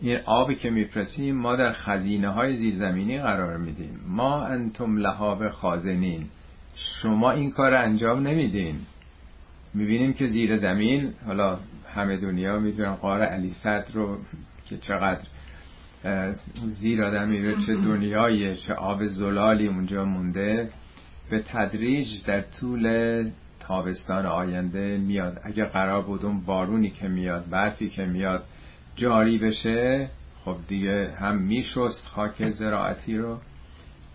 این 0.00 0.18
آبی 0.24 0.54
که 0.54 0.70
میفرستیم 0.70 1.36
ما 1.36 1.56
در 1.56 1.72
خزینه 1.72 2.28
های 2.28 2.56
زیرزمینی 2.56 3.18
قرار 3.18 3.56
میدیم. 3.56 4.00
ما 4.06 4.44
انتم 4.44 4.96
لحاب 4.96 5.48
خازنین. 5.48 6.26
شما 6.76 7.30
این 7.30 7.50
کار 7.50 7.74
انجام 7.74 8.28
نمیدین. 8.28 8.76
می‌بینیم 9.74 10.12
که 10.12 10.26
زیر 10.26 10.56
زمین 10.56 11.12
حالا 11.26 11.58
همه 11.94 12.16
دنیا 12.16 12.58
می‌دونن 12.58 12.94
قار 12.94 13.22
علی 13.22 13.50
صد 13.50 13.86
رو 13.92 14.18
که 14.64 14.76
چقدر 14.76 15.20
زیر 16.66 17.02
آدم 17.04 17.28
میره 17.28 17.56
چه 17.66 17.76
دنیاییه 17.76 18.56
چه 18.56 18.74
آب 18.74 19.06
زلالی 19.06 19.66
اونجا 19.66 20.04
مونده. 20.04 20.70
به 21.32 21.42
تدریج 21.46 22.08
در 22.26 22.40
طول 22.40 23.30
تابستان 23.60 24.26
آینده 24.26 24.98
میاد. 24.98 25.40
اگه 25.44 25.64
قرار 25.64 26.02
بود 26.02 26.24
اون 26.24 26.40
بارونی 26.40 26.90
که 26.90 27.08
میاد 27.08 27.50
برفی 27.50 27.88
که 27.88 28.04
میاد 28.04 28.44
جاری 28.96 29.38
بشه 29.38 30.10
خب 30.44 30.56
دیگه 30.68 31.14
هم 31.18 31.38
میشست 31.38 32.06
خاک 32.06 32.48
زراعتی 32.48 33.16
رو 33.16 33.38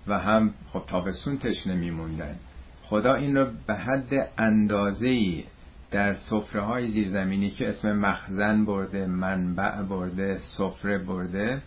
و 0.07 0.19
هم 0.19 0.53
خب 0.73 0.83
تابستون 0.87 1.37
تشنه 1.37 1.75
میموندن. 1.75 2.35
خدا 2.83 3.13
این 3.13 3.37
رو 3.37 3.47
به 3.67 3.73
حد 3.73 4.29
اندازه 4.37 5.07
ای 5.07 5.43
در 5.91 6.13
سفره 6.13 6.61
های 6.61 6.87
زیرزمینی 6.87 7.49
که 7.49 7.69
اسم 7.69 7.97
مخزن 7.97 8.65
برده 8.65 9.07
منبع 9.07 9.81
برده 9.81 10.39
سفره 10.57 10.97
برده 10.97 11.61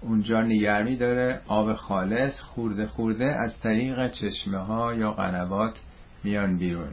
اونجا 0.00 0.42
نگرمی 0.42 0.96
داره 0.96 1.40
آب 1.46 1.74
خالص 1.74 2.40
خورده 2.40 2.86
خورده 2.86 3.24
از 3.24 3.60
طریق 3.60 4.10
چشمه 4.10 4.58
ها 4.58 4.94
یا 4.94 5.12
قنوات 5.12 5.80
میان 6.24 6.58
بیرون. 6.58 6.90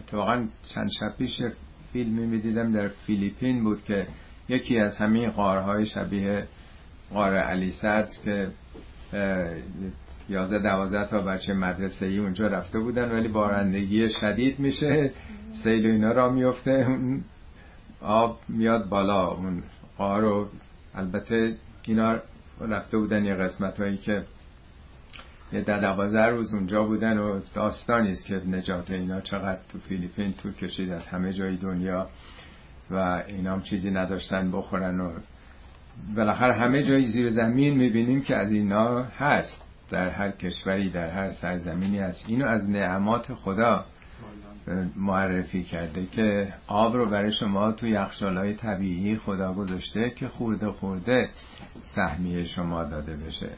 اتفاقا 0.00 0.46
چند 0.74 0.90
شب 1.00 1.16
پیش 1.18 1.42
فیلمی 1.92 2.26
می‌دیدم 2.26 2.72
در 2.72 2.88
فیلیپین 2.88 3.64
بود 3.64 3.84
که 3.84 4.06
یکی 4.48 4.78
از 4.78 4.96
همین 4.96 5.30
قارهای 5.30 5.86
شبیه 5.86 6.46
قار 7.12 7.34
علی 7.34 7.70
صدر 7.70 8.08
که 8.24 8.50
یازده 10.28 10.58
دوازده 10.58 11.06
تا 11.06 11.20
بچه 11.20 11.54
مدرسه 11.54 12.06
ای 12.06 12.18
اونجا 12.18 12.46
رفته 12.46 12.78
بودن 12.78 13.12
ولی 13.12 13.28
بارندگی 13.28 14.08
شدید 14.08 14.58
میشه 14.58 15.10
سیل 15.62 15.86
اینا 15.86 16.12
را 16.12 16.30
میفته 16.30 16.98
آب 18.00 18.38
میاد 18.48 18.88
بالا 18.88 19.26
اون 19.26 19.62
قار 19.98 20.20
رو. 20.20 20.48
البته 20.94 21.56
اینا 21.86 22.18
رفته 22.60 22.98
بودن 22.98 23.24
یه 23.24 23.34
قسمت 23.34 23.80
هایی 23.80 23.96
که 23.96 24.24
یه 25.52 25.60
ده 25.60 25.80
دوازده 25.80 26.26
روز 26.26 26.54
اونجا 26.54 26.84
بودن 26.84 27.18
و 27.18 27.40
داستانی 27.54 28.10
است 28.10 28.24
که 28.24 28.34
نجات 28.34 28.90
اینا 28.90 29.20
چقدر 29.20 29.60
تو 29.68 29.78
فیلیپین 29.78 30.32
طول 30.32 30.52
کشید 30.52 30.90
از 30.90 31.06
همه 31.06 31.32
جای 31.32 31.56
دنیا 31.56 32.08
و 32.90 33.22
اینا 33.28 33.60
چیزی 33.60 33.90
نداشتن 33.90 34.50
بخورن 34.50 35.00
و 35.00 35.12
بالاخره 36.16 36.54
همه 36.54 36.82
جای 36.82 37.02
زیر 37.02 37.30
زمین 37.30 37.76
می‌بینیم 37.76 38.22
که 38.22 38.36
از 38.36 38.52
اینا 38.52 39.02
هست 39.02 39.62
در 39.90 40.08
هر 40.08 40.30
کشوری 40.30 40.90
در 40.90 41.10
هر 41.10 41.32
سرزمینی 41.32 41.98
هست. 41.98 42.24
اینو 42.28 42.46
از 42.46 42.70
نعمات 42.70 43.34
خدا 43.34 43.84
معرفی 44.96 45.64
کرده 45.64 46.06
که 46.06 46.54
آب 46.66 46.96
رو 46.96 47.10
برای 47.10 47.32
شما 47.32 47.72
تو 47.72 47.86
یخشالای 47.86 48.54
طبیعی 48.54 49.16
خدا 49.16 49.52
گذاشته 49.52 50.10
که 50.10 50.28
خورده 50.28 50.70
خورده 50.70 51.28
سهمیه 51.94 52.44
شما 52.44 52.84
داده 52.84 53.16
بشه. 53.16 53.50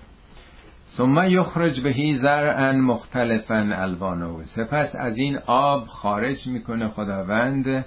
ثم 0.97 1.29
یخرج 1.29 1.81
بهی 1.81 2.15
زرعا 2.15 2.73
مختلفا 2.73 3.69
الوانه. 3.73 4.45
سپس 4.45 4.95
از 4.99 5.19
این 5.19 5.39
آب 5.47 5.87
خارج 5.87 6.47
می‌کنه 6.47 6.89
خداوند 6.89 7.85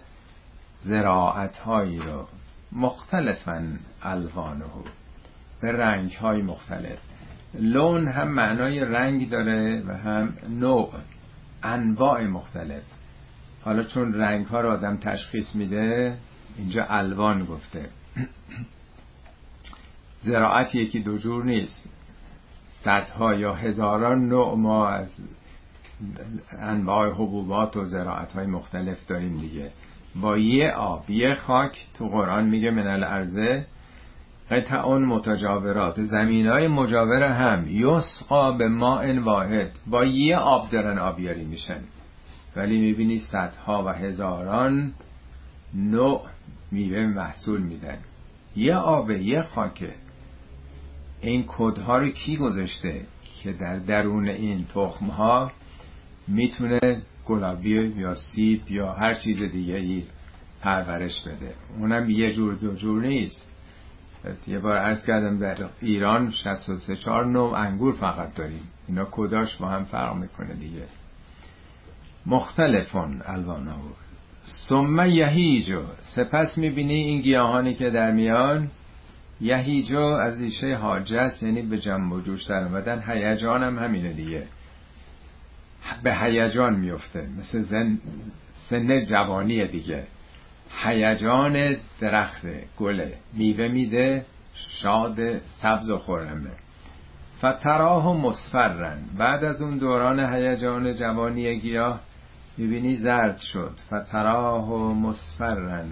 زراعت 0.80 1.57
هایی 1.57 1.99
رو. 1.99 2.27
مختلفا 2.72 3.68
الوانه. 4.03 4.65
به 5.61 5.72
رنگ 5.72 6.11
های 6.11 6.41
مختلف. 6.41 6.99
لون 7.53 8.07
هم 8.07 8.27
معنای 8.27 8.80
رنگ 8.80 9.30
داره 9.30 9.84
و 9.88 9.93
هم 9.93 10.34
نوع. 10.49 10.93
انواع 11.64 12.27
مختلف. 12.27 12.84
حالا 13.63 13.83
چون 13.83 14.13
رنگ 14.13 14.45
ها 14.45 14.61
رو 14.61 14.71
آدم 14.71 14.97
تشخیص 14.97 15.55
میده 15.55 16.17
اینجا 16.57 16.85
الوان 16.89 17.45
گفته. 17.45 17.89
زراعت 20.21 20.75
یکی 20.75 20.99
دو 20.99 21.17
جور 21.17 21.45
نیست. 21.45 21.89
صدها 22.83 23.33
یا 23.33 23.53
هزاران 23.53 24.27
نوع 24.29 24.55
ما 24.57 24.88
از 24.88 25.15
انواع 26.59 27.09
حبوبات 27.09 27.77
و 27.77 27.85
زراعت 27.85 28.33
های 28.33 28.47
مختلف 28.47 29.07
داریم 29.07 29.39
دیگه. 29.39 29.71
با 30.15 30.38
یه 30.38 30.71
آب 30.71 31.09
یه 31.09 31.33
خاک 31.33 31.85
تو 31.93 32.07
قرآن 32.07 32.45
میگه 32.45 32.71
من 32.71 32.88
الارزه 32.88 33.65
قطع 34.51 34.88
متجاورات. 34.88 36.01
زمین 36.01 36.47
های 36.47 36.67
مجاور 36.67 37.23
هم. 37.23 37.67
یسقا 37.67 38.51
به 38.51 38.67
ماء 38.67 39.19
واحد. 39.19 39.71
با 39.88 40.05
یه 40.05 40.38
آب 40.38 40.69
دارن 40.69 40.97
آبیاری 40.97 41.45
میشن. 41.45 41.81
ولی 42.56 42.80
می‌بینی 42.80 43.19
صدها 43.19 43.84
و 43.84 43.90
هزاران 43.90 44.94
نوع 45.73 46.22
میوه 46.72 47.06
محصول 47.06 47.61
میدن. 47.61 47.98
یه 48.56 48.76
آب 48.76 49.11
یه 49.11 49.41
خاکه. 49.41 49.94
این 51.22 51.45
کدها 51.48 51.98
رو 51.98 52.10
کی 52.10 52.38
گذاشته 52.38 53.06
که 53.44 53.53
در 53.53 53.80
درون 53.80 54.30
این 54.30 54.65
تخم 54.65 55.06
ها 55.06 55.52
می‌تونه 56.28 57.02
گلابی 57.26 57.69
یا 57.69 58.15
سیب 58.15 58.72
یا 58.72 58.94
هر 58.94 59.14
چیز 59.14 59.41
دیگه 59.41 59.76
ای 59.76 60.03
پرورش 60.61 61.22
بده؟ 61.22 61.53
اونم 61.80 62.10
یه 62.10 62.32
جور 62.32 62.53
دو 62.53 62.76
جور 62.76 63.02
نیست. 63.02 63.48
یه 64.48 64.60
بار 64.60 64.78
عرض 64.78 65.06
کردم 65.06 65.40
در 65.40 65.69
ایران 65.82 66.32
63 66.32 66.95
4 66.95 67.26
نوع 67.26 67.53
انگور 67.53 67.95
فقط 67.95 68.36
داریم. 68.36 68.61
اینا 68.88 69.07
کداش 69.11 69.56
با 69.56 69.68
هم 69.68 69.84
فرق 69.84 70.15
می‌کنه 70.15 70.53
دیگه. 70.53 70.86
مختلفون 72.26 73.22
الوانه 73.26 73.73
ثم 74.69 75.10
یهیجو. 75.10 75.81
سپس 76.15 76.57
می‌بینی 76.57 76.93
این 76.93 77.22
گیاهانی 77.22 77.73
که 77.73 77.89
در 77.89 78.11
میان 78.11 78.69
یهیجو 79.41 79.99
از 79.99 80.38
ریشه 80.38 80.76
حاجه 80.76 81.31
یعنی 81.41 81.61
به 81.61 81.80
جنب 81.80 82.11
و 82.11 82.22
جوش 82.22 82.43
در 82.43 82.64
اومدن 82.64 83.03
هیجان 83.07 83.64
هم 83.64 83.80
همینه 83.80 84.14
دیگه. 84.14 84.43
به 86.03 86.15
هیجان 86.15 86.76
میفته 86.76 87.27
مثل 87.39 87.61
زن 87.61 87.98
سن 88.69 89.06
جوانی 89.06 89.65
دیگه. 89.65 90.03
هیجان 90.84 91.76
درخت 91.99 92.45
گله. 92.77 93.14
میوه 93.34 93.68
میده 93.68 94.26
شاد 94.56 95.38
سبز 95.39 95.89
و 95.89 95.98
خورمه 95.98 96.52
فتراه 97.38 98.18
مصفرن. 98.18 98.99
بعد 99.18 99.43
از 99.43 99.61
اون 99.61 99.77
دوران 99.77 100.34
هیجان 100.34 100.95
جوانی 100.95 101.60
گیاه 101.60 101.99
می‌بینی 102.61 102.95
زرد 102.95 103.38
شد. 103.38 103.73
فتراه 103.88 104.93
مصفرن. 104.93 105.85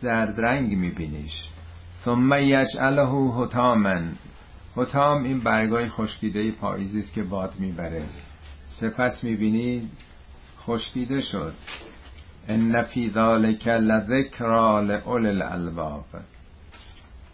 زرد 0.00 0.40
رنگ 0.40 0.72
میبینیش. 0.76 1.48
ثم 2.04 2.32
یجعله 2.32 3.32
حتامن 3.32 4.12
حتام 4.76 5.24
این 5.24 5.40
برگای 5.40 5.88
خشکیده 5.88 6.50
پاییزی 6.50 7.00
است 7.00 7.12
که 7.12 7.22
باد 7.22 7.54
می‌بره. 7.58 8.02
سپس 8.66 9.24
می‌بینی 9.24 9.90
خشکیده 10.60 11.20
شد. 11.20 11.54
ان 12.48 12.82
فی 12.82 13.10
ذلک 13.10 13.68
لذکرا 13.68 14.80
لاول 14.80 15.26
الالباب. 15.26 16.06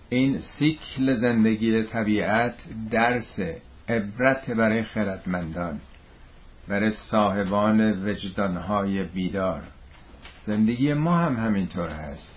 این 0.08 0.38
سیکل 0.38 1.14
زندگی 1.14 1.82
طبیعت 1.82 2.54
درس 2.90 3.40
عبرت 3.88 4.50
برای 4.50 4.82
خردمندان. 4.82 5.80
برای 6.68 6.90
صاحبان 6.90 8.08
وجدانهای 8.08 9.04
بیدار. 9.04 9.62
زندگی 10.46 10.94
ما 10.94 11.18
هم 11.18 11.36
همینطور 11.36 11.88
هست. 11.88 12.30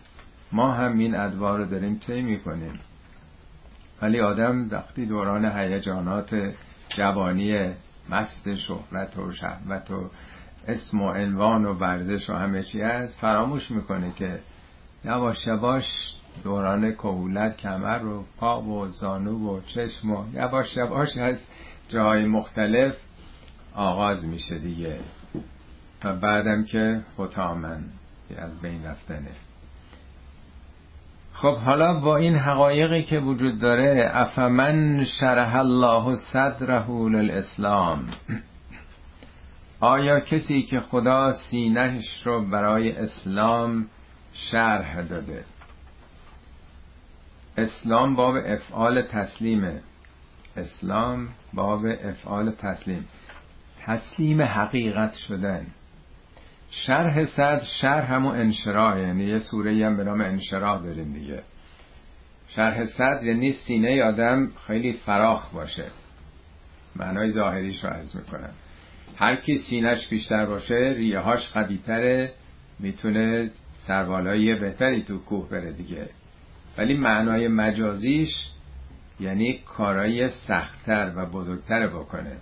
ما 0.51 0.71
هم 0.71 0.97
این 0.97 1.15
ادوار 1.15 1.59
رو 1.59 1.65
داریم 1.65 1.99
طی 2.07 2.21
می‌کنیم. 2.21 2.79
ولی 4.01 4.19
آدم 4.19 4.69
وقتی 4.71 5.05
دوران 5.05 5.45
هیجانات 5.45 6.53
جوانی 6.89 7.69
مست 8.09 8.55
شهرت 8.55 9.17
و 9.17 9.31
شهوت 9.31 9.91
و 9.91 10.09
اسم 10.67 11.01
و 11.01 11.11
عنوان 11.11 11.65
و 11.65 11.73
ورزش 11.73 12.29
و 12.29 12.33
همه 12.33 12.63
چی 12.63 12.81
هست 12.81 13.17
فراموش 13.17 13.71
می‌کنه 13.71 14.11
که 14.11 14.39
یواش 15.05 15.47
یواش 15.47 15.85
دوران 16.43 16.91
کهولت 16.91 17.57
کمر 17.57 18.05
و 18.05 18.25
پا 18.37 18.61
و 18.61 18.87
زانو 18.87 19.57
و 19.57 19.61
چشم 19.61 20.11
و 20.11 20.23
یواش 20.33 20.77
یواش 20.77 21.17
از 21.17 21.37
جای 21.87 22.25
مختلف 22.25 22.95
آغاز 23.77 24.25
میشه 24.25 24.57
دیگه. 24.59 24.99
و 26.03 26.15
بعدم 26.15 26.63
که 26.63 27.01
حتامن 27.17 27.83
از 28.37 28.61
بین 28.61 28.85
رفتنه. 28.85 29.31
خب 31.33 31.57
حالا 31.57 31.99
با 31.99 32.17
این 32.17 32.35
حقایقی 32.35 33.03
که 33.03 33.19
وجود 33.19 33.59
داره 33.59 34.09
افمن 34.13 35.05
شرح 35.05 35.55
الله 35.55 36.15
صدره 36.15 36.89
للاسلام؟ 36.89 38.07
آیا 39.79 40.19
کسی 40.19 40.63
که 40.63 40.79
خدا 40.79 41.33
سینهش 41.33 42.21
رو 42.25 42.49
برای 42.49 42.91
اسلام 42.91 43.85
شرح 44.33 45.01
داده؟ 45.01 45.43
اسلام 47.57 48.15
باب 48.15 48.35
افعال 48.45 49.01
تسلیمه. 49.01 49.81
اسلام 50.55 51.27
باب 51.53 51.81
افعال 52.03 52.51
تسلیم. 52.51 53.07
تسلیم 53.87 54.41
حقیقت 54.41 55.13
شدن 55.13 55.67
شرح 56.69 57.25
صد 57.25 57.61
شرح 57.63 58.13
همون 58.13 58.35
انشراح 58.35 58.99
یعنی 58.99 59.23
یه 59.23 59.39
سوره 59.39 59.85
هم 59.85 59.97
به 59.97 60.03
نام 60.03 60.21
انشراح 60.21 60.83
داریم 60.83 61.13
دیگه. 61.13 61.43
شرح 62.47 62.85
صد 62.85 63.19
یعنی 63.23 63.51
سینه 63.51 64.03
آدم 64.03 64.51
خیلی 64.67 64.93
فراخ 64.93 65.53
باشه. 65.53 65.85
معنای 66.95 67.31
ظاهریش 67.31 67.83
رو 67.83 67.89
عرض 67.89 68.15
می‌کنم. 68.15 68.49
هر 69.17 69.35
کی 69.35 69.57
سینهش 69.57 70.07
بیشتر 70.07 70.45
باشه 70.45 70.93
ریهاش 70.97 71.49
قویتره 71.49 72.31
می‌تونه 72.79 73.51
سربالایی 73.77 74.55
بهتری 74.55 75.03
تو 75.03 75.19
کوه 75.19 75.49
بره 75.49 75.71
دیگه. 75.71 76.09
ولی 76.77 76.93
معنای 76.97 77.47
مجازیش 77.47 78.49
یعنی 79.19 79.59
کارایی 79.65 80.29
سختتر 80.29 81.13
و 81.15 81.25
بزرگتر 81.25 81.87
بکنه. 81.87 82.37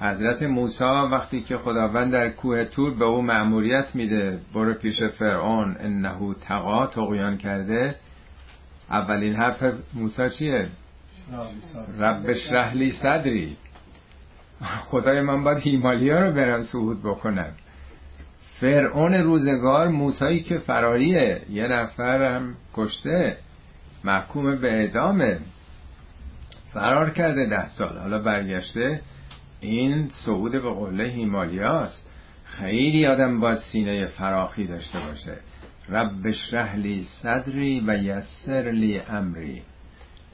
حضرت 0.00 0.42
موسی 0.42 0.84
وقتی 0.84 1.40
که 1.40 1.56
خداوند 1.56 2.12
در 2.12 2.30
کوه 2.30 2.64
تور 2.64 2.94
به 2.94 3.04
او 3.04 3.22
مأموریت 3.22 3.94
میده 3.94 4.38
برو 4.54 4.74
پیش 4.74 5.02
فرعون 5.02 5.76
انه 5.80 6.34
تقا 6.34 6.86
تقیان 6.86 7.36
کرده 7.36 7.94
اولین 8.90 9.36
حرف 9.36 9.64
موسی 9.94 10.30
چیه؟ 10.30 10.68
رب 11.98 12.26
لی 12.74 12.92
صدری. 12.92 13.56
خدای 14.62 15.20
من 15.20 15.44
باید 15.44 15.58
هیمالیا 15.58 16.20
رو 16.20 16.32
برم 16.32 16.62
صعود 16.62 17.02
بکنم. 17.02 17.52
فرعون 18.60 19.14
روزگار 19.14 19.88
موسایی 19.88 20.40
که 20.40 20.58
فراریه 20.58 21.42
یه 21.50 21.68
نفر 21.68 22.34
هم 22.34 22.54
کشته. 22.74 23.36
محکوم 24.04 24.56
به 24.56 24.72
اعدامه. 24.72 25.38
فرار 26.72 27.10
کرده 27.10 27.46
ده 27.46 27.68
سال. 27.68 27.98
حالا 27.98 28.18
برگشته. 28.18 29.00
این 29.60 30.08
صعود 30.08 30.52
به 30.52 30.70
قله 30.70 31.04
هیمالیاست. 31.04 32.10
خیلی 32.44 33.06
آدم 33.06 33.40
باید 33.40 33.58
سینه 33.58 34.06
فراخی 34.06 34.66
داشته 34.66 35.00
باشه. 35.00 35.36
رب 35.88 36.10
اشرح 36.24 36.76
لی 36.76 37.02
صدری 37.22 37.80
و 37.86 37.96
یسر 37.96 38.70
لی 38.70 39.00
امری. 39.00 39.62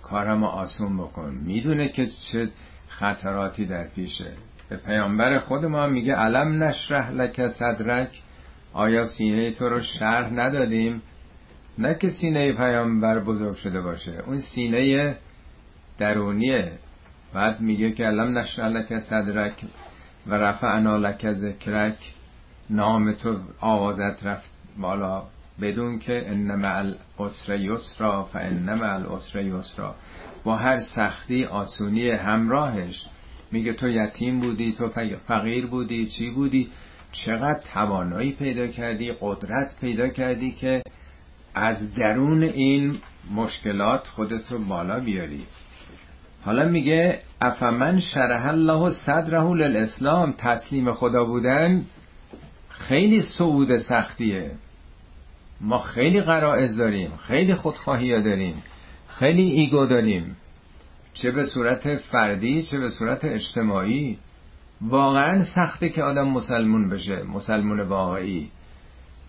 کارم 0.02 0.44
آسون 0.44 0.98
بکن. 0.98 1.34
می‌دونه 1.46 1.88
که 1.88 2.06
چه 2.06 2.48
خطراتی 2.88 3.66
در 3.66 3.88
پیشه. 3.88 4.32
به 4.68 4.76
پیامبر 4.76 5.38
خود 5.38 5.64
ما 5.64 5.86
میگه 5.86 6.14
علم 6.14 6.62
نشرح 6.62 7.10
لک 7.10 7.46
صدرک. 7.48 8.20
آیا 8.72 9.06
سینه 9.06 9.50
تو 9.50 9.68
رو 9.68 9.80
شرح 9.80 10.30
ندادیم؟ 10.32 11.02
نه 11.78 11.94
که 11.94 12.10
سینه 12.10 12.52
پیامبر 12.52 13.20
بزرگ 13.20 13.54
شده 13.54 13.80
باشه. 13.80 14.22
اون 14.26 14.40
سینه 14.40 15.16
درونیه. 15.98 16.72
بعد 17.34 17.60
میگه 17.60 17.92
که 17.92 18.04
علم 18.04 18.38
نشرح 18.38 18.66
لک 18.68 18.98
صدرک 18.98 19.64
و 20.26 20.34
رفعنا 20.34 20.96
لک 20.96 21.32
ذکرک. 21.32 21.98
نام 22.70 23.12
تو 23.12 23.38
آوازت 23.60 24.24
رفت 24.24 24.50
بالا. 24.80 25.22
بدون 25.60 25.98
که 25.98 26.30
انما 26.30 26.68
العسر 26.68 27.54
یسرا 27.60 28.22
فانما 28.22 28.86
العسر 28.86 29.42
یسرا. 29.42 29.94
با 30.44 30.56
هر 30.56 30.80
سختی 30.80 31.44
آسونی 31.44 32.10
همراهش. 32.10 33.06
میگه 33.52 33.72
تو 33.72 33.88
یتیم 33.88 34.40
بودی 34.40 34.72
تو 34.72 34.88
فقیر 35.26 35.66
بودی 35.66 36.06
چی 36.06 36.30
بودی؟ 36.30 36.70
چقدر 37.12 37.60
توانایی 37.74 38.32
پیدا 38.32 38.66
کردی 38.66 39.12
قدرت 39.20 39.76
پیدا 39.80 40.09
کردی 40.09 40.52
که 40.52 40.82
از 41.54 41.94
درون 41.94 42.42
این 42.42 42.98
مشکلات 43.34 44.09
خودتو 44.09 44.59
بالا 44.59 45.00
بیاری. 45.00 45.46
حالا 46.44 46.69
میگه 46.69 47.20
افمن 47.40 48.01
شرح 48.01 48.47
الله 48.47 48.90
صدره 48.90 49.55
للاسلام 49.55 50.35
تسلیم 50.39 50.93
خدا 50.93 51.24
بودن 51.24 51.85
خیلی 52.69 53.23
صعود 53.23 53.77
سختیه. 53.77 54.51
ما 55.60 55.78
خیلی 55.78 56.20
قرائز 56.20 56.77
داریم 56.77 57.10
خیلی 57.16 57.55
خودخواهی 57.55 58.23
داریم 58.23 58.62
خیلی 59.09 59.43
ایگو 59.43 59.86
داریم. 59.86 60.36
چه 61.14 61.31
به 61.31 61.47
صورت 61.47 61.97
فردی 61.97 62.62
چه 62.62 62.78
به 62.78 62.90
صورت 62.90 63.24
اجتماعی. 63.24 64.19
واقعا 64.81 65.44
سخته 65.44 65.89
که 65.89 66.02
آدم 66.02 66.28
مسلمون 66.28 66.89
بشه 66.89 67.23
مسلمون 67.23 67.81
واقعی. 67.81 68.51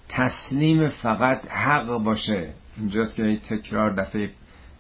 تسلیم 0.10 0.90
فقط 0.90 1.48
حق 1.48 2.04
باشه. 2.04 2.50
اینجاست 2.78 3.16
که 3.16 3.38
تکرار 3.50 3.94
دفعه 3.94 4.30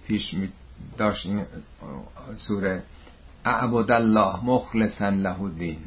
پیش 0.08 0.34
می 0.34 0.50
داشت 0.98 1.26
این 1.26 1.45
سوره 2.36 2.84
اعبد 3.45 3.91
الله 3.91 4.45
مخلصا 4.45 5.10
له 5.10 5.41
الدین. 5.41 5.80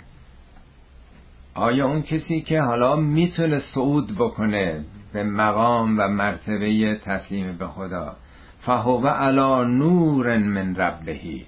آیا 1.55 1.87
اون 1.87 2.03
کسی 2.03 2.41
که 2.41 2.61
حالا 2.61 2.97
می‌تونه 2.97 3.59
صعود 3.59 4.15
بکنه 4.15 4.85
به 5.13 5.23
مقام 5.23 5.99
و 5.99 6.09
مرتبه 6.09 6.95
تسلیم 6.95 7.57
به 7.57 7.67
خدا؟ 7.67 8.17
فهو 8.61 9.07
علا 9.07 9.65
نور 9.65 10.39
من 10.39 10.77
ربهی 10.77 11.47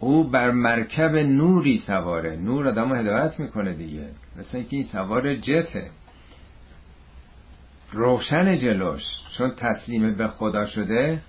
او 0.00 0.30
بر 0.30 0.50
مرکب 0.50 1.16
نوری 1.16 1.78
سواره. 1.78 2.36
نور 2.36 2.68
آدمو 2.68 2.94
هدایت 2.94 3.40
می‌کنه 3.40 3.72
دیگه. 3.72 4.08
مثل 4.38 4.56
اینکه 4.56 4.76
این 4.76 4.84
سوار 4.84 5.34
جته. 5.34 5.90
روشن 7.92 8.56
جلوش. 8.56 9.02
چون 9.38 9.50
تسلیم 9.50 10.14
به 10.14 10.28
خدا 10.28 10.66
شده 10.66 11.22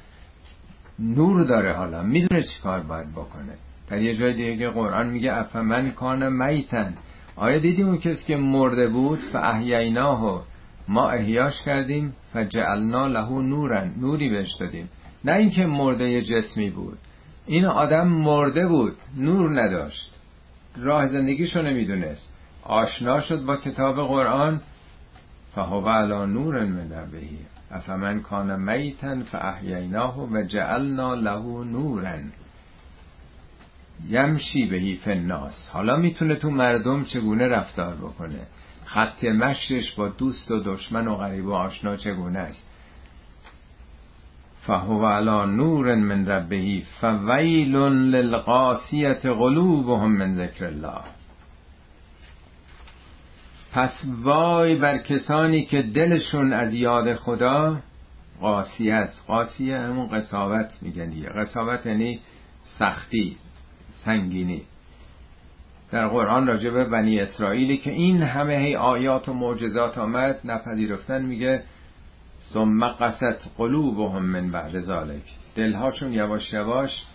نور 1.00 1.44
داره 1.44 1.74
حالا. 1.74 2.04
می‌دونه 2.04 2.44
چی 2.44 2.62
کار 2.64 2.80
باید 2.80 3.12
بکنه. 3.12 3.54
در 3.90 4.02
یه 4.02 4.16
جای 4.16 4.34
دیگه 4.34 4.70
قرآن 4.70 5.10
میگه 5.10 5.38
افمن 5.38 5.92
کان 5.92 6.34
میتن. 6.34 6.94
آیا 7.36 7.60
دیدیم 7.60 7.88
اون 7.88 7.98
کسی 7.98 8.26
که 8.26 8.36
مرده 8.36 8.88
بود؟ 8.88 9.20
فاحییناه. 9.20 10.44
ما 10.88 11.10
احیاش 11.10 11.62
کردیم 11.62 12.14
فجعلنا 12.34 13.08
له 13.08 13.30
نورن 13.30 13.94
نوری 13.98 14.30
بهش 14.30 14.54
دادیم. 14.60 14.90
نه 15.26 15.34
اینکه 15.34 15.66
مرده 15.66 16.22
جسمی 16.22 16.70
بود. 16.70 16.98
این 17.46 17.66
آدم 17.66 18.08
مرده 18.08 18.68
بود 18.68 18.96
نور 19.18 19.62
نداشت. 19.62 20.16
راه 20.78 21.08
زندگیشو 21.08 21.62
نمی‌دونست. 21.62 22.34
آشنا 22.64 23.22
شد 23.22 23.46
با 23.46 23.58
کتاب 23.58 23.96
قرآن. 23.96 24.62
فهو 25.56 25.90
علا 25.90 26.26
نور 26.26 26.66
من 26.66 26.92
ربهی 26.92 27.38
افمن 27.72 28.22
کان 28.22 28.60
میتن 28.60 29.24
فاحییناه 29.24 30.20
و 30.20 30.44
جعلنا 30.44 31.14
له 31.14 31.66
نورا 31.66 32.20
یمشی 34.08 34.66
بهی 34.66 34.96
فناس 34.96 35.70
حالا 35.74 35.98
می‌تونه 35.98 36.36
تو 36.36 36.50
مردم 36.50 37.04
چگونه 37.04 37.48
رفتار 37.48 37.96
بکنه؟ 37.96 38.40
خط 38.86 39.24
مشرش 39.24 39.94
با 39.94 40.08
دوست 40.08 40.52
و 40.52 40.60
دشمن 40.60 41.08
و 41.08 41.16
غریب 41.16 41.46
و 41.46 41.54
آشنا 41.54 41.96
چگونه 41.96 42.40
است؟ 42.40 42.70
فهو 44.62 45.06
علا 45.06 45.46
نور 45.46 45.96
من 45.96 46.26
ربهی 46.26 46.84
فویل 47.02 47.76
للقاسیت 47.76 49.26
قلوبهم 49.26 50.12
من 50.12 50.34
ذکر 50.34 50.66
الله. 50.66 51.19
پس 53.74 54.04
وای 54.22 54.76
بر 54.76 54.98
کسانی 54.98 55.66
که 55.66 55.82
دلشون 55.82 56.54
از 56.54 56.74
یاد 56.74 57.16
خدا 57.16 57.80
قاسیه 58.42 58.94
است. 58.94 59.24
قاسیه 59.28 59.78
همون 59.78 60.08
قصاوت 60.08 60.72
میگن 60.82 61.10
دیگه. 61.10 61.30
قصاوت 61.30 61.86
یعنی 61.86 62.20
سختی 62.64 63.38
سنگینی. 63.92 64.62
در 65.92 66.08
قرآن 66.08 66.48
راجع 66.48 66.70
به 66.70 66.86
بنی 66.86 67.20
اسرائیلی 67.20 67.78
که 67.78 67.92
این 67.92 68.22
همه 68.22 68.58
هی 68.58 68.76
آیات 68.76 69.30
و 69.30 69.34
معجزات 69.34 69.98
آمد 69.98 70.40
نپذیرفتن 70.46 71.22
میگه 71.22 71.64
ثم 72.54 72.88
قست 72.88 73.50
قلوبهم 73.58 74.26
من 74.26 74.52
بعد 74.52 74.82
ذالک 74.82 75.24
دلهاشون 75.56 76.14
یواش 76.14 76.54
یواش 76.54 77.06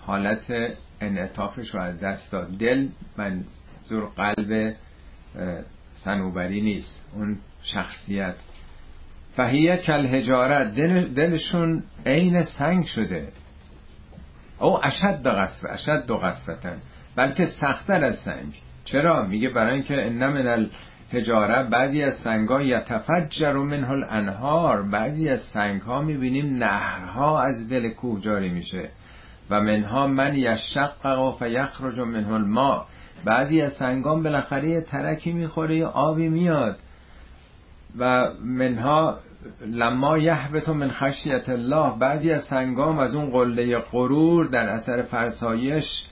حالت 0.00 0.76
انعطافش 1.00 1.74
رو 1.74 1.80
از 1.80 2.00
دست 2.00 2.32
داد. 2.32 2.58
دل 2.58 2.88
منظور 3.16 4.08
قلب 4.16 4.74
سنوبری 6.04 6.60
نیست. 6.60 7.06
اون 7.14 7.38
شخصیت. 7.62 8.34
فهیه 9.36 9.76
کل 9.76 10.06
هجارت. 10.06 10.74
دل 10.74 11.14
دلشون 11.14 11.82
عین 12.06 12.42
سنگ 12.42 12.84
شده. 12.84 13.28
او 14.58 14.86
اشد 14.86 15.26
قصف 15.26 15.66
اشد 15.68 16.06
دو 16.06 16.16
قصفتن 16.16 16.78
بلکه 17.16 17.46
سختتر 17.46 18.04
از 18.04 18.18
سنگ. 18.18 18.54
چرا؟ 18.84 19.26
میگه 19.26 19.48
برای 19.48 19.74
اینکه 19.74 20.06
ان 20.06 20.28
من 20.28 21.70
بعضی 21.70 22.02
از 22.02 22.14
سنگا 22.14 22.62
یتفجر 22.62 23.52
منه 23.52 23.90
الانهار. 23.90 24.90
بعضی 24.90 25.28
از 25.28 25.40
سنگ 25.40 25.80
ها 25.80 26.02
می‌بینیم 26.02 26.56
نهرها 26.56 27.42
از 27.42 27.68
دل 27.68 27.88
کوه 27.88 28.20
جاری 28.20 28.48
میشه. 28.48 28.88
و 29.50 29.60
منها 29.60 30.06
من 30.06 30.34
یشقق 30.36 31.20
و 31.20 31.32
فیخرج 31.32 32.00
منه 32.00 32.32
الماء. 32.32 32.86
بعضی 33.24 33.60
از 33.60 33.72
سنگان 33.72 34.22
بالاخره 34.22 34.68
یه 34.68 34.80
ترکی 34.80 35.32
می‌خوره 35.32 35.76
یا 35.76 35.88
آبی 35.88 36.28
میاد. 36.28 36.76
و 37.98 38.28
منها 38.44 39.18
لما 39.66 40.18
یحبت 40.18 40.68
من 40.68 40.90
خشیت 40.90 41.48
الله 41.48 41.98
بعضی 41.98 42.30
از 42.30 42.44
سنگام 42.44 42.98
از 42.98 43.14
اون 43.14 43.30
قله 43.30 43.78
غرور 43.78 44.46
در 44.46 44.68
اثر 44.68 45.02
فرسایش 45.02 46.04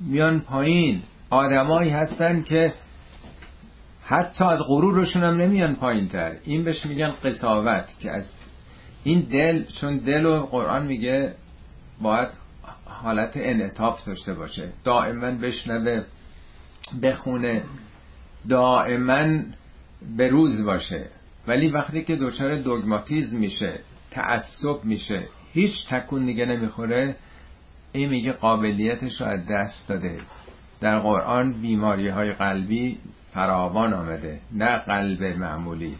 میان 0.00 0.40
پایین. 0.40 1.02
آدمایی 1.30 1.90
هستن 1.90 2.42
که 2.42 2.72
حتی 4.04 4.44
از 4.44 4.58
غرورشون 4.68 5.22
هم 5.22 5.36
نمیان 5.36 5.76
پایین 5.76 6.08
تر 6.08 6.32
این 6.44 6.64
بهش 6.64 6.86
میگن 6.86 7.14
قصاوت 7.24 7.84
که 8.00 8.10
از 8.10 8.32
این 9.04 9.20
دل 9.20 9.64
چون 9.80 9.96
دل 9.96 10.26
و 10.26 10.40
قرآن 10.40 10.86
میگه 10.86 11.34
باید 12.02 12.28
حالت 12.84 13.32
انعطاف 13.34 14.04
داشته 14.04 14.34
باشه. 14.34 14.68
دائما 14.84 15.30
بشنوه. 15.30 16.04
بخونه. 17.00 17.62
دائما 18.48 19.42
به 20.16 20.28
روز 20.28 20.64
باشه. 20.64 21.06
ولی 21.46 21.68
وقتی 21.68 22.04
که 22.04 22.16
دچار 22.16 22.56
دوگماتیزم 22.56 23.38
میشه 23.38 23.80
تعصب 24.10 24.84
میشه 24.84 25.26
هیچ 25.52 25.88
تکون 25.88 26.26
دیگه 26.26 26.46
نمی‌خوره 26.46 27.16
این 27.92 28.08
میگه 28.08 28.32
قابلیتش 28.32 29.20
رو 29.20 29.26
از 29.26 29.40
دست 29.50 29.88
داده. 29.88 30.20
در 30.80 30.98
قرآن 30.98 31.52
بیماری 31.52 32.08
های 32.08 32.32
قلبی 32.32 32.98
فراوان 33.34 33.94
آمده. 33.94 34.40
نه 34.52 34.78
قلب 34.78 35.22
معمولی. 35.22 35.96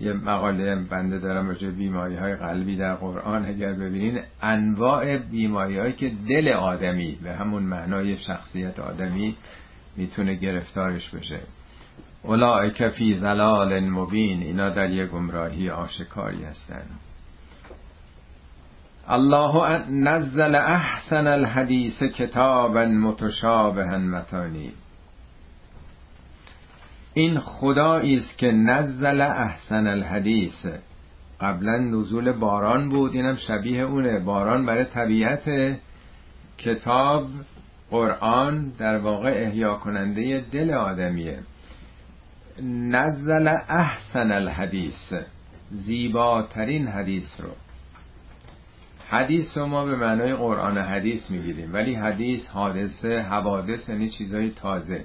یه 0.00 0.12
مقاله 0.12 0.76
بنده 0.76 1.18
دارم 1.18 1.48
راجع 1.48 1.70
بیماری 1.70 2.16
های 2.16 2.36
قلبی 2.36 2.76
در 2.76 2.94
قرآن. 2.94 3.46
اگر 3.46 3.72
ببینین 3.72 4.20
انواع 4.42 5.16
بیماری 5.16 5.78
هایی 5.78 5.92
که 5.92 6.12
دل 6.28 6.48
آدمی 6.48 7.18
به 7.22 7.34
همون 7.34 7.62
معنای 7.62 8.16
شخصیت 8.16 8.78
آدمی 8.78 9.36
می‌تونه 9.96 10.34
گرفتارش 10.34 11.10
بشه. 11.10 11.40
اولائک 12.22 12.88
فی 12.88 13.18
ظلال 13.18 13.80
مبین 13.80 14.42
اینا 14.42 14.70
در 14.70 14.90
یه 14.90 15.06
گمراهی 15.06 15.70
آشکاری 15.70 16.44
هستن. 16.44 16.86
الله 19.08 19.78
نزل 19.90 20.54
احسن 20.54 21.26
الحدیث 21.26 22.02
کتابا 22.02 22.84
متشابها 22.84 23.98
متانی. 23.98 24.72
این 27.14 27.38
خدایی 27.40 28.16
است 28.16 28.38
که 28.38 28.52
نزل 28.52 29.20
احسن 29.20 29.86
الحدیث. 29.86 30.66
قبلا 31.40 31.78
نزول 31.78 32.32
باران 32.32 32.88
بود 32.88 33.12
اینم 33.12 33.36
شبیه 33.36 33.82
اونه. 33.82 34.18
باران 34.18 34.66
برای 34.66 34.84
طبیعت. 34.84 35.76
کتاب 36.58 37.28
قرآن 37.90 38.72
در 38.78 38.98
واقع 38.98 39.34
احیا 39.46 39.74
کننده 39.74 40.44
دل 40.52 40.70
آدمیه. 40.70 41.38
نزل 42.62 43.48
احسن 43.68 44.32
الحدیث 44.32 45.12
زیباترین 45.70 46.88
حدیث 46.88 47.40
رو. 47.40 47.48
حدیث 49.10 49.58
رو 49.58 49.66
ما 49.66 49.84
به 49.84 49.96
معنای 49.96 50.34
قرآن 50.34 50.78
حدیث 50.78 51.30
می‌گیریم 51.30 51.74
ولی 51.74 51.94
حدیث 51.94 52.48
حادثه 52.48 53.20
حوادث 53.20 53.88
یعنی 53.88 54.08
چیزای 54.08 54.50
تازه. 54.50 55.04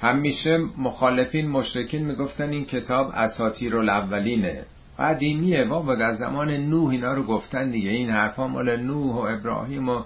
همیشه 0.00 0.58
مخالفین 0.58 1.48
مشرکین 1.48 2.06
می‌گفتن 2.06 2.50
این 2.50 2.64
کتاب 2.64 3.10
اساطیر 3.14 3.76
الاولینه 3.76 4.62
قدیمیه 4.98 5.64
بابا 5.64 5.94
در 5.94 6.12
زمان 6.12 6.50
نوح 6.50 6.90
اینا 6.90 7.12
رو 7.12 7.22
گفتن 7.22 7.70
دیگه. 7.70 7.90
این 7.90 8.10
حرفا 8.10 8.48
مال 8.48 8.76
نوح 8.76 9.14
و 9.14 9.18
ابراهیم 9.18 9.88
و 9.88 10.02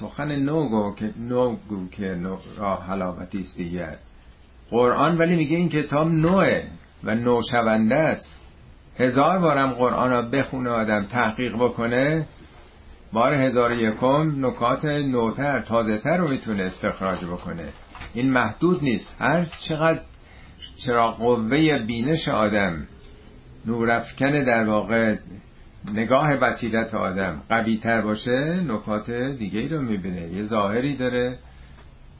سخن 0.00 0.36
نو 0.36 0.68
گو 0.68 0.94
که 0.94 1.10
نو 1.18 1.56
گو 1.68 1.88
که 1.88 2.18
راه 2.56 2.86
حلاوتی 2.86 3.40
است 3.40 3.56
دیگه. 3.56 3.88
قرآن 4.70 5.18
ولی 5.18 5.36
میگه 5.36 5.56
این 5.56 5.68
کتاب 5.68 6.08
نوه 6.08 6.62
و 7.04 7.14
نو 7.14 7.40
شونده 7.50 7.94
است. 7.94 8.40
هزار 8.98 9.38
بارم 9.38 9.72
قرآن 9.72 10.10
را 10.10 10.22
بخونه 10.22 10.70
آدم 10.70 11.04
تحقیق 11.04 11.54
بکنه. 11.54 12.26
بار 13.12 13.34
هزار 13.34 13.72
یکم 13.72 14.46
نکات 14.46 14.84
نوتر 14.84 15.60
تازه 15.60 15.98
تر 15.98 16.16
رو 16.16 16.28
می‌تونه 16.28 16.62
استخراج 16.62 17.24
بکنه. 17.24 17.68
این 18.14 18.32
محدود 18.32 18.82
نیست. 18.82 19.16
هر 19.18 19.46
چقدر 19.68 20.00
چرا 20.86 21.10
قوه 21.10 21.78
بینش 21.78 22.28
آدم 22.28 22.86
نورافکن 23.66 24.44
در 24.44 24.68
واقع 24.68 25.16
نگاه 25.92 26.36
بصیرت 26.36 26.94
آدم. 26.94 27.42
قوی 27.48 27.76
تر 27.76 28.00
باشه 28.00 28.60
نکات 28.68 29.10
دیگه 29.10 29.60
ای 29.60 29.68
رو 29.68 29.82
می‌بینه. 29.82 30.20
یه 30.20 30.44
ظاهری 30.44 30.96
داره 30.96 31.38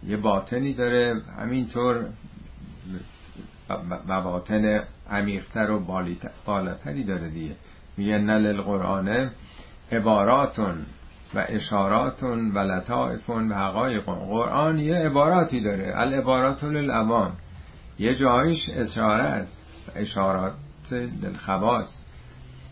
یه 0.07 0.17
باطنی 0.17 0.75
داره. 0.75 1.23
همینطور 1.39 2.07
مباطن 4.09 4.81
عمیقتر 5.11 5.71
و 5.71 5.81
بالاتری 6.47 7.05
داره 7.05 7.29
دیگه. 7.29 7.55
میگه 7.97 8.19
نل 8.19 8.47
القرآن 8.47 9.31
عباراتون 9.93 10.75
و 11.35 11.45
اشاراتون 11.49 12.51
و 12.51 12.59
لطائفون 12.59 13.53
و 13.53 13.55
حقایق 13.55 14.05
قرآن 14.05 14.79
یه 14.79 14.95
عباراتی 14.95 15.61
داره. 15.61 15.93
العبارات 15.97 16.65
للعوام. 16.65 17.33
یه 17.99 18.15
جایش 18.15 18.71
اشاره 18.77 19.23
است. 19.23 19.65
اشارات 19.97 20.55
للخواص. 20.93 22.05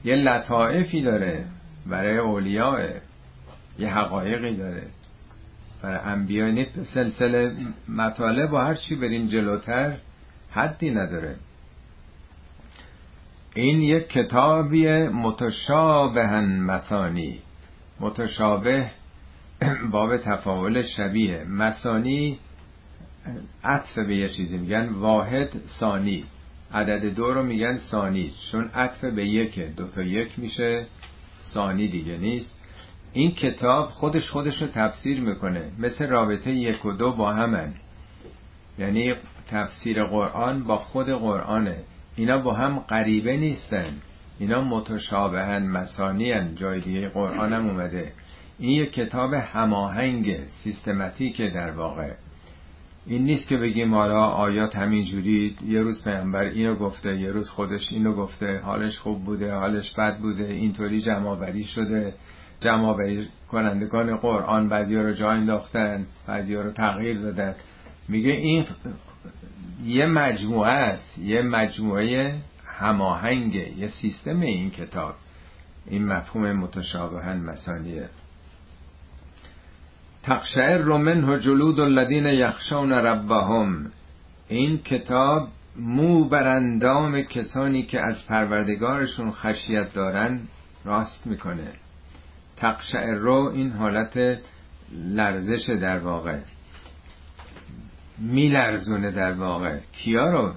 یه 0.04 0.16
لطائفی 0.16 1.02
داره 1.02 1.44
برای 1.86 2.18
اولیاء 2.18 2.88
یه 3.78 3.88
حقایقی 3.88 4.56
داره. 4.56 4.82
برای 5.82 5.98
انبیاء 5.98 6.64
سلسله 6.82 7.56
مطالب 7.88 8.52
و 8.52 8.56
هر 8.56 8.74
چی 8.74 8.96
بریم 8.96 9.26
جلوتر 9.26 9.96
حدی 10.50 10.90
نداره. 10.90 11.36
این 13.54 13.80
یک 13.80 14.08
کتابی 14.08 14.88
متشابهن 15.02 16.60
مثانی. 16.60 17.38
متشابه 18.00 18.90
باب 19.90 20.16
تفاول 20.16 20.82
شبیه. 20.82 21.44
مثانی 21.44 22.38
عطف 23.64 23.98
به 23.98 24.16
یه 24.16 24.28
چیزی 24.28 24.58
میگن 24.58 24.88
واحد 24.88 25.48
ثانی. 25.80 26.24
عدد 26.74 27.14
دو 27.14 27.34
رو 27.34 27.42
میگن 27.42 27.78
ثانی. 27.78 28.32
چون 28.50 28.64
عطف 28.74 29.04
به 29.04 29.26
یکه 29.26 29.72
دو 29.76 29.88
تا 29.88 30.02
یک 30.02 30.38
میشه. 30.38 30.86
ثانی 31.54 31.88
دیگه 31.88 32.16
نیست. 32.16 32.58
این 33.12 33.34
کتاب 33.34 33.88
خودش 33.88 34.30
خودش 34.30 34.62
رو 34.62 34.68
تفسیر 34.68 35.20
می‌کنه. 35.20 35.70
مثل 35.78 36.08
رابطه 36.08 36.50
یک 36.50 36.84
و 36.84 36.92
دو 36.92 37.12
با 37.12 37.32
همن. 37.32 37.74
یعنی 38.78 39.14
تفسیر 39.48 40.04
قرآن 40.04 40.64
با 40.64 40.76
خود 40.76 41.06
قرآنه. 41.06 41.76
اینا 42.16 42.38
با 42.38 42.54
هم 42.54 42.78
غریبه 42.78 43.36
نیستن. 43.36 43.94
اینا 44.38 44.60
متشابهن 44.64 45.66
مسانی 45.66 46.54
جای 46.54 46.80
دیگه 46.80 47.08
قرآن 47.08 47.52
هم 47.52 47.68
اومده. 47.68 48.12
این 48.58 48.70
یک 48.70 48.92
کتاب 48.92 49.34
هماهنگ 49.34 50.36
سیستماتیک 50.46 51.40
در 51.40 51.70
واقع. 51.70 52.12
این 53.06 53.24
نیست 53.24 53.48
که 53.48 53.56
بگیم 53.56 53.94
حالا 53.94 54.24
آیات 54.24 54.76
همینجوری 54.76 55.56
یه 55.66 55.82
روز 55.82 56.04
پیامبر 56.04 56.40
اینو 56.40 56.74
گفته 56.74 57.16
یه 57.16 57.32
روز 57.32 57.48
خودش 57.48 57.92
اینو 57.92 58.14
گفته 58.14 58.58
حالش 58.58 58.98
خوب 58.98 59.24
بوده 59.24 59.54
حالش 59.54 59.92
بد 59.92 60.18
بوده 60.18 60.44
اینطوری 60.44 61.00
جمع 61.00 61.62
شده. 61.62 62.14
جمع 62.60 63.22
کنندگان 63.50 64.16
قرآن 64.16 64.68
بعضی 64.68 64.96
رو 64.96 65.12
جا 65.12 65.30
انداختن 65.30 66.06
بعضی 66.26 66.54
رو 66.54 66.70
تغییر 66.70 67.20
دادن. 67.20 67.54
میگه 68.08 68.30
این 68.30 68.64
یه 69.84 70.06
مجموعه 70.06 70.70
است 70.70 71.18
یه 71.18 71.42
مجموعه 71.42 72.34
هماهنگه 72.66 73.78
یه 73.78 73.88
سیستم 73.88 74.40
این 74.40 74.70
کتاب. 74.70 75.14
این 75.86 76.06
مفهوم 76.06 76.52
متشابهن 76.52 77.40
مسانیه 77.40 78.08
تقشعر 80.22 80.82
منه 80.96 81.38
جلود 81.38 81.80
الذین 81.80 82.26
یخشون 82.26 82.92
ربهم. 82.92 83.90
این 84.48 84.78
کتاب 84.78 85.48
مو 85.76 86.24
بر 86.24 87.22
کسانی 87.22 87.82
که 87.82 88.00
از 88.00 88.26
پروردگارشون 88.26 89.30
خشیت 89.30 89.94
دارن 89.94 90.40
راست 90.84 91.26
می‌کنه. 91.26 91.72
تقشعر 92.56 93.14
رو 93.14 93.50
این 93.54 93.70
حالت 93.70 94.38
لرزش 94.92 95.70
در 95.70 95.98
واقع. 95.98 96.38
میلرزونه 98.18 99.10
در 99.10 99.32
واقع. 99.32 99.78
کیا 99.92 100.30
رو؟ 100.30 100.52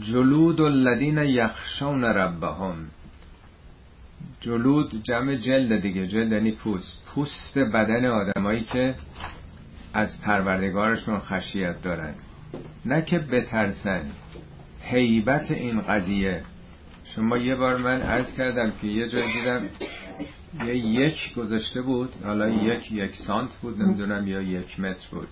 جلود 0.00 0.60
الذین 0.60 1.18
یخشون 1.18 2.04
ربهم. 2.04 2.76
جلود 4.40 5.02
جمع 5.02 5.34
جلد 5.34 5.82
دیگه. 5.82 6.06
جلد 6.06 6.32
یعنی 6.32 6.52
پوست. 6.52 7.02
پوست 7.06 7.58
بدن 7.58 8.04
آدمایی 8.04 8.64
که 8.64 8.94
از 9.92 10.20
پروردگارشون 10.20 11.18
خشیت 11.18 11.82
دارن. 11.82 12.14
نه 12.84 13.02
که 13.02 13.18
بترسن. 13.18 14.10
حیبت 14.82 15.50
این 15.50 15.80
قضیه. 15.80 16.42
شما 17.04 17.38
یه 17.38 17.54
بار 17.54 17.76
من 17.76 18.02
عرض 18.02 18.34
کردم 18.36 18.72
که 18.80 18.86
یه 18.86 19.08
جای 19.08 19.32
دیدم 19.32 19.68
یه 20.66 20.76
یک 20.76 21.34
گذاشته 21.34 21.82
بود. 21.82 22.10
حالا 22.24 22.48
یک 22.48 22.92
یک 22.92 23.14
سانت 23.14 23.50
بود 23.62 23.82
نمی‌دونم 23.82 24.28
یا 24.28 24.42
یک 24.42 24.80
متر 24.80 25.06
بود. 25.10 25.28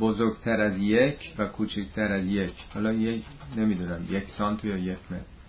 بزرگتر 0.00 0.60
از 0.60 0.78
یک 0.78 1.34
و 1.38 1.46
کوچکتر 1.46 2.12
از 2.12 2.26
یک. 2.26 2.54
حالا 2.74 2.92
یک 2.92 3.22
نمی‌دونم 3.56 4.06
یک 4.10 4.24
سانت 4.28 4.64
یا 4.64 4.76
یک 4.76 4.98
متر. 5.10 5.39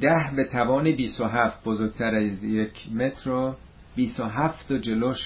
ده 0.00 0.30
به 0.36 0.44
توان 0.44 0.96
27 0.96 1.64
بزرگتر 1.64 2.14
از 2.14 2.44
یک 2.44 2.92
متر 2.92 3.30
رو 3.30 3.54
27 3.96 4.70
و 4.70 4.78
جلوش 4.78 5.18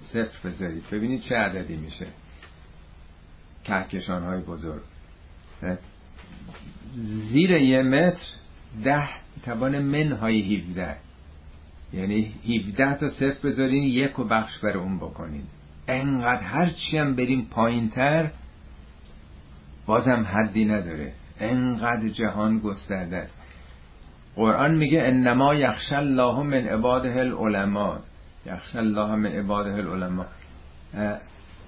صفر 0.00 0.48
بذارید. 0.48 0.84
ببینید 0.92 1.20
چه 1.20 1.36
عددی 1.36 1.76
میشه. 1.76 2.06
کهکشان 3.64 4.22
های 4.22 4.40
بزرگ 4.40 4.82
زیر 7.30 7.50
یه 7.50 7.82
متر 7.82 8.26
ده 8.84 9.08
توان 9.44 9.78
من 9.78 10.12
های 10.12 10.56
17 10.56 10.96
یعنی 11.92 12.34
17 12.44 12.94
تا 12.94 13.08
صفر 13.08 13.38
بذارین 13.44 13.82
یک 13.82 14.18
و 14.18 14.24
بخش 14.24 14.58
بر 14.58 14.76
اون 14.76 14.96
بکنین. 14.96 15.42
انقدر 15.88 16.42
هرچی 16.42 16.98
هم 16.98 17.16
بریم 17.16 17.46
پایین 17.50 17.90
تر 17.90 18.30
بازم 19.86 20.26
حدی 20.26 20.64
نداره. 20.64 21.12
انقدر 21.40 22.08
جهان 22.08 22.58
گسترده 22.58 23.16
است. 23.16 23.37
قرآن 24.38 24.74
میگه 24.74 25.02
انما 25.02 25.54
یخش 25.54 25.92
الله 25.92 26.42
من 26.42 26.66
عباده 26.68 27.20
العلماء. 27.20 27.98
یخش 28.46 28.76
الله 28.76 29.14
من 29.14 29.26
عباده 29.26 29.74
العلماء. 29.74 30.26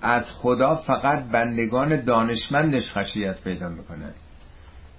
از 0.02 0.24
خدا 0.30 0.74
فقط 0.74 1.24
بندگان 1.24 2.05
دانشمندش 2.05 2.92
خشیت 2.92 3.42
پیدا 3.44 3.68
می‌کنه. 3.68 4.12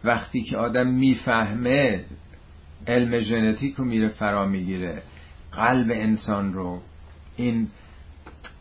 وقتی 0.03 0.41
که 0.41 0.57
آدم 0.57 0.88
می‌فهمه 0.88 2.06
علم 2.88 3.18
ژنتیک 3.18 3.76
رو 3.76 3.85
میره 3.85 4.07
فرا 4.07 4.45
می‌گیره 4.45 5.02
قلب 5.52 5.91
انسان 5.91 6.53
رو 6.53 6.81
این 7.35 7.68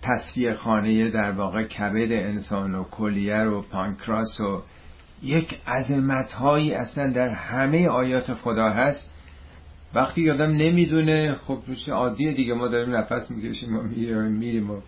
تصفیه 0.03 0.55
خانه 0.55 1.11
در 1.11 1.31
واقع 1.31 1.63
کبد 1.63 2.13
انسان 2.13 2.75
و 2.75 2.85
کلیه 2.85 3.43
و 3.43 3.63
پانکراس 3.63 4.41
و 4.41 4.63
یک 5.23 5.59
عظمت 5.67 6.33
هایی 6.33 6.75
اصلا 6.75 7.13
در 7.13 7.29
همه 7.29 7.89
آیات 7.89 8.35
خدا 8.35 8.69
هست. 8.69 9.11
وقتی 9.95 10.31
آدم 10.31 10.51
نمی‌دونه 10.51 11.35
خب 11.35 11.59
چه 11.87 11.93
عادیه 11.93 12.33
دیگه 12.33 12.55
ما 12.55 12.69
داریم 12.69 12.97
نفس 12.97 13.31
می‌کشیم 13.31 13.77
و 13.77 13.83
میریم 13.83 14.23
میریم 14.23 14.71
و 14.71 14.81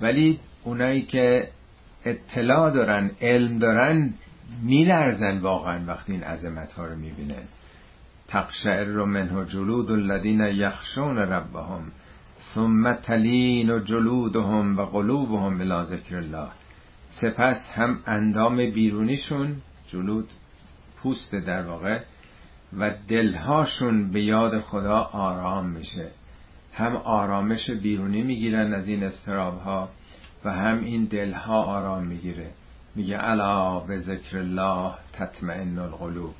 ولی 0.00 0.40
اونایی 0.64 1.02
که 1.02 1.48
اطلاع 2.04 2.70
دارن 2.70 3.10
علم 3.20 3.58
دارن 3.58 4.14
میلرزن 4.62 5.38
واقعا 5.38 5.86
وقتی 5.86 6.12
این 6.12 6.22
عظمت 6.22 6.72
ها 6.72 6.86
رو 6.86 6.96
می‌بینن. 6.96 7.42
تقشعر 8.28 8.84
رو 8.84 9.06
منه 9.06 9.44
جلود 9.44 9.90
الذین 9.90 10.40
یخشون 10.40 11.18
ربهم 11.18 11.92
ثم 12.54 12.92
تلین 12.92 13.84
جلودهم 13.84 14.78
و 14.78 14.82
قلوبهم 14.82 15.58
بلا 15.58 15.84
ذکر 15.84 16.16
الله. 16.16 16.48
سپس 17.20 17.70
هم 17.74 17.98
اندام 18.06 18.56
بیرونیشون 18.56 19.56
جلود 19.86 20.28
پوست 20.96 21.34
در 21.34 21.62
واقع 21.62 22.00
و 22.78 22.94
دلهاشون 23.08 24.10
به 24.10 24.22
یاد 24.22 24.60
خدا 24.60 24.98
آرام 24.98 25.70
میشه. 25.70 26.10
هم 26.72 26.96
آرامش 26.96 27.70
بیرونی 27.70 28.22
می‌گیرن 28.22 28.74
از 28.74 28.88
این 28.88 29.04
استراب 29.04 29.60
ها 29.60 29.88
و 30.44 30.52
هم 30.52 30.84
این 30.84 31.04
دلها 31.04 31.62
آرام 31.62 32.06
می‌گیره. 32.06 32.50
میگه 32.94 33.24
الا 33.24 33.80
به 33.80 33.98
ذکر 33.98 34.38
الله 34.38 34.94
تطمئن 35.12 35.78
القلوب. 35.78 36.34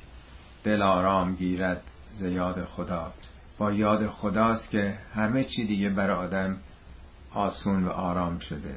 دل 0.63 0.81
آرام 0.81 1.35
گیرد 1.35 1.81
ز 2.11 2.21
یاد 2.21 2.65
خدا. 2.65 3.11
با 3.57 3.71
یاد 3.71 4.07
خداست 4.07 4.69
که 4.69 4.97
همه 5.15 5.43
چی 5.43 5.67
دیگه 5.67 5.89
بر 5.89 6.11
آدم 6.11 6.57
آسون 7.33 7.83
و 7.83 7.89
آرام 7.89 8.39
شده. 8.39 8.75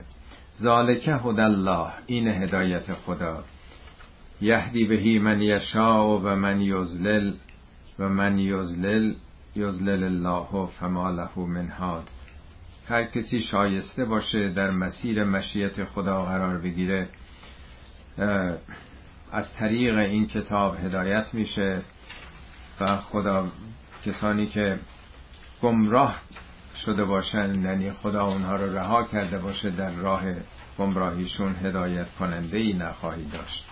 ذالک 0.62 1.20
الله 1.24 1.92
این 2.06 2.28
هدایت 2.28 2.92
خدا. 2.92 3.44
یهدی 4.40 4.84
بهی 4.84 5.18
من 5.18 5.42
یشاء 5.42 6.18
و 6.18 6.36
من 6.36 6.60
یزلل 6.60 7.34
و 7.98 8.08
من 8.08 8.38
یزلل 8.38 9.14
یزلل 9.56 10.04
الله 10.04 10.66
فما 10.66 11.10
له 11.10 11.38
من 11.38 11.68
هاد 11.68 12.08
هر 12.88 13.04
کسی 13.04 13.40
شایسته 13.40 14.04
باشه 14.04 14.48
در 14.48 14.70
مسیر 14.70 15.24
مشیت 15.24 15.84
خدا 15.84 16.24
قرار 16.24 16.58
بگیره 16.58 17.08
از 19.32 19.54
طریق 19.54 19.98
این 19.98 20.26
کتاب 20.26 20.76
هدایت 20.84 21.34
میشه 21.34 21.82
و 22.80 22.96
خدا 22.96 23.48
کسانی 24.04 24.46
که 24.46 24.78
گمراه 25.62 26.20
شده 26.84 27.04
باشن 27.04 27.62
یعنی 27.62 27.92
خدا 27.92 28.26
اونها 28.26 28.56
رو 28.56 28.76
رها 28.76 29.04
کرده 29.04 29.38
باشه 29.38 29.70
در 29.70 29.90
راه 29.90 30.22
گمراهیشون 30.78 31.54
هدایت 31.62 32.06
کننده 32.18 32.56
ای 32.58 32.72
نخواهی 32.72 33.24
داشت. 33.24 33.64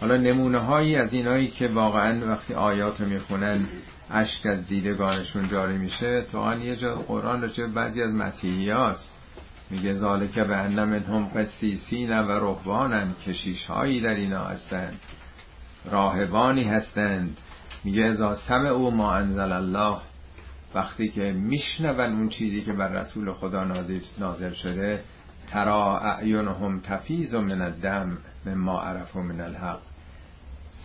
حالا 0.00 0.16
نمونه 0.16 0.58
هایی 0.58 0.96
از 0.96 1.12
اینایی 1.12 1.48
که 1.48 1.68
واقعا 1.68 2.26
وقتی 2.26 2.54
آیات 2.54 3.00
می‌خونن 3.00 3.68
اشک 4.10 4.46
از 4.46 4.66
دیدگانشون 4.66 5.48
جاری 5.48 5.78
میشه 5.78 6.22
تو 6.32 6.58
یه 6.58 6.76
جا 6.76 6.94
قرآن 6.94 7.48
چه 7.48 7.66
بعضی 7.66 8.02
از 8.02 8.14
مسیحی 8.14 8.70
هاست. 8.70 9.12
میگه 9.70 9.94
ذالک 9.94 10.38
به 10.38 10.56
انم 10.56 10.88
منهم 10.88 11.28
قسیسین 11.28 12.20
و 12.20 12.30
رهبانن 12.30 13.14
کشیش 13.26 13.66
هایی 13.66 14.00
در 14.00 14.14
اینا 14.14 14.44
هستند 14.44 15.00
راهبانی 15.90 16.64
هستند. 16.64 17.36
میگه 17.84 18.04
ازا 18.04 18.34
سم 18.34 18.66
او 18.66 18.90
ما 18.90 19.12
انزل 19.12 19.52
الله 19.52 19.98
وقتی 20.74 21.08
که 21.08 21.32
میشنون 21.32 22.00
اون 22.00 22.28
چیزی 22.28 22.62
که 22.62 22.72
بر 22.72 22.88
رسول 22.88 23.32
خدا 23.32 23.64
نازل 24.18 24.52
شده 24.52 25.02
ترا 25.46 25.98
اعینهم 25.98 26.80
تفیز 26.80 27.34
من 27.34 27.62
الدم 27.62 28.18
مما 28.46 28.82
عرفوا 28.82 29.22
من 29.22 29.40
الحق. 29.40 29.80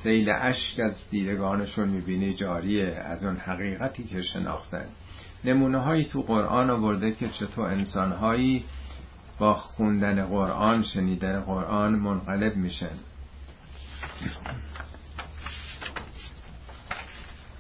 سیل 0.03 0.29
اشک 0.29 0.79
از 0.79 1.09
دیدگانشون 1.09 1.89
می‌بینی 1.89 2.33
جاریه 2.33 3.03
از 3.05 3.23
اون 3.23 3.37
حقیقتی 3.37 4.03
که 4.03 4.21
شناختن. 4.21 4.85
نمونه 5.45 5.77
هایی 5.77 6.05
تو 6.05 6.21
قرآن 6.21 6.69
آورده 6.69 7.11
که 7.11 7.29
چطور 7.29 7.65
انسان 7.65 8.11
هایی 8.11 8.65
با 9.39 9.53
خوندن 9.53 10.25
قرآن 10.25 10.83
شنیدن 10.83 11.41
قرآن 11.41 11.95
منقلب 11.95 12.55
میشن. 12.55 12.97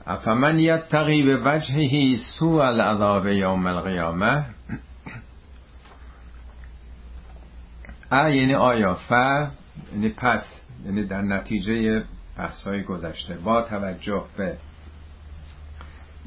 افمن 0.07 0.59
یتقی 0.59 1.23
به 1.23 1.37
وجهه 1.45 2.15
سوء 2.39 2.63
العذاب 2.63 3.27
یوم 3.27 3.67
القیامه 3.67 4.45
ا 8.11 8.29
یعنی 8.29 8.55
آیا 8.55 8.93
ف 8.93 9.11
یعنی 9.93 10.09
پس 10.09 10.61
یعنی 10.85 11.03
در 11.03 11.21
نتیجه 11.21 12.03
بحثای 12.37 12.83
گذشته 12.83 13.33
با 13.33 13.61
توجه 13.61 14.23
به 14.37 14.57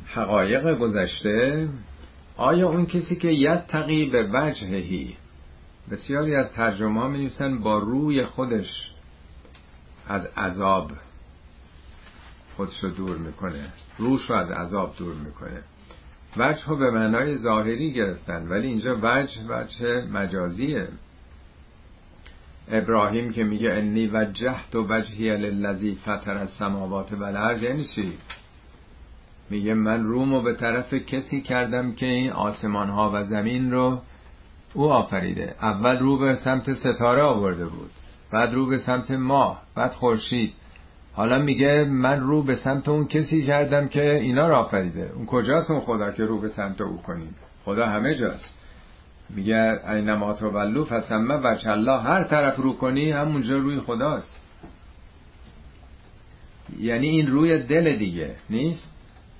حقایق 0.07 0.79
گذشته 0.79 1.69
آیا 2.37 2.69
اون 2.69 2.87
کسی 2.87 3.17
که 3.17 3.29
یتقی 3.29 4.07
به 4.07 4.29
وجههی 4.33 5.17
بسیاری 5.91 6.35
از 6.35 6.53
ترجمه 6.53 7.01
ها 7.01 7.09
می 7.09 7.31
با 7.63 7.79
روی 7.79 8.25
خودش 8.25 8.91
از 10.09 10.27
عذاب 10.37 10.91
خودش 12.61 12.85
رو 12.85 12.91
دور 12.91 13.17
می‌کنه. 13.17 13.73
روش 13.99 14.31
رو 14.31 14.37
از 14.37 14.51
عذاب 14.51 14.95
دور 14.99 15.15
می‌کنه. 15.15 15.63
وجه 16.37 16.67
رو 16.67 16.77
به 16.77 16.91
معنای 16.91 17.37
ظاهری 17.37 17.93
گرفتن 17.93 18.49
ولی 18.49 18.67
اینجا 18.67 18.99
وجه 19.03 19.41
وجه 19.49 20.07
مجازیه. 20.13 20.89
ابراهیم 22.69 23.33
که 23.33 23.45
میگه 23.45 23.73
انی 23.73 24.07
وجهت 24.07 24.75
و 24.75 24.87
وجهی 24.89 25.37
للذی 25.37 25.99
فطر 26.05 26.37
از 26.37 26.51
سماوات 26.51 27.13
و 27.13 27.25
الارض 27.25 27.63
یعنی 27.63 27.85
چی؟ 27.85 28.13
میگه 29.51 29.75
من 29.75 30.05
رومو 30.05 30.43
به 30.43 30.55
طرف 30.55 30.95
کسی 30.95 31.41
کردم 31.41 31.93
که 31.93 32.07
این 32.07 32.33
آسمان 32.33 32.91
ها 32.91 33.11
و 33.15 33.25
زمین 33.25 33.73
رو 33.73 34.03
او 34.75 34.93
آفریده. 34.93 35.55
اول 35.63 35.99
رو 35.99 36.19
به 36.19 36.37
سمت 36.37 36.73
ستاره 36.73 37.23
آورده 37.23 37.67
بود 37.67 37.91
بعد 38.33 38.55
رو 38.55 38.67
به 38.67 38.79
سمت 38.79 39.11
ماه 39.11 39.63
بعد 39.75 39.93
خورشید. 39.93 40.55
حالا 41.13 41.39
میگه 41.39 41.85
من 41.85 42.21
رو 42.21 42.43
به 42.43 42.57
سمت 42.57 42.89
اون 42.89 43.07
کسی 43.07 43.47
کردم 43.47 43.89
که 43.89 44.15
اینا 44.15 44.49
را 44.49 44.59
آفریده. 44.59 45.13
اون 45.17 45.27
کجاست 45.27 45.71
اون 45.71 45.81
خدا 45.81 46.11
که 46.11 46.25
رو 46.25 46.41
به 46.41 46.49
سمت 46.49 46.81
او 46.81 47.03
کنیم؟ 47.03 47.35
خدا 47.65 47.87
همه 47.87 48.15
جاست. 48.15 48.55
میگه 49.31 49.81
اینما 49.89 50.33
تولو 50.33 50.85
فسمه 50.85 51.35
وجه 51.35 51.71
الله 51.71 52.01
هر 52.01 52.25
طرف 52.25 52.57
رو 52.57 52.73
کنی 52.73 53.11
همونجا 53.11 53.57
روی 53.57 53.81
خداست. 53.81 54.41
یعنی 56.81 57.09
این 57.09 57.27
روی 57.27 57.59
دل 57.59 57.97
دیگه 57.97 58.35
نیست؟ 58.51 58.91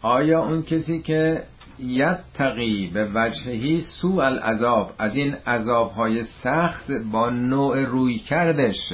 آیا 0.03 0.45
اون 0.45 0.63
کسی 0.63 1.03
که 1.03 1.43
یتقی 1.79 2.91
به 2.95 3.09
وجههی 3.15 3.81
سو 3.81 4.19
العذاب 4.19 4.93
از 4.99 5.17
این 5.17 5.35
عذابهای 5.47 6.25
سخت 6.25 6.91
با 6.91 7.31
نوع 7.31 7.85
روی 7.85 8.19
کردش 8.19 8.93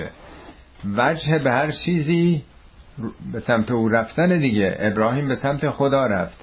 وجه 0.97 1.39
به 1.39 1.51
هر 1.51 1.71
چیزی 1.71 2.43
به 3.33 3.41
سمت 3.41 3.71
او 3.71 3.89
رفتن 3.89 4.39
دیگه. 4.39 4.77
ابراهیم 4.79 5.29
به 5.29 5.35
سمت 5.35 5.71
خدا 5.71 6.07
رفت. 6.07 6.39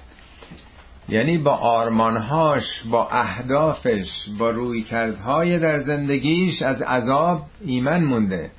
یعنی 1.08 1.38
با 1.38 1.50
آرمانهاش 1.50 2.82
با 2.90 3.08
اهدافش 3.10 4.28
با 4.38 4.50
روی 4.50 4.82
کردهای 4.82 5.58
در 5.58 5.78
زندگیش 5.78 6.62
از 6.62 6.82
عذاب 6.82 7.42
ایمن 7.64 8.04
مونده. 8.04 8.50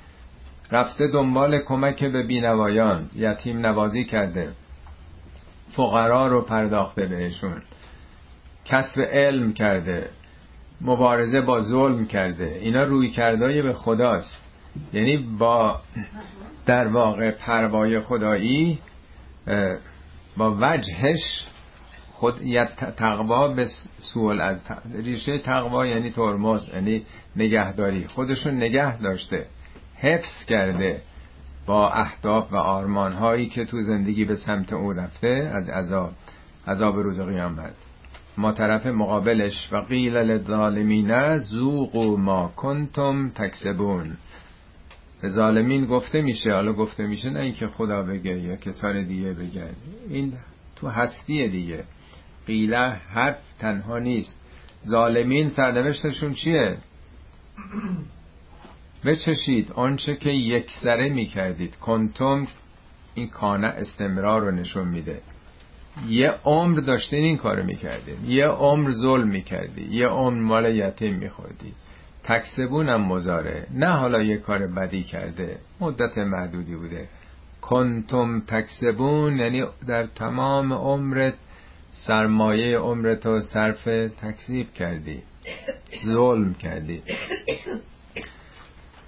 رفته 0.72 1.08
دنبال 1.08 1.58
کمک 1.58 2.04
به 2.04 2.22
بینوایان 2.22 3.10
یتیم 3.16 3.58
نوازی 3.58 4.04
کرده. 4.04 4.48
فقرا 5.72 6.26
رو 6.26 6.44
پرداخته 6.44 7.06
بهشون. 7.06 7.62
کسب 8.64 9.00
علم 9.00 9.52
کرده. 9.52 10.08
مبارزه 10.80 11.40
با 11.40 11.60
ظلم 11.60 12.06
کرده. 12.06 12.58
اینا 12.62 12.84
روی 12.84 13.10
کردهای 13.10 13.62
به 13.62 13.72
خداست. 13.72 14.42
یعنی 14.92 15.16
با 15.16 15.80
در 16.66 16.88
واقع 16.88 17.30
پروای 17.30 18.00
خدایی 18.00 18.78
با 20.36 20.56
وجهش 20.60 21.46
خود 22.12 22.40
تقوا 22.96 23.48
به 23.48 23.66
سوال 23.98 24.40
از 24.40 24.60
ریشه 24.94 25.38
تقوا 25.38 25.86
یعنی 25.86 26.10
ترمز 26.10 26.68
یعنی 26.74 27.02
نگهداری. 27.36 28.06
خودشون 28.08 28.56
نگه 28.56 28.98
داشته 28.98 29.46
حفظ 29.96 30.44
کرده 30.46 31.02
با 31.66 31.90
اهداف 31.90 32.52
و 32.52 32.56
آرمان 32.56 33.12
هایی 33.12 33.46
که 33.46 33.64
تو 33.64 33.82
زندگی 33.82 34.24
به 34.24 34.36
سمت 34.36 34.72
او 34.72 34.92
رفته 34.92 35.50
از 35.54 35.68
عذاب 35.68 36.12
عذاب 36.66 36.96
روز 36.96 37.20
قیامت. 37.20 37.74
ما 38.38 38.52
طرف 38.52 38.86
مقابلش 38.86 39.68
و 39.72 39.76
قیل 39.76 40.16
للظالمین 40.16 41.38
ذوقوا 41.38 42.16
ما 42.16 42.52
کنتم 42.56 43.30
تکسبون. 43.30 44.16
به 45.22 45.28
ظالمین 45.28 45.86
گفته 45.86 46.20
میشه 46.20 46.52
حالا 46.52 46.72
گفته 46.72 47.06
میشه 47.06 47.30
نه 47.30 47.40
اینکه 47.40 47.68
خدا 47.68 48.02
بگه 48.02 48.40
یا 48.40 48.56
کسان 48.56 49.04
دیگه 49.06 49.32
بگن 49.32 49.70
این 50.08 50.32
تو 50.76 50.88
هستی 50.88 51.48
دیگه. 51.48 51.84
قیله 52.46 52.88
حرف 52.88 53.38
تنها 53.58 53.98
نیست. 53.98 54.40
ظالمین 54.86 55.48
سرنوشتشون 55.48 56.32
چیه؟ 56.32 56.76
بچشید. 59.04 59.72
آنچه 59.72 60.16
که 60.16 60.30
یک 60.30 60.70
سره 60.82 61.08
می‌کردید. 61.08 61.76
کنتم 61.76 62.46
این 63.14 63.28
کانه 63.28 63.66
استمرار 63.66 64.42
رو 64.42 64.50
نشون 64.50 64.88
میده. 64.88 65.20
یه 66.08 66.30
عمر 66.44 66.80
داشتین 66.80 67.24
این 67.24 67.36
کارو 67.36 67.64
می‌کردین. 67.64 68.24
یه 68.24 68.46
عمر 68.46 68.90
ظلم 68.90 69.28
می‌کردی 69.28 69.88
یه 69.90 70.06
عمر 70.06 70.40
مال 70.40 70.76
یتیم 70.76 71.14
میخوردی 71.14 71.72
تکسبون 72.26 72.88
هم 72.88 73.02
مزاره. 73.02 73.66
نه 73.74 73.86
حالا 73.86 74.22
یه 74.22 74.36
کار 74.36 74.66
بدی 74.66 75.02
کرده. 75.02 75.58
مدت 75.80 76.18
محدودی 76.18 76.76
بوده. 76.76 77.08
کنتم 77.60 78.40
تکسبون 78.40 79.38
یعنی 79.38 79.64
در 79.86 80.06
تمام 80.06 80.72
عمرت 80.72 81.34
سرمایه 81.92 82.78
عمرتو 82.78 83.40
صرف 83.40 83.84
تکذیب 84.22 84.72
کردی. 84.72 85.22
ظلم 86.04 86.54
کردی. 86.54 87.02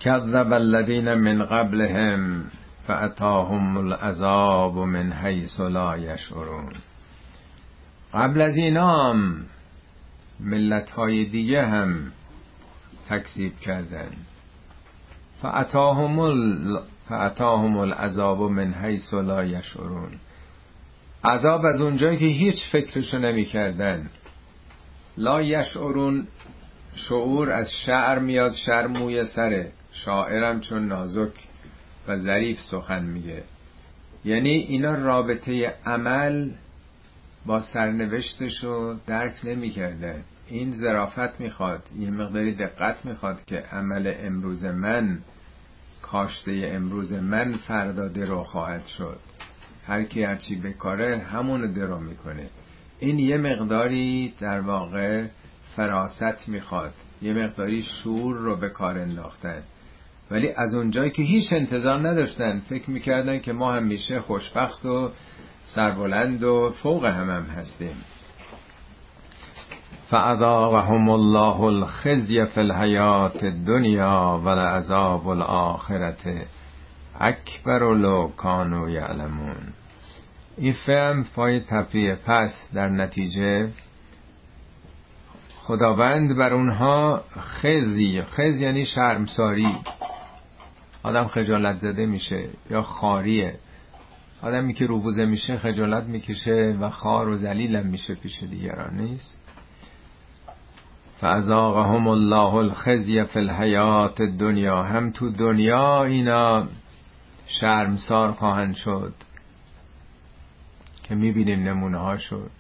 کذب 0.01 0.53
الذین 0.53 1.15
من 1.15 1.43
قبلهم 1.43 2.45
فاتاهم 2.87 3.77
العذاب 3.77 4.79
من 4.79 5.13
حیث 5.13 5.61
لا 5.61 5.99
یشعرون. 5.99 6.73
قبل 8.15 8.41
از 8.41 8.57
اینام 8.57 9.47
ملت 10.41 10.91
های 10.91 11.25
دیگه 11.25 11.67
هم 11.67 12.13
تکذیب 13.09 13.59
کردن 13.61 14.11
فعطاهم, 15.43 16.19
ال... 16.19 16.81
فعطاهم 17.09 17.77
العذاب 17.77 18.43
من 18.43 18.75
حیث 18.75 19.15
لا 19.15 19.45
یشعرون. 19.45 20.11
عذاب 21.25 21.65
از 21.67 21.81
اونجایی 21.81 22.17
که 22.17 22.27
هیچ 22.27 22.71
فکرشو 22.73 23.19
نمی 23.19 23.45
کردن 23.45 24.11
لا 25.17 25.43
یشعرون 25.43 26.27
شعور 26.95 27.51
از 27.51 27.73
شعر 27.87 28.19
میاد 28.19 28.53
شعر 28.53 28.87
موی 28.87 29.25
سره. 29.25 29.73
شاعرم 29.93 30.61
چون 30.61 30.89
نازک 30.89 31.33
و 32.09 32.17
ظریف 32.17 32.61
سخن 32.61 33.05
میگه. 33.05 33.43
یعنی 34.25 34.51
اینا 34.51 34.95
رابطه 34.95 35.75
عمل 35.87 36.51
با 37.47 37.61
سرنوشتش 37.61 38.65
رو 38.65 38.97
درک 39.07 39.35
نمی‌کرده 39.45 40.23
این 40.51 40.77
ظرافت 40.77 41.41
می‌خواد 41.41 41.83
یه 41.99 42.11
مقداری 42.11 42.55
دقت 42.55 43.05
می‌خواد 43.05 43.45
که 43.47 43.57
عمل 43.73 44.15
امروز 44.19 44.65
من 44.65 45.19
کاشته 46.03 46.71
امروز 46.75 47.13
من 47.13 47.53
فردا 47.53 48.09
درو 48.09 48.45
خواهد 48.45 48.87
شد. 48.87 49.19
هر 49.87 50.05
کی 50.05 50.23
هرچی 50.23 50.57
بکاره 50.57 51.19
همونو 51.19 51.73
درو 51.73 52.01
می‌کنه. 52.01 52.47
این 52.99 53.19
یه 53.19 53.37
مقداری 53.37 54.35
در 54.41 54.61
واقع 54.61 55.27
فراست 55.77 56.49
می‌خواد. 56.49 56.93
یه 57.23 57.35
مقداری 57.35 57.83
شور 57.83 58.37
رو 58.37 58.57
به 58.57 58.69
کار 58.69 58.99
انداختن. 58.99 59.63
ولی 60.31 60.49
از 60.49 60.75
اونجایی 60.75 61.11
که 61.11 61.23
هیچ 61.23 61.53
انتظار 61.53 62.09
نداشتن 62.09 62.61
فکر 62.61 62.91
می‌کردن 62.91 63.39
که 63.39 63.53
ما 63.53 63.73
همیشه 63.73 64.21
خوشبخت 64.21 64.87
و 64.87 65.11
سربلند 65.67 66.43
و 66.43 66.75
فوق 66.83 67.05
همم 67.05 67.31
هم 67.31 67.43
هستیم. 67.43 67.97
فعذاقهم 70.11 71.11
الله 71.11 71.61
الخزي 71.61 72.47
في 72.47 72.61
الحیات 72.61 73.45
الدنیا 73.45 74.41
ولعذاب 74.45 75.29
الاخرت 75.29 76.47
اکبر 77.21 77.95
لو 77.95 78.29
کانوا 78.29 78.91
یعلمون. 78.91 79.57
این 80.59 80.73
فهم 80.73 81.25
پای 81.35 81.61
تفریه 81.61 82.19
پس 82.27 82.69
در 82.75 82.89
نتیجه 82.89 83.69
خداوند 85.63 86.37
بر 86.37 86.53
اونها 86.53 87.23
خزی 87.39 88.23
خز 88.23 88.61
یعنی 88.61 88.87
شرمساری. 88.87 89.77
آدم 91.03 91.27
خجالت 91.27 91.77
زده 91.77 92.07
میشه 92.07 92.49
یا 92.71 92.83
خاریه. 92.83 93.55
آدمی 94.43 94.75
که 94.75 94.87
روبوزه 94.87 95.25
میشه 95.25 95.59
خجالت 95.59 96.05
می‌کشه 96.05 96.77
و 96.81 96.91
خار 96.91 97.29
و 97.29 97.37
زلیلم 97.37 97.87
میشه 97.87 98.15
پیش 98.15 98.43
دیگران 98.43 98.97
نیست؟ 98.97 99.48
فازاقهم 101.21 102.09
الله 102.09 102.55
الخزی 102.55 103.25
فی 103.25 103.39
الحیات 103.39 104.23
دنیا 104.23 104.83
هم 104.83 105.11
تو 105.11 105.31
دنیا 105.31 106.05
اینا 106.05 106.67
شرمسار 107.47 108.33
خواهند 108.33 108.75
شد 108.75 109.15
که 111.03 111.15
می‌بینیم 111.15 111.69
نمونه 111.69 111.99
ها 111.99 112.17
شد. 112.17 112.51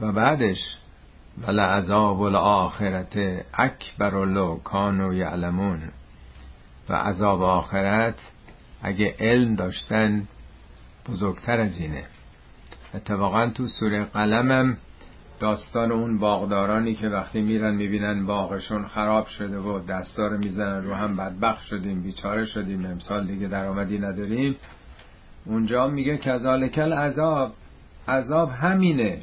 و 0.00 0.12
بعدش 0.12 0.76
ولا 1.46 1.64
عذاب 1.64 2.20
الاخرت 2.20 3.44
اکبر 3.54 4.24
لو 4.24 4.56
کانوا 4.56 5.14
یعلمون. 5.14 5.82
و 6.88 6.94
عذاب 6.94 7.42
آخرت 7.42 8.18
اگه 8.82 9.16
علم 9.18 9.54
داشتن 9.54 10.28
بزرگتر 11.08 11.60
از 11.60 11.80
اینه. 11.80 12.04
اتفاقا 12.94 13.50
تو 13.50 13.66
سوره 13.66 14.04
قلمم 14.04 14.76
داستان 15.40 15.92
اون 15.92 16.18
باغدارانی 16.18 16.94
که 16.94 17.08
وقتی 17.08 17.42
میرن 17.42 17.74
می‌بینن 17.74 18.26
باغشون 18.26 18.86
خراب 18.86 19.26
شده 19.26 19.58
و 19.58 19.86
دستار 19.86 20.36
می‌زنن 20.36 20.84
رو 20.84 20.94
هم 20.94 21.16
بدبخت 21.16 21.62
شدیم 21.62 22.02
بیچاره 22.02 22.44
شدیم. 22.46 22.86
امسال 22.86 23.26
دیگه 23.26 23.48
درآمدی 23.48 23.98
نداریم. 23.98 24.56
اونجا 25.46 25.88
میگه 25.88 26.16
کذالکل 26.16 26.92
عذاب 26.92 27.52
عذاب 28.08 28.50
همینه. 28.50 29.20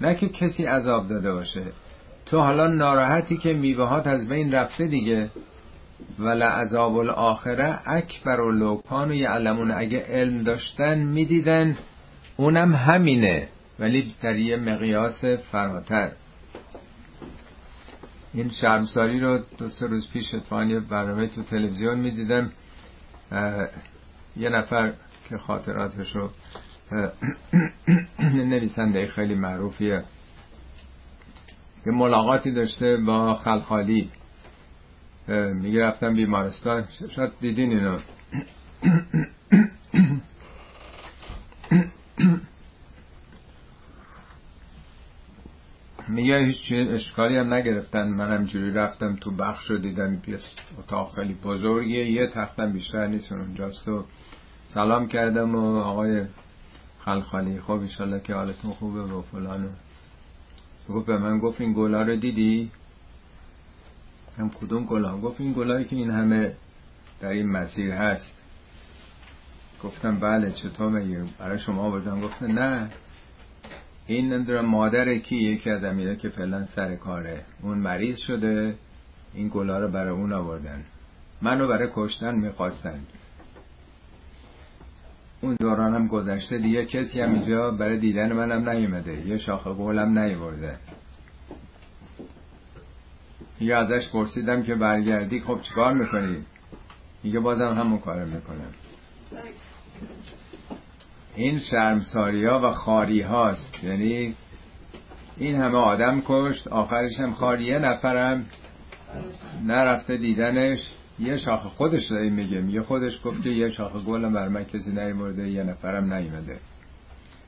نه 0.00 0.14
که 0.14 0.28
کسی 0.28 0.64
عذاب 0.64 1.08
داده 1.08 1.32
باشه. 1.32 1.64
تو 2.26 2.40
حالا 2.40 2.66
ناراحتی 2.66 3.36
که 3.36 3.52
میوهات 3.52 4.06
از 4.06 4.28
بین 4.28 4.52
رفته 4.52 4.86
دیگه. 4.86 5.30
ولا 6.18 6.48
عذاب 6.48 6.96
الاخره 6.96 7.78
اکبر 7.86 8.40
و 8.40 8.52
لوکان 8.52 9.10
و 9.10 9.14
یعلمون. 9.14 9.70
اگه 9.70 9.98
علم 9.98 10.42
داشتن 10.42 10.98
می‌دیدن. 10.98 11.76
اونم 12.36 12.74
همینه. 12.74 13.48
ولی 13.78 14.14
در 14.22 14.36
یه 14.36 14.56
مقیاس 14.56 15.24
فراتر. 15.24 16.12
این 18.34 18.50
شرمساری 18.50 19.20
رو 19.20 19.38
دو 19.58 19.68
سه 19.68 19.86
روز 19.86 20.10
پیش 20.10 20.34
اتفاقا 20.34 20.64
یه 20.64 20.80
برنامه 20.80 21.26
تو 21.26 21.42
تلویزیون 21.42 21.98
می‌دیدم 21.98 22.52
یه 24.36 24.48
نفر 24.48 24.92
که 25.28 25.38
خاطراتشو 25.38 26.30
نویسنده 28.34 29.06
خیلی 29.06 29.34
معروفیه 29.34 30.04
یه 31.86 31.92
ملاقاتی 31.92 32.52
داشته 32.52 32.96
با 32.96 33.34
خلخالی. 33.34 34.10
میگه 35.54 35.82
رفتم 35.82 36.14
بیمارستان 36.14 36.84
شاید 37.10 37.32
دیدین 37.40 37.70
اینو. 37.70 37.98
میگه 46.08 46.38
هیچ 46.38 46.72
اشکالی 46.72 47.36
هم 47.36 47.54
نگرفتن. 47.54 48.08
منم 48.08 48.44
جوری 48.44 48.70
رفتم 48.70 49.16
تو 49.16 49.30
بخش 49.30 49.70
رو 49.70 49.78
دیدم. 49.78 50.14
یه 50.26 50.38
اتاق 50.78 51.14
خیلی 51.14 51.34
بزرگیه. 51.34 52.10
یه 52.10 52.26
تختم 52.26 52.72
بیشتر 52.72 53.06
نیست. 53.06 53.32
اونجاست 53.32 53.88
و 53.88 54.04
سلام 54.68 55.08
کردم 55.08 55.54
و 55.54 55.76
آقای 55.76 56.24
خلخالی. 57.04 57.60
خب 57.60 57.80
ایشالله 57.80 58.20
که 58.20 58.34
حالتون 58.34 58.70
خوبه 58.70 59.00
و 59.00 59.22
فلانو 59.22 59.68
گفت 60.88 61.06
به 61.06 61.18
من 61.18 61.38
گفت 61.38 61.60
این 61.60 61.72
گلا 61.72 62.02
رو 62.02 62.16
دیدی؟ 62.16 62.70
هم 64.38 64.50
کدوم 64.50 64.84
گلا؟ 64.84 65.18
گفت 65.18 65.40
این 65.40 65.52
گلایی 65.52 65.84
که 65.84 65.96
این 65.96 66.10
همه 66.10 66.52
در 67.20 67.28
این 67.28 67.52
مسیر 67.52 67.92
هست. 67.92 68.32
گفتم 69.82 70.20
بله 70.20 70.52
چطور 70.52 70.88
میگه 70.88 71.24
برای 71.38 71.58
شما 71.58 71.82
آوردم. 71.82 72.20
گفته 72.20 72.46
نه. 72.46 72.90
این 74.06 74.32
نمی‌دونم 74.32 74.66
مادر 74.66 75.14
کی 75.18 75.36
یکی 75.36 75.70
از 75.70 76.18
که 76.18 76.28
فعلا 76.28 76.66
سر 76.66 76.94
کاره. 76.94 77.44
اون 77.62 77.78
مریض 77.78 78.18
شده 78.18 78.74
این 79.34 79.50
گلا 79.54 79.78
رو 79.78 79.88
برای 79.88 80.12
اون 80.12 80.32
آوردن. 80.32 80.84
منو 81.42 81.68
برای 81.68 81.88
کشتن 81.94 82.34
می‌خواستن. 82.34 83.00
اون 85.40 85.56
دورانم 85.60 86.06
گذشته 86.06 86.58
دیگه 86.58 86.86
کسی 86.86 87.20
هم 87.20 87.32
اینجا 87.32 87.70
برای 87.70 87.98
دیدن 87.98 88.32
منم 88.32 88.68
نیومده. 88.68 89.26
یه 89.26 89.38
شاخه 89.38 89.70
قولم 89.70 90.18
نیورده. 90.18 90.76
یه 93.60 93.74
ازش 93.74 94.08
پرسیدم 94.08 94.62
که 94.62 94.74
برگردی 94.74 95.40
خب 95.40 95.60
چیکار 95.62 95.94
می‌کنی؟ 95.94 96.36
میگه 97.22 97.40
بازم 97.40 97.78
همون 97.78 97.98
کار 97.98 98.24
می‌کنم. 98.24 98.74
این 101.36 101.58
شرمساری 101.58 102.44
ها 102.44 102.60
و 102.68 102.72
خاری 102.72 103.20
هاست 103.20 103.84
یعنی 103.84 104.34
این 105.36 105.56
همه 105.56 105.78
آدم 105.78 106.22
کشت 106.26 106.68
آخرش 106.68 107.20
هم 107.20 107.32
خاریه 107.32 107.78
نفرم. 107.78 108.46
نرفته 109.64 110.16
دیدنش. 110.16 110.78
یه 111.18 111.36
شاخ 111.36 111.66
خودش 111.66 112.06
داری 112.06 112.30
میگه 112.30 112.60
میگه 112.60 112.82
خودش 112.82 113.20
گفت 113.24 113.42
که 113.42 113.50
یه 113.50 113.70
شاخ 113.70 114.04
گلم 114.04 114.32
بر 114.32 114.48
من 114.48 114.64
کسی 114.64 114.90
نیورده 114.90 115.48
یه 115.48 115.62
نفرم 115.62 116.14
نیومده. 116.14 116.58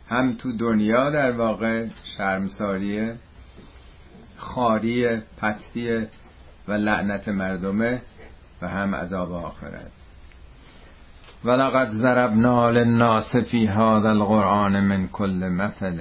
هم 0.09 0.35
تو 0.35 0.57
دنیا 0.57 1.11
در 1.11 1.31
واقع 1.31 1.87
شرمساریه 2.17 3.17
خاری 4.37 5.17
پستی 5.17 6.07
و 6.69 6.73
لعنت 6.73 7.29
مردمه 7.29 8.03
و 8.63 8.69
هم 8.69 8.95
عذاب 8.95 9.33
آخرت. 9.33 9.98
ولقد 11.45 11.91
ضربنا 11.91 12.71
للناس 12.71 13.37
فی 13.37 13.67
هذا 13.67 14.11
القرآن 14.11 14.81
من 14.81 15.09
کل 15.09 15.49
مثل. 15.49 15.99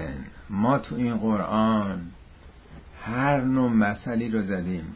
ما 0.49 0.77
تو 0.77 0.95
این 0.95 1.17
قرآن 1.17 2.01
هر 3.01 3.41
نوع 3.41 3.71
مثلی 3.71 4.29
رو 4.29 4.41
زدیم. 4.41 4.95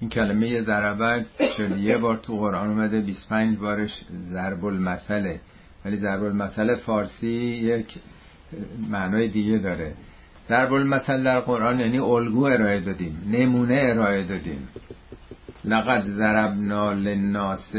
این 0.00 0.10
کلمه 0.10 0.62
ضربت 0.62 1.26
چون 1.56 1.78
یه 1.78 1.98
بار 1.98 2.16
تو 2.16 2.36
قرآن 2.36 2.68
اومده 2.68 3.00
25 3.00 3.58
بارش 3.58 4.04
ضرب 4.30 4.64
المثله 4.64 5.40
ولی 5.84 5.96
ضرب 5.96 6.22
المثل 6.22 6.76
فارسی 6.76 7.28
یک 7.62 7.98
معنای 8.90 9.28
دیگه 9.28 9.58
داره. 9.58 9.92
ضرب 10.48 10.72
المثل 10.72 11.24
در 11.24 11.40
قرآن 11.40 11.80
یعنی 11.80 11.98
الگو 11.98 12.44
ارائه 12.44 12.80
دادیم 12.80 13.28
نمونه 13.32 13.80
ارائه 13.82 14.24
دادیم. 14.24 14.68
لقد 15.64 16.04
ضربنا 16.04 16.92
للناس 16.92 17.72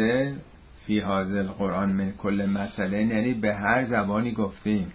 فی 0.89 0.99
حاضر 0.99 1.39
القرآن 1.39 1.89
من 1.89 2.11
کل 2.11 2.45
مسئله. 2.45 3.05
یعنی 3.05 3.33
به 3.33 3.55
هر 3.55 3.85
زبانی 3.85 4.31
گفتیم. 4.31 4.91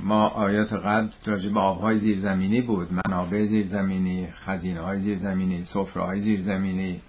ما 0.00 0.28
آیات 0.28 0.72
قبل 0.72 1.08
راجع 1.26 1.48
به 1.50 1.60
آبهای 1.60 1.98
زیرزمینی 1.98 2.60
بود. 2.60 2.88
منابع 2.92 3.46
زیرزمینی 3.46 4.28
خزینه 4.32 4.80
های 4.80 5.00
زیرزمینی 5.00 5.64
سفره 5.64 6.02
های 6.02 6.20
زیرزمینی. 6.20 7.00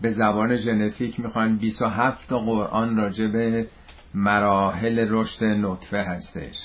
به 0.00 0.10
زبان 0.12 0.56
ژنتیک 0.56 1.20
می‌خوان 1.20 1.56
27 1.56 2.28
تا 2.28 2.38
قرآن 2.38 2.96
راجع 2.96 3.26
به 3.26 3.66
مراحل 4.14 5.06
رشد 5.10 5.44
نطفه 5.44 6.02
هستش. 6.02 6.56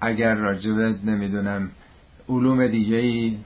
اگر 0.00 0.34
راجع 0.34 0.72
به 0.72 0.94
نمی‌دونم 1.04 1.70
علوم 2.28 2.66
دیگه 2.66 2.96
ای 2.96 3.38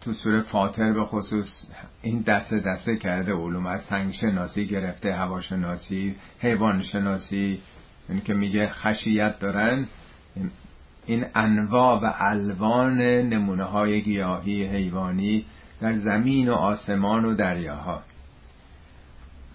تو 0.00 0.12
سوره 0.12 0.40
فاطر 0.40 0.92
به 0.92 1.04
خصوص 1.04 1.64
این 2.08 2.20
دسته 2.20 2.60
دسته 2.60 2.96
کرده 2.96 3.32
علوم 3.32 3.66
از 3.66 3.82
سنگ 3.82 4.12
شناسی 4.12 4.66
گرفته 4.66 5.14
هواشناسی 5.14 6.16
حیوان 6.38 6.82
شناسی 6.82 7.60
این 8.08 8.20
که 8.20 8.34
میگه 8.34 8.68
خشیت 8.68 9.38
دارن. 9.38 9.86
این 11.06 11.24
انواع 11.34 12.00
و 12.00 12.12
الوان 12.18 13.00
نمونه 13.00 13.64
های 13.64 14.02
گیاهی 14.02 14.64
حیوانی 14.64 15.44
در 15.80 15.92
زمین 15.92 16.48
و 16.48 16.52
آسمان 16.52 17.24
و 17.24 17.34
دریاها. 17.34 18.02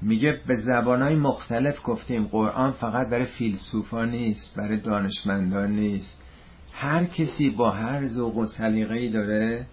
میگه 0.01 0.39
به 0.47 0.55
زبانهای 0.55 1.15
مختلف 1.15 1.79
گفتیم 1.83 2.23
قرآن 2.23 2.71
فقط 2.71 3.09
برای 3.09 3.25
فیلسوفا 3.25 4.05
نیست 4.05 4.55
برای 4.57 4.77
دانشمندان 4.77 5.71
نیست. 5.71 6.21
هر 6.73 7.03
کسی 7.03 7.49
با 7.49 7.71
هر 7.71 8.07
ذوق 8.07 8.37
و 8.37 8.45
سلیقه‌ای 8.45 9.09
داره 9.09 9.65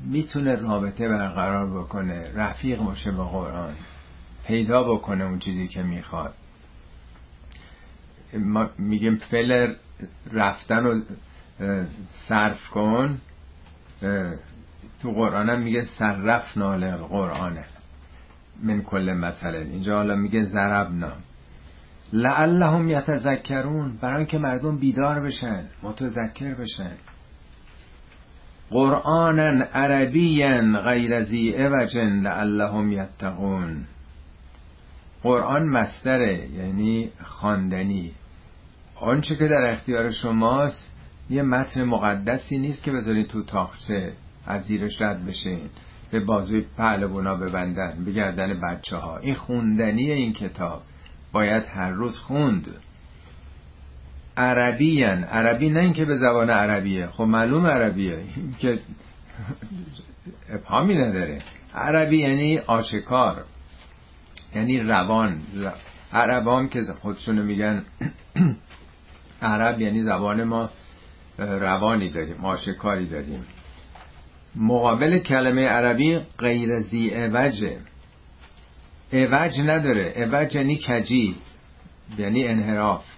می‌تونه 0.00 0.54
رابطه 0.54 1.08
برقرار 1.08 1.82
بکنه 1.82 2.32
رفیق 2.34 2.78
باشه 2.78 3.10
با 3.10 3.28
قرآن 3.28 3.74
پیدا 4.46 4.94
بکنه 4.94 5.24
اون 5.24 5.38
چیزی 5.38 5.68
که 5.68 5.82
می‌خواد. 5.82 6.34
ما 8.38 8.70
میگیم 8.78 9.16
فعل 9.16 9.74
رفتن 10.32 10.84
رو 10.84 11.00
صرف 12.28 12.68
کن 12.68 13.18
تو 15.02 15.12
قرآن 15.12 15.50
هم 15.50 15.60
میگه 15.60 15.84
صرف 15.84 16.56
نال 16.56 16.90
قرآنه 16.96 17.64
من 18.62 18.82
کل 18.82 19.12
مثلا 19.12 19.58
اینجا 19.58 19.96
حالا 19.96 20.16
میگه 20.16 20.44
ضربنا 20.44 21.12
لعلهم 22.12 22.90
یتذکرون 22.90 23.96
برای 23.96 24.26
که 24.26 24.38
مردم 24.38 24.78
بیدار 24.78 25.20
بشن 25.20 25.64
متذکر 25.82 26.54
بشن. 26.54 26.92
قرآنا 28.70 29.64
عربیا 29.64 30.80
غیر 30.80 31.22
ذی 31.22 31.52
عوج 31.52 31.96
لعلهم 31.98 32.92
یتقون. 32.92 33.84
قرآن 35.22 35.68
مستره 35.68 36.48
یعنی 36.50 37.10
خواندنی. 37.22 38.12
آنچه 38.94 39.36
که 39.36 39.48
در 39.48 39.72
اختیار 39.72 40.10
شماست 40.10 40.90
یه 41.30 41.42
متن 41.42 41.84
مقدسی 41.84 42.58
نیست 42.58 42.82
که 42.82 42.92
بذارید 42.92 43.26
تو 43.26 43.42
تاخچه 43.42 44.12
از 44.46 44.62
زیرش 44.62 45.02
رد 45.02 45.26
بشین 45.26 45.60
به 46.10 46.20
بازوی 46.20 46.64
پهلوانا 46.76 47.34
ببندن 47.34 48.04
به 48.04 48.12
گردن 48.12 48.60
بچه 48.60 48.96
ها 48.96 49.18
این 49.18 49.34
خوندنی 49.34 50.10
این 50.10 50.32
کتاب 50.32 50.82
باید 51.32 51.64
هر 51.68 51.90
روز 51.90 52.18
خوند. 52.18 52.66
عربی 54.36 55.04
عربی 55.04 55.70
نه 55.70 55.80
اینکه 55.80 56.04
به 56.04 56.16
زبان 56.16 56.50
عربیه. 56.50 57.06
خب 57.06 57.24
معلوم 57.24 57.66
عربیه. 57.66 58.18
که 58.58 58.78
ابهامی 60.50 60.94
نداره. 60.94 61.38
عربی 61.74 62.18
یعنی 62.18 62.58
آشکار. 62.58 63.44
یعنی 64.54 64.80
روان. 64.80 65.40
عربان 66.12 66.68
که 66.68 66.82
خودشونو 66.82 67.42
میگن 67.42 67.84
عرب 69.42 69.80
یعنی 69.80 70.02
زبان 70.02 70.44
ما 70.44 70.70
روانی 71.38 72.08
داریم. 72.08 72.44
آشکاری 72.44 73.06
داریم. 73.06 73.44
مقابل 74.56 75.18
کلمه 75.18 75.66
عربی 75.66 76.18
غیر 76.38 76.80
زی 76.80 77.14
اوجه 77.14 77.78
اوج 79.12 79.60
نداره. 79.60 80.14
اوج 80.16 80.54
یعنی 80.54 80.80
کجی. 80.88 81.36
یعنی 82.18 82.44
انحراف. 82.44 83.13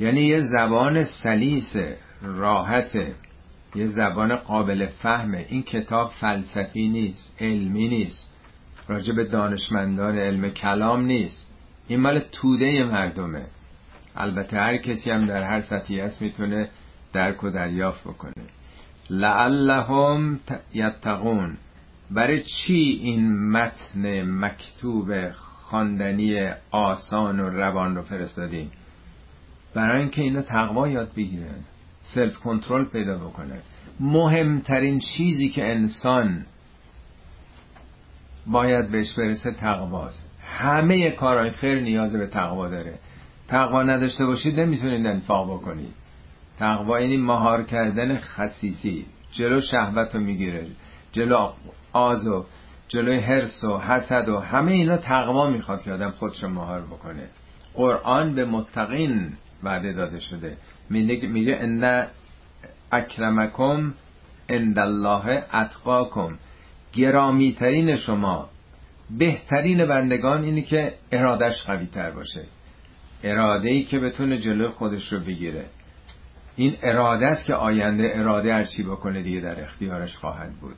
یعنی 0.00 0.20
یه 0.20 0.40
زبان 0.40 1.04
سلیس 1.04 1.76
راحت 2.22 2.96
یه 3.74 3.86
زبان 3.86 4.36
قابل 4.36 4.86
فهمه. 4.86 5.46
این 5.48 5.62
کتاب 5.62 6.10
فلسفی 6.10 6.88
نیست 6.88 7.36
علمی 7.40 7.88
نیست 7.88 8.30
راجع 8.88 9.14
به 9.14 9.24
دانشمندان 9.24 10.18
علم 10.18 10.48
کلام 10.48 11.04
نیست. 11.06 11.46
این 11.88 12.00
مال 12.00 12.20
توده 12.32 12.84
مردمه. 12.84 13.46
البته 14.16 14.56
هر 14.56 14.76
کسی 14.76 15.10
هم 15.10 15.26
در 15.26 15.42
هر 15.42 15.60
سطحی 15.60 16.00
هست 16.00 16.22
می‌تونه 16.22 16.68
درک 17.12 17.44
و 17.44 17.50
دریافت 17.50 18.00
بکنه. 18.04 18.32
لعلهم 19.10 20.40
یتقون. 20.74 21.56
برای 22.10 22.42
چی 22.42 23.00
این 23.02 23.50
متن 23.50 24.22
مکتوب 24.22 25.30
خواندنی 25.30 26.50
آسان 26.70 27.40
و 27.40 27.48
روان 27.48 27.96
رو 27.96 28.02
فرستادیم 28.02 28.70
برای 29.74 30.00
اینکه 30.00 30.22
اینا 30.22 30.42
تقوا 30.42 30.88
یاد 30.88 31.10
بگیرن 31.16 31.64
سلف 32.02 32.36
کنترل 32.38 32.84
پیدا 32.84 33.18
بکنه. 33.18 33.60
مهمترین 34.00 34.98
چیزی 34.98 35.48
که 35.48 35.70
انسان 35.70 36.46
باید 38.46 38.90
بهش 38.90 39.14
برسه 39.14 39.52
تقواست. 39.52 40.30
همه 40.46 41.10
کارهای 41.10 41.50
خیر 41.50 41.80
نیاز 41.80 42.16
به 42.16 42.26
تقوا 42.26 42.68
داره. 42.68 42.98
تقوا 43.48 43.82
نداشته 43.82 44.26
باشید 44.26 44.60
نمی‌تونید 44.60 45.06
انفاق 45.06 45.54
بکنید. 45.54 45.92
تقوا 46.58 47.00
یعنی 47.00 47.16
مهار 47.16 47.62
کردن 47.62 48.18
خصیصی. 48.18 49.06
جلو 49.32 49.60
شهوت 49.60 50.14
رو 50.14 50.20
می‌گیره. 50.20 50.66
جلو 51.12 51.48
آز 51.92 52.26
و 52.26 52.44
جلوی 52.88 53.18
حرس 53.18 53.64
و 53.64 53.78
حسد 53.78 54.28
و 54.28 54.38
همه 54.38 54.72
اینا 54.72 54.96
تقوا 54.96 55.50
می‌خواد 55.50 55.82
که 55.82 55.92
آدم 55.92 56.10
خودش 56.10 56.44
مهار 56.44 56.82
بکنه. 56.82 57.28
قرآن 57.74 58.34
به 58.34 58.44
متقین 58.44 59.32
وعده 59.64 59.92
داده 59.92 60.20
شده. 60.20 60.56
میگه 60.90 61.58
ان 61.60 62.06
اکرمکم 62.92 63.94
عند 64.48 64.78
الله 64.78 65.44
اتقاکم. 65.54 66.38
گرامی 66.92 67.54
ترین 67.54 67.96
شما 67.96 68.48
بهترین 69.18 69.86
بندگان 69.86 70.42
اینی 70.42 70.62
که 70.62 70.94
ارادش 71.12 71.62
قوی 71.62 71.86
تر 71.86 72.10
باشه. 72.10 72.44
اراده 73.22 73.68
ای 73.68 73.84
که 73.84 73.98
بتونه 73.98 74.38
جلو 74.38 74.70
خودش 74.70 75.12
رو 75.12 75.20
بگیره. 75.20 75.66
این 76.56 76.76
اراده 76.82 77.26
است 77.26 77.46
که 77.46 77.54
آینده 77.54 78.12
اراده 78.14 78.54
هرچی 78.54 78.82
بکنه 78.82 79.22
دیگه 79.22 79.40
در 79.40 79.62
اختیارش 79.62 80.16
خواهد 80.16 80.52
بود. 80.52 80.76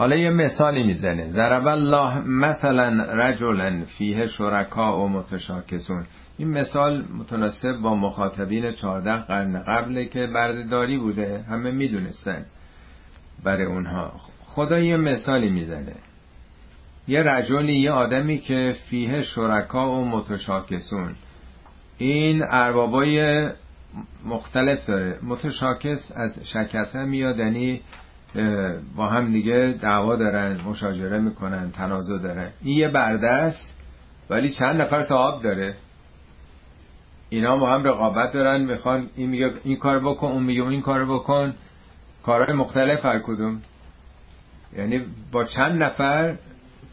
حالا 0.00 0.16
یه 0.16 0.30
مثالی 0.30 0.82
می‌زنه. 0.82 1.28
ضرب 1.28 1.66
الله 1.66 2.20
مثلا 2.20 3.04
رجلا 3.04 3.84
فیه 3.84 4.26
شرکا 4.26 4.98
و 4.98 5.08
متشاکسون. 5.08 6.04
این 6.38 6.48
مثال 6.48 7.04
متناسب 7.18 7.76
با 7.76 7.94
مخاطبین 7.94 8.72
چهارده 8.72 9.16
قرن 9.16 9.62
قبله 9.62 10.04
که 10.04 10.26
بردهداری 10.26 10.98
بوده. 10.98 11.44
همه 11.48 11.70
می‌دونستن 11.70 12.44
برای 13.44 13.64
اونها. 13.64 14.12
خدا 14.44 14.78
یه 14.78 14.96
مثالی 14.96 15.50
می‌زنه. 15.50 15.94
یه 17.08 17.22
رجلی 17.22 17.80
یه 17.80 17.90
آدمی 17.90 18.38
که 18.38 18.76
فیه 18.90 19.22
شرکا 19.22 19.92
و 19.92 20.04
متشاکسون. 20.04 21.14
این 21.98 22.42
اربابای 22.48 23.48
مختلف 24.26 24.86
داره. 24.86 25.18
متشاکس 25.22 26.12
از 26.16 26.40
شکسه 26.44 27.04
میاد 27.04 27.38
یعنی 27.38 27.80
با 28.96 29.06
هم 29.06 29.32
دیگه 29.32 29.78
دعوا 29.82 30.16
دارن 30.16 30.60
مشاجره 30.60 31.18
می‌کنن 31.18 31.70
تنازع 31.70 32.18
دارن. 32.18 32.48
این 32.62 32.78
یه 32.78 32.88
برده 32.88 33.28
است 33.28 33.74
ولی 34.30 34.50
چند 34.50 34.80
نفر 34.80 35.02
صاحب 35.02 35.42
داره. 35.42 35.74
اینا 37.28 37.56
با 37.56 37.70
هم 37.70 37.84
رقابت 37.84 38.32
دارن 38.32 38.60
می‌خوان 38.64 39.10
این 39.16 39.30
میگه 39.30 39.52
این 39.64 39.76
کار 39.76 40.00
بکن 40.00 40.26
اون 40.26 40.42
میگه 40.42 40.62
این 40.62 40.82
کار 40.82 41.04
بکن. 41.06 41.54
کارهای 42.22 42.56
مختلف 42.56 43.04
هر 43.04 43.18
کدوم. 43.18 43.62
یعنی 44.76 45.04
با 45.32 45.44
چند 45.44 45.82
نفر 45.82 46.36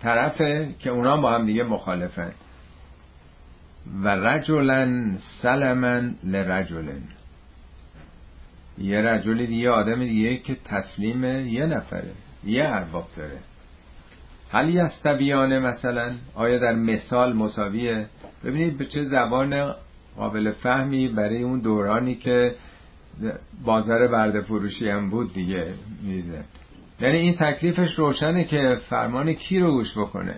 طرفه 0.01 0.75
که 0.79 0.89
اونا 0.89 1.17
با 1.17 1.31
هم 1.31 1.45
دیگه 1.45 1.63
مخالفن. 1.63 2.31
و 4.03 4.07
رجلن 4.09 5.17
سلمن 5.41 6.15
لرجلن. 6.23 7.01
یه 8.77 9.01
رجل 9.01 9.45
دیگه 9.45 9.69
آدم 9.69 9.99
دیگه 9.99 10.37
که 10.37 10.55
تسلیم 10.65 11.23
یه 11.47 11.65
نفره 11.65 12.11
یه 12.45 12.63
ارباب 12.65 13.07
داره. 13.17 13.37
هل 14.51 14.69
یستبیانه 14.69 15.59
مثلا؟ 15.59 16.13
آیا 16.35 16.57
در 16.57 16.75
مثال 16.75 17.33
مساویه؟ 17.33 18.05
ببینید 18.43 18.77
به 18.77 18.85
چه 18.85 19.03
زبان 19.03 19.73
قابل 20.17 20.51
فهمی 20.51 21.07
برای 21.07 21.43
اون 21.43 21.59
دورانی 21.59 22.15
که 22.15 22.55
بازار 23.65 24.07
برده 24.07 24.41
فروشی 24.41 24.89
هم 24.89 25.09
بود 25.09 25.33
دیگه 25.33 25.73
میده. 26.03 26.43
یعنی 26.99 27.17
این 27.17 27.35
تکلیفش 27.35 27.93
روشنه 27.93 28.43
که 28.43 28.77
فرمان 28.89 29.33
کی 29.33 29.59
رو 29.59 29.71
گوش 29.71 29.97
بکنه. 29.97 30.35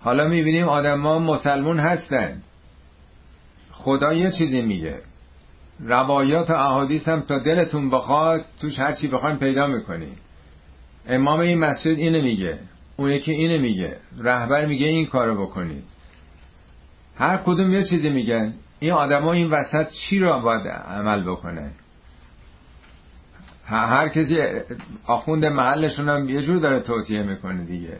حالا 0.00 0.28
می‌بینیم 0.28 0.68
آدم 0.68 1.02
ها 1.02 1.18
مسلمون 1.18 1.78
هستن. 1.78 2.42
خدا 3.70 4.12
یه 4.12 4.32
چیزی 4.32 4.62
میگه. 4.62 5.00
روایات 5.80 6.50
و 6.50 6.54
احادیث 6.54 7.08
هم 7.08 7.20
تا 7.20 7.38
دلتون 7.38 7.90
بخواد 7.90 8.44
توش 8.60 8.78
هر 8.78 8.92
چی 8.92 9.08
بخواین 9.08 9.36
پیدا 9.36 9.66
می‌کنی 9.66 10.12
امام 11.06 11.40
این 11.40 11.58
مسجد 11.58 11.98
اینو 11.98 12.22
میگه 12.22 12.58
اون 12.96 13.10
یکی 13.10 13.32
اینو 13.32 13.60
میگه 13.62 13.96
رهبر 14.18 14.66
میگه 14.66 14.86
این 14.86 15.06
کارو 15.06 15.46
بکنید. 15.46 15.84
هر 17.16 17.36
کدوم 17.36 17.72
یه 17.72 17.84
چیزی 17.84 18.10
میگن. 18.10 18.54
این 18.80 18.92
آدما 18.92 19.32
این 19.32 19.50
وسط 19.50 19.90
چی 19.90 20.18
رو 20.18 20.40
باید 20.40 20.68
عمل 20.68 21.22
بکنه 21.22 21.70
هر 23.64 24.08
کسی 24.08 24.36
آخوند 25.06 25.44
محلشون 25.44 26.08
هم 26.08 26.28
یه 26.28 26.42
جور 26.42 26.58
داره 26.58 26.80
توصیه 26.80 27.22
می‌کنه 27.22 27.64
دیگه. 27.64 27.98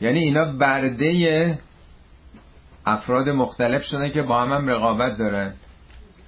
یعنی 0.00 0.18
اینا 0.18 0.44
برده 0.44 1.58
افراد 2.86 3.28
مختلف 3.28 3.82
شدن 3.82 4.10
که 4.10 4.22
با 4.22 4.42
هم, 4.42 4.52
هم 4.52 4.68
رقابت 4.68 5.18
دارن. 5.18 5.54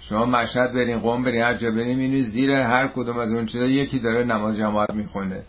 شما 0.09 0.24
مشهد 0.24 0.72
برین 0.72 0.98
قوم 0.98 1.24
برین 1.24 1.43
هر 1.43 1.55
جا 1.55 1.70
برین 1.70 1.98
اینو 1.98 2.20
زیر 2.20 2.51
هر 2.51 2.89
کدوم 2.89 3.18
از 3.18 3.31
اون 3.31 3.47
چیزا 3.47 3.64
یکی 3.64 3.98
داره 3.98 4.24
نماز 4.24 4.56
جماعت 4.56 4.94
می‌خونه. 4.94 5.43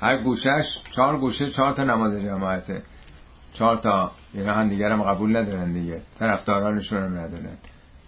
هر 0.00 0.22
گوشش 0.22 0.78
چهار 0.96 1.18
گوشه 1.18 1.50
چهار 1.50 1.72
تا 1.72 1.84
نماز 1.84 2.22
جماعته. 2.22 2.82
چهار 3.52 3.76
تا 3.76 4.12
اینا 4.34 4.54
هم 4.54 4.68
دیگر 4.68 4.92
هم 4.92 5.02
قبول 5.02 5.36
ندارن 5.36 5.72
دیگه. 5.72 6.02
طرفدارانشون 6.18 7.02
هم 7.02 7.18
ندارن. 7.18 7.56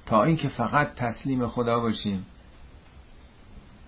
تا 0.07 0.25
اینکه 0.25 0.49
فقط 0.49 0.95
تسلیم 0.95 1.47
خدا 1.47 1.81
باشیم. 1.81 2.27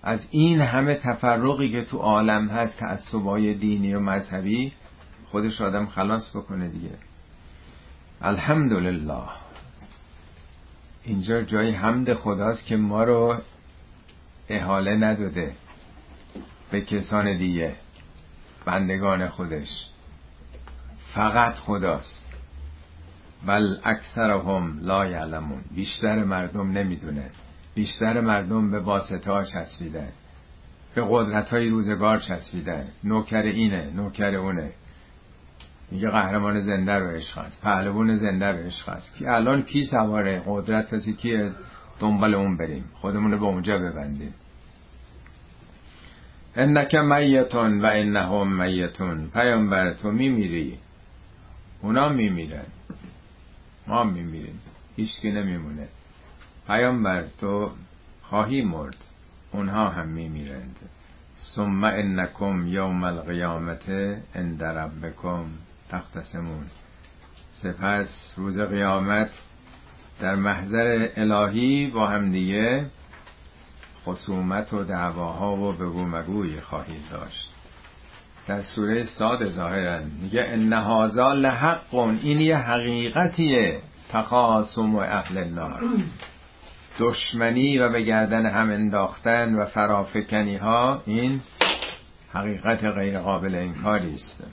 از 0.03 0.27
این 0.31 0.61
همه 0.61 0.95
تفرقی 0.95 1.71
که 1.71 1.83
تو 1.83 1.97
عالم 1.97 2.47
هست 2.47 2.79
تعصبای 2.79 3.53
دینی 3.53 3.93
و 3.93 3.99
مذهبی 3.99 4.73
خودش 5.31 5.61
آدم 5.61 5.85
خلاص 5.85 6.35
بکنه 6.35 6.67
دیگه. 6.67 6.91
الحمدلله. 8.21 9.38
اینجا 11.03 11.41
جای 11.41 11.71
حمد 11.71 12.13
خداست 12.13 12.65
که 12.65 12.77
ما 12.77 13.03
رو 13.03 13.37
احاله 14.49 14.95
نداده 14.95 15.51
به 16.71 16.81
کسان 16.81 17.37
دیگه 17.37 17.75
بندگان 18.65 19.27
خودش. 19.27 19.85
فقط 21.13 21.53
خداست. 21.55 22.25
بل 23.45 23.77
اکثرهم 23.83 24.79
لا 24.81 25.05
یعلمون. 25.05 25.61
بیشتر 25.75 26.23
مردم 26.23 26.71
نمی‌دونه. 26.71 27.29
بیشتر 27.75 28.21
مردم 28.21 28.71
به 28.71 28.79
واسطه 28.79 29.31
ها 29.31 29.43
به 30.95 31.05
قدرت 31.09 31.49
های 31.49 31.69
روزگار 31.69 32.19
چسبیدن. 32.19 32.87
نوکر 33.03 33.41
اینه 33.41 33.89
نوکر 33.95 34.35
اونه. 34.35 34.71
میگه 35.91 36.09
قهرمان 36.09 36.59
زنده 36.59 36.93
رو 36.93 37.07
عشق 37.07 37.37
هست 37.37 37.61
پهلوان 37.61 38.17
زنده 38.17 38.51
رو 38.51 38.57
عشق 38.57 38.89
هست. 38.89 39.15
که 39.15 39.31
الان 39.31 39.63
کی 39.63 39.85
سواره؟ 39.85 40.43
قدرت 40.45 40.95
کسی 40.95 41.13
کیه؟ 41.13 41.51
دنبال 41.99 42.33
اون 42.33 42.57
بریم. 42.57 42.85
خودمون 42.93 43.31
رو 43.31 43.39
به 43.39 43.45
اونجا 43.45 43.77
ببندیم. 43.77 44.33
انک 46.55 46.95
میتون 46.95 47.81
و 47.81 47.89
انهم 47.93 48.61
میتون. 48.61 49.29
پیامبر 49.29 49.93
تو 49.93 50.11
میمیری. 50.11 50.79
اونا 51.81 52.09
میمیرن. 52.09 52.65
ما 53.87 54.03
میمیریم. 54.03 54.59
هیچکی 54.95 55.31
نمیمونه. 55.31 55.87
پیامبر 56.67 57.23
تو 57.41 57.71
خواهی 58.21 58.61
مرد. 58.61 58.97
اونها 59.51 59.89
هم 59.89 60.07
میمیرند. 60.07 60.75
ثم 61.55 61.83
انکم 61.83 62.67
یوم 62.67 63.03
القیامت 63.03 63.89
عند 64.35 64.63
ربکم. 64.63 65.45
تختصمون 65.89 66.65
سپس 67.49 68.33
روز 68.37 68.59
قیامت 68.59 69.29
در 70.19 70.35
محضر 70.35 71.07
الهی 71.15 71.87
با 71.87 72.07
هم 72.07 72.31
دیگه 72.31 72.85
خصومت 74.05 74.73
و 74.73 74.83
دعواها 74.83 75.55
و 75.55 75.73
بگو 75.73 76.05
مگوی 76.05 76.61
خواهید 76.61 77.09
داشت. 77.11 77.49
در 78.47 78.61
سوره 78.61 79.03
ساد 79.03 79.45
ظاهرا 79.45 80.01
میگه 80.21 80.45
ان 80.47 80.73
هذا 80.73 81.33
لحق 81.33 81.95
این 81.95 82.41
یه 82.41 82.57
حقیقتیه. 82.57 83.81
تخاصم 84.09 84.95
و 84.95 84.99
اهل 84.99 85.37
النار. 85.37 85.83
دشمنی 86.99 87.79
و 87.79 87.89
به 87.89 88.01
گردن 88.01 88.45
هم 88.45 88.69
انداختن 88.69 89.55
و 89.55 89.65
فرافکنی 89.65 90.57
ها 90.57 91.01
این 91.05 91.41
حقیقت 92.33 92.83
غیر 92.83 93.19
قابل 93.19 93.55
انکاری 93.55 94.13
است 94.13 94.43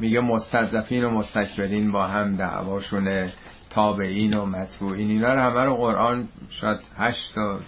میگه 0.00 0.20
مستضعفین 0.20 1.04
و 1.04 1.10
مستکبرین 1.10 1.92
با 1.92 2.06
هم 2.06 2.36
دعواشون 2.36 3.30
تابعین 3.70 4.34
و 4.34 4.46
مطبوعین 4.46 5.10
اینا 5.10 5.34
رو 5.34 5.40
همه 5.40 5.64
رو 5.64 5.74
قرآن 5.74 6.28
شاید 6.50 6.78
هشت 6.96 7.34
تا 7.34 7.60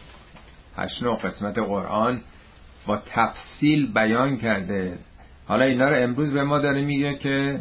هشت 0.76 1.02
نو 1.02 1.14
قسمت 1.14 1.58
قرآن 1.58 2.20
با 2.86 3.02
تفصیل 3.06 3.92
بیان 3.92 4.36
کرده. 4.36 4.98
حالا 5.46 5.64
اینا 5.64 5.88
رو 5.88 5.96
امروز 5.96 6.32
به 6.32 6.44
ما 6.44 6.58
داره 6.58 6.84
میگه 6.84 7.14
که 7.14 7.60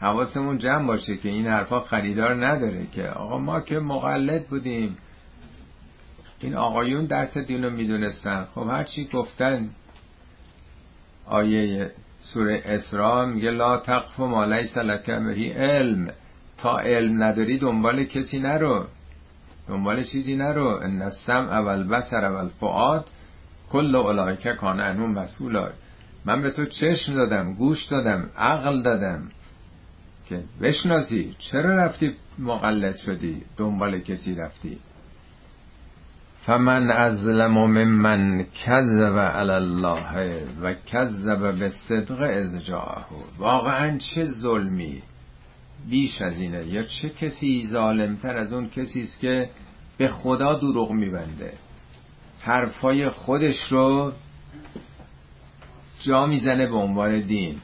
حواسمون 0.00 0.58
جمع 0.58 0.86
باشه 0.86 1.16
که 1.16 1.28
این 1.28 1.46
حرفا 1.46 1.80
خریدار 1.80 2.46
نداره 2.46 2.86
که 2.92 3.08
آقا 3.08 3.38
ما 3.38 3.60
که 3.60 3.78
مقلد 3.78 4.46
بودیم. 4.46 4.96
این 6.40 6.54
آقایون 6.54 7.04
درس 7.04 7.38
دین 7.38 7.64
رو 7.64 7.70
می‌دونستن. 7.70 8.46
خب 8.54 8.66
هرچی 8.70 9.08
گفتن 9.12 9.70
آیه 11.26 11.90
سوره 12.22 12.62
اسراء 12.64 13.24
میگه 13.24 13.50
لا 13.50 13.76
تقف 13.76 14.20
ما 14.20 14.44
لیس 14.44 14.78
لک 14.78 15.10
علم. 15.10 16.10
تا 16.58 16.78
علم 16.78 17.22
نداری 17.22 17.58
دنبال 17.58 18.04
کسی 18.04 18.38
نرو. 18.38 18.86
دنبال 19.68 20.02
چیزی 20.02 20.36
نرو. 20.36 20.68
ان 20.68 21.02
السمع 21.02 21.60
والبصر 21.60 22.24
والفؤاد 22.24 23.04
کل 23.70 23.96
اولئک 23.96 24.48
کان 24.48 24.80
عنهم 24.80 25.12
مسئولا. 25.12 25.68
من 26.24 26.42
به 26.42 26.50
تو 26.50 26.64
چشم 26.64 27.14
دادم 27.14 27.54
گوش 27.54 27.86
دادم 27.86 28.30
عقل 28.36 28.82
دادم. 28.82 29.30
که 30.28 30.42
بشناسی 30.62 31.34
چرا 31.38 31.76
رفتی 31.76 32.16
مقلد 32.38 32.96
شدی؟ 32.96 33.42
دنبال 33.56 34.00
کسی 34.00 34.34
رفتی؟ 34.34 34.78
فمن 36.46 36.90
ازلم 36.90 37.52
ممن 37.52 38.46
کذب 38.64 39.18
علی 39.18 39.50
الله 39.50 40.46
و 40.62 40.74
کذب 40.74 41.58
به 41.58 41.68
صدق 41.68 42.20
از 42.20 42.64
جاهو 42.66 43.16
واقعا 43.38 43.98
چه 43.98 44.24
ظلمی؟ 44.24 45.02
بیش 45.90 46.22
از 46.22 46.40
اینه. 46.40 46.66
یا 46.66 46.82
چه 46.82 47.08
کسی 47.08 47.68
ظالمتر 47.70 48.36
از 48.36 48.52
اون 48.52 48.68
کسی 48.68 49.02
است 49.02 49.20
که 49.20 49.50
به 49.98 50.08
خدا 50.08 50.54
دروغ 50.54 50.92
میبنده؟ 50.92 51.52
حرفای 52.40 53.10
خودش 53.10 53.72
رو 53.72 54.12
جا 56.00 56.26
می‌زنه 56.26 56.66
به 56.66 56.76
عنوان 56.76 57.20
دین. 57.20 57.56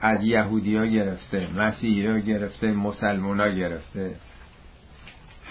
از 0.00 0.24
یهودی 0.24 0.90
گرفته 0.90 1.48
مسیحی 1.56 2.06
ها 2.06 2.18
گرفته 2.18 2.72
مسلمان 2.72 3.40
ها 3.40 3.48
گرفته. 3.48 4.14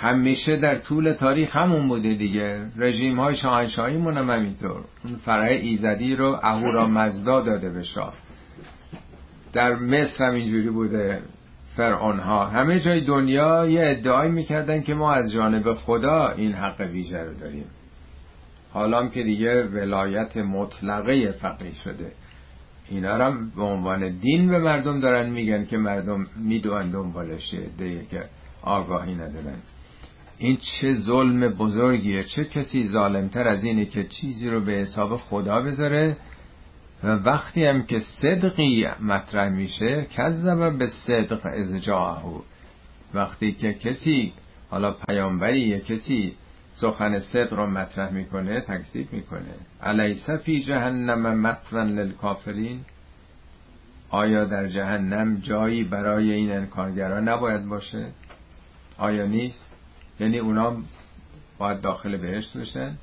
همیشه 0.01 0.55
در 0.55 0.75
طول 0.75 1.13
تاریخ 1.13 1.55
همون 1.55 1.87
بوده 1.87 2.13
دیگه. 2.13 2.65
رژیم 2.77 3.19
های 3.19 3.35
شاهنشاهی 3.35 3.97
مونم 3.97 4.29
همینطور. 4.29 4.83
اون 5.05 5.15
فرع 5.15 5.47
ایزدی 5.47 6.15
رو 6.15 6.39
اهورا 6.43 6.87
مزدا 6.87 7.41
داده 7.41 7.69
به 7.69 7.83
شاه. 7.83 8.13
در 9.53 9.75
مصر 9.75 10.25
هم 10.25 10.33
اینجوری 10.33 10.69
بوده 10.69 11.21
فرعون 11.75 12.19
ها 12.19 12.45
همه 12.45 12.79
جای 12.79 13.05
دنیا 13.05 13.65
یه 13.65 13.81
ادعای 13.83 14.31
می‌کردن 14.31 14.81
که 14.81 14.93
ما 14.93 15.13
از 15.13 15.31
جانب 15.31 15.73
خدا 15.73 16.29
این 16.29 16.53
حق 16.53 16.81
ویژه 16.81 17.17
رو 17.17 17.33
داریم. 17.33 17.65
حالا 18.73 19.07
که 19.07 19.23
دیگه 19.23 19.63
ولایت 19.63 20.37
مطلقه 20.37 21.31
فقیه 21.31 21.73
شده. 21.73 22.11
اینا 22.89 23.17
رو 23.17 23.35
به 23.55 23.63
عنوان 23.63 24.09
دین 24.09 24.49
به 24.49 24.59
مردم 24.59 24.99
دارن 24.99 25.29
میگن 25.29 25.65
که 25.65 25.77
مردم 25.77 26.27
می‌دونن 26.35 26.91
دنبالشه 26.91 27.61
دیگه 27.77 28.05
که 28.11 28.23
آگاهی 28.61 29.15
ندارن. 29.15 29.57
این 30.39 30.57
چه 30.57 30.93
ظلم 30.93 31.47
بزرگیه 31.47 32.23
چه 32.23 32.45
کسی 32.45 32.87
ظالمتر 32.87 33.47
از 33.47 33.63
اینه 33.63 33.85
که 33.85 34.03
چیزی 34.03 34.49
رو 34.49 34.61
به 34.61 34.71
حساب 34.71 35.17
خدا 35.17 35.61
بذاره؟ 35.61 36.17
و 37.03 37.07
وقتی 37.07 37.65
هم 37.65 37.83
که 37.83 37.99
صدقی 37.99 38.87
مطرح 39.01 39.49
میشه 39.49 40.07
کذب 40.17 40.77
به 40.77 40.87
صدق 40.87 41.41
از 41.45 41.75
جاهو 41.75 42.41
وقتی 43.13 43.51
که 43.51 43.73
کسی 43.73 44.33
حالا 44.69 44.91
پیامبری 44.91 45.59
یا 45.59 45.79
کسی 45.79 46.33
سخن 46.71 47.19
صدق 47.19 47.53
رو 47.53 47.67
مطرح 47.67 48.11
می‌کنه 48.11 48.61
تکذیب 48.61 49.13
می‌کنه. 49.13 49.53
الیس 49.81 50.29
فی 50.29 50.59
جهنم 50.59 51.39
مطرن 51.39 51.87
للکافرین؟ 51.89 52.79
آیا 54.09 54.45
در 54.45 54.67
جهنم 54.67 55.35
جایی 55.35 55.83
برای 55.83 56.31
این 56.31 56.51
انکارگران 56.51 57.29
نباید 57.29 57.65
باشه؟ 57.65 58.07
آیا 58.97 59.25
نیست؟ 59.25 59.68
یعنی 60.19 60.37
اونا 60.37 60.77
باید 61.57 61.81
داخل 61.81 62.17
بهشت 62.17 62.57
بشن. 62.57 62.97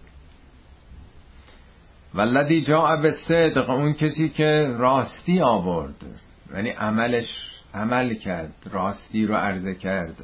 ولدی 2.14 2.60
جا 2.60 2.96
به 2.96 3.12
صدق 3.12 3.70
اون 3.70 3.92
کسی 3.92 4.28
که 4.28 4.74
راستی 4.78 5.40
آورد. 5.40 6.04
یعنی 6.54 6.70
عملش 6.70 7.28
عمل 7.74 8.14
کرد 8.14 8.52
راستی 8.70 9.26
رو 9.26 9.34
عرضه 9.34 9.74
کرد. 9.74 10.16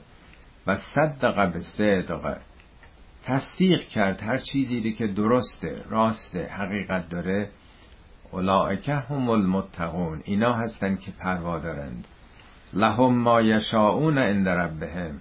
و 0.67 0.77
صدق 0.77 1.53
به 1.53 1.61
صدق 1.61 2.37
تصدیق 3.25 3.81
کرد 3.89 4.23
هر 4.23 4.39
چیزی 4.39 4.93
که 4.93 5.07
درسته 5.07 5.85
راسته 5.89 6.47
حقیقت 6.47 7.09
داره. 7.09 7.51
اولائکه 8.31 8.95
هم 8.95 9.29
المتقون 9.31 10.23
اینا 10.25 10.53
هستن 10.53 10.97
که 10.97 11.11
پروا 11.11 11.59
دارند 11.59 12.07
لهم 12.73 13.19
ما 13.19 13.41
یشاؤون 13.41 14.19
عند 14.19 14.49
ربهم. 14.49 15.21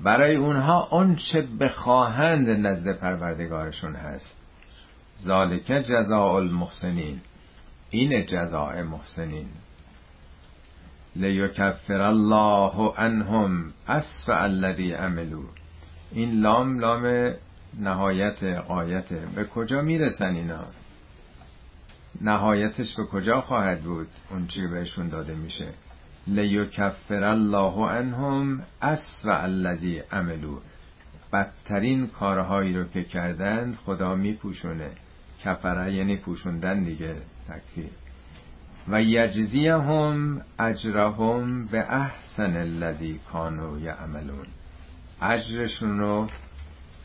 برای 0.00 0.36
اونها 0.36 0.82
آنچه 0.82 1.42
بخواهند 1.60 2.50
نزد 2.50 2.98
پروردگارشون 2.98 3.96
هست. 3.96 4.36
ذالک 5.22 5.64
جزاء 5.66 6.34
المحسنین. 6.34 7.20
این 7.90 8.26
جزاء 8.26 8.82
محسنین. 8.82 9.48
لیکفر 11.16 12.00
الله 12.00 12.92
عنهم 12.98 13.72
اسفع 13.88 14.42
الذی 14.42 14.92
عملو 14.92 15.42
این 16.12 16.40
لام 16.40 16.78
لام 16.80 17.34
نهایت 17.80 18.42
قایته 18.42 19.22
به 19.34 19.44
کجا 19.44 19.82
می‌رسن 19.82 20.34
اینا؟ 20.34 20.64
نهایتش 22.20 22.94
به 22.94 23.04
کجا 23.04 23.40
خواهد 23.40 23.80
بود؟ 23.80 24.08
اون 24.30 24.46
چی 24.46 24.66
بهشون 24.66 25.08
داده 25.08 25.34
میشه. 25.34 25.68
لیکفر 26.28 27.24
الله 27.24 27.90
عنهم 27.90 28.62
اسوء 28.82 29.42
الذی 29.42 29.98
عملو 29.98 30.60
بدترین 31.32 32.06
کارهایی 32.06 32.74
رو 32.74 32.84
که 32.84 33.04
کردند 33.04 33.74
خدا 33.74 34.14
میپوشونه. 34.14 34.90
کفره 35.44 35.92
یعنی 35.92 36.16
پوشوندن 36.16 36.84
دیگه 36.84 37.16
تکفیر. 37.48 37.90
و 38.88 39.02
یجزیهم 39.02 40.40
اجرهم 40.58 41.66
به 41.66 41.94
احسن 41.94 42.56
الذی 42.56 43.20
کانوا 43.32 43.78
یعملون. 43.78 44.46
اجرشون 45.22 45.98
رو 45.98 46.26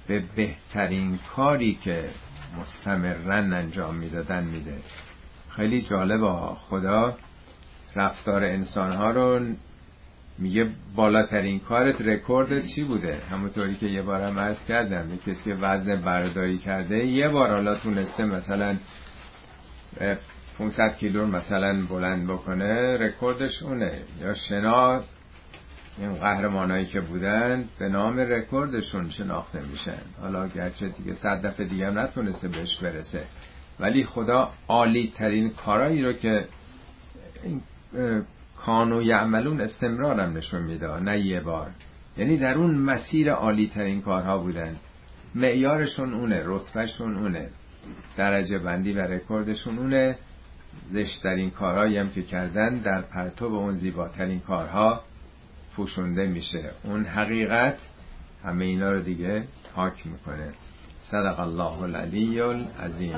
به 0.08 0.24
بهترین 0.36 1.20
کاری 1.36 1.76
که 1.76 2.10
مستمرن 2.62 3.54
انجام 3.54 3.96
می‌دادن 3.96 4.44
میده. 4.44 4.78
خیلی 5.50 5.82
جالبه 5.82 6.56
خدا 6.56 7.18
رفتار 7.96 8.44
انسانها 8.44 9.12
رو 9.12 9.40
میگه 10.38 10.70
بالاترین 10.96 11.60
کارت 11.60 12.02
رکورد 12.02 12.66
چی 12.66 12.84
بوده؟ 12.84 13.22
همونطوری 13.32 13.76
که 13.76 13.86
یه 13.86 14.02
بارم 14.02 14.40
عرض 14.40 14.66
کردم 14.66 15.10
یه 15.10 15.18
کسی 15.18 15.44
که 15.44 15.56
وزن 15.56 15.96
برداری 15.96 16.58
کرده 16.58 17.08
یه 17.08 17.30
بار 17.30 17.50
حالا 17.50 17.76
تونسته 17.76 18.26
مثلا 18.26 18.78
500 20.58 20.98
کیلو 20.98 21.28
مثلا 21.28 21.86
بلند 21.90 22.28
بکنه 22.28 22.98
رکوردش 22.98 23.64
اونه. 23.64 23.92
یا 24.22 24.34
شنا 24.34 25.04
این 25.98 26.14
قهرمانایی 26.14 26.86
که 26.86 27.02
بودن 27.02 27.66
به 27.80 27.90
نام 27.90 28.20
رکوردشون 28.20 29.10
شناخته 29.10 29.62
میشن. 29.72 30.02
حالا 30.22 30.48
گرچه 30.48 30.90
دیگه 30.90 31.14
صد 31.14 31.46
دفعه 31.46 31.66
دیگه 31.66 31.88
هم 31.88 32.00
نتونسته 32.00 32.48
بهش 32.48 32.78
برسه. 32.78 33.24
ولی 33.80 34.04
خدا 34.04 34.52
عالی 34.68 35.14
ترین 35.18 35.50
کارایی 35.50 36.02
رو 36.02 36.14
که 36.14 36.48
کانوا 38.58 39.02
یعملون 39.02 39.62
استمرارم 39.62 40.38
نشون 40.38 40.62
میده 40.62 41.00
نه 41.00 41.20
یه 41.20 41.40
بار. 41.40 41.72
یعنی 42.18 42.38
در 42.38 42.58
اون 42.58 42.76
مسیر 42.76 43.32
عالی 43.32 43.68
ترین 43.68 44.02
کارها 44.02 44.38
بودن. 44.38 44.76
معیارشون 45.36 46.14
اونه 46.14 46.42
رتبهشون 46.46 47.18
اونه. 47.18 47.50
درجه 48.18 48.60
بندی 48.60 48.94
و 48.94 49.00
رکوردشون 49.00 49.78
اونه. 49.78 50.18
زشترین 50.92 51.50
کارهایی 51.50 51.98
هم 51.98 52.10
که 52.10 52.22
کردن 52.22 52.78
در 52.78 53.02
پرتو 53.02 53.46
اون 53.46 53.76
زیباترین 53.76 54.40
کارها 54.40 55.02
پوشونده 55.76 56.28
میشه. 56.28 56.72
اون 56.84 57.06
حقیقت 57.06 57.78
همه 58.44 58.66
اینا 58.66 58.92
رو 58.92 59.02
دیگه 59.02 59.44
پاک 59.76 60.08
می‌کنه. 60.08 60.54
صدق 61.12 61.40
الله 61.40 61.84
العلی 61.84 62.42
العظیم. 62.42 63.16